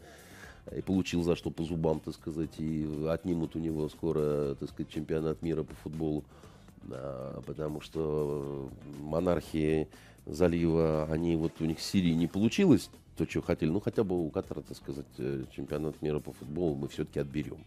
И 0.75 0.81
получил 0.81 1.23
за 1.23 1.35
что 1.35 1.51
по 1.51 1.63
зубам, 1.63 1.99
так 1.99 2.15
сказать, 2.15 2.59
и 2.59 3.07
отнимут 3.09 3.55
у 3.55 3.59
него 3.59 3.89
скоро, 3.89 4.55
так 4.55 4.69
сказать, 4.69 4.91
чемпионат 4.91 5.41
мира 5.41 5.63
по 5.63 5.75
футболу. 5.75 6.23
Потому 7.45 7.81
что 7.81 8.69
монархии 8.99 9.87
залива, 10.25 11.07
они 11.11 11.35
вот 11.35 11.53
у 11.59 11.65
них 11.65 11.77
в 11.79 11.83
Сирии 11.83 12.13
не 12.13 12.27
получилось 12.27 12.89
то, 13.19 13.29
что 13.29 13.41
хотели. 13.41 13.69
Ну, 13.69 13.79
хотя 13.79 14.03
бы 14.03 14.25
у 14.25 14.29
Катара, 14.29 14.61
так 14.61 14.77
сказать, 14.77 15.05
э, 15.17 15.43
чемпионат 15.51 16.01
мира 16.01 16.19
по 16.19 16.31
футболу 16.31 16.75
мы 16.75 16.87
все-таки 16.87 17.19
отберем. 17.19 17.63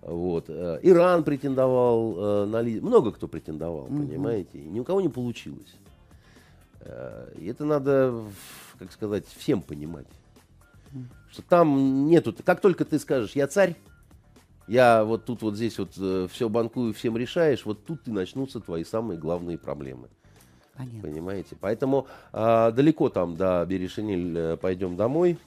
Вот. 0.00 0.44
Э, 0.48 0.78
Иран 0.82 1.24
претендовал 1.24 2.16
э, 2.16 2.46
на 2.46 2.62
лидер. 2.62 2.82
Много 2.82 3.10
кто 3.10 3.26
претендовал, 3.26 3.84
угу. 3.84 4.06
понимаете? 4.06 4.58
И 4.58 4.68
ни 4.68 4.80
у 4.80 4.84
кого 4.84 5.00
не 5.00 5.08
получилось. 5.08 5.74
И 7.38 7.46
это 7.46 7.64
надо, 7.64 8.24
как 8.76 8.90
сказать, 8.90 9.24
всем 9.36 9.62
понимать. 9.62 10.06
Что 11.30 11.42
там 11.42 12.06
нету... 12.06 12.34
Как 12.44 12.60
только 12.60 12.84
ты 12.84 12.98
скажешь, 12.98 13.36
я 13.36 13.46
царь, 13.46 13.76
я 14.66 15.04
вот 15.04 15.24
тут 15.24 15.42
вот 15.42 15.54
здесь 15.54 15.78
вот 15.78 15.92
все 16.32 16.48
банкую, 16.48 16.92
всем 16.92 17.16
решаешь, 17.16 17.64
вот 17.64 17.84
тут 17.84 18.08
и 18.08 18.10
начнутся 18.10 18.58
твои 18.58 18.82
самые 18.82 19.16
главные 19.16 19.58
проблемы. 19.58 20.08
Понятно. 20.76 21.00
Понимаете? 21.02 21.56
Поэтому 21.60 22.06
а, 22.32 22.70
далеко 22.70 23.08
там 23.08 23.36
до 23.36 23.64
Берешинель 23.66 24.56
пойдем 24.56 24.96
домой. 24.96 25.38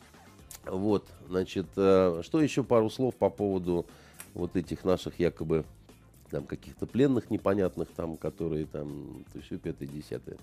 Вот, 0.66 1.08
значит, 1.28 1.68
а, 1.78 2.22
что 2.24 2.42
еще 2.42 2.64
пару 2.64 2.90
слов 2.90 3.16
по 3.16 3.30
поводу 3.30 3.86
вот 4.34 4.56
этих 4.56 4.84
наших 4.84 5.20
якобы 5.20 5.66
там 6.30 6.44
каких-то 6.44 6.86
пленных 6.86 7.30
непонятных 7.30 7.90
там, 7.96 8.18
которые 8.18 8.66
там, 8.66 9.24
то 9.34 9.42
все 9.42 9.58
пятое, 9.58 9.88
десятое. 9.88 10.38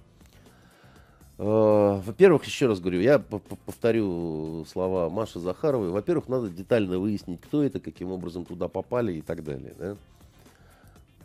А, 1.39 2.01
во-первых, 2.01 2.45
еще 2.45 2.67
раз 2.67 2.81
говорю, 2.81 3.01
я 3.01 3.19
повторю 3.19 4.65
слова 4.67 5.09
Маши 5.11 5.39
Захаровой. 5.39 5.91
Во-первых, 5.91 6.29
надо 6.29 6.49
детально 6.49 6.99
выяснить, 6.99 7.41
кто 7.41 7.63
это, 7.63 7.81
каким 7.81 8.13
образом 8.13 8.45
туда 8.45 8.69
попали 8.69 9.15
и 9.15 9.23
так 9.23 9.45
далее. 9.45 9.75
Да? 9.79 9.97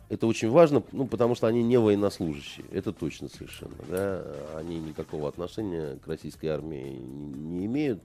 Это 0.08 0.26
очень 0.26 0.48
важно, 0.50 0.82
ну, 0.92 1.06
потому 1.06 1.34
что 1.34 1.46
они 1.46 1.62
не 1.62 1.78
военнослужащие. 1.78 2.64
Это 2.72 2.92
точно 2.92 3.28
совершенно. 3.28 3.76
Да? 3.88 4.24
Они 4.56 4.78
никакого 4.78 5.28
отношения 5.28 5.96
к 5.96 6.06
российской 6.06 6.46
армии 6.46 6.98
не, 6.98 7.32
не 7.34 7.66
имеют. 7.66 8.00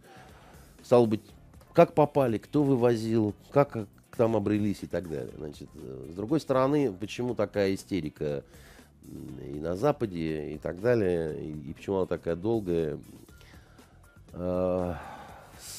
Стало 0.83 1.05
быть, 1.05 1.21
как 1.73 1.93
попали, 1.93 2.37
кто 2.37 2.63
вывозил, 2.63 3.33
как, 3.51 3.87
там 4.17 4.35
обрелись 4.35 4.83
и 4.83 4.87
так 4.87 5.09
далее. 5.09 5.33
Значит, 5.37 5.69
э, 5.75 6.07
с 6.11 6.15
другой 6.15 6.41
стороны, 6.41 6.91
почему 6.91 7.35
такая 7.35 7.73
истерика 7.73 8.43
и 9.05 9.59
на 9.59 9.75
Западе, 9.75 10.53
и 10.53 10.57
так 10.57 10.81
далее, 10.81 11.39
и, 11.41 11.69
и 11.69 11.73
почему 11.73 11.97
она 11.97 12.05
такая 12.05 12.35
долгая? 12.35 12.99
Э, 14.33 14.95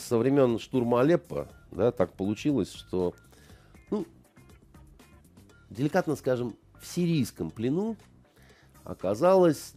со 0.07 0.19
времен 0.19 0.59
штурма 0.59 1.01
Алеппо, 1.01 1.49
да, 1.71 1.93
так 1.93 2.13
получилось, 2.13 2.73
что, 2.73 3.15
деликатно 5.75 6.17
скажем, 6.17 6.55
в 6.81 6.87
сирийском 6.87 7.51
плену 7.51 7.97
оказалось 8.85 9.75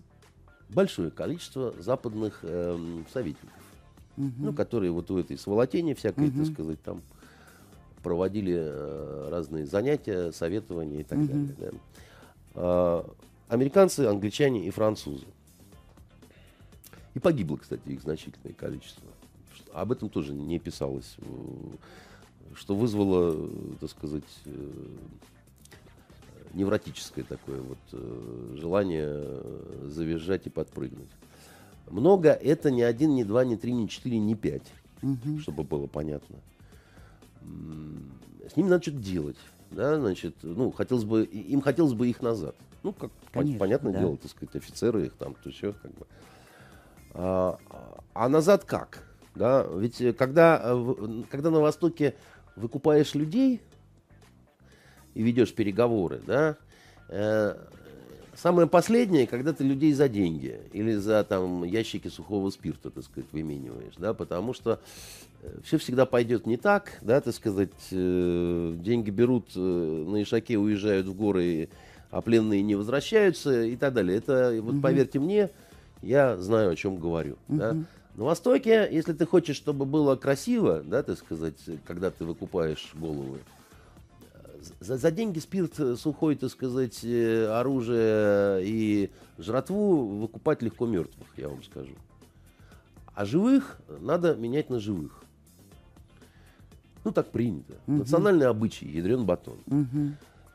большое 0.69 1.11
количество 1.11 1.73
западных 1.79 2.39
э, 2.43 3.03
советников, 3.11 3.59
угу. 4.17 4.31
ну, 4.37 4.53
которые 4.53 4.91
вот 4.91 5.09
в 5.09 5.17
этой 5.17 5.37
сволотени 5.37 5.93
всякой, 5.93 6.29
угу. 6.29 6.43
так 6.43 6.53
сказать, 6.53 6.81
там 6.81 7.01
проводили 8.03 8.55
э, 8.57 9.29
разные 9.29 9.65
занятия, 9.65 10.31
советования 10.31 11.01
и 11.01 11.03
так 11.03 11.19
mm 11.19 11.27
далее. 11.27 11.55
Да. 11.57 11.71
А, 12.55 13.09
американцы, 13.49 14.01
англичане 14.01 14.65
и 14.65 14.69
французы. 14.69 15.25
И 17.13 17.19
погибло, 17.19 17.57
кстати, 17.57 17.81
их 17.89 18.01
значительное 18.01 18.53
количество. 18.53 19.07
Об 19.73 19.91
этом 19.91 20.09
тоже 20.09 20.33
не 20.33 20.59
писалось. 20.59 21.17
Что 22.53 22.75
вызвало, 22.75 23.49
так 23.79 23.89
сказать, 23.89 24.23
э, 24.45 24.51
невротическое 26.57 27.23
такое 27.23 27.61
вот 27.61 27.77
э, 27.93 28.55
желание 28.57 29.89
завизжать 29.89 30.47
и 30.47 30.49
подпрыгнуть. 30.49 31.09
Много 31.89 32.31
это 32.31 32.71
не 32.71 32.81
один, 32.81 33.15
не 33.15 33.23
два, 33.23 33.45
не 33.45 33.55
три, 33.55 33.71
не 33.71 33.87
четыре, 33.87 34.19
не 34.19 34.35
пять, 34.35 34.67
угу. 35.01 35.39
чтобы 35.39 35.63
было 35.63 35.87
понятно 35.87 36.37
с 38.49 38.55
ними 38.55 38.69
надо 38.69 38.83
что-то 38.83 38.97
делать. 38.97 39.37
Да, 39.71 39.99
значит, 39.99 40.35
ну, 40.43 40.71
хотелось 40.71 41.03
бы, 41.03 41.23
им 41.25 41.61
хотелось 41.61 41.93
бы 41.93 42.07
их 42.07 42.21
назад. 42.21 42.55
Ну, 42.83 42.93
как 42.93 43.11
Конечно, 43.33 43.59
понятное 43.59 43.93
да. 43.93 43.99
дело, 43.99 44.17
так 44.17 44.31
сказать, 44.31 44.55
офицеры 44.55 45.07
их 45.07 45.13
там, 45.13 45.35
то 45.43 45.51
все, 45.51 45.73
как 45.73 45.91
бы. 45.91 46.05
А, 47.13 47.59
а 48.13 48.29
назад 48.29 48.63
как? 48.63 49.03
Да, 49.35 49.67
ведь 49.75 50.15
когда, 50.17 50.61
э, 50.63 51.23
когда 51.29 51.49
на 51.49 51.59
Востоке 51.59 52.15
выкупаешь 52.55 53.13
людей 53.13 53.61
и 55.17 55.23
ведешь 55.23 55.51
переговоры, 55.53 56.21
да, 56.27 56.57
э, 57.09 57.55
самое 58.35 58.67
последнее, 58.67 59.25
когда 59.25 59.51
ты 59.51 59.63
людей 59.63 59.91
за 59.93 60.07
деньги 60.07 60.59
или 60.73 60.93
за 60.93 61.23
там 61.23 61.63
ящики 61.63 62.07
сухого 62.07 62.51
спирта, 62.51 62.91
так 62.91 63.03
сказать, 63.03 63.29
вымениваешь, 63.31 63.95
да, 63.97 64.13
потому 64.13 64.53
что 64.53 64.79
все 65.63 65.79
всегда 65.79 66.05
пойдет 66.05 66.45
не 66.45 66.57
так, 66.57 66.99
да, 67.01 67.19
так 67.19 67.33
сказать, 67.33 67.71
э, 67.91 68.75
деньги 68.77 69.09
берут 69.09 69.49
э, 69.55 69.59
на 69.59 70.21
Ишаке, 70.21 70.57
уезжают 70.57 71.07
в 71.07 71.15
горы, 71.15 71.69
а 72.11 72.21
пленные 72.21 72.61
не 72.61 72.75
возвращаются 72.75 73.63
и 73.63 73.75
так 73.75 73.93
далее. 73.93 74.17
Это, 74.17 74.59
вот 74.61 74.75
угу. 74.75 74.81
поверьте 74.81 75.19
мне, 75.19 75.49
я 76.03 76.37
знаю, 76.37 76.71
о 76.71 76.75
чем 76.75 76.97
говорю. 76.97 77.37
Угу. 77.47 77.57
Да. 77.57 77.75
На 78.15 78.23
Востоке, 78.23 78.87
если 78.91 79.13
ты 79.13 79.25
хочешь, 79.25 79.55
чтобы 79.55 79.85
было 79.85 80.15
красиво, 80.15 80.83
да, 80.85 81.01
так 81.01 81.17
сказать, 81.17 81.57
когда 81.85 82.11
ты 82.11 82.23
выкупаешь 82.23 82.91
головы, 82.93 83.39
за, 84.79 84.97
за 84.97 85.11
деньги 85.11 85.39
спирт 85.39 85.75
сухой, 85.99 86.35
так 86.35 86.49
сказать, 86.49 87.03
э, 87.03 87.47
оружие 87.47 88.63
и 88.63 89.11
жратву 89.37 90.07
выкупать 90.19 90.61
легко 90.61 90.85
мертвых, 90.85 91.27
я 91.37 91.49
вам 91.49 91.63
скажу. 91.63 91.93
А 93.13 93.25
живых 93.25 93.79
надо 93.99 94.35
менять 94.35 94.69
на 94.69 94.79
живых. 94.79 95.23
Ну, 97.03 97.11
так 97.11 97.31
принято. 97.31 97.73
Угу. 97.87 97.97
Национальный 97.97 98.47
обычай, 98.47 98.85
ядрен 98.85 99.25
батон. 99.25 99.57
Угу. 99.67 100.13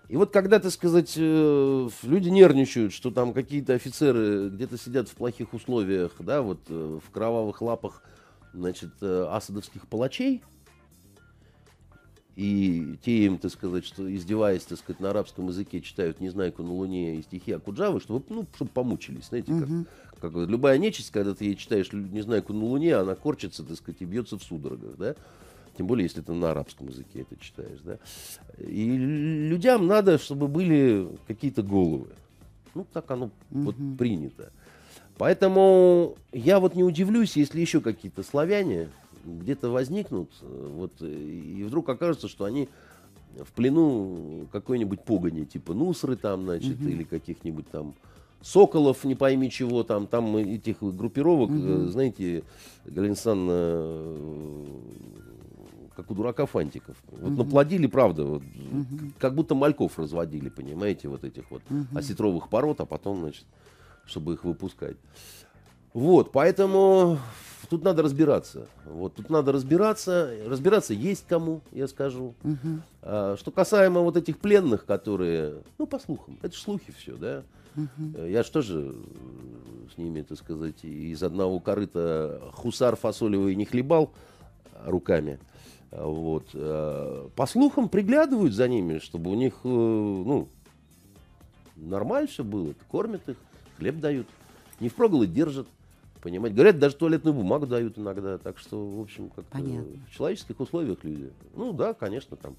И 0.08 0.16
вот 0.16 0.30
когда, 0.30 0.58
так 0.58 0.70
сказать, 0.70 1.14
э, 1.16 1.88
люди 2.02 2.28
нервничают, 2.28 2.92
что 2.92 3.10
там 3.10 3.32
какие-то 3.32 3.72
офицеры 3.72 4.50
где-то 4.50 4.76
сидят 4.76 5.08
в 5.08 5.14
плохих 5.14 5.54
условиях, 5.54 6.12
да, 6.18 6.42
вот 6.42 6.60
э, 6.68 6.98
в 7.02 7.10
кровавых 7.10 7.62
лапах, 7.62 8.02
значит, 8.52 8.90
э, 9.00 9.26
асадовских 9.30 9.86
палачей, 9.88 10.42
и 12.34 12.96
те 13.04 13.26
им, 13.26 13.38
так 13.38 13.50
сказать, 13.50 13.84
что 13.84 14.12
издеваясь, 14.14 14.64
так 14.64 14.78
сказать, 14.78 15.00
на 15.00 15.10
арабском 15.10 15.48
языке 15.48 15.80
читают 15.80 16.20
«Незнайку 16.20 16.62
на 16.62 16.72
Луне» 16.72 17.16
и 17.16 17.22
стихи 17.22 17.52
Акуджавы, 17.52 18.00
чтобы, 18.00 18.24
ну, 18.30 18.46
чтобы 18.54 18.70
помучились, 18.70 19.26
знаете, 19.26 19.52
угу. 19.52 19.86
как, 20.18 20.32
как 20.32 20.48
любая 20.48 20.78
нечисть, 20.78 21.10
когда 21.10 21.34
ты 21.34 21.44
ей 21.44 21.56
читаешь 21.56 21.92
«Незнайку 21.92 22.52
на 22.52 22.64
Луне», 22.64 22.96
она 22.96 23.14
корчится, 23.14 23.62
так 23.64 23.76
сказать, 23.76 24.00
и 24.00 24.06
бьется 24.06 24.38
в 24.38 24.42
судорогах, 24.42 24.96
да, 24.96 25.14
тем 25.76 25.86
более, 25.86 26.04
если 26.04 26.20
ты 26.20 26.32
на 26.32 26.50
арабском 26.50 26.88
языке 26.88 27.20
это 27.20 27.36
читаешь, 27.42 27.80
да. 27.82 27.98
И 28.58 28.84
людям 28.84 29.86
надо, 29.86 30.18
чтобы 30.18 30.48
были 30.48 31.08
какие-то 31.26 31.62
головы. 31.62 32.08
Ну, 32.74 32.86
так 32.92 33.10
оно 33.10 33.26
угу. 33.50 33.62
вот 33.62 33.76
принято. 33.98 34.52
Поэтому 35.18 36.16
я 36.32 36.58
вот 36.60 36.74
не 36.74 36.82
удивлюсь, 36.82 37.36
если 37.36 37.60
еще 37.60 37.80
какие-то 37.80 38.22
славяне 38.22 38.88
где-то 39.24 39.70
возникнут, 39.70 40.30
вот, 40.40 40.92
и 41.00 41.64
вдруг 41.66 41.88
окажется, 41.88 42.28
что 42.28 42.44
они 42.44 42.68
в 43.36 43.52
плену 43.52 44.46
какой-нибудь 44.52 45.04
погони, 45.04 45.44
типа 45.44 45.74
Нусры 45.74 46.16
там, 46.16 46.42
значит, 46.42 46.80
угу. 46.80 46.88
или 46.88 47.04
каких-нибудь 47.04 47.68
там 47.70 47.94
Соколов, 48.42 49.04
не 49.04 49.14
пойми 49.14 49.50
чего 49.50 49.84
там, 49.84 50.06
там 50.06 50.36
этих 50.36 50.82
группировок, 50.82 51.50
угу. 51.50 51.88
знаете, 51.88 52.42
Галина 52.84 53.14
как 55.94 56.10
у 56.10 56.14
дурака 56.14 56.46
фантиков. 56.46 56.96
Вот 57.10 57.32
угу. 57.32 57.44
наплодили, 57.44 57.86
правда, 57.86 58.24
вот, 58.24 58.42
угу. 58.42 59.12
как 59.18 59.34
будто 59.34 59.54
мальков 59.54 59.98
разводили, 59.98 60.48
понимаете, 60.48 61.08
вот 61.08 61.24
этих 61.24 61.50
вот 61.50 61.62
угу. 61.70 61.86
осетровых 61.94 62.48
пород, 62.48 62.80
а 62.80 62.86
потом, 62.86 63.20
значит, 63.20 63.44
чтобы 64.04 64.34
их 64.34 64.44
выпускать. 64.44 64.96
Вот, 65.94 66.32
поэтому 66.32 67.18
тут 67.68 67.84
надо 67.84 68.02
разбираться. 68.02 68.66
Вот, 68.84 69.14
тут 69.14 69.30
надо 69.30 69.52
разбираться. 69.52 70.32
Разбираться 70.46 70.94
есть 70.94 71.26
кому, 71.28 71.60
я 71.72 71.88
скажу. 71.88 72.34
Угу. 72.44 72.80
А, 73.02 73.36
что 73.38 73.50
касаемо 73.50 74.00
вот 74.00 74.16
этих 74.16 74.38
пленных, 74.38 74.84
которые, 74.84 75.56
ну, 75.78 75.86
по 75.86 75.98
слухам, 75.98 76.38
это 76.42 76.54
же 76.54 76.60
слухи 76.60 76.92
все, 76.96 77.16
да. 77.16 77.42
Угу. 77.76 78.26
Я 78.26 78.42
же 78.42 78.50
тоже 78.50 78.94
с 79.94 79.98
ними, 79.98 80.22
так 80.22 80.38
сказать, 80.38 80.84
из 80.84 81.22
одного 81.22 81.60
корыта 81.60 82.40
хусар 82.52 82.96
фасолевый 82.96 83.54
не 83.54 83.64
хлебал 83.64 84.12
руками. 84.84 85.38
Вот. 85.90 86.46
А, 86.54 87.28
по 87.36 87.46
слухам 87.46 87.88
приглядывают 87.88 88.54
за 88.54 88.68
ними, 88.68 88.98
чтобы 88.98 89.30
у 89.30 89.34
них, 89.34 89.54
э, 89.64 89.68
ну, 89.68 90.48
нормально 91.76 92.28
все 92.28 92.44
было. 92.44 92.74
Кормят 92.90 93.28
их, 93.28 93.36
хлеб 93.78 94.00
дают. 94.00 94.26
Не 94.80 94.88
впроголодь 94.88 95.32
держат. 95.32 95.68
Понимаете? 96.22 96.54
Говорят, 96.54 96.78
даже 96.78 96.94
туалетную 96.94 97.34
бумагу 97.34 97.66
дают 97.66 97.98
иногда. 97.98 98.38
Так 98.38 98.58
что, 98.58 98.86
в 98.86 99.00
общем, 99.00 99.28
как 99.30 99.44
в 99.52 100.10
человеческих 100.16 100.60
условиях 100.60 101.02
люди. 101.02 101.30
Ну 101.54 101.72
да, 101.72 101.94
конечно, 101.94 102.36
там. 102.36 102.54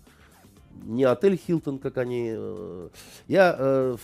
Не 0.83 1.05
отель 1.05 1.37
Хилтон, 1.37 1.79
как 1.79 1.97
они. 1.97 2.33
Э, 2.35 2.89
я, 3.27 3.55
э, 3.57 3.97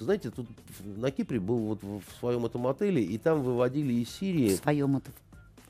знаете, 0.00 0.30
тут 0.30 0.46
на 0.80 1.10
Кипре 1.10 1.38
был 1.38 1.58
вот 1.58 1.82
в 1.82 2.02
своем 2.18 2.46
этом 2.46 2.66
отеле, 2.66 3.02
и 3.02 3.18
там 3.18 3.42
выводили 3.42 3.92
из 3.92 4.08
Сирии. 4.10 4.56
В 4.56 4.62
своем 4.62 4.96
это 4.96 5.10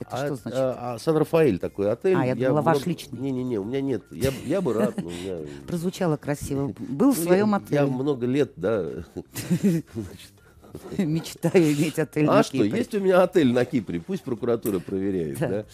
это 0.01 0.11
а, 0.11 0.27
что 0.27 0.37
значит? 0.37 0.59
А, 0.61 0.95
а 0.95 0.99
Сан-Рафаэль 0.99 1.59
такой 1.59 1.91
отель. 1.91 2.17
А, 2.17 2.25
я, 2.25 2.35
я 2.35 2.49
думала, 2.49 2.63
ваш 2.63 2.79
много... 2.79 2.91
личный. 2.91 3.19
Не-не-не, 3.19 3.59
у 3.59 3.65
меня 3.65 3.81
нет. 3.81 4.03
Я, 4.11 4.33
я 4.45 4.61
бы 4.61 4.73
рад. 4.73 4.97
Но 4.97 5.11
меня... 5.11 5.39
Прозвучало 5.67 6.17
красиво. 6.17 6.75
Был 6.79 7.13
в 7.13 7.19
ну, 7.19 7.25
своем 7.25 7.55
отеле. 7.55 7.77
Я 7.77 7.87
много 7.87 8.27
лет, 8.27 8.53
да. 8.57 8.89
Мечтаю 10.99 11.73
иметь 11.73 11.99
отель 11.99 12.27
А 12.29 12.43
что, 12.43 12.63
есть 12.63 12.95
у 12.95 13.01
меня 13.01 13.23
отель 13.23 13.53
на 13.53 13.65
Кипре, 13.65 14.01
пусть 14.01 14.23
прокуратура 14.23 14.79
проверяет, 14.79 15.39
да. 15.39 15.65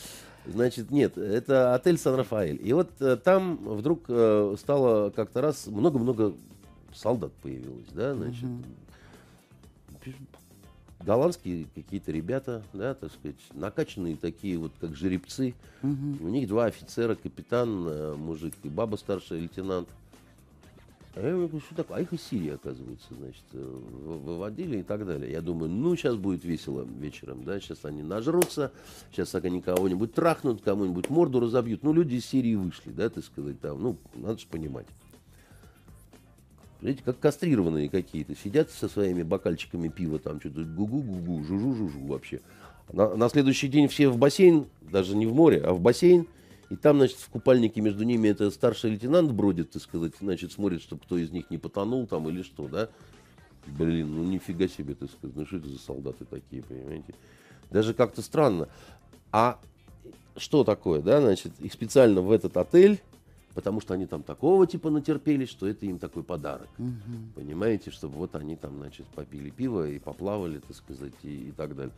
Значит, 0.47 0.91
нет, 0.91 1.19
это 1.19 1.75
отель 1.75 1.99
Сан-Рафаэль. 1.99 2.59
И 2.67 2.73
вот 2.73 2.91
э, 3.01 3.17
там 3.23 3.57
вдруг 3.59 4.05
э, 4.09 4.57
стало 4.59 5.11
как-то 5.11 5.43
раз 5.43 5.67
много-много 5.67 6.33
солдат 6.95 7.33
появилось, 7.43 7.89
да, 7.93 8.15
значит. 8.15 8.45
Угу. 8.45 10.13
Голландские 11.05 11.67
какие-то 11.75 12.11
ребята, 12.13 12.63
да, 12.73 12.95
так 12.95 13.13
сказать, 13.13 13.37
накачанные 13.53 14.17
такие 14.17 14.59
вот, 14.59 14.73
как 14.81 14.97
жеребцы. 14.97 15.55
Угу. 15.83 16.19
У 16.21 16.29
них 16.29 16.49
два 16.49 16.67
офицера, 16.67 17.15
капитан, 17.15 17.87
э, 17.87 18.15
мужик 18.17 18.55
и 18.63 18.69
баба 18.69 18.97
старший 18.97 19.41
лейтенант. 19.41 19.89
А 21.15 21.27
я 21.27 21.33
говорю, 21.33 21.61
что 21.61 21.75
такое? 21.75 21.99
А 21.99 22.01
их 22.03 22.13
из 22.13 22.23
Сирии, 22.23 22.51
оказывается, 22.51 23.09
значит, 23.11 23.43
э, 23.53 23.59
выводили 23.59 24.79
и 24.79 24.83
так 24.85 25.05
далее. 25.05 25.33
Я 25.33 25.41
думаю, 25.41 25.69
ну, 25.69 25.97
сейчас 25.97 26.15
будет 26.15 26.45
весело 26.45 26.87
вечером, 26.99 27.43
да, 27.45 27.59
сейчас 27.59 27.85
они 27.85 28.03
нажрутся, 28.03 28.71
сейчас 29.11 29.35
они 29.35 29.61
кого-нибудь 29.61 30.15
трахнут, 30.15 30.63
кому-нибудь 30.63 31.11
морду 31.11 31.41
разобьют. 31.41 31.83
Ну, 31.83 31.93
люди 31.93 32.15
из 32.15 32.27
Сирии 32.27 32.55
вышли, 32.55 32.93
да, 32.93 33.11
так 33.11 33.25
сказать, 33.25 33.61
там, 33.61 33.83
ну, 33.83 33.97
надо 34.15 34.39
же 34.39 34.47
понимать. 34.47 34.87
Видите, 36.81 37.03
как 37.05 37.19
кастрированные 37.19 37.89
какие-то, 37.89 38.37
сидят 38.37 38.71
со 38.71 38.89
своими 38.89 39.25
бокальчиками 39.25 39.89
пива, 39.89 40.21
там 40.21 40.41
что-то 40.41 40.65
гу-гу-гу-гу, 40.65 41.43
жужу-жужу 41.43 42.07
вообще. 42.07 42.41
На, 42.93 43.17
на 43.17 43.29
следующий 43.29 43.69
день 43.69 43.89
все 43.89 44.09
в 44.09 44.17
бассейн, 44.17 44.67
даже 44.81 45.17
не 45.17 45.27
в 45.27 45.35
море, 45.35 45.61
а 45.61 45.73
в 45.73 45.81
бассейн, 45.81 46.27
и 46.71 46.77
там, 46.77 46.99
значит, 46.99 47.19
в 47.19 47.29
купальнике 47.29 47.81
между 47.81 48.05
ними 48.05 48.29
это 48.29 48.49
старший 48.51 48.91
лейтенант 48.91 49.33
бродит, 49.33 49.73
так 49.73 49.83
сказать, 49.83 50.13
значит, 50.21 50.53
смотрит, 50.53 50.81
чтобы 50.81 51.03
кто 51.03 51.19
из 51.19 51.33
них 51.33 51.51
не 51.51 51.59
потонул 51.59 52.07
там 52.07 52.29
или 52.29 52.43
что, 52.43 52.69
да. 52.69 52.89
Блин, 53.67 54.15
ну 54.15 54.25
нифига 54.25 54.69
себе, 54.69 54.95
так 54.95 55.11
сказать, 55.11 55.37
ну 55.37 55.45
что 55.45 55.57
это 55.57 55.69
за 55.69 55.79
солдаты 55.79 56.25
такие, 56.25 56.63
понимаете. 56.63 57.13
Даже 57.71 57.93
как-то 57.93 58.23
странно. 58.23 58.69
А 59.33 59.59
что 60.37 60.63
такое, 60.63 61.03
да, 61.03 61.21
значит, 61.21 61.53
их 61.59 61.73
специально 61.73 62.23
в 62.23 62.31
этот 62.31 62.57
отель, 62.57 63.01
потому 63.55 63.81
что 63.81 63.95
они 63.95 64.07
там 64.07 64.23
такого 64.23 64.65
типа 64.65 64.91
натерпелись, 64.91 65.51
что 65.51 65.67
это 65.67 65.87
им 65.87 65.99
такой 65.99 66.23
подарок. 66.23 66.69
Угу. 66.79 67.35
Понимаете, 67.35 67.91
чтобы 67.91 68.17
вот 68.17 68.37
они 68.37 68.55
там, 68.55 68.77
значит, 68.79 69.07
попили 69.09 69.51
пиво 69.51 69.89
и 69.89 69.99
поплавали, 69.99 70.61
так 70.61 70.77
сказать, 70.77 71.15
и, 71.25 71.49
и 71.49 71.53
так 71.53 71.75
далее. 71.75 71.95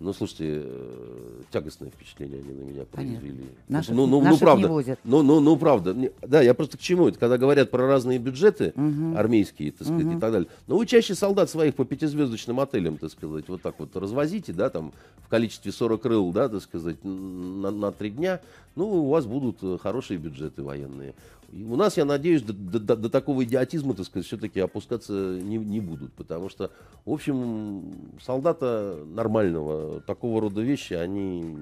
Ну, 0.00 0.14
слушайте, 0.14 0.62
э, 0.64 1.42
тягостное 1.50 1.90
впечатление 1.90 2.40
они 2.40 2.54
на 2.54 2.62
меня 2.62 2.84
произвели. 2.86 3.44
Наших, 3.68 3.94
ну, 3.94 4.06
ну, 4.06 4.22
ну, 4.22 4.38
правда. 4.38 4.66
не 4.66 4.72
возят. 4.72 4.98
Ну, 5.04 5.22
ну, 5.22 5.40
ну, 5.40 5.56
правда. 5.58 5.94
Да, 6.22 6.40
я 6.40 6.54
просто 6.54 6.78
к 6.78 6.80
чему 6.80 7.08
это? 7.08 7.18
Когда 7.18 7.36
говорят 7.36 7.70
про 7.70 7.86
разные 7.86 8.18
бюджеты 8.18 8.72
угу. 8.74 9.14
армейские, 9.14 9.72
так 9.72 9.86
сказать, 9.86 10.06
угу. 10.06 10.16
и 10.16 10.20
так 10.20 10.32
далее. 10.32 10.48
Но 10.66 10.78
вы 10.78 10.86
чаще 10.86 11.14
солдат 11.14 11.50
своих 11.50 11.74
по 11.74 11.84
пятизвездочным 11.84 12.60
отелям, 12.60 12.96
так 12.96 13.10
сказать, 13.10 13.46
вот 13.46 13.60
так 13.60 13.74
вот 13.76 13.94
развозите, 13.94 14.54
да, 14.54 14.70
там, 14.70 14.94
в 15.18 15.28
количестве 15.28 15.70
40 15.70 16.00
крыл, 16.00 16.32
да, 16.32 16.48
так 16.48 16.62
сказать, 16.62 17.04
на, 17.04 17.70
на 17.70 17.92
три 17.92 18.08
дня. 18.08 18.40
Ну, 18.76 18.86
у 18.86 19.10
вас 19.10 19.26
будут 19.26 19.82
хорошие 19.82 20.16
бюджеты 20.16 20.62
военные. 20.62 21.14
И 21.52 21.64
у 21.64 21.76
нас, 21.76 21.96
я 21.96 22.04
надеюсь, 22.04 22.42
до, 22.42 22.52
до, 22.52 22.96
до 22.96 23.10
такого 23.10 23.44
идиотизма, 23.44 23.94
так 23.94 24.06
сказать, 24.06 24.26
все-таки 24.26 24.60
опускаться 24.60 25.12
не, 25.12 25.56
не 25.56 25.80
будут. 25.80 26.12
Потому 26.12 26.48
что, 26.48 26.70
в 27.04 27.12
общем, 27.12 27.82
солдата 28.22 28.98
нормального, 29.06 30.00
такого 30.02 30.40
рода 30.40 30.60
вещи, 30.60 30.94
они 30.94 31.56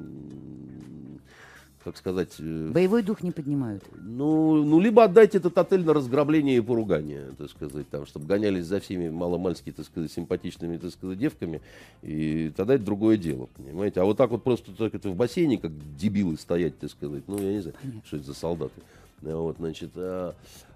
как 1.88 1.96
сказать... 1.96 2.34
Э, 2.38 2.70
Боевой 2.70 3.02
дух 3.02 3.22
не 3.22 3.30
поднимают. 3.30 3.82
Ну, 3.94 4.62
ну, 4.62 4.78
либо 4.78 5.04
отдайте 5.04 5.38
этот 5.38 5.56
отель 5.56 5.84
на 5.84 5.94
разграбление 5.94 6.58
и 6.58 6.60
поругание, 6.60 7.30
так 7.38 7.50
сказать, 7.50 7.88
там, 7.88 8.04
чтобы 8.04 8.26
гонялись 8.26 8.66
за 8.66 8.80
всеми 8.80 9.08
маломальски, 9.08 9.72
так 9.72 9.86
сказать, 9.86 10.12
симпатичными, 10.12 10.76
так 10.76 10.90
сказать, 10.90 11.18
девками, 11.18 11.62
и 12.02 12.52
тогда 12.54 12.74
это 12.74 12.84
другое 12.84 13.16
дело, 13.16 13.48
понимаете? 13.56 14.00
А 14.02 14.04
вот 14.04 14.18
так 14.18 14.30
вот 14.30 14.44
просто 14.44 14.72
так 14.72 14.94
это 14.94 15.08
в 15.08 15.16
бассейне, 15.16 15.56
как 15.56 15.72
дебилы 15.96 16.36
стоять, 16.36 16.78
так 16.78 16.90
сказать, 16.90 17.22
ну, 17.26 17.38
я 17.38 17.52
не 17.52 17.60
знаю, 17.60 17.76
Понятно. 17.80 18.02
что 18.04 18.16
это 18.16 18.26
за 18.26 18.34
солдаты. 18.34 18.80
Вот, 19.22 19.56
значит, 19.58 19.90
а, 19.96 20.34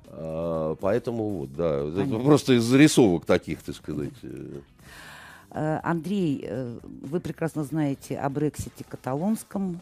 а, 0.09 0.74
поэтому 0.77 1.28
вот, 1.31 1.52
да, 1.55 1.85
это 1.85 2.19
просто 2.19 2.55
из 2.55 2.64
зарисовок 2.64 3.24
таких, 3.24 3.62
так 3.62 3.74
сказать. 3.74 4.12
Э. 4.23 4.60
Э, 5.51 5.81
Андрей, 5.82 6.44
э, 6.44 6.78
вы 6.82 7.20
прекрасно 7.20 7.64
знаете 7.64 8.19
о 8.19 8.28
Брексите 8.28 8.85
каталонском. 8.89 9.81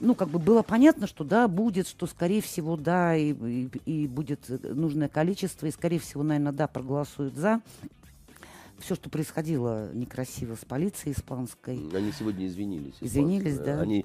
Ну, 0.00 0.16
как 0.16 0.28
бы 0.28 0.40
было 0.40 0.62
понятно, 0.62 1.06
что 1.06 1.22
да, 1.22 1.46
будет, 1.46 1.86
что 1.86 2.06
скорее 2.06 2.42
всего 2.42 2.76
да, 2.76 3.16
и, 3.16 3.32
и, 3.32 3.70
и 3.86 4.06
будет 4.08 4.40
нужное 4.48 5.08
количество, 5.08 5.66
и 5.66 5.70
скорее 5.70 6.00
всего, 6.00 6.24
наверное, 6.24 6.50
да, 6.50 6.66
проголосуют 6.66 7.36
за 7.36 7.60
все, 8.80 8.96
что 8.96 9.08
происходило 9.08 9.92
некрасиво 9.94 10.56
с 10.56 10.64
полицией 10.64 11.14
испанской. 11.16 11.80
Они 11.94 12.10
сегодня 12.12 12.46
извинились. 12.46 12.94
Извинились, 13.00 13.58
да. 13.58 13.80
Они 13.80 14.04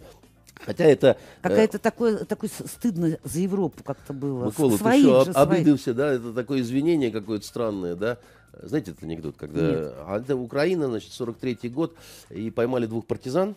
Хотя 0.66 0.86
это... 0.86 1.18
Какая-то 1.42 1.78
э, 1.78 1.80
такое, 1.80 2.26
такое 2.26 2.50
стыдно 2.50 3.18
за 3.24 3.40
Европу 3.40 3.84
как-то 3.84 4.14
было. 4.14 4.48
Микола, 4.48 4.78
Своих 4.78 5.26
ты 5.26 5.32
что, 5.32 5.42
об, 5.42 5.52
обиделся, 5.52 5.94
да? 5.94 6.14
Это 6.14 6.34
такое 6.34 6.62
извинение 6.62 7.12
какое-то 7.12 7.46
странное, 7.46 7.96
да? 7.96 8.18
Знаете 8.62 8.92
этот 8.92 9.04
анекдот, 9.04 9.36
когда... 9.38 9.62
Нет. 9.62 9.94
А 10.06 10.18
это 10.20 10.36
Украина, 10.36 10.88
значит, 10.88 11.12
43-й 11.12 11.70
год, 11.70 11.96
и 12.30 12.52
поймали 12.52 12.88
двух 12.88 13.06
партизан, 13.06 13.56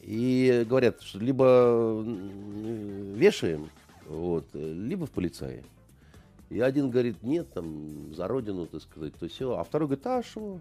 и 0.00 0.64
говорят, 0.68 1.02
что 1.02 1.18
либо 1.18 2.02
вешаем, 3.14 3.68
вот, 4.06 4.46
либо 4.54 5.06
в 5.06 5.10
полицаи. 5.10 5.62
И 6.48 6.60
один 6.60 6.90
говорит, 6.90 7.22
нет, 7.22 7.52
там, 7.52 8.14
за 8.14 8.26
родину, 8.26 8.66
так 8.66 8.82
сказать, 8.82 9.14
то 9.14 9.28
все. 9.28 9.56
А 9.56 9.64
второй 9.64 9.88
говорит, 9.88 10.06
а 10.06 10.22
что? 10.22 10.58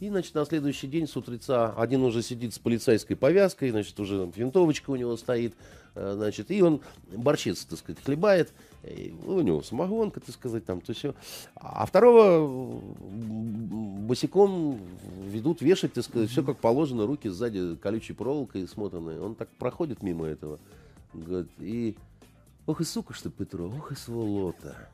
И, 0.00 0.08
значит, 0.08 0.34
на 0.34 0.44
следующий 0.44 0.86
день 0.86 1.08
с 1.08 1.16
утреца 1.16 1.74
один 1.76 2.02
уже 2.02 2.22
сидит 2.22 2.54
с 2.54 2.58
полицейской 2.58 3.16
повязкой, 3.16 3.70
значит, 3.70 3.98
уже 3.98 4.30
винтовочка 4.34 4.90
у 4.90 4.96
него 4.96 5.16
стоит, 5.16 5.54
э, 5.96 6.12
значит, 6.14 6.52
и 6.52 6.62
он 6.62 6.80
борщец, 7.10 7.64
так 7.64 7.80
сказать, 7.80 8.02
хлебает, 8.04 8.52
и 8.84 9.12
у 9.26 9.40
него 9.40 9.60
самогонка, 9.62 10.20
так 10.20 10.32
сказать, 10.32 10.64
там, 10.64 10.80
то 10.80 10.92
все. 10.92 11.16
А 11.56 11.84
второго 11.84 12.80
босиком 14.08 14.78
ведут 15.26 15.62
вешать, 15.62 15.94
так 15.94 16.04
сказать, 16.04 16.30
все 16.30 16.44
как 16.44 16.58
положено, 16.58 17.04
руки 17.04 17.28
сзади 17.28 17.74
колючей 17.76 18.12
проволокой 18.12 18.68
смотанные. 18.68 19.20
Он 19.20 19.34
так 19.34 19.48
проходит 19.58 20.02
мимо 20.04 20.26
этого, 20.26 20.60
говорит, 21.12 21.50
и, 21.58 21.96
ох 22.66 22.80
и 22.80 22.84
сука, 22.84 23.14
что 23.14 23.30
Петро, 23.30 23.66
ох 23.66 23.90
и 23.90 23.96
сволота. 23.96 24.88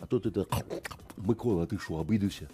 А 0.00 0.06
тут 0.06 0.26
это, 0.26 0.46
Микола, 1.16 1.66
ты 1.68 1.78
что, 1.78 2.00
обидуся? 2.00 2.48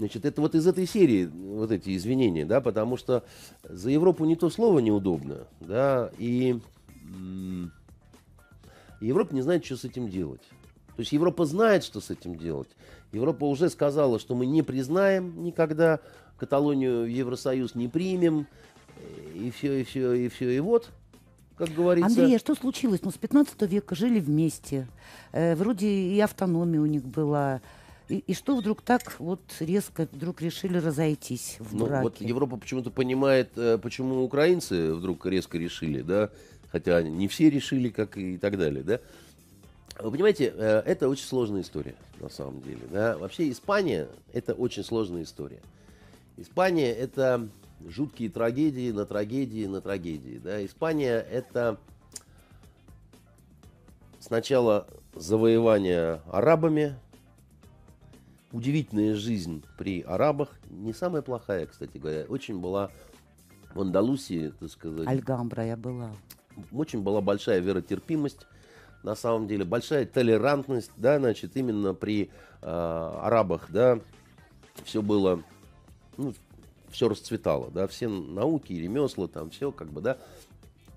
Значит, 0.00 0.24
это 0.24 0.40
вот 0.40 0.54
из 0.54 0.66
этой 0.66 0.86
серии 0.86 1.26
вот 1.26 1.70
эти 1.70 1.94
извинения, 1.94 2.46
да, 2.46 2.62
потому 2.62 2.96
что 2.96 3.22
за 3.64 3.90
Европу 3.90 4.24
не 4.24 4.34
то 4.34 4.48
слово 4.48 4.78
неудобно, 4.78 5.46
да, 5.60 6.10
и 6.16 6.58
Европа 9.02 9.34
не 9.34 9.42
знает, 9.42 9.62
что 9.62 9.76
с 9.76 9.84
этим 9.84 10.08
делать. 10.08 10.40
То 10.96 11.00
есть 11.00 11.12
Европа 11.12 11.44
знает, 11.44 11.84
что 11.84 12.00
с 12.00 12.08
этим 12.08 12.38
делать. 12.38 12.70
Европа 13.12 13.44
уже 13.44 13.68
сказала, 13.68 14.18
что 14.18 14.34
мы 14.34 14.46
не 14.46 14.62
признаем 14.62 15.44
никогда 15.44 16.00
Каталонию 16.38 17.02
в 17.02 17.08
Евросоюз, 17.08 17.74
не 17.74 17.88
примем, 17.88 18.46
и 19.34 19.50
все, 19.50 19.82
и 19.82 19.84
все, 19.84 20.14
и 20.14 20.28
все, 20.30 20.48
и 20.48 20.60
вот, 20.60 20.88
как 21.58 21.74
говорится. 21.74 22.08
Андрей, 22.08 22.36
а 22.36 22.38
что 22.38 22.54
случилось? 22.54 23.00
Ну, 23.02 23.10
с 23.10 23.18
15 23.18 23.60
века 23.70 23.94
жили 23.94 24.18
вместе. 24.18 24.88
Э, 25.32 25.54
вроде 25.56 25.88
и 25.88 26.18
автономия 26.20 26.80
у 26.80 26.86
них 26.86 27.04
была. 27.04 27.60
И, 28.10 28.24
и 28.26 28.34
что 28.34 28.56
вдруг 28.56 28.82
так 28.82 29.20
вот 29.20 29.40
резко 29.60 30.08
вдруг 30.10 30.42
решили 30.42 30.78
разойтись 30.78 31.56
в 31.60 31.76
ну, 31.76 31.86
браке? 31.86 32.02
Вот 32.02 32.20
Европа 32.20 32.56
почему-то 32.56 32.90
понимает, 32.90 33.50
э, 33.56 33.78
почему 33.78 34.24
украинцы 34.24 34.92
вдруг 34.92 35.24
резко 35.26 35.58
решили, 35.58 36.02
да, 36.02 36.30
хотя 36.72 37.02
не 37.02 37.28
все 37.28 37.48
решили, 37.48 37.88
как 37.88 38.18
и 38.18 38.36
так 38.36 38.58
далее, 38.58 38.82
да. 38.82 39.00
Вы 40.00 40.10
понимаете, 40.10 40.52
э, 40.56 40.82
это 40.86 41.08
очень 41.08 41.24
сложная 41.24 41.60
история, 41.60 41.94
на 42.20 42.28
самом 42.28 42.60
деле. 42.62 42.80
Да? 42.90 43.16
Вообще 43.16 43.48
Испания– 43.50 44.08
это 44.32 44.54
очень 44.54 44.82
сложная 44.82 45.22
история. 45.22 45.60
Испания– 46.36 46.92
это 46.94 47.48
жуткие 47.86 48.30
трагедии 48.30 48.90
на 48.90 49.06
трагедии 49.06 49.66
на 49.66 49.80
трагедии. 49.80 50.40
Да? 50.42 50.64
Испания– 50.64 51.24
это 51.30 51.78
сначала 54.18 54.88
завоевание 55.14 56.22
арабами, 56.26 56.96
удивительная 58.52 59.14
жизнь 59.14 59.64
при 59.78 60.02
арабах, 60.02 60.50
не 60.68 60.92
самая 60.92 61.22
плохая, 61.22 61.66
кстати 61.66 61.98
говоря, 61.98 62.24
очень 62.28 62.60
была 62.60 62.90
в 63.74 63.80
Андалусии, 63.80 64.52
так 64.58 64.70
сказать. 64.70 65.06
Альгамбра 65.06 65.64
я 65.66 65.76
была. 65.76 66.10
Очень 66.72 67.02
была 67.02 67.20
большая 67.20 67.60
веротерпимость, 67.60 68.46
на 69.02 69.14
самом 69.14 69.46
деле, 69.46 69.64
большая 69.64 70.04
толерантность, 70.04 70.90
да, 70.96 71.18
значит, 71.18 71.56
именно 71.56 71.94
при 71.94 72.30
э, 72.60 72.66
арабах, 72.66 73.66
да, 73.70 74.00
все 74.84 75.00
было, 75.00 75.42
ну, 76.16 76.34
все 76.90 77.08
расцветало, 77.08 77.70
да, 77.70 77.86
все 77.86 78.08
науки, 78.08 78.72
ремесла, 78.72 79.28
там 79.28 79.50
все 79.50 79.70
как 79.72 79.88
бы, 79.88 80.00
да, 80.00 80.18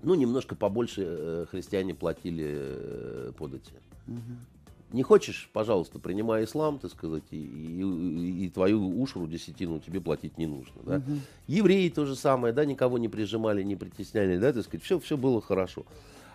ну, 0.02 0.14
немножко 0.14 0.54
побольше 0.54 1.02
э, 1.06 1.46
христиане 1.50 1.94
платили 1.94 2.44
э, 2.46 3.32
подати. 3.38 3.72
Угу. 4.06 4.53
Не 4.92 5.02
хочешь, 5.02 5.50
пожалуйста, 5.52 5.98
принимай 5.98 6.44
ислам, 6.44 6.78
так 6.78 6.90
сказать, 6.92 7.24
и, 7.30 7.36
и, 7.36 8.44
и 8.44 8.48
твою 8.50 9.00
ушру 9.00 9.26
десятину 9.26 9.80
тебе 9.80 10.00
платить 10.00 10.38
не 10.38 10.46
нужно. 10.46 10.82
Да? 10.84 10.96
Угу. 10.98 11.18
Евреи 11.48 11.88
то 11.88 12.06
же 12.06 12.14
самое, 12.14 12.54
да, 12.54 12.64
никого 12.64 12.98
не 12.98 13.08
прижимали, 13.08 13.62
не 13.62 13.74
притесняли, 13.74 14.38
да, 14.38 14.52
так 14.52 14.64
сказать, 14.64 14.84
все, 14.84 15.00
все 15.00 15.16
было 15.16 15.40
хорошо. 15.40 15.84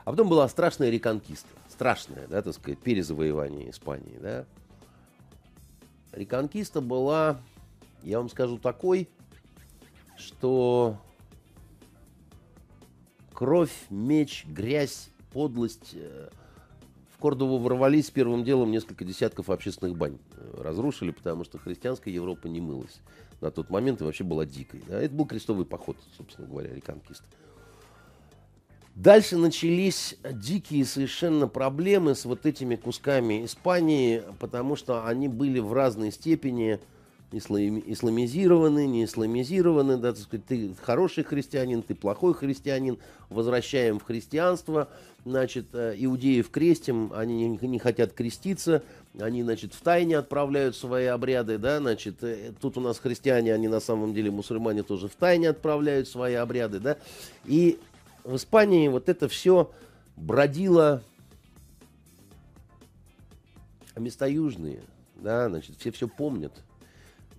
А 0.04 0.12
потом 0.12 0.28
была 0.28 0.48
страшная 0.50 0.90
реконкиста, 0.90 1.48
страшная, 1.70 2.28
да, 2.28 2.42
так 2.42 2.54
сказать, 2.54 2.80
перезавоевание 2.80 3.70
Испании, 3.70 4.18
да. 4.22 4.46
Реконкиста 6.12 6.82
была, 6.82 7.40
я 8.04 8.18
вам 8.18 8.30
скажу, 8.30 8.58
такой, 8.58 9.08
что 10.18 10.98
кровь, 13.34 13.72
меч, 13.90 14.46
грязь, 14.48 15.10
подлость. 15.32 15.96
Кордову 17.20 17.58
ворвались 17.58 18.10
первым 18.10 18.44
делом 18.44 18.72
несколько 18.72 19.04
десятков 19.04 19.50
общественных 19.50 19.98
бань. 19.98 20.18
Э, 20.38 20.62
разрушили, 20.62 21.12
потому 21.12 21.44
что 21.44 21.58
христианская 21.58 22.12
Европа 22.12 22.48
не 22.48 22.62
мылась. 22.62 23.02
На 23.42 23.52
тот 23.52 23.70
момент 23.70 24.02
и 24.02 24.04
вообще 24.04 24.24
была 24.24 24.46
дикой. 24.46 24.82
Да? 24.88 25.02
Это 25.02 25.14
был 25.14 25.26
крестовый 25.26 25.66
поход, 25.66 25.98
собственно 26.18 26.48
говоря, 26.48 26.74
реконкист. 26.74 27.24
Дальше 28.96 29.38
начались 29.38 30.18
дикие 30.30 30.84
совершенно 30.84 31.48
проблемы 31.48 32.16
с 32.16 32.26
вот 32.26 32.46
этими 32.46 32.76
кусками 32.76 33.46
Испании, 33.46 34.24
потому 34.40 34.76
что 34.76 35.06
они 35.06 35.30
были 35.30 35.60
в 35.60 35.72
разной 35.72 36.12
степени 36.12 36.80
исламизированы, 37.32 38.88
не 38.88 39.06
исламизированы, 39.06 39.98
да, 39.98 40.14
так 40.14 40.22
сказать, 40.22 40.46
ты 40.48 40.74
хороший 40.82 41.24
христианин, 41.24 41.84
ты 41.84 41.94
плохой 41.94 42.34
христианин, 42.34 42.98
возвращаем 43.30 44.00
в 44.00 44.04
христианство, 44.04 44.90
значит, 45.26 45.68
э, 45.74 45.94
иудеев 45.98 46.50
крестим, 46.50 47.12
они 47.14 47.48
не, 47.48 47.68
не 47.68 47.80
хотят 47.80 48.14
креститься, 48.14 48.84
они, 49.20 49.44
значит, 49.44 49.76
в 49.76 49.82
тайне 49.82 50.18
отправляют 50.18 50.76
свои 50.76 51.06
обряды, 51.06 51.60
да, 51.60 51.78
значит, 51.78 52.24
э, 52.24 52.52
тут 52.60 52.78
у 52.78 52.82
нас 52.82 52.98
христиане, 52.98 53.54
они 53.54 53.68
на 53.68 53.80
самом 53.80 54.14
деле 54.14 54.32
мусульмане 54.32 54.82
тоже 54.82 55.08
в 55.08 55.16
тайне 55.16 55.50
отправляют 55.50 56.08
свои 56.08 56.34
обряды, 56.34 56.80
да, 56.80 56.98
и 57.46 57.78
в 58.24 58.36
Испании 58.36 58.88
вот 58.88 59.08
это 59.08 59.28
все 59.28 59.72
бродило, 60.16 61.04
места 63.96 64.26
южные, 64.26 64.82
да, 65.16 65.48
значит, 65.48 65.76
все 65.78 65.92
все 65.92 66.08
помнят, 66.08 66.54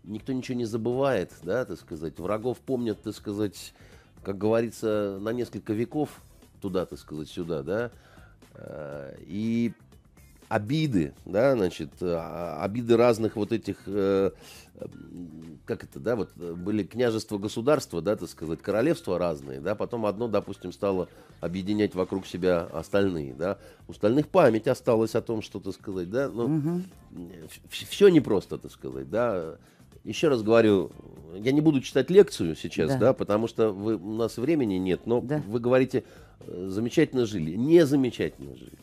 никто 0.05 0.33
ничего 0.33 0.59
не 0.59 0.65
забывает, 0.65 1.33
да, 1.43 1.65
так 1.65 1.79
сказать. 1.79 2.19
Врагов 2.19 2.59
помнят, 2.59 3.03
так 3.03 3.15
сказать, 3.15 3.75
как 4.23 4.39
говорится, 4.39 5.19
на 5.21 5.31
несколько 5.31 5.73
веков 5.73 6.23
туда, 6.61 6.87
так 6.87 6.99
сказать, 6.99 7.29
сюда, 7.29 7.63
да. 7.63 7.91
Э, 8.55 9.17
и 9.27 9.73
обиды, 10.51 11.15
да, 11.27 11.55
значит, 11.55 11.91
а, 12.01 12.59
обиды 12.65 12.97
разных 12.97 13.37
вот 13.37 13.53
этих, 13.53 13.77
э, 13.87 14.33
как 15.65 15.85
это, 15.85 16.01
да, 16.01 16.17
вот 16.17 16.35
были 16.35 16.83
княжества, 16.83 17.39
государства, 17.39 18.03
да, 18.03 18.17
так 18.17 18.29
сказать, 18.29 18.61
королевства 18.61 19.17
разные, 19.17 19.61
да, 19.61 19.77
потом 19.77 20.07
одно, 20.07 20.27
допустим, 20.27 20.73
стало 20.73 21.09
объединять 21.41 21.95
вокруг 21.95 22.27
себя 22.27 22.63
остальные, 22.73 23.35
да, 23.35 23.59
у 23.87 23.93
остальных 23.93 24.27
память 24.27 24.67
осталась 24.67 25.15
о 25.15 25.23
том, 25.23 25.41
что, 25.41 25.61
так 25.61 25.73
сказать, 25.73 26.11
да, 26.11 26.29
ну, 26.29 26.57
угу. 26.57 26.83
все 27.69 28.09
непросто, 28.09 28.59
так 28.59 28.73
сказать, 28.73 29.09
да, 29.09 29.55
еще 30.05 30.29
раз 30.29 30.43
говорю, 30.43 30.91
я 31.37 31.53
не 31.53 31.61
буду 31.61 31.81
читать 31.81 32.11
лекцию 32.11 32.57
сейчас, 32.57 32.91
да, 32.91 32.99
да 32.99 33.13
потому 33.13 33.49
что 33.49 33.71
вы, 33.71 33.97
у 33.97 34.15
нас 34.15 34.37
времени 34.37 34.75
нет, 34.75 35.03
но 35.07 35.21
да. 35.21 35.43
вы 35.47 35.61
говорите, 35.61 36.05
э, 36.41 36.67
замечательно 36.69 37.27
жили. 37.27 37.57
Не 37.57 37.87
замечательно 37.87 38.55
жили. 38.57 38.79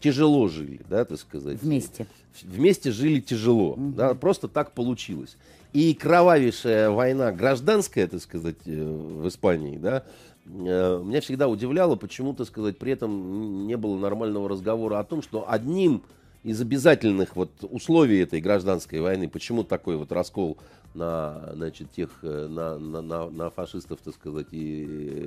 Тяжело 0.00 0.48
жили, 0.48 0.80
да, 0.88 1.04
так 1.04 1.18
сказать. 1.18 1.60
Вместе. 1.60 2.06
Вместе 2.42 2.92
жили 2.92 3.20
тяжело, 3.20 3.72
угу. 3.72 3.92
да, 3.96 4.14
просто 4.14 4.48
так 4.48 4.72
получилось. 4.72 5.36
И 5.72 5.92
кровавейшая 5.92 6.90
война 6.90 7.32
гражданская, 7.32 8.06
так 8.06 8.20
сказать, 8.20 8.56
э, 8.66 8.84
в 8.84 9.26
Испании, 9.28 9.76
да, 9.76 10.04
э, 10.46 11.02
меня 11.04 11.20
всегда 11.20 11.48
удивляло, 11.48 11.96
почему, 11.96 12.32
так 12.32 12.46
сказать, 12.46 12.78
при 12.78 12.92
этом 12.92 13.66
не 13.66 13.76
было 13.76 13.98
нормального 13.98 14.48
разговора 14.48 14.98
о 14.98 15.04
том, 15.04 15.20
что 15.20 15.50
одним 15.50 16.04
из 16.44 16.60
обязательных 16.60 17.36
вот 17.36 17.50
условий 17.62 18.20
этой 18.20 18.40
гражданской 18.40 19.00
войны, 19.00 19.28
почему 19.28 19.64
такой 19.64 19.96
вот 19.96 20.12
раскол 20.12 20.58
на, 20.94 21.50
значит, 21.54 21.90
тех, 21.92 22.10
э, 22.22 22.46
на, 22.48 22.78
на, 22.78 23.02
на, 23.02 23.30
на 23.30 23.50
фашистов, 23.50 24.00
так 24.02 24.14
сказать, 24.14 24.48
и 24.52 24.84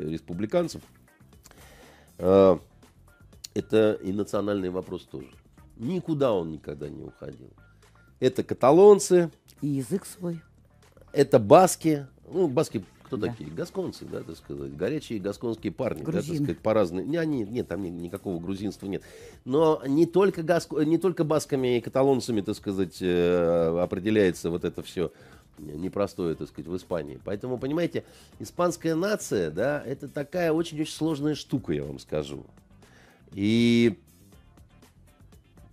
республиканцев, 0.10 0.82
э, 2.18 2.58
это 3.54 3.94
и 4.02 4.12
национальный 4.14 4.70
вопрос 4.70 5.04
тоже. 5.04 5.30
Никуда 5.78 6.34
он 6.34 6.52
никогда 6.52 6.90
не 6.90 7.04
уходил. 7.04 7.50
Это 8.20 8.44
каталонцы. 8.44 9.32
И 9.62 9.68
язык 9.68 10.06
свой. 10.06 10.42
Это 11.12 11.40
баски. 11.40 12.08
Ну, 12.32 12.48
баски 12.48 12.84
кто 13.12 13.18
да. 13.18 13.28
такие? 13.28 13.50
Гасконцы, 13.50 14.06
да, 14.06 14.22
так 14.22 14.38
сказать. 14.38 14.74
Горячие 14.78 15.20
гасконские 15.20 15.74
парни, 15.74 16.02
Грузин. 16.02 16.22
да, 16.22 16.28
так 16.28 16.36
сказать, 16.38 16.60
по 16.60 16.74
разным. 16.74 17.12
Не, 17.12 17.18
они, 17.18 17.44
нет, 17.44 17.68
там 17.68 17.84
никакого 17.84 18.40
грузинства 18.40 18.88
нет. 18.88 19.04
Но 19.44 19.82
не 19.86 20.06
только, 20.06 20.44
гаск... 20.44 20.72
не 20.72 20.98
только 20.98 21.26
басками 21.26 21.78
и 21.78 21.82
каталонцами, 21.82 22.40
так 22.40 22.56
сказать, 22.56 23.02
э, 23.02 23.80
определяется 23.82 24.50
вот 24.50 24.64
это 24.64 24.82
все 24.82 25.12
непростое, 25.60 26.36
так 26.36 26.48
сказать, 26.48 26.70
в 26.70 26.78
Испании. 26.78 27.20
Поэтому, 27.26 27.58
понимаете, 27.58 28.06
испанская 28.40 28.96
нация, 28.96 29.52
да, 29.52 29.84
это 29.86 30.08
такая 30.08 30.54
очень-очень 30.54 30.94
сложная 30.94 31.36
штука, 31.36 31.74
я 31.74 31.84
вам 31.84 32.00
скажу. 32.00 32.46
И 33.34 34.00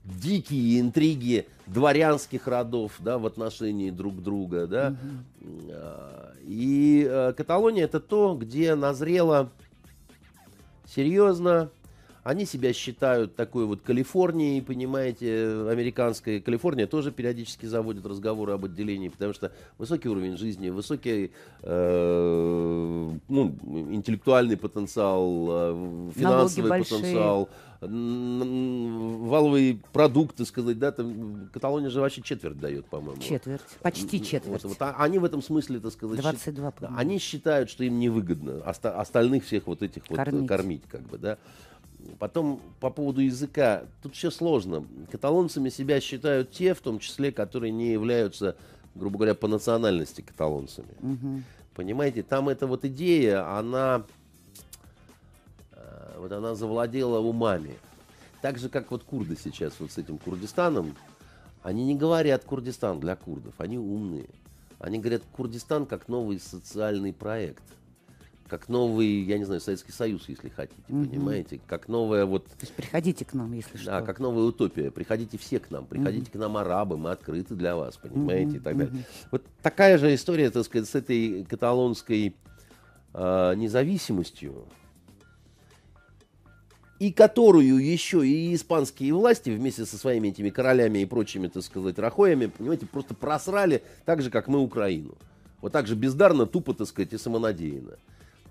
дикие 0.09 0.81
интриги 0.81 1.47
дворянских 1.67 2.47
родов 2.47 2.93
да, 3.01 3.19
в 3.19 3.27
отношении 3.27 3.91
друг 3.91 4.23
друга. 4.23 4.67
Да. 4.67 4.97
Угу. 5.41 5.73
И 6.45 7.07
э, 7.09 7.33
Каталония 7.37 7.85
это 7.85 8.01
то, 8.01 8.35
где 8.35 8.75
назрело 8.75 9.51
серьезно. 10.87 11.71
Они 12.25 12.45
себя 12.45 12.75
считают 12.75 13.37
такой 13.37 13.65
вот 13.65 13.81
Калифорнией, 13.81 14.61
понимаете, 14.61 15.67
американской. 15.71 16.41
Калифорния 16.41 16.87
тоже 16.87 17.11
периодически 17.11 17.65
заводит 17.65 18.05
разговоры 18.05 18.53
об 18.53 18.67
отделении, 18.67 19.09
потому 19.09 19.33
что 19.33 19.51
высокий 19.79 20.09
уровень 20.09 20.37
жизни, 20.37 20.69
высокий 20.69 21.33
э, 21.63 23.11
ну, 23.29 23.57
интеллектуальный 23.91 24.59
потенциал, 24.59 25.47
э, 25.49 26.11
финансовый 26.17 26.69
потенциал, 26.69 27.37
валовый 27.37 27.49
продукт, 29.93 30.37
так 30.37 30.47
сказать, 30.47 30.79
да, 30.79 30.91
там 30.91 31.49
Каталония 31.53 31.91
же 31.91 32.01
вообще 32.01 32.23
четверть 32.23 32.59
дает, 32.59 32.87
по-моему. 32.87 33.21
Четверть, 33.23 33.63
почти 33.83 34.23
четверть. 34.23 34.65
Вот, 34.65 34.71
вот, 34.71 34.83
а 34.83 34.97
они 34.99 35.19
в 35.19 35.25
этом 35.25 35.43
смысле, 35.43 35.79
так 35.79 35.93
сказать, 35.93 36.21
22, 36.21 36.71
счит, 36.71 36.89
они 36.97 37.19
считают, 37.19 37.71
что 37.71 37.85
им 37.85 37.99
невыгодно 38.01 38.63
оста- 38.67 38.99
остальных 39.01 39.45
всех 39.45 39.67
вот 39.67 39.83
этих 39.83 40.05
кормить. 40.05 40.41
вот 40.41 40.49
кормить, 40.49 40.83
как 40.89 41.03
бы, 41.03 41.19
да. 41.19 41.39
Потом 42.19 42.61
по 42.81 42.91
поводу 42.91 43.21
языка, 43.21 43.85
тут 44.03 44.15
все 44.15 44.31
сложно. 44.31 44.85
Каталонцами 45.11 45.69
себя 45.69 46.01
считают 46.01 46.51
те, 46.51 46.75
в 46.75 46.81
том 46.81 46.99
числе, 46.99 47.33
которые 47.33 47.71
не 47.73 47.93
являются, 47.93 48.57
грубо 48.95 49.19
говоря, 49.19 49.35
по 49.35 49.47
национальности 49.47 50.21
каталонцами. 50.21 50.95
Угу. 51.01 51.43
Понимаете, 51.75 52.23
там 52.25 52.49
эта 52.49 52.67
вот 52.67 52.85
идея, 52.85 53.57
она 53.57 54.05
вот 56.19 56.33
она 56.33 56.55
завладела 56.55 57.19
умами. 57.19 57.77
Так 58.41 58.59
же, 58.59 58.69
как 58.69 58.91
вот 58.91 59.05
курды 59.05 59.37
сейчас 59.43 59.75
вот 59.79 59.91
с 59.91 59.99
этим 59.99 60.19
Курдистаном, 60.19 60.97
Они 61.63 61.85
не 61.85 61.97
говорят 61.97 62.45
Курдистан 62.45 63.01
для 63.01 63.17
курдов, 63.17 63.55
они 63.59 63.79
умные. 63.79 64.29
Они 64.79 64.99
говорят 64.99 65.23
Курдистан 65.33 65.87
как 65.87 66.09
новый 66.09 66.39
социальный 66.39 67.13
проект 67.13 67.63
как 68.49 68.69
новый, 68.69 69.23
я 69.23 69.39
не 69.39 69.45
знаю, 69.45 69.61
Советский 69.61 69.93
Союз, 69.93 70.25
если 70.29 70.49
хотите, 70.49 70.83
угу. 70.89 71.05
понимаете, 71.05 71.61
как 71.67 71.87
новая 71.89 72.25
вот... 72.25 72.47
То 72.47 72.63
есть 72.63 72.73
приходите 72.73 73.25
к 73.25 73.35
нам, 73.35 73.53
если 73.53 73.75
да, 73.75 73.79
что. 73.79 73.91
Да, 73.91 74.03
как 74.03 74.19
новая 74.19 74.45
утопия. 74.45 74.91
Приходите 74.91 75.39
все 75.39 75.61
к 75.61 75.71
нам, 75.71 75.87
приходите 75.87 76.31
угу. 76.31 76.33
к 76.33 76.35
нам 76.41 76.57
арабы, 76.57 76.97
мы 76.97 77.11
открыты 77.11 77.55
для 77.55 77.77
вас, 77.77 77.97
понимаете, 77.97 78.53
угу. 78.53 78.57
и 78.57 78.61
так 78.61 78.77
далее. 78.77 78.95
Угу. 78.95 79.05
Вот 79.33 79.45
такая 79.63 79.99
же 79.99 80.13
история, 80.15 80.51
так 80.51 80.65
сказать, 80.65 80.89
с 80.89 80.95
этой 80.95 81.45
каталонской 81.45 82.35
э, 83.15 83.55
независимостью, 83.57 84.65
и 86.99 87.13
которую 87.13 87.79
еще 87.79 88.27
и 88.27 88.55
испанские 88.55 89.15
власти 89.15 89.51
вместе 89.51 89.87
со 89.87 89.97
своими 89.97 90.29
этими 90.29 90.51
королями 90.51 90.99
и 90.99 91.07
прочими, 91.07 91.47
так 91.47 91.63
сказать, 91.63 91.99
рахоями, 91.99 92.47
понимаете, 92.47 92.87
просто 92.87 93.15
просрали 93.15 93.83
так 94.05 94.21
же, 94.21 94.31
как 94.31 94.49
мы 94.49 94.59
Украину. 94.59 95.15
Вот 95.61 95.73
так 95.73 95.87
же 95.87 95.95
бездарно, 95.95 96.47
тупо, 96.47 96.75
так 96.75 96.89
сказать, 96.89 97.13
и 97.13 97.19
самонадеянно. 97.19 97.97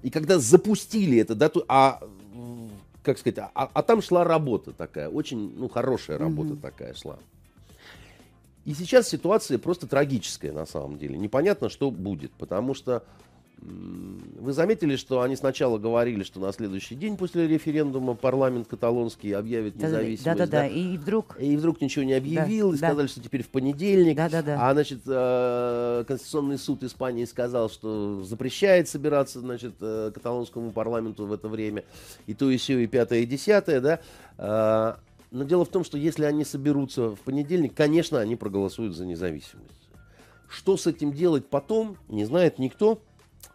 И 0.02 0.10
когда 0.10 0.40
запустили 0.40 1.18
это, 1.18 1.36
да, 1.36 1.50
то, 1.50 1.66
а 1.68 2.02
как 3.04 3.18
сказать, 3.18 3.40
а, 3.40 3.70
а 3.74 3.84
там 3.84 4.02
шла 4.02 4.24
работа 4.24 4.74
такая, 4.74 5.10
очень, 5.10 5.54
ну, 5.58 5.70
хорошая 5.70 6.18
работа 6.18 6.54
mm-hmm. 6.54 6.62
такая 6.62 6.94
шла. 6.94 7.18
И 8.66 8.74
сейчас 8.74 9.08
ситуация 9.08 9.58
просто 9.58 9.88
трагическая 9.88 10.52
на 10.52 10.66
самом 10.66 10.98
деле. 10.98 11.18
Непонятно, 11.18 11.70
что 11.70 11.90
будет, 11.90 12.32
потому 12.34 12.74
что 12.74 13.04
вы 13.60 14.54
заметили, 14.54 14.96
что 14.96 15.22
они 15.22 15.36
сначала 15.36 15.78
говорили, 15.78 16.24
что 16.24 16.40
на 16.40 16.54
следующий 16.54 16.96
день 16.96 17.18
после 17.18 17.48
референдума 17.48 18.14
парламент 18.14 18.68
каталонский 18.68 19.36
объявит 19.36 19.76
независимость. 19.76 20.24
Да, 20.24 20.36
да, 20.36 20.46
да. 20.46 20.52
да. 20.62 20.68
И 20.68 20.98
вдруг... 20.98 21.38
И 21.40 21.58
вдруг 21.58 21.82
ничего 21.82 22.06
не 22.06 22.14
объявил, 22.14 22.70
да, 22.70 22.76
и 22.76 22.78
сказали, 22.78 23.08
да. 23.08 23.12
что 23.12 23.22
теперь 23.22 23.44
в 23.44 23.50
понедельник. 23.50 24.16
Да, 24.16 24.30
да, 24.30 24.42
да. 24.42 24.70
А, 24.70 24.74
значит, 24.74 25.00
э, 25.06 26.04
Конституционный 26.08 26.58
суд 26.58 26.84
Испании 26.84 27.26
сказал, 27.26 27.70
что 27.70 28.24
запрещает 28.24 28.88
собираться, 28.88 29.40
значит, 29.40 29.74
э, 29.82 30.12
каталонскому 30.14 30.72
парламенту 30.72 31.26
в 31.26 31.34
это 31.34 31.48
время. 31.50 31.84
И 32.28 32.34
то, 32.34 32.50
и 32.50 32.58
все, 32.58 32.80
и 32.80 32.88
пятое, 32.88 33.20
и 33.20 33.26
десятое, 33.26 33.82
да. 33.82 34.00
Э, 34.38 34.94
но 35.32 35.44
дело 35.44 35.66
в 35.66 35.70
том, 35.70 35.84
что 35.84 35.98
если 35.98 36.26
они 36.26 36.46
соберутся 36.46 37.10
в 37.16 37.20
понедельник, 37.22 37.74
конечно, 37.74 38.20
они 38.20 38.36
проголосуют 38.36 38.96
за 38.96 39.06
независимость. 39.06 39.90
Что 40.48 40.78
с 40.78 40.88
этим 40.88 41.12
делать 41.12 41.48
потом, 41.48 41.98
не 42.08 42.24
знает 42.24 42.60
никто. 42.60 43.02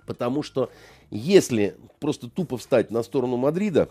Потому 0.06 0.42
что 0.42 0.70
если 1.10 1.76
просто 2.00 2.28
тупо 2.28 2.56
встать 2.56 2.90
на 2.90 3.02
сторону 3.02 3.36
Мадрида, 3.36 3.88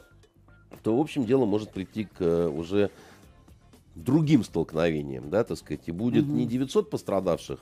то, 0.83 0.97
в 0.97 0.99
общем, 0.99 1.25
дело 1.25 1.45
может 1.45 1.71
прийти 1.71 2.05
к 2.05 2.21
э, 2.21 2.47
уже 2.47 2.89
другим 3.95 4.43
столкновениям, 4.43 5.29
да, 5.29 5.43
так 5.43 5.57
сказать, 5.57 5.81
и 5.85 5.91
будет 5.91 6.23
угу. 6.23 6.33
не 6.33 6.45
900 6.45 6.89
пострадавших, 6.89 7.59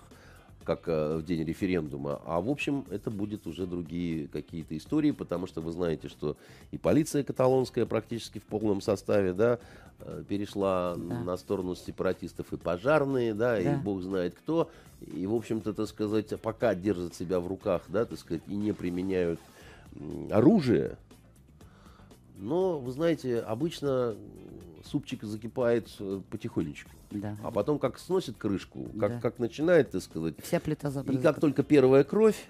как 0.70 0.88
э, 0.88 1.18
в 1.18 1.26
день 1.26 1.44
референдума. 1.44 2.22
А 2.26 2.40
в 2.40 2.48
общем, 2.48 2.86
это 2.92 3.10
будет 3.10 3.48
уже 3.48 3.66
другие 3.66 4.28
какие-то 4.28 4.78
истории, 4.78 5.10
потому 5.10 5.48
что 5.48 5.62
вы 5.62 5.72
знаете, 5.72 6.10
что 6.10 6.38
и 6.70 6.78
полиция 6.78 7.24
каталонская 7.24 7.88
практически 7.88 8.38
в 8.38 8.44
полном 8.44 8.80
составе, 8.80 9.34
да, 9.34 9.58
э, 10.02 10.24
перешла 10.30 10.96
да. 10.96 11.22
на 11.22 11.38
сторону 11.38 11.74
сепаратистов 11.74 12.54
и 12.54 12.58
пожарные, 12.58 13.34
да, 13.34 13.54
да, 13.54 13.60
и 13.60 13.76
бог 13.78 14.04
знает 14.04 14.36
кто. 14.36 14.70
И, 15.12 15.26
в 15.26 15.34
общем-то, 15.34 15.74
так 15.74 15.88
сказать, 15.88 16.40
пока 16.40 16.76
держат 16.76 17.16
себя 17.16 17.40
в 17.40 17.48
руках, 17.48 17.82
да, 17.88 18.06
так 18.06 18.20
сказать, 18.20 18.44
и 18.46 18.54
не 18.54 18.72
применяют 18.72 19.40
оружие, 20.30 20.98
но, 22.38 22.78
вы 22.78 22.92
знаете, 22.92 23.40
обычно 23.40 24.16
супчик 24.86 25.24
закипает 25.24 25.90
э, 26.00 26.22
потихонечку. 26.30 26.90
Да. 27.12 27.36
А 27.44 27.52
потом 27.52 27.80
как 27.80 28.00
сносит 28.00 28.38
крышку, 28.38 28.88
как, 29.00 29.12
да. 29.12 29.20
как 29.20 29.40
начинает, 29.40 29.92
так 29.92 30.02
сказать. 30.02 30.36
Вся 30.44 30.60
плита 30.60 30.92
забрызгана. 30.92 31.22
И 31.22 31.24
как 31.24 31.40
только 31.40 31.64
первая 31.64 32.04
кровь, 32.04 32.48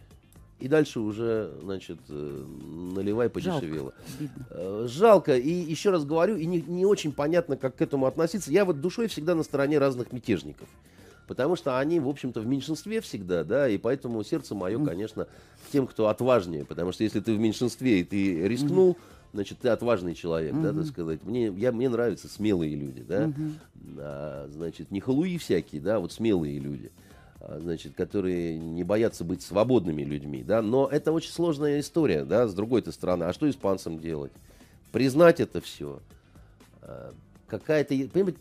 и 0.60 0.68
дальше 0.68 1.00
уже, 1.00 1.54
значит, 1.62 2.00
э, 2.10 2.46
наливай 2.94 3.30
подешевело. 3.30 3.94
Жалко. 4.20 4.34
Э, 4.50 4.88
жалко. 4.90 5.38
И 5.38 5.50
еще 5.50 5.90
раз 5.90 6.04
говорю, 6.04 6.36
и 6.36 6.46
не, 6.46 6.62
не 6.62 6.86
очень 6.86 7.14
понятно, 7.14 7.56
как 7.56 7.78
к 7.78 7.82
этому 7.82 8.06
относиться. 8.06 8.52
Я 8.52 8.66
вот 8.66 8.82
душой 8.82 9.08
всегда 9.08 9.36
на 9.36 9.44
стороне 9.44 9.78
разных 9.78 10.12
мятежников. 10.12 10.68
Потому 11.28 11.56
что 11.56 11.78
они, 11.78 12.00
в 12.00 12.10
общем-то, 12.10 12.42
в 12.42 12.48
меньшинстве 12.48 13.02
всегда, 13.02 13.44
да, 13.44 13.70
и 13.70 13.78
поэтому 13.78 14.24
сердце 14.24 14.56
мое, 14.56 14.84
конечно, 14.84 15.28
тем, 15.72 15.86
кто 15.86 16.08
отважнее. 16.08 16.66
Потому 16.66 16.92
что 16.92 17.04
если 17.04 17.20
ты 17.20 17.36
в 17.36 17.40
меньшинстве 17.40 18.00
и 18.00 18.04
ты 18.04 18.48
рискнул, 18.48 18.94
mm-hmm 18.94 19.19
значит, 19.34 19.60
ты 19.60 19.70
отважный 19.70 20.16
человек, 20.16 20.54
угу. 20.54 20.62
да, 20.62 20.74
так 20.74 20.86
сказать. 20.86 21.24
Мне, 21.24 21.48
я, 21.48 21.72
мне 21.72 21.90
нравятся 21.90 22.28
смелые 22.28 22.76
люди, 22.76 23.02
да, 23.02 23.26
угу. 23.26 23.52
а, 23.98 24.50
значит, 24.52 24.92
не 24.92 25.00
халуи 25.00 25.38
всякие, 25.38 25.82
да, 25.82 26.00
вот 26.00 26.12
смелые 26.12 26.60
люди, 26.60 26.92
а, 27.40 27.60
значит, 27.60 27.96
которые 27.96 28.58
не 28.58 28.84
боятся 28.84 29.24
быть 29.24 29.42
свободными 29.42 30.04
людьми, 30.04 30.44
да, 30.44 30.62
но 30.62 30.88
это 30.88 31.12
очень 31.12 31.32
сложная 31.32 31.80
история, 31.80 32.26
да, 32.26 32.48
с 32.48 32.54
другой-то 32.54 32.92
стороны. 32.92 33.26
А 33.26 33.34
что 33.34 33.50
испанцам 33.50 34.00
делать? 34.00 34.32
Признать 34.92 35.40
это 35.40 35.62
все. 35.62 36.00
А, 36.82 37.14
какая-то, 37.48 37.96
понимаете, 38.10 38.40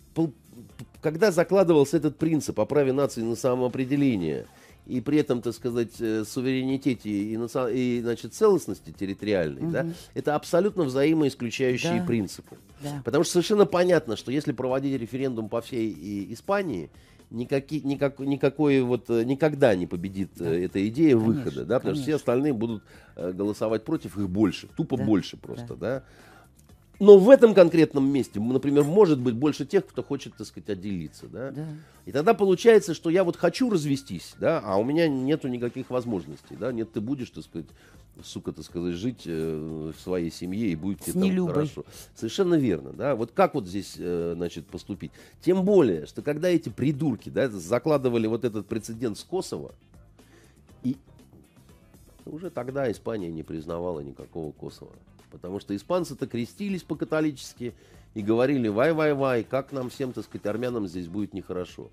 когда 1.00 1.30
закладывался 1.30 1.96
этот 1.96 2.16
принцип 2.16 2.58
о 2.60 2.66
праве 2.66 2.92
нации 2.92 3.22
на 3.22 3.36
самоопределение– 3.36 4.46
и 4.88 5.00
при 5.00 5.18
этом, 5.18 5.42
так 5.42 5.54
сказать, 5.54 6.00
э, 6.00 6.24
суверенитете 6.24 7.10
и, 7.10 7.34
и 7.34 8.00
значит, 8.00 8.34
целостности 8.34 8.90
территориальной, 8.90 9.62
угу. 9.62 9.70
да, 9.70 9.86
это 10.14 10.34
абсолютно 10.34 10.84
взаимоисключающие 10.84 12.00
да. 12.00 12.06
принципы. 12.06 12.56
Да. 12.82 13.02
Потому 13.04 13.24
что 13.24 13.34
совершенно 13.34 13.66
понятно, 13.66 14.16
что 14.16 14.32
если 14.32 14.52
проводить 14.52 14.98
референдум 14.98 15.48
по 15.48 15.60
всей 15.60 15.90
и 15.90 16.32
Испании, 16.32 16.90
никаки, 17.30 17.82
никак, 17.84 18.18
никакой 18.18 18.80
вот 18.80 19.10
э, 19.10 19.24
никогда 19.24 19.74
не 19.74 19.86
победит 19.86 20.30
да. 20.36 20.46
Э, 20.46 20.64
эта 20.64 20.86
идея 20.88 21.16
конечно, 21.18 21.32
выхода, 21.32 21.64
да, 21.64 21.78
потому 21.78 21.94
конечно. 21.94 21.94
что 21.94 22.02
все 22.02 22.16
остальные 22.16 22.54
будут 22.54 22.82
голосовать 23.16 23.84
против 23.84 24.16
их 24.16 24.28
больше, 24.30 24.68
тупо 24.76 24.96
да. 24.96 25.04
больше 25.04 25.36
просто, 25.36 25.76
да. 25.76 25.76
да. 25.76 26.02
Но 27.00 27.16
в 27.16 27.30
этом 27.30 27.54
конкретном 27.54 28.10
месте, 28.10 28.40
например, 28.40 28.82
может 28.84 29.20
быть 29.20 29.34
больше 29.34 29.64
тех, 29.64 29.86
кто 29.86 30.02
хочет, 30.02 30.34
так 30.34 30.46
сказать, 30.46 30.68
отделиться, 30.70 31.26
да? 31.28 31.50
да. 31.52 31.66
И 32.06 32.12
тогда 32.12 32.34
получается, 32.34 32.92
что 32.92 33.08
я 33.08 33.22
вот 33.22 33.36
хочу 33.36 33.70
развестись, 33.70 34.34
да, 34.40 34.60
а 34.64 34.76
у 34.76 34.84
меня 34.84 35.08
нету 35.08 35.46
никаких 35.48 35.90
возможностей, 35.90 36.56
да, 36.58 36.72
нет, 36.72 36.92
ты 36.92 37.00
будешь, 37.00 37.30
так 37.30 37.44
сказать, 37.44 37.68
сука, 38.24 38.52
так 38.52 38.64
сказать, 38.64 38.94
жить 38.94 39.22
э, 39.26 39.92
в 39.96 40.00
своей 40.00 40.30
семье 40.30 40.68
и 40.68 40.74
будет 40.74 41.00
тебе 41.00 41.36
там 41.36 41.46
хорошо. 41.48 41.84
Совершенно 42.14 42.56
верно, 42.56 42.92
да. 42.92 43.14
Вот 43.14 43.30
как 43.32 43.54
вот 43.54 43.66
здесь, 43.66 43.94
э, 43.98 44.32
значит, 44.36 44.66
поступить? 44.66 45.12
Тем 45.40 45.64
более, 45.64 46.06
что 46.06 46.22
когда 46.22 46.48
эти 46.48 46.68
придурки, 46.68 47.28
да, 47.28 47.48
закладывали 47.48 48.26
вот 48.26 48.44
этот 48.44 48.66
прецедент 48.66 49.18
с 49.18 49.22
Косово, 49.22 49.72
и 50.82 50.96
уже 52.26 52.50
тогда 52.50 52.90
Испания 52.90 53.30
не 53.30 53.42
признавала 53.42 54.00
никакого 54.00 54.52
Косово. 54.52 54.92
Потому 55.30 55.60
что 55.60 55.76
испанцы-то 55.76 56.26
крестились 56.26 56.82
по-католически 56.82 57.74
и 58.14 58.22
говорили, 58.22 58.68
вай-вай-вай, 58.68 59.44
как 59.44 59.72
нам 59.72 59.90
всем, 59.90 60.12
так 60.12 60.24
сказать, 60.24 60.46
армянам 60.46 60.86
здесь 60.88 61.08
будет 61.08 61.34
нехорошо. 61.34 61.90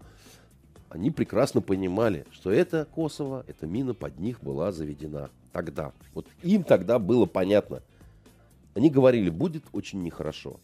Они 0.90 1.12
прекрасно 1.12 1.62
понимали, 1.62 2.26
что 2.32 2.52
это 2.52 2.86
Косово, 2.86 3.44
эта 3.48 3.68
мина 3.68 3.94
под 3.94 4.18
них 4.20 4.42
была 4.42 4.72
заведена 4.72 5.30
тогда. 5.52 5.92
Вот 6.14 6.28
им 6.42 6.64
тогда 6.64 7.00
было 7.00 7.26
понятно. 7.26 7.82
Они 8.76 8.90
говорили, 8.90 9.30
будет 9.30 9.64
очень 9.74 10.02
нехорошо. 10.04 10.60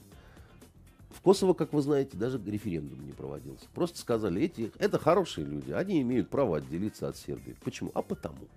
В 1.09 1.21
Косово, 1.21 1.53
как 1.53 1.73
вы 1.73 1.81
знаете, 1.81 2.17
даже 2.17 2.41
референдум 2.45 3.05
не 3.05 3.11
проводился. 3.11 3.65
Просто 3.73 3.99
сказали, 3.99 4.41
эти, 4.41 4.71
это 4.79 4.97
хорошие 4.97 5.45
люди, 5.45 5.71
они 5.71 6.01
имеют 6.01 6.29
право 6.29 6.57
отделиться 6.57 7.09
от 7.09 7.17
Сербии. 7.17 7.55
Почему? 7.63 7.91
А 7.93 8.01
потому. 8.01 8.47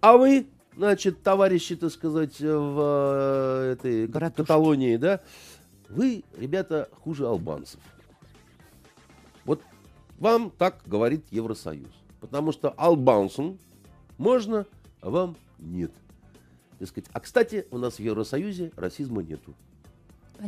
А 0.00 0.18
вы 0.18 0.46
значит, 0.76 1.22
товарищи, 1.22 1.76
так 1.76 1.90
сказать, 1.90 2.40
в 2.40 2.78
э, 2.80 3.72
этой 3.72 4.06
Братушки. 4.06 4.42
Каталонии, 4.42 4.96
да, 4.96 5.20
вы, 5.88 6.24
ребята, 6.36 6.88
хуже 7.02 7.26
албанцев. 7.26 7.80
Вот 9.44 9.62
вам 10.18 10.50
так 10.50 10.80
говорит 10.86 11.24
Евросоюз. 11.30 11.90
Потому 12.20 12.52
что 12.52 12.70
албанцам 12.70 13.58
можно, 14.16 14.66
а 15.00 15.10
вам 15.10 15.36
нет. 15.58 15.92
Так 16.78 16.88
сказать. 16.88 17.10
А, 17.12 17.20
кстати, 17.20 17.66
у 17.70 17.78
нас 17.78 17.96
в 17.96 18.00
Евросоюзе 18.00 18.72
расизма 18.76 19.22
нету. 19.22 19.54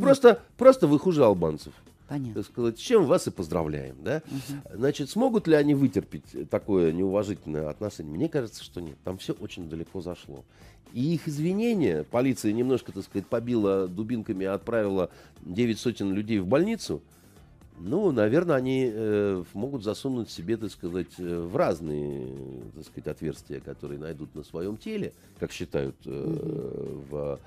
Просто, 0.00 0.42
просто 0.56 0.86
вы 0.86 0.98
хуже 0.98 1.24
албанцев. 1.24 1.74
Понятно. 2.08 2.34
Так 2.34 2.44
сказать, 2.44 2.78
с 2.78 2.82
чем 2.82 3.04
вас 3.06 3.26
и 3.26 3.30
поздравляем, 3.30 3.96
да? 4.02 4.22
Угу. 4.26 4.76
Значит, 4.76 5.10
смогут 5.10 5.48
ли 5.48 5.54
они 5.54 5.74
вытерпеть 5.74 6.48
такое 6.50 6.92
неуважительное 6.92 7.68
отношение? 7.68 8.14
Мне 8.14 8.28
кажется, 8.28 8.62
что 8.62 8.80
нет. 8.80 8.96
Там 9.02 9.18
все 9.18 9.32
очень 9.32 9.68
далеко 9.68 10.00
зашло. 10.00 10.44
И 10.92 11.14
их 11.14 11.26
извинения, 11.26 12.04
полиция 12.04 12.52
немножко, 12.52 12.92
так 12.92 13.04
сказать, 13.04 13.26
побила 13.26 13.88
дубинками, 13.88 14.46
отправила 14.46 15.10
9 15.42 15.78
сотен 15.78 16.12
людей 16.12 16.38
в 16.38 16.46
больницу, 16.46 17.02
ну, 17.78 18.10
наверное, 18.10 18.56
они 18.56 18.90
э, 18.90 19.44
могут 19.52 19.84
засунуть 19.84 20.30
себе, 20.30 20.56
так 20.56 20.70
сказать, 20.70 21.12
э, 21.18 21.40
в 21.40 21.54
разные, 21.56 22.32
так 22.74 22.86
сказать, 22.86 23.08
отверстия, 23.08 23.60
которые 23.60 24.00
найдут 24.00 24.34
на 24.34 24.44
своем 24.44 24.78
теле, 24.78 25.12
как 25.38 25.52
считают 25.52 25.96
э, 26.06 27.00
в 27.10 27.38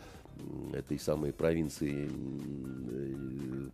этой 0.74 1.00
самой 1.00 1.34
провинции 1.34 2.10
э, 2.12 3.70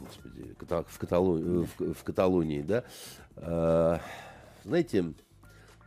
господи, 0.00 0.54
в, 0.88 0.98
Каталонии, 0.98 1.66
в, 1.78 1.94
в 1.94 2.04
Каталонии, 2.04 2.62
да. 2.62 2.84
А, 3.36 4.00
знаете, 4.64 5.12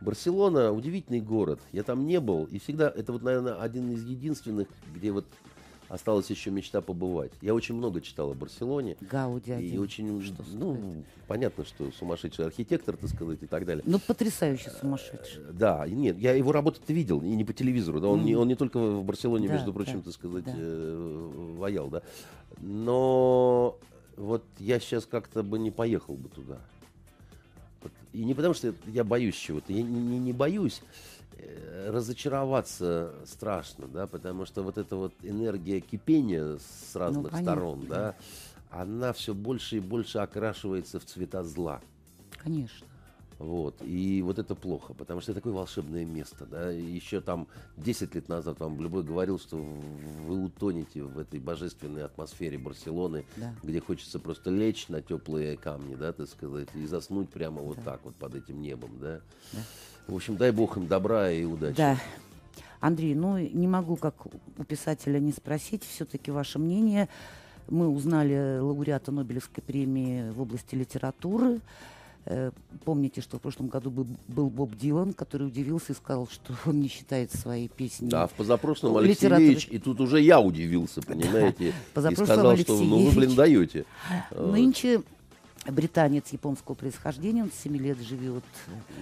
Барселона 0.00 0.72
удивительный 0.72 1.20
город. 1.20 1.60
Я 1.72 1.82
там 1.82 2.06
не 2.06 2.20
был. 2.20 2.44
И 2.44 2.58
всегда, 2.58 2.92
это 2.94 3.12
вот, 3.12 3.22
наверное, 3.22 3.54
один 3.54 3.90
из 3.92 4.04
единственных, 4.04 4.68
где 4.94 5.12
вот 5.12 5.26
осталась 5.92 6.30
еще 6.30 6.50
мечта 6.50 6.80
побывать. 6.80 7.32
Я 7.42 7.54
очень 7.54 7.74
много 7.74 8.00
читал 8.00 8.30
о 8.30 8.34
Барселоне. 8.34 8.96
Гауди 9.02 9.52
И 9.60 9.76
очень, 9.76 10.22
что 10.22 10.42
ну, 10.54 10.74
сказать? 10.74 11.04
понятно, 11.28 11.64
что 11.66 11.90
сумасшедший 11.92 12.46
архитектор, 12.46 12.96
так 12.96 13.10
сказать, 13.10 13.42
и 13.42 13.46
так 13.46 13.66
далее. 13.66 13.84
Ну, 13.86 13.98
потрясающий 13.98 14.70
сумасшедший. 14.70 15.42
Да, 15.52 15.86
нет, 15.86 16.18
я 16.18 16.32
его 16.32 16.50
работу-то 16.50 16.92
видел, 16.94 17.20
и 17.20 17.28
не 17.28 17.44
по 17.44 17.52
телевизору, 17.52 18.00
да, 18.00 18.08
он, 18.08 18.20
mm. 18.20 18.24
не, 18.24 18.34
он 18.34 18.48
не 18.48 18.54
только 18.54 18.78
в 18.78 19.04
Барселоне, 19.04 19.48
да, 19.48 19.54
между 19.54 19.74
прочим, 19.74 19.98
да, 19.98 20.04
так 20.04 20.14
сказать, 20.14 20.44
да. 20.46 20.52
э, 20.56 21.54
воял, 21.58 21.88
да. 21.88 22.02
Но 22.62 23.78
вот 24.16 24.44
я 24.58 24.80
сейчас 24.80 25.06
как-то 25.06 25.42
бы 25.42 25.58
не 25.58 25.70
поехал 25.70 26.14
бы 26.14 26.28
туда. 26.28 26.58
И 28.12 28.24
не 28.24 28.34
потому, 28.34 28.54
что 28.54 28.74
я 28.86 29.04
боюсь 29.04 29.34
чего-то, 29.34 29.72
я 29.72 29.82
не, 29.82 30.18
не 30.18 30.32
боюсь, 30.32 30.82
э, 31.38 31.90
разочароваться 31.90 33.14
страшно, 33.24 33.88
да, 33.88 34.06
потому 34.06 34.44
что 34.44 34.62
вот 34.62 34.76
эта 34.76 34.96
вот 34.96 35.14
энергия 35.22 35.80
кипения 35.80 36.58
с 36.58 36.94
разных 36.94 37.32
ну, 37.32 37.38
сторон, 37.38 37.86
да, 37.88 38.14
она 38.70 39.12
все 39.12 39.34
больше 39.34 39.78
и 39.78 39.80
больше 39.80 40.18
окрашивается 40.18 41.00
в 41.00 41.04
цвета 41.06 41.42
зла. 41.42 41.80
Конечно. 42.38 42.86
Вот. 43.42 43.74
И 43.82 44.22
вот 44.22 44.38
это 44.38 44.54
плохо, 44.54 44.94
потому 44.94 45.20
что 45.20 45.32
это 45.32 45.40
такое 45.40 45.52
волшебное 45.52 46.04
место. 46.04 46.46
Да? 46.46 46.70
Еще 46.70 47.20
там 47.20 47.48
10 47.76 48.14
лет 48.14 48.28
назад 48.28 48.60
вам 48.60 48.80
любой 48.80 49.02
говорил, 49.02 49.40
что 49.40 49.56
вы 49.56 50.44
утонете 50.44 51.02
в 51.02 51.18
этой 51.18 51.40
божественной 51.40 52.04
атмосфере 52.04 52.56
Барселоны, 52.56 53.24
да. 53.36 53.52
где 53.64 53.80
хочется 53.80 54.20
просто 54.20 54.50
лечь 54.50 54.86
на 54.88 55.02
теплые 55.02 55.56
камни, 55.56 55.96
да, 55.96 56.12
так 56.12 56.28
сказать, 56.28 56.68
и 56.76 56.86
заснуть 56.86 57.30
прямо 57.30 57.56
да. 57.56 57.62
вот 57.62 57.84
так 57.84 58.00
вот 58.04 58.14
под 58.14 58.36
этим 58.36 58.62
небом. 58.62 58.90
Да? 59.00 59.20
Да. 59.52 59.58
В 60.06 60.14
общем, 60.14 60.36
дай 60.36 60.52
бог 60.52 60.76
им 60.76 60.86
добра 60.86 61.32
и 61.32 61.44
удачи. 61.44 61.76
Да. 61.76 61.98
Андрей, 62.78 63.16
ну 63.16 63.38
не 63.38 63.66
могу 63.66 63.96
как 63.96 64.14
у 64.56 64.64
писателя 64.64 65.18
не 65.18 65.32
спросить 65.32 65.82
все-таки 65.84 66.30
ваше 66.30 66.60
мнение. 66.60 67.08
Мы 67.68 67.88
узнали 67.88 68.60
лауреата 68.60 69.10
Нобелевской 69.10 69.64
премии 69.64 70.30
в 70.30 70.40
области 70.40 70.76
литературы. 70.76 71.60
Э, 72.24 72.52
помните, 72.84 73.20
что 73.20 73.38
в 73.38 73.40
прошлом 73.40 73.66
году 73.66 73.90
был, 73.90 74.06
был 74.28 74.48
Боб 74.48 74.76
Дилан, 74.76 75.12
который 75.12 75.48
удивился 75.48 75.92
и 75.92 75.96
сказал, 75.96 76.28
что 76.28 76.54
он 76.66 76.80
не 76.80 76.88
считает 76.88 77.32
свои 77.32 77.68
песни. 77.68 78.08
Да, 78.08 78.26
в 78.26 78.32
позапрошлом 78.32 78.96
Алексей 78.96 79.28
Ильич, 79.28 79.66
и 79.70 79.78
тут 79.78 80.00
уже 80.00 80.20
я 80.20 80.40
удивился, 80.40 81.02
понимаете, 81.02 81.72
да, 81.94 82.10
и 82.10 82.14
сказал, 82.14 82.56
что 82.56 82.78
ну 82.78 83.06
вы, 83.06 83.12
блин, 83.12 83.34
даете. 83.34 83.84
Нынче 84.30 85.02
британец 85.66 86.28
японского 86.32 86.74
происхождения, 86.74 87.42
он 87.42 87.50
7 87.52 87.76
лет 87.76 87.98
живет. 88.00 88.44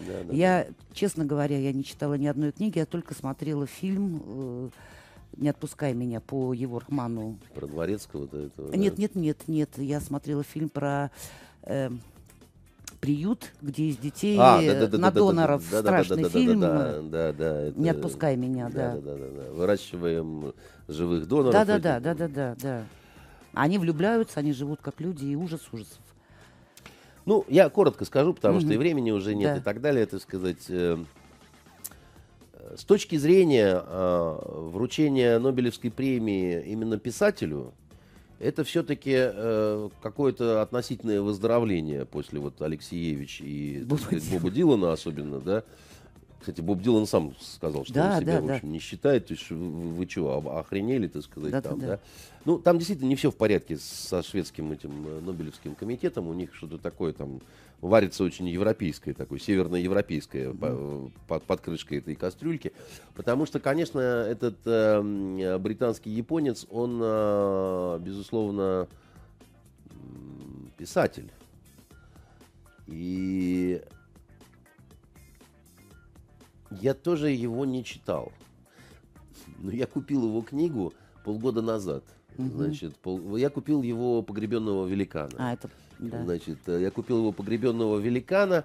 Да, 0.07 0.25
да, 0.25 0.35
я, 0.35 0.67
честно 0.93 1.25
говоря, 1.25 1.59
я 1.59 1.73
не 1.73 1.85
читала 1.85 2.15
ни 2.15 2.27
одной 2.27 2.53
книги, 2.53 2.79
я 2.79 2.87
только 2.87 3.15
смотрела 3.15 3.67
фильм 3.67 4.23
э, 4.27 4.69
«Не 5.37 5.49
отпускай 5.49 5.95
меня» 5.95 6.21
по 6.21 6.53
его 6.53 6.81
роману. 6.87 7.39
Про 7.55 7.67
Дворецкого-то 7.67 8.37
этого? 8.39 8.75
Нет, 8.75 8.97
да? 8.97 9.03
нет, 9.03 9.15
нет, 9.15 9.39
нет. 9.47 9.71
Я 9.77 10.01
смотрела 10.01 10.43
фильм 10.43 10.69
про... 10.69 11.11
Э, 11.63 11.91
приют, 13.01 13.53
где 13.61 13.85
из 13.85 13.97
детей 13.97 14.37
а, 14.39 14.61
да, 14.61 14.81
да, 14.81 14.87
да, 14.87 14.99
на 14.99 15.11
доноров 15.11 15.71
да, 15.71 15.81
страшный 15.81 16.17
да, 16.17 16.23
да, 16.25 16.29
фильм. 16.29 16.61
Да, 16.61 17.01
да, 17.03 17.33
да, 17.33 17.61
это, 17.63 17.81
Не 17.81 17.89
отпускай 17.89 18.37
меня, 18.37 18.69
да. 18.69 18.95
Да, 18.95 19.01
да, 19.01 19.17
да, 19.17 19.29
да. 19.29 19.51
Выращиваем 19.53 20.53
живых 20.87 21.27
доноров. 21.27 21.53
Да, 21.53 21.65
да, 21.65 21.79
да, 21.79 22.01
да, 22.01 22.15
да, 22.15 22.29
да, 22.29 22.57
да. 22.61 22.85
Они 23.53 23.79
влюбляются, 23.79 24.41
они 24.41 24.53
живут 24.53 24.81
как 24.83 25.01
люди, 25.01 25.25
и 25.25 25.35
ужас 25.35 25.61
ужасов. 25.73 25.99
Ну, 27.27 27.45
я 27.49 27.69
коротко 27.69 28.05
скажу, 28.05 28.35
потому 28.35 28.57
угу. 28.57 28.65
что 28.65 28.73
и 28.73 28.77
времени 28.77 29.11
уже 29.11 29.35
нет, 29.35 29.55
да. 29.55 29.61
и 29.61 29.63
так 29.63 29.81
далее, 29.81 30.07
так 30.07 30.21
сказать. 30.23 30.67
Э, 30.69 30.99
с 32.77 32.85
точки 32.85 33.17
зрения 33.17 33.83
э, 33.85 34.39
вручения 34.73 35.39
Нобелевской 35.39 35.91
премии 35.91 36.63
именно 36.67 36.99
писателю, 36.99 37.73
это 38.41 38.65
все-таки 38.65 39.13
э, 39.15 39.89
какое-то 40.03 40.63
относительное 40.63 41.21
выздоровление 41.21 42.07
после 42.07 42.41
вот 42.41 42.61
Алексеевич 42.63 43.41
и 43.41 43.83
Боба, 43.85 44.01
сказать, 44.01 44.29
Боба 44.31 44.51
Дилана 44.51 44.93
особенно, 44.93 45.41
да. 45.41 45.63
Кстати, 46.41 46.63
Боб 46.63 46.81
Дилан 46.81 47.07
сам 47.07 47.35
сказал, 47.39 47.85
что 47.85 47.93
да, 47.93 48.15
он 48.15 48.23
себя, 48.23 48.41
да, 48.41 48.41
в 48.41 48.51
общем, 48.51 48.69
да. 48.69 48.69
не 48.69 48.79
считает. 48.79 49.27
То 49.27 49.35
есть 49.35 49.51
вы, 49.51 49.93
вы 49.93 50.09
что, 50.09 50.59
охренели, 50.59 51.07
так 51.07 51.23
сказать, 51.23 51.53
да, 51.53 51.61
там, 51.61 51.79
да. 51.79 51.87
да? 51.87 52.01
Ну, 52.47 52.59
там 52.59 52.79
действительно 52.79 53.09
не 53.09 53.17
все 53.17 53.31
в 53.31 53.37
порядке 53.37 53.77
со 53.77 54.23
шведским 54.23 54.73
этим 54.73 55.07
э, 55.07 55.21
Нобелевским 55.21 55.75
комитетом. 55.75 56.29
У 56.29 56.33
них 56.33 56.55
что-то 56.55 56.79
такое 56.79 57.13
там 57.13 57.43
варится 57.81 58.25
очень 58.25 58.49
европейское, 58.49 59.15
такое 59.15 59.39
северноевропейское 59.39 60.51
mm. 60.51 61.13
под, 61.27 61.45
под 61.45 61.61
крышкой 61.61 61.99
этой 61.99 62.15
кастрюльки. 62.15 62.73
Потому 63.15 63.47
что, 63.47 63.61
конечно, 63.61 63.99
этот 63.99 64.59
э, 64.67 65.59
британский 65.59 66.11
японец, 66.11 66.67
он, 66.71 67.01
э, 67.03 67.99
безусловно, 68.01 68.89
писатель. 70.77 71.31
И 72.87 73.83
я 76.71 76.95
тоже 76.95 77.31
его 77.31 77.65
не 77.65 77.85
читал. 77.85 78.33
Но 79.59 79.71
я 79.71 79.87
купил 79.87 80.25
его 80.25 80.43
книгу 80.43 80.93
полгода 81.25 81.63
назад. 81.63 82.05
Угу. 82.47 82.57
Значит, 82.57 82.97
пол... 82.97 83.37
я 83.37 83.51
купил 83.51 83.83
его 83.83 84.23
погребенного 84.23 84.87
великана. 84.87 85.33
А, 85.39 85.53
это 85.53 85.71
да. 86.01 86.23
Значит, 86.25 86.59
э, 86.67 86.81
я 86.81 86.91
купил 86.91 87.19
его 87.19 87.33
погребенного 87.33 87.99
великана, 87.99 88.65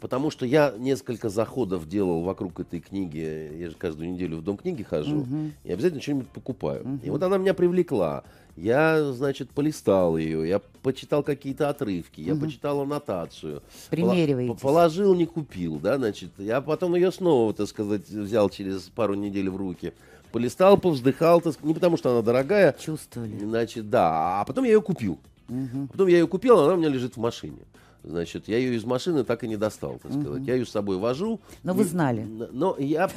потому 0.00 0.30
что 0.30 0.44
я 0.44 0.74
несколько 0.76 1.28
заходов 1.28 1.88
делал 1.88 2.22
вокруг 2.22 2.60
этой 2.60 2.80
книги. 2.80 3.52
Я 3.56 3.70
же 3.70 3.76
каждую 3.76 4.12
неделю 4.12 4.38
в 4.38 4.42
дом 4.42 4.56
книги 4.56 4.82
хожу. 4.82 5.20
Угу. 5.20 5.50
И 5.62 5.72
обязательно 5.72 6.02
что-нибудь 6.02 6.28
покупаю. 6.28 6.82
Угу. 6.82 6.98
И 7.04 7.10
вот 7.10 7.22
она 7.22 7.38
меня 7.38 7.54
привлекла. 7.54 8.24
Я, 8.56 9.12
значит, 9.12 9.50
полистал 9.50 10.16
ее, 10.16 10.48
я 10.48 10.60
почитал 10.82 11.24
какие-то 11.24 11.68
отрывки, 11.68 12.20
угу. 12.20 12.28
я 12.28 12.36
почитал 12.36 12.80
аннотацию. 12.80 13.62
Примериваете. 13.90 14.58
Положил, 14.60 15.14
не 15.14 15.26
купил, 15.26 15.78
да, 15.78 15.98
значит. 15.98 16.30
Я 16.38 16.60
потом 16.60 16.94
ее 16.96 17.12
снова, 17.12 17.54
так 17.54 17.68
сказать, 17.68 18.08
взял 18.08 18.50
через 18.50 18.82
пару 18.82 19.14
недель 19.14 19.50
в 19.50 19.56
руки. 19.56 19.92
Полистал, 20.34 20.76
повздыхал, 20.76 21.40
так, 21.40 21.62
не 21.62 21.74
потому 21.74 21.96
что 21.96 22.10
она 22.10 22.20
дорогая. 22.20 22.72
Чувствовали. 22.72 23.38
Значит, 23.38 23.88
да. 23.88 24.40
А 24.40 24.44
потом 24.44 24.64
я 24.64 24.72
ее 24.72 24.82
купил. 24.82 25.20
Угу. 25.48 25.86
Потом 25.92 26.08
я 26.08 26.18
ее 26.18 26.26
купил, 26.26 26.58
она 26.58 26.74
у 26.74 26.76
меня 26.76 26.88
лежит 26.88 27.14
в 27.14 27.20
машине. 27.20 27.60
Значит, 28.02 28.48
я 28.48 28.58
ее 28.58 28.74
из 28.74 28.84
машины 28.84 29.22
так 29.22 29.44
и 29.44 29.48
не 29.48 29.56
достал, 29.56 30.00
так 30.02 30.10
сказать. 30.10 30.40
Угу. 30.40 30.44
Я 30.44 30.56
ее 30.56 30.66
с 30.66 30.70
собой 30.70 30.98
вожу. 30.98 31.40
Но 31.62 31.72
вы 31.72 31.84
знали. 31.84 32.26
Но 32.50 32.74
я, 32.80 33.08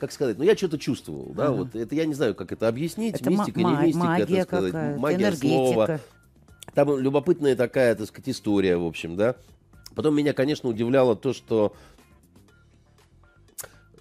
как 0.00 0.10
сказать, 0.10 0.36
ну 0.36 0.42
я 0.42 0.56
что-то 0.56 0.78
чувствовал, 0.78 1.32
да, 1.32 1.52
вот 1.52 1.76
это 1.76 1.94
я 1.94 2.06
не 2.06 2.14
знаю, 2.14 2.34
как 2.34 2.50
это 2.50 2.66
объяснить. 2.66 3.14
Это 3.14 3.30
мистика, 3.30 3.60
не 3.60 3.76
мистика, 3.76 4.04
магия 4.04 4.44
так 4.44 4.48
сказать, 4.48 4.98
магия 4.98 5.32
слова. 5.36 6.00
Там 6.74 6.98
любопытная 6.98 7.54
такая, 7.54 7.94
так 7.94 8.08
сказать, 8.08 8.30
история, 8.30 8.76
в 8.76 8.84
общем, 8.84 9.14
да. 9.14 9.36
Потом 9.94 10.16
меня, 10.16 10.32
конечно, 10.32 10.68
удивляло 10.68 11.14
то, 11.14 11.32
что 11.32 11.72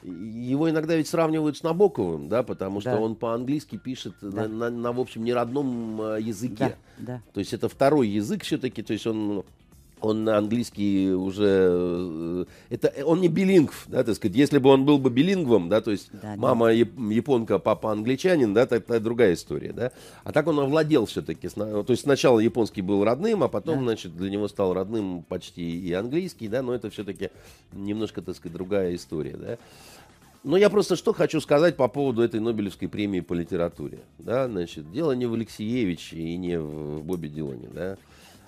его 0.08 0.70
иногда 0.70 0.96
ведь 0.96 1.08
сравнивают 1.08 1.58
с 1.58 1.64
Набоковым, 1.64 2.30
да, 2.30 2.44
потому 2.44 2.82
что 2.82 2.92
да. 2.92 3.00
он 3.00 3.16
по-английски 3.16 3.78
пишет 3.78 4.14
да. 4.22 4.48
на, 4.48 4.48
на, 4.48 4.70
на, 4.70 4.92
в 4.92 5.00
общем, 5.00 5.24
неродном 5.24 6.02
э, 6.02 6.22
языке. 6.22 6.78
Да, 6.98 7.16
да. 7.16 7.22
То 7.34 7.40
есть 7.40 7.54
это 7.54 7.70
второй 7.70 8.08
язык 8.08 8.44
все-таки, 8.44 8.82
то 8.82 8.94
есть 8.94 9.06
он 9.06 9.44
он 10.00 10.24
на 10.24 10.38
английский 10.38 11.12
уже 11.12 11.70
э, 11.72 12.46
это 12.70 12.94
он 13.06 13.22
не 13.22 13.28
билингв, 13.28 13.86
да, 13.88 14.04
так 14.04 14.16
сказать. 14.16 14.36
Если 14.38 14.60
бы 14.60 14.70
он 14.70 14.86
был 14.86 15.00
бы 15.00 15.10
билингвом, 15.10 15.70
да, 15.70 15.82
то 15.82 15.92
есть 15.92 16.10
да, 16.12 16.36
мама 16.38 16.68
да. 16.68 16.72
японка, 16.72 17.60
папа 17.60 17.92
англичанин, 17.92 18.54
да, 18.54 18.64
это 18.64 19.00
другая 19.00 19.34
история, 19.34 19.74
да. 19.74 19.92
А 20.24 20.32
так 20.32 20.48
он 20.48 20.60
овладел 20.60 21.06
все-таки, 21.06 21.50
то 21.50 21.86
есть 21.88 22.04
сначала 22.04 22.40
японский 22.40 22.82
был 22.82 23.04
родным, 23.04 23.44
а 23.44 23.48
потом, 23.48 23.80
да. 23.80 23.84
значит, 23.84 24.16
для 24.16 24.30
него 24.30 24.48
стал 24.48 24.74
родным 24.74 25.24
почти 25.24 25.80
и 25.80 25.92
английский, 25.94 26.48
да, 26.48 26.62
но 26.62 26.74
это 26.74 26.90
все-таки 26.90 27.30
немножко, 27.74 28.22
так 28.22 28.36
сказать, 28.36 28.54
другая 28.54 28.96
история, 28.96 29.36
да. 29.36 29.58
Но 30.48 30.56
я 30.56 30.70
просто 30.70 30.96
что 30.96 31.12
хочу 31.12 31.42
сказать 31.42 31.76
по 31.76 31.90
поводу 31.90 32.22
этой 32.22 32.40
Нобелевской 32.40 32.88
премии 32.88 33.20
по 33.20 33.34
литературе, 33.34 34.00
да, 34.18 34.48
значит, 34.48 34.90
дело 34.94 35.12
не 35.12 35.26
в 35.26 35.34
Алексеевиче 35.34 36.16
и 36.16 36.38
не 36.38 36.58
в 36.58 37.04
Бобе 37.04 37.28
Дилане, 37.28 37.68
да 37.68 37.98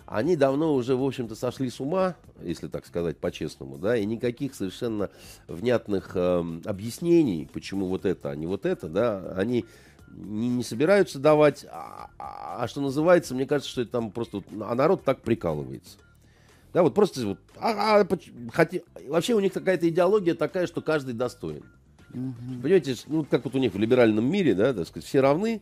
они 0.05 0.37
давно 0.37 0.73
уже, 0.73 0.95
в 0.95 1.03
общем-то, 1.03 1.35
сошли 1.35 1.69
с 1.69 1.81
ума, 1.81 2.15
если 2.41 2.69
так 2.69 2.85
сказать 2.85 3.17
по-честному, 3.17 3.77
да, 3.77 3.97
и 3.97 4.05
никаких 4.05 4.55
совершенно 4.55 5.09
внятных 5.49 6.11
э, 6.15 6.43
объяснений, 6.63 7.49
почему 7.51 7.87
вот 7.87 8.05
это, 8.05 8.31
а 8.31 8.35
не 8.35 8.47
вот 8.47 8.65
это, 8.65 8.87
да, 8.87 9.33
они 9.35 9.65
не, 10.07 10.47
не 10.47 10.63
собираются 10.63 11.19
давать, 11.19 11.65
а, 11.69 12.11
а, 12.17 12.63
а 12.63 12.67
что 12.69 12.79
называется, 12.79 13.35
мне 13.35 13.45
кажется, 13.45 13.69
что 13.69 13.81
это 13.81 13.91
там 13.91 14.11
просто, 14.11 14.41
а 14.61 14.73
народ 14.73 15.03
так 15.03 15.19
прикалывается. 15.21 15.97
Да, 16.71 16.81
вот 16.81 16.93
просто 16.93 17.25
вот, 17.27 17.39
а, 17.57 17.99
а, 17.99 18.07
хотя, 18.53 18.79
вообще 19.05 19.33
у 19.33 19.41
них 19.41 19.51
какая-то 19.51 19.89
идеология 19.89 20.33
такая, 20.33 20.65
что 20.65 20.81
каждый 20.81 21.13
достоин. 21.13 21.65
Угу. 22.13 22.61
Понимаете, 22.61 22.95
ну 23.07 23.25
как 23.29 23.45
вот 23.45 23.55
у 23.55 23.59
них 23.59 23.73
в 23.73 23.77
либеральном 23.77 24.29
мире, 24.29 24.53
да, 24.55 24.73
так 24.73 24.87
сказать, 24.87 25.07
все 25.07 25.21
равны, 25.21 25.61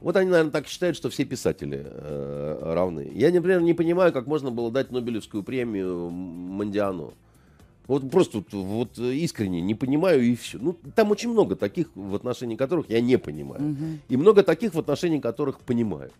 Вот 0.00 0.16
они, 0.16 0.30
наверное, 0.30 0.50
так 0.50 0.66
считают, 0.66 0.96
что 0.96 1.10
все 1.10 1.24
писатели 1.24 1.82
э, 1.84 2.72
равны. 2.74 3.10
Я, 3.14 3.30
например, 3.30 3.60
не 3.60 3.74
понимаю, 3.74 4.12
как 4.12 4.26
можно 4.26 4.50
было 4.50 4.70
дать 4.70 4.90
Нобелевскую 4.90 5.42
премию 5.42 6.10
Мандиану. 6.10 7.12
Вот 7.86 8.10
просто 8.10 8.38
вот, 8.38 8.52
вот 8.52 8.98
искренне 8.98 9.60
не 9.60 9.74
понимаю 9.74 10.22
и 10.22 10.34
все. 10.36 10.58
Ну, 10.58 10.76
там 10.94 11.10
очень 11.10 11.30
много 11.30 11.54
таких, 11.54 11.88
в 11.94 12.14
отношении 12.14 12.56
которых 12.56 12.88
я 12.88 13.00
не 13.00 13.18
понимаю. 13.18 13.72
Угу. 13.72 13.84
И 14.08 14.16
много 14.16 14.42
таких, 14.42 14.74
в 14.74 14.78
отношении 14.78 15.18
которых 15.18 15.60
понимаю. 15.60 16.10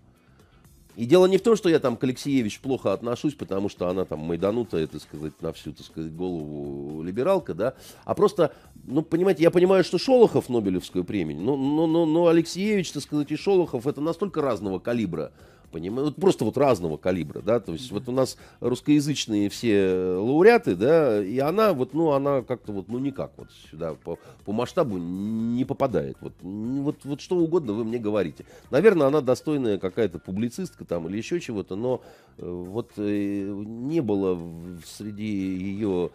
И 0.97 1.07
дело 1.07 1.27
не 1.27 1.39
в 1.39 1.43
том, 1.43 1.57
что 1.57 1.69
я 1.69 1.79
там 1.79 1.97
к 1.97 2.05
Алексеевич 2.05 2.61
плохо 2.61 2.93
отношусь, 2.93 3.35
потому 3.35 3.69
что 3.69 3.89
она 3.89 4.05
там 4.05 4.21
майданутая, 4.21 4.87
так 4.87 5.01
сказать, 5.01 5.33
на 5.41 5.53
всю, 5.53 5.73
так 5.73 5.87
сказать, 5.87 6.15
голову 6.15 7.03
либералка, 7.03 7.55
да, 7.55 7.75
а 8.05 8.15
просто, 8.15 8.53
ну, 8.85 9.03
понимаете, 9.03 9.43
я 9.43 9.51
понимаю, 9.51 9.85
что 9.85 9.99
Шолохов 9.99 10.49
Нобелевскую 10.49 11.05
премию, 11.05 11.41
но, 11.41 11.57
но, 11.57 11.87
но, 11.87 12.07
но 12.07 12.27
Алексеевич, 12.27 12.93
так 12.93 13.03
сказать, 13.03 13.31
и 13.31 13.37
Шолохов 13.37 13.87
это 13.87 14.01
настолько 14.01 14.43
разного 14.43 14.79
калибра 14.79 15.33
понимаю, 15.71 16.07
вот 16.07 16.17
просто 16.17 16.45
вот 16.45 16.57
разного 16.57 16.97
калибра, 16.97 17.41
да, 17.41 17.61
то 17.61 17.73
есть 17.73 17.91
вот 17.91 18.09
у 18.09 18.13
нас 18.13 18.37
русскоязычные 18.61 19.49
все 19.49 20.15
лауреаты, 20.17 20.77
да, 20.77 21.23
и 21.23 21.39
она 21.39 21.73
вот, 21.73 21.95
ну, 21.95 22.13
она 22.13 22.43
как-то 22.43 22.73
вот, 22.73 22.89
ну, 22.89 22.99
никак 22.99 23.33
вот 23.37 23.49
сюда 23.71 23.95
по, 23.95 24.19
по 24.45 24.53
масштабу 24.53 24.99
не 24.99 25.65
попадает, 25.65 26.17
вот, 26.21 26.33
вот, 26.43 26.97
вот 27.05 27.21
что 27.21 27.37
угодно 27.37 27.73
вы 27.73 27.85
мне 27.85 27.99
говорите. 27.99 28.45
Наверное, 28.71 29.07
она 29.07 29.21
достойная 29.21 29.79
какая-то 29.79 30.19
публицистка 30.19 30.85
там 30.85 31.09
или 31.09 31.17
еще 31.17 31.41
чего-то, 31.41 31.77
но 31.77 32.03
э, 32.39 32.49
вот 32.49 32.93
э, 32.97 33.53
не 33.67 34.01
было 34.01 34.39
среди 34.85 35.25
ее 35.25 36.11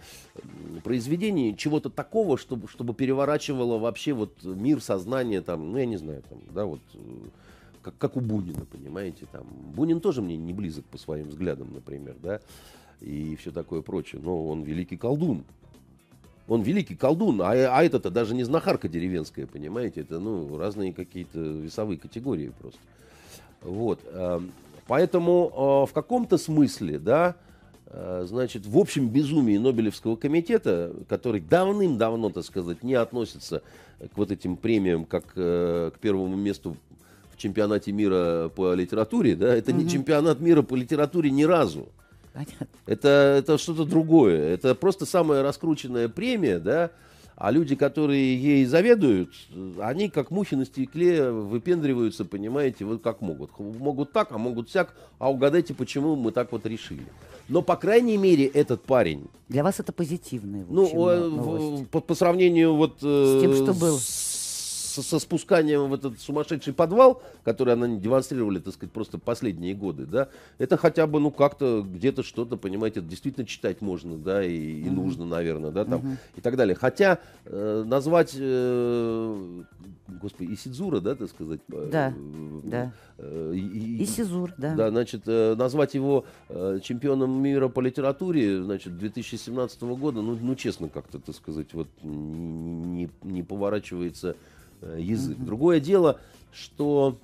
произведений 0.84 1.56
чего-то 1.58 1.90
такого, 1.90 2.38
чтобы, 2.38 2.68
чтобы 2.68 2.94
переворачивало 2.94 3.80
вообще 3.80 4.14
вот 4.14 4.32
мир, 4.44 4.82
сознание 4.82 5.42
там, 5.42 5.72
ну, 5.72 5.78
я 5.78 5.86
не 5.86 5.98
знаю, 5.98 6.24
там, 6.30 6.40
да, 6.54 6.66
вот 6.66 6.82
э, 6.94 7.00
как, 7.86 7.98
как 8.00 8.18
у 8.18 8.20
Бунина, 8.20 8.66
понимаете, 8.66 9.28
там. 9.32 9.44
Бунин 9.76 10.02
тоже 10.02 10.24
мне 10.24 10.36
не 10.36 10.54
близок 10.54 10.86
по 10.86 10.98
своим 10.98 11.28
взглядам, 11.28 11.72
например, 11.72 12.16
да, 12.20 12.40
и 13.00 13.36
все 13.36 13.52
такое 13.52 13.84
прочее, 13.84 14.20
но 14.24 14.48
он 14.48 14.64
великий 14.64 14.98
колдун. 14.98 15.44
Он 16.48 16.64
великий 16.64 16.96
колдун, 16.96 17.42
а, 17.44 17.52
а 17.52 17.84
это-то 17.84 18.10
даже 18.10 18.34
не 18.34 18.44
знахарка 18.44 18.88
деревенская, 18.88 19.46
понимаете, 19.46 20.02
это, 20.02 20.20
ну, 20.20 20.58
разные 20.58 20.94
какие-то 20.94 21.40
весовые 21.40 22.00
категории 22.00 22.52
просто. 22.60 22.80
Вот, 23.62 24.00
эм, 24.12 24.52
поэтому 24.88 25.86
э, 25.86 25.90
в 25.92 25.94
каком-то 25.94 26.40
смысле, 26.40 26.98
да, 26.98 27.36
э, 27.86 28.26
значит, 28.28 28.66
в 28.66 28.78
общем 28.80 29.10
безумии 29.10 29.58
Нобелевского 29.58 30.16
комитета, 30.16 30.92
который 31.08 31.42
давным-давно, 31.42 32.32
так 32.32 32.46
сказать, 32.46 32.82
не 32.82 32.96
относится 32.96 33.62
к 34.00 34.18
вот 34.18 34.32
этим 34.32 34.58
премиям, 34.58 35.06
как 35.06 35.34
э, 35.36 35.92
к 35.96 36.00
первому 36.00 36.36
месту 36.36 36.78
в 37.36 37.38
чемпионате 37.38 37.92
мира 37.92 38.50
по 38.56 38.74
литературе, 38.74 39.36
да, 39.36 39.56
это 39.56 39.72
угу. 39.72 39.82
не 39.82 39.90
чемпионат 39.90 40.40
мира 40.40 40.62
по 40.62 40.76
литературе 40.76 41.30
ни 41.32 41.44
разу. 41.44 41.90
Понятно. 42.34 42.68
Это, 42.86 43.38
это 43.40 43.58
что-то 43.58 43.86
другое. 43.86 44.54
Это 44.54 44.76
просто 44.76 45.06
самая 45.06 45.42
раскрученная 45.42 46.10
премия, 46.10 46.60
да, 46.60 46.92
а 47.38 47.52
люди, 47.52 47.76
которые 47.76 48.36
ей 48.36 48.66
заведуют, 48.66 49.32
они 49.80 50.10
как 50.10 50.32
мухи 50.32 50.56
на 50.56 50.66
стекле 50.66 51.32
выпендриваются, 51.32 52.24
понимаете, 52.24 52.86
вот 52.86 53.02
как 53.02 53.22
могут. 53.22 53.52
Могут 53.60 54.12
так, 54.14 54.32
а 54.32 54.38
могут 54.38 54.70
всяк, 54.70 54.94
а 55.20 55.30
угадайте, 55.32 55.74
почему 55.74 56.16
мы 56.16 56.32
так 56.32 56.52
вот 56.52 56.66
решили. 56.66 57.06
Но, 57.48 57.62
по 57.62 57.76
крайней 57.76 58.18
мере, 58.18 58.46
этот 58.46 58.84
парень... 58.84 59.28
Для 59.50 59.64
вас 59.64 59.80
это 59.80 59.92
позитивный, 59.92 60.64
ну, 60.68 60.84
общем, 60.84 61.86
по, 61.88 62.00
по 62.00 62.16
сравнению 62.16 62.76
вот... 62.76 62.98
С 63.00 63.42
тем, 63.42 63.54
что 63.54 63.74
было. 63.74 63.98
С 63.98 64.35
со, 64.96 65.02
со 65.02 65.20
спусканием 65.20 65.90
в 65.90 65.94
этот 65.94 66.20
сумасшедший 66.20 66.74
подвал, 66.74 67.22
который 67.44 67.74
она 67.74 67.88
демонстрировали, 67.88 68.60
так 68.60 68.74
сказать, 68.74 68.94
просто 68.94 69.18
последние 69.18 69.74
годы, 69.74 70.06
да, 70.06 70.30
это 70.58 70.78
хотя 70.78 71.06
бы, 71.06 71.20
ну, 71.20 71.32
как-то 71.32 71.86
где-то 71.86 72.24
что-то, 72.24 72.58
понимаете, 72.58 73.02
действительно 73.02 73.46
читать 73.46 73.82
можно, 73.82 74.18
да, 74.18 74.44
и, 74.44 74.52
и 74.52 74.84
mm-hmm. 74.84 74.92
нужно, 74.92 75.26
наверное, 75.26 75.72
да, 75.72 75.86
там, 75.86 76.02
mm-hmm. 76.02 76.18
и 76.38 76.42
так 76.42 76.56
далее. 76.56 76.76
Хотя 76.76 77.20
э, 77.46 77.84
назвать, 77.86 78.36
э, 78.38 79.64
господи, 80.08 80.54
Исидзура, 80.54 81.00
да, 81.00 81.16
так 81.16 81.30
сказать, 81.30 81.60
э, 81.72 81.90
да, 81.92 82.14
э, 82.16 82.62
да. 82.64 82.94
Э, 83.18 83.54
и, 83.54 84.04
Исидзур, 84.04 84.54
да. 84.58 84.76
Да, 84.76 84.90
значит, 84.90 85.24
э, 85.26 85.56
назвать 85.56 85.94
его 85.94 86.26
э, 86.50 86.80
чемпионом 86.82 87.42
мира 87.42 87.68
по 87.68 87.82
литературе, 87.82 88.64
значит, 88.64 88.98
2017 88.98 89.82
года, 89.84 90.22
ну, 90.22 90.38
ну 90.40 90.56
честно, 90.56 90.88
как-то, 90.88 91.20
так 91.20 91.36
сказать, 91.36 91.74
вот 91.74 91.88
не, 92.04 93.10
не 93.24 93.44
поворачивается 93.44 94.36
язык. 94.98 95.38
Mm-hmm. 95.38 95.46
Другое 95.46 95.80
дело, 95.80 96.20
что 96.52 97.20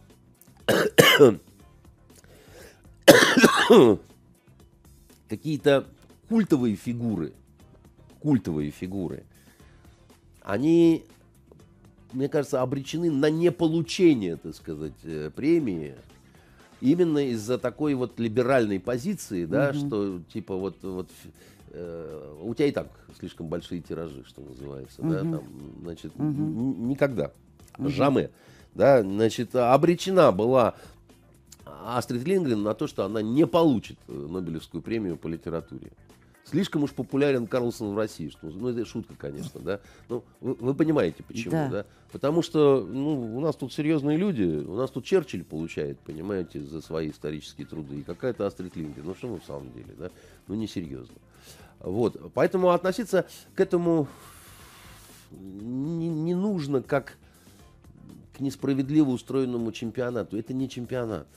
какие-то 5.27 5.85
культовые 6.27 6.75
фигуры, 6.75 7.33
культовые 8.19 8.71
фигуры, 8.71 9.23
они, 10.41 11.05
мне 12.13 12.29
кажется, 12.29 12.61
обречены 12.61 13.11
на 13.11 13.29
неполучение, 13.29 14.37
так 14.37 14.55
сказать, 14.55 14.93
э, 15.03 15.29
премии 15.33 15.95
именно 16.81 17.19
из-за 17.29 17.57
такой 17.57 17.93
вот 17.93 18.19
либеральной 18.19 18.79
позиции, 18.79 19.45
да, 19.45 19.69
mm-hmm. 19.69 19.87
что 19.87 20.21
типа 20.33 20.55
вот, 20.55 20.81
вот 20.83 21.09
э, 21.69 22.37
у 22.41 22.53
тебя 22.55 22.67
и 22.67 22.71
так 22.71 22.89
слишком 23.19 23.47
большие 23.47 23.81
тиражи, 23.81 24.23
что 24.25 24.41
называется, 24.41 25.01
mm-hmm. 25.01 25.09
да, 25.09 25.19
там, 25.19 25.43
значит, 25.81 26.13
mm-hmm. 26.15 26.81
никогда 26.85 27.31
угу. 27.77 27.89
Жаме, 27.89 28.29
да, 28.73 29.01
значит, 29.01 29.55
обречена 29.55 30.31
была 30.31 30.75
Астрид 31.65 32.23
Лингрен 32.25 32.63
на 32.63 32.73
то, 32.73 32.87
что 32.87 33.05
она 33.05 33.21
не 33.21 33.45
получит 33.47 33.97
э, 34.07 34.13
Нобелевскую 34.13 34.81
премию 34.81 35.17
по 35.17 35.27
литературе. 35.27 35.91
Слишком 36.43 36.83
уж 36.83 36.91
популярен 36.91 37.47
Карлсон 37.47 37.93
в 37.93 37.97
России, 37.97 38.29
что, 38.29 38.47
ну 38.47 38.69
это 38.69 38.83
шутка, 38.83 39.13
конечно, 39.17 39.61
да. 39.61 39.79
Ну 40.09 40.23
вы, 40.41 40.55
вы 40.55 40.73
понимаете 40.73 41.23
почему, 41.23 41.51
да. 41.51 41.69
да? 41.69 41.85
Потому 42.11 42.41
что 42.41 42.85
ну 42.85 43.37
у 43.37 43.39
нас 43.39 43.55
тут 43.55 43.71
серьезные 43.71 44.17
люди, 44.17 44.43
у 44.43 44.75
нас 44.75 44.89
тут 44.89 45.05
Черчилль 45.05 45.43
получает, 45.43 45.99
понимаете, 45.99 46.61
за 46.61 46.81
свои 46.81 47.11
исторические 47.11 47.67
труды 47.67 47.99
и 47.99 48.03
какая-то 48.03 48.45
Астрид 48.45 48.75
Лингрен. 48.75 49.05
Ну 49.05 49.15
что 49.15 49.27
мы 49.29 49.39
в 49.39 49.45
самом 49.45 49.71
деле, 49.71 49.93
да? 49.97 50.09
Ну 50.47 50.55
не 50.55 50.67
серьезно. 50.67 51.15
Вот, 51.79 52.19
поэтому 52.33 52.71
относиться 52.71 53.25
к 53.55 53.59
этому 53.59 54.07
не, 55.31 56.09
не 56.09 56.35
нужно 56.35 56.81
как 56.81 57.17
несправедливо 58.41 59.09
устроенному 59.09 59.71
чемпионату. 59.71 60.37
Это 60.37 60.53
не 60.53 60.69
чемпионат. 60.69 61.27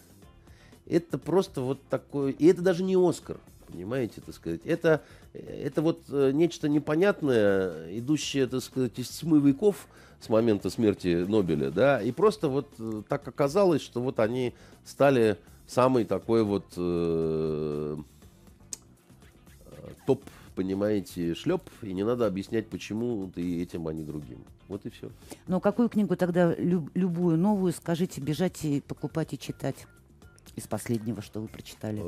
Это 0.86 1.18
просто 1.18 1.60
вот 1.60 1.82
такое... 1.88 2.32
И 2.32 2.46
это 2.46 2.62
даже 2.62 2.82
не 2.82 2.96
Оскар, 2.96 3.38
понимаете, 3.66 4.20
так 4.20 4.34
сказать. 4.34 4.60
Это, 4.64 5.02
это 5.32 5.80
вот 5.82 6.02
э, 6.08 6.30
нечто 6.32 6.68
непонятное, 6.68 7.98
идущее, 7.98 8.46
так 8.46 8.62
сказать, 8.62 8.98
из 8.98 9.08
тьмы 9.08 9.40
веков 9.40 9.88
с 10.20 10.28
момента 10.28 10.70
смерти 10.70 11.24
Нобеля, 11.26 11.70
да, 11.70 12.02
и 12.02 12.12
просто 12.12 12.48
вот 12.48 12.68
э, 12.78 13.02
так 13.08 13.26
оказалось, 13.26 13.82
что 13.82 14.00
вот 14.00 14.20
они 14.20 14.54
стали 14.84 15.38
самый 15.66 16.04
такой 16.04 16.44
вот 16.44 16.64
э, 16.76 17.96
э 19.70 19.90
топ 20.06 20.22
понимаете, 20.54 21.34
шлеп, 21.34 21.62
и 21.82 21.92
не 21.92 22.04
надо 22.04 22.26
объяснять, 22.26 22.68
почему 22.68 23.30
ты 23.34 23.62
этим, 23.62 23.88
а 23.88 23.92
не 23.92 24.02
другим. 24.02 24.44
Вот 24.68 24.86
и 24.86 24.90
все. 24.90 25.10
Ну, 25.46 25.60
какую 25.60 25.88
книгу 25.88 26.16
тогда, 26.16 26.54
люб, 26.54 26.90
любую 26.94 27.36
новую, 27.36 27.72
скажите, 27.72 28.20
бежать 28.20 28.64
и 28.64 28.80
покупать 28.80 29.32
и 29.32 29.38
читать 29.38 29.86
из 30.56 30.66
последнего, 30.66 31.22
что 31.22 31.40
вы 31.40 31.48
прочитали? 31.48 31.98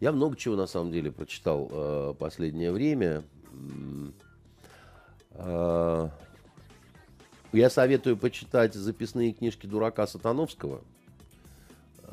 Я 0.00 0.12
много 0.12 0.36
чего, 0.36 0.56
на 0.56 0.66
самом 0.66 0.92
деле, 0.92 1.12
прочитал 1.12 1.68
э, 1.70 2.14
последнее 2.18 2.72
время. 2.72 3.22
Э, 5.30 6.08
я 7.52 7.70
советую 7.70 8.16
почитать 8.16 8.74
записные 8.74 9.32
книжки 9.32 9.66
дурака 9.66 10.06
Сатановского. 10.06 10.82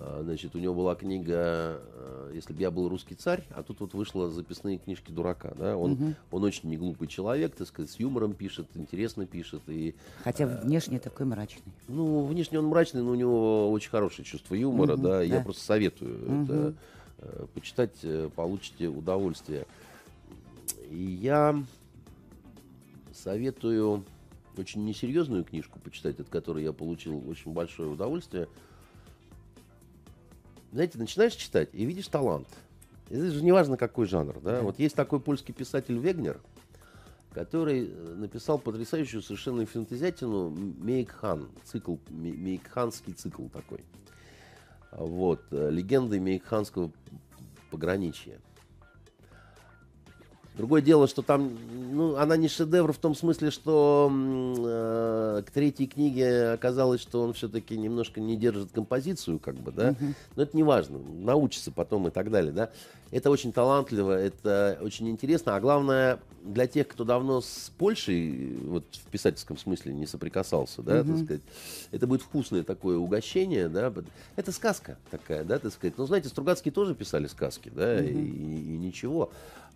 А, 0.01 0.21
значит, 0.23 0.55
у 0.55 0.59
него 0.59 0.73
была 0.73 0.95
книга 0.95 1.35
а, 1.35 2.31
«Если 2.33 2.53
бы 2.53 2.61
я 2.61 2.71
был 2.71 2.87
русский 2.87 3.15
царь», 3.15 3.43
а 3.49 3.63
тут 3.63 3.81
вот 3.81 3.93
вышла 3.93 4.29
записные 4.29 4.77
книжки 4.77 5.11
дурака. 5.11 5.53
Да? 5.57 5.75
Он, 5.75 5.91
угу. 5.91 6.13
он 6.31 6.43
очень 6.45 6.69
неглупый 6.69 7.07
человек, 7.07 7.55
так 7.55 7.67
сказать, 7.67 7.91
с 7.91 7.99
юмором 7.99 8.33
пишет, 8.33 8.67
интересно 8.75 9.25
пишет. 9.25 9.61
И, 9.67 9.95
Хотя 10.23 10.45
а, 10.45 10.61
внешне 10.63 10.99
такой 10.99 11.25
мрачный. 11.25 11.73
Ну, 11.89 12.25
внешне 12.25 12.59
он 12.59 12.67
мрачный, 12.67 13.01
но 13.01 13.11
у 13.11 13.15
него 13.15 13.69
очень 13.71 13.89
хорошее 13.89 14.25
чувство 14.25 14.55
юмора, 14.55 14.93
угу, 14.93 15.01
да, 15.01 15.09
да. 15.09 15.21
Я 15.21 15.41
просто 15.41 15.63
советую 15.63 16.25
угу. 16.25 16.43
это 16.43 16.73
э, 17.17 17.45
почитать, 17.53 17.97
э, 18.03 18.29
получите 18.33 18.87
удовольствие. 18.87 19.65
И 20.89 21.19
я 21.21 21.61
советую 23.13 24.05
очень 24.55 24.85
несерьезную 24.85 25.43
книжку 25.43 25.77
почитать, 25.79 26.21
от 26.21 26.29
которой 26.29 26.63
я 26.63 26.71
получил 26.71 27.21
очень 27.29 27.51
большое 27.51 27.89
удовольствие– 27.89 28.47
знаете, 30.71 30.97
начинаешь 30.97 31.33
читать 31.33 31.69
и 31.73 31.85
видишь 31.85 32.07
талант. 32.07 32.47
Это 33.09 33.31
же 33.31 33.43
не 33.43 33.51
важно, 33.51 33.77
какой 33.77 34.05
жанр. 34.05 34.39
Да? 34.41 34.61
Вот 34.61 34.77
есть 34.79 34.95
такой 34.95 35.19
польский 35.19 35.53
писатель 35.53 35.97
Вегнер. 35.97 36.39
который 37.33 37.87
э, 37.87 38.15
написал 38.17 38.57
потрясающую 38.57 39.21
совершенно 39.21 39.65
фантазиатину 39.65 40.49
Мейкхан, 40.49 41.47
цикл, 41.63 41.95
Мейкханский 42.09 43.13
цикл 43.13 43.47
такой. 43.47 43.83
Вот, 44.91 45.41
э, 45.51 45.69
легенды 45.69 46.19
Мейкханского 46.19 46.91
пограничья. 47.71 48.39
Другое 50.59 50.81
дело, 50.81 51.07
что 51.07 51.21
там, 51.21 51.57
ну, 51.93 52.17
она 52.17 52.35
не 52.35 52.49
шедевр 52.49 52.91
в 52.91 52.97
том 52.97 53.15
смысле, 53.15 53.49
что 53.49 54.11
э, 54.11 55.41
к 55.47 55.51
третьей 55.51 55.87
книге 55.87 56.49
оказалось, 56.49 56.99
что 56.99 57.21
он 57.21 57.31
все-таки 57.31 57.77
немножко 57.77 58.19
не 58.19 58.35
держит 58.35 58.69
композицию, 58.71 59.39
как 59.39 59.55
бы, 59.55 59.71
да. 59.71 59.91
Uh-huh. 59.91 60.13
Но 60.35 60.43
это 60.43 60.57
не 60.57 60.63
важно, 60.63 60.99
научится 60.99 61.71
потом 61.71 62.09
и 62.09 62.11
так 62.11 62.29
далее, 62.29 62.51
да. 62.51 62.71
Это 63.09 63.29
очень 63.29 63.53
талантливо, 63.53 64.11
это 64.11 64.77
очень 64.81 65.07
интересно, 65.07 65.55
а 65.55 65.61
главное 65.61 66.19
для 66.43 66.67
тех, 66.67 66.89
кто 66.89 67.05
давно 67.05 67.39
с 67.39 67.71
Польшей, 67.77 68.57
вот 68.65 68.83
в 68.91 69.09
писательском 69.11 69.57
смысле 69.57 69.93
не 69.93 70.07
соприкасался, 70.07 70.81
да, 70.81 70.97
uh-huh. 70.97 71.07
так 71.07 71.23
сказать, 71.23 71.41
это 71.91 72.05
будет 72.05 72.21
вкусное 72.21 72.63
такое 72.63 72.97
угощение, 72.97 73.69
да. 73.69 73.93
Это 74.35 74.51
сказка 74.51 74.97
такая, 75.09 75.45
да, 75.45 75.57
так 75.57 75.71
сказать. 75.71 75.97
Ну, 75.97 76.05
знаете, 76.05 76.27
Стругацкие 76.27 76.73
тоже 76.73 76.95
писали 76.95 77.27
сказки, 77.27 77.71
да, 77.73 77.97
uh-huh. 77.97 78.11
и, 78.11 78.73
и 78.73 78.77
ничего. 78.77 79.31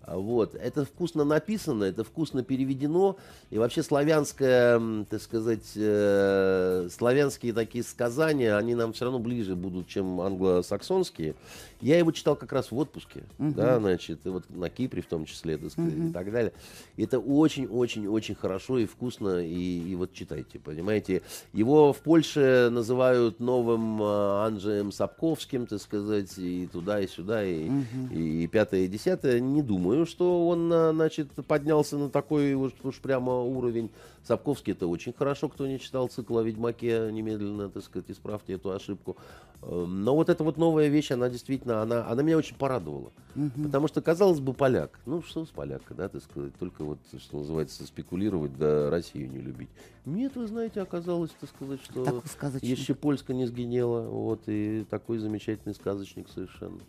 Вот. 0.07 0.55
Это 0.55 0.85
вкусно 0.85 1.23
написано, 1.23 1.85
это 1.85 2.03
вкусно 2.03 2.43
переведено. 2.43 3.17
И 3.49 3.57
вообще 3.57 3.83
славянское, 3.83 4.81
так 5.09 5.21
сказать, 5.21 5.71
э, 5.75 6.87
славянские 6.91 7.53
такие 7.53 7.83
сказания, 7.83 8.57
они 8.57 8.75
нам 8.75 8.93
все 8.93 9.05
равно 9.05 9.19
ближе 9.19 9.55
будут, 9.55 9.87
чем 9.87 10.19
англосаксонские. 10.19 11.35
Я 11.81 11.97
его 11.97 12.11
читал 12.11 12.35
как 12.37 12.51
раз 12.53 12.71
в 12.71 12.77
отпуске, 12.77 13.23
uh-huh. 13.37 13.53
да, 13.55 13.77
значит, 13.79 14.25
и 14.25 14.29
вот 14.29 14.49
на 14.49 14.69
Кипре 14.69 15.01
в 15.01 15.05
том 15.05 15.25
числе, 15.25 15.57
так 15.57 15.69
сказать, 15.69 15.93
uh-huh. 15.93 16.09
и 16.09 16.13
так 16.13 16.31
далее. 16.31 16.53
И 16.95 17.03
это 17.03 17.19
очень-очень-очень 17.19 18.35
хорошо 18.35 18.79
и 18.79 18.85
вкусно, 18.85 19.45
и, 19.45 19.91
и 19.91 19.95
вот 19.95 20.13
читайте, 20.13 20.59
понимаете. 20.59 21.21
Его 21.51 21.91
в 21.91 21.99
Польше 21.99 22.69
называют 22.71 23.41
новым 23.41 24.01
э, 24.01 24.45
Анджеем 24.45 24.93
Сапковским, 24.93 25.65
так 25.67 25.81
сказать, 25.81 26.37
и 26.37 26.67
туда, 26.71 27.01
и 27.01 27.07
сюда, 27.07 27.43
и, 27.43 27.67
uh-huh. 27.67 28.13
и, 28.13 28.43
и 28.45 28.47
пятое, 28.47 28.81
и 28.81 28.87
десятое. 28.87 29.41
Не 29.41 29.61
думаю, 29.61 29.92
что 30.05 30.47
он, 30.47 30.71
э, 30.71 30.91
значит, 30.93 31.29
поднялся 31.47 31.97
на 31.97 32.09
такой 32.09 32.53
уж, 32.53 32.73
уж 32.83 32.99
прямо 32.99 33.41
уровень. 33.41 33.89
Сапковский 34.23 34.73
это 34.73 34.87
очень 34.87 35.13
хорошо, 35.13 35.49
кто 35.49 35.67
не 35.67 35.79
читал 35.79 36.07
цикл 36.07 36.37
о 36.37 36.43
Ведьмаке, 36.43 37.09
немедленно, 37.11 37.69
так 37.69 37.83
сказать, 37.83 38.09
исправьте 38.09 38.53
эту 38.53 38.71
ошибку. 38.71 39.17
Эм, 39.65 40.03
но 40.03 40.15
вот 40.15 40.29
эта 40.29 40.43
вот 40.43 40.57
новая 40.57 40.87
вещь, 40.87 41.11
она 41.11 41.29
действительно, 41.29 41.81
она, 41.81 42.07
она 42.07 42.23
меня 42.23 42.37
очень 42.37 42.55
порадовала. 42.55 43.11
Угу. 43.35 43.63
Потому 43.65 43.87
что, 43.87 44.01
казалось 44.01 44.39
бы, 44.39 44.53
поляк. 44.53 44.99
Ну, 45.05 45.21
что 45.21 45.45
с 45.45 45.49
поляка, 45.49 45.93
да, 45.93 46.09
так 46.09 46.23
сказать, 46.23 46.53
только 46.59 46.83
вот, 46.83 46.99
что 47.17 47.37
называется, 47.37 47.85
спекулировать, 47.85 48.57
да 48.57 48.89
Россию 48.89 49.29
не 49.31 49.39
любить. 49.39 49.69
Нет, 50.05 50.35
вы 50.35 50.47
знаете, 50.47 50.81
оказалось, 50.81 51.31
так 51.39 51.49
сказать, 51.49 51.79
что 51.83 52.23
еще 52.61 52.93
Польска 52.93 53.33
не 53.33 53.45
сгинела, 53.45 54.07
вот, 54.07 54.41
и 54.47 54.85
такой 54.89 55.17
замечательный 55.17 55.73
сказочник 55.73 56.27
совершенно. 56.29 56.79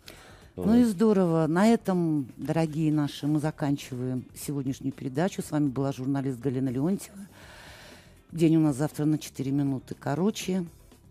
Ну 0.55 0.79
и 0.79 0.83
здорово. 0.83 1.47
На 1.47 1.67
этом, 1.67 2.27
дорогие 2.37 2.91
наши, 2.91 3.27
мы 3.27 3.39
заканчиваем 3.39 4.23
сегодняшнюю 4.33 4.93
передачу. 4.93 5.41
С 5.41 5.51
вами 5.51 5.67
была 5.67 5.91
журналист 5.91 6.39
Галина 6.39 6.69
Леонтьева. 6.69 7.27
День 8.31 8.55
у 8.55 8.59
нас 8.61 8.77
завтра 8.77 9.05
на 9.05 9.17
4 9.17 9.51
минуты 9.51 9.95
короче. 9.99 10.65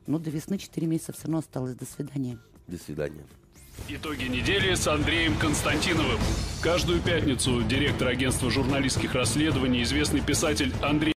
Но 0.06 0.18
до 0.18 0.30
весны 0.30 0.56
4 0.56 0.86
месяца 0.86 1.12
все 1.12 1.24
равно 1.24 1.38
осталось. 1.38 1.74
До 1.74 1.84
свидания. 1.84 2.38
До 2.66 2.78
свидания. 2.78 3.24
Итоги 3.88 4.24
недели 4.24 4.74
с 4.74 4.86
Андреем 4.88 5.36
Константиновым. 5.36 6.18
Каждую 6.62 7.02
пятницу 7.02 7.62
директор 7.62 8.08
агентства 8.08 8.50
журналистских 8.50 9.14
расследований, 9.14 9.82
известный 9.82 10.22
писатель 10.22 10.72
Андрей 10.80 11.12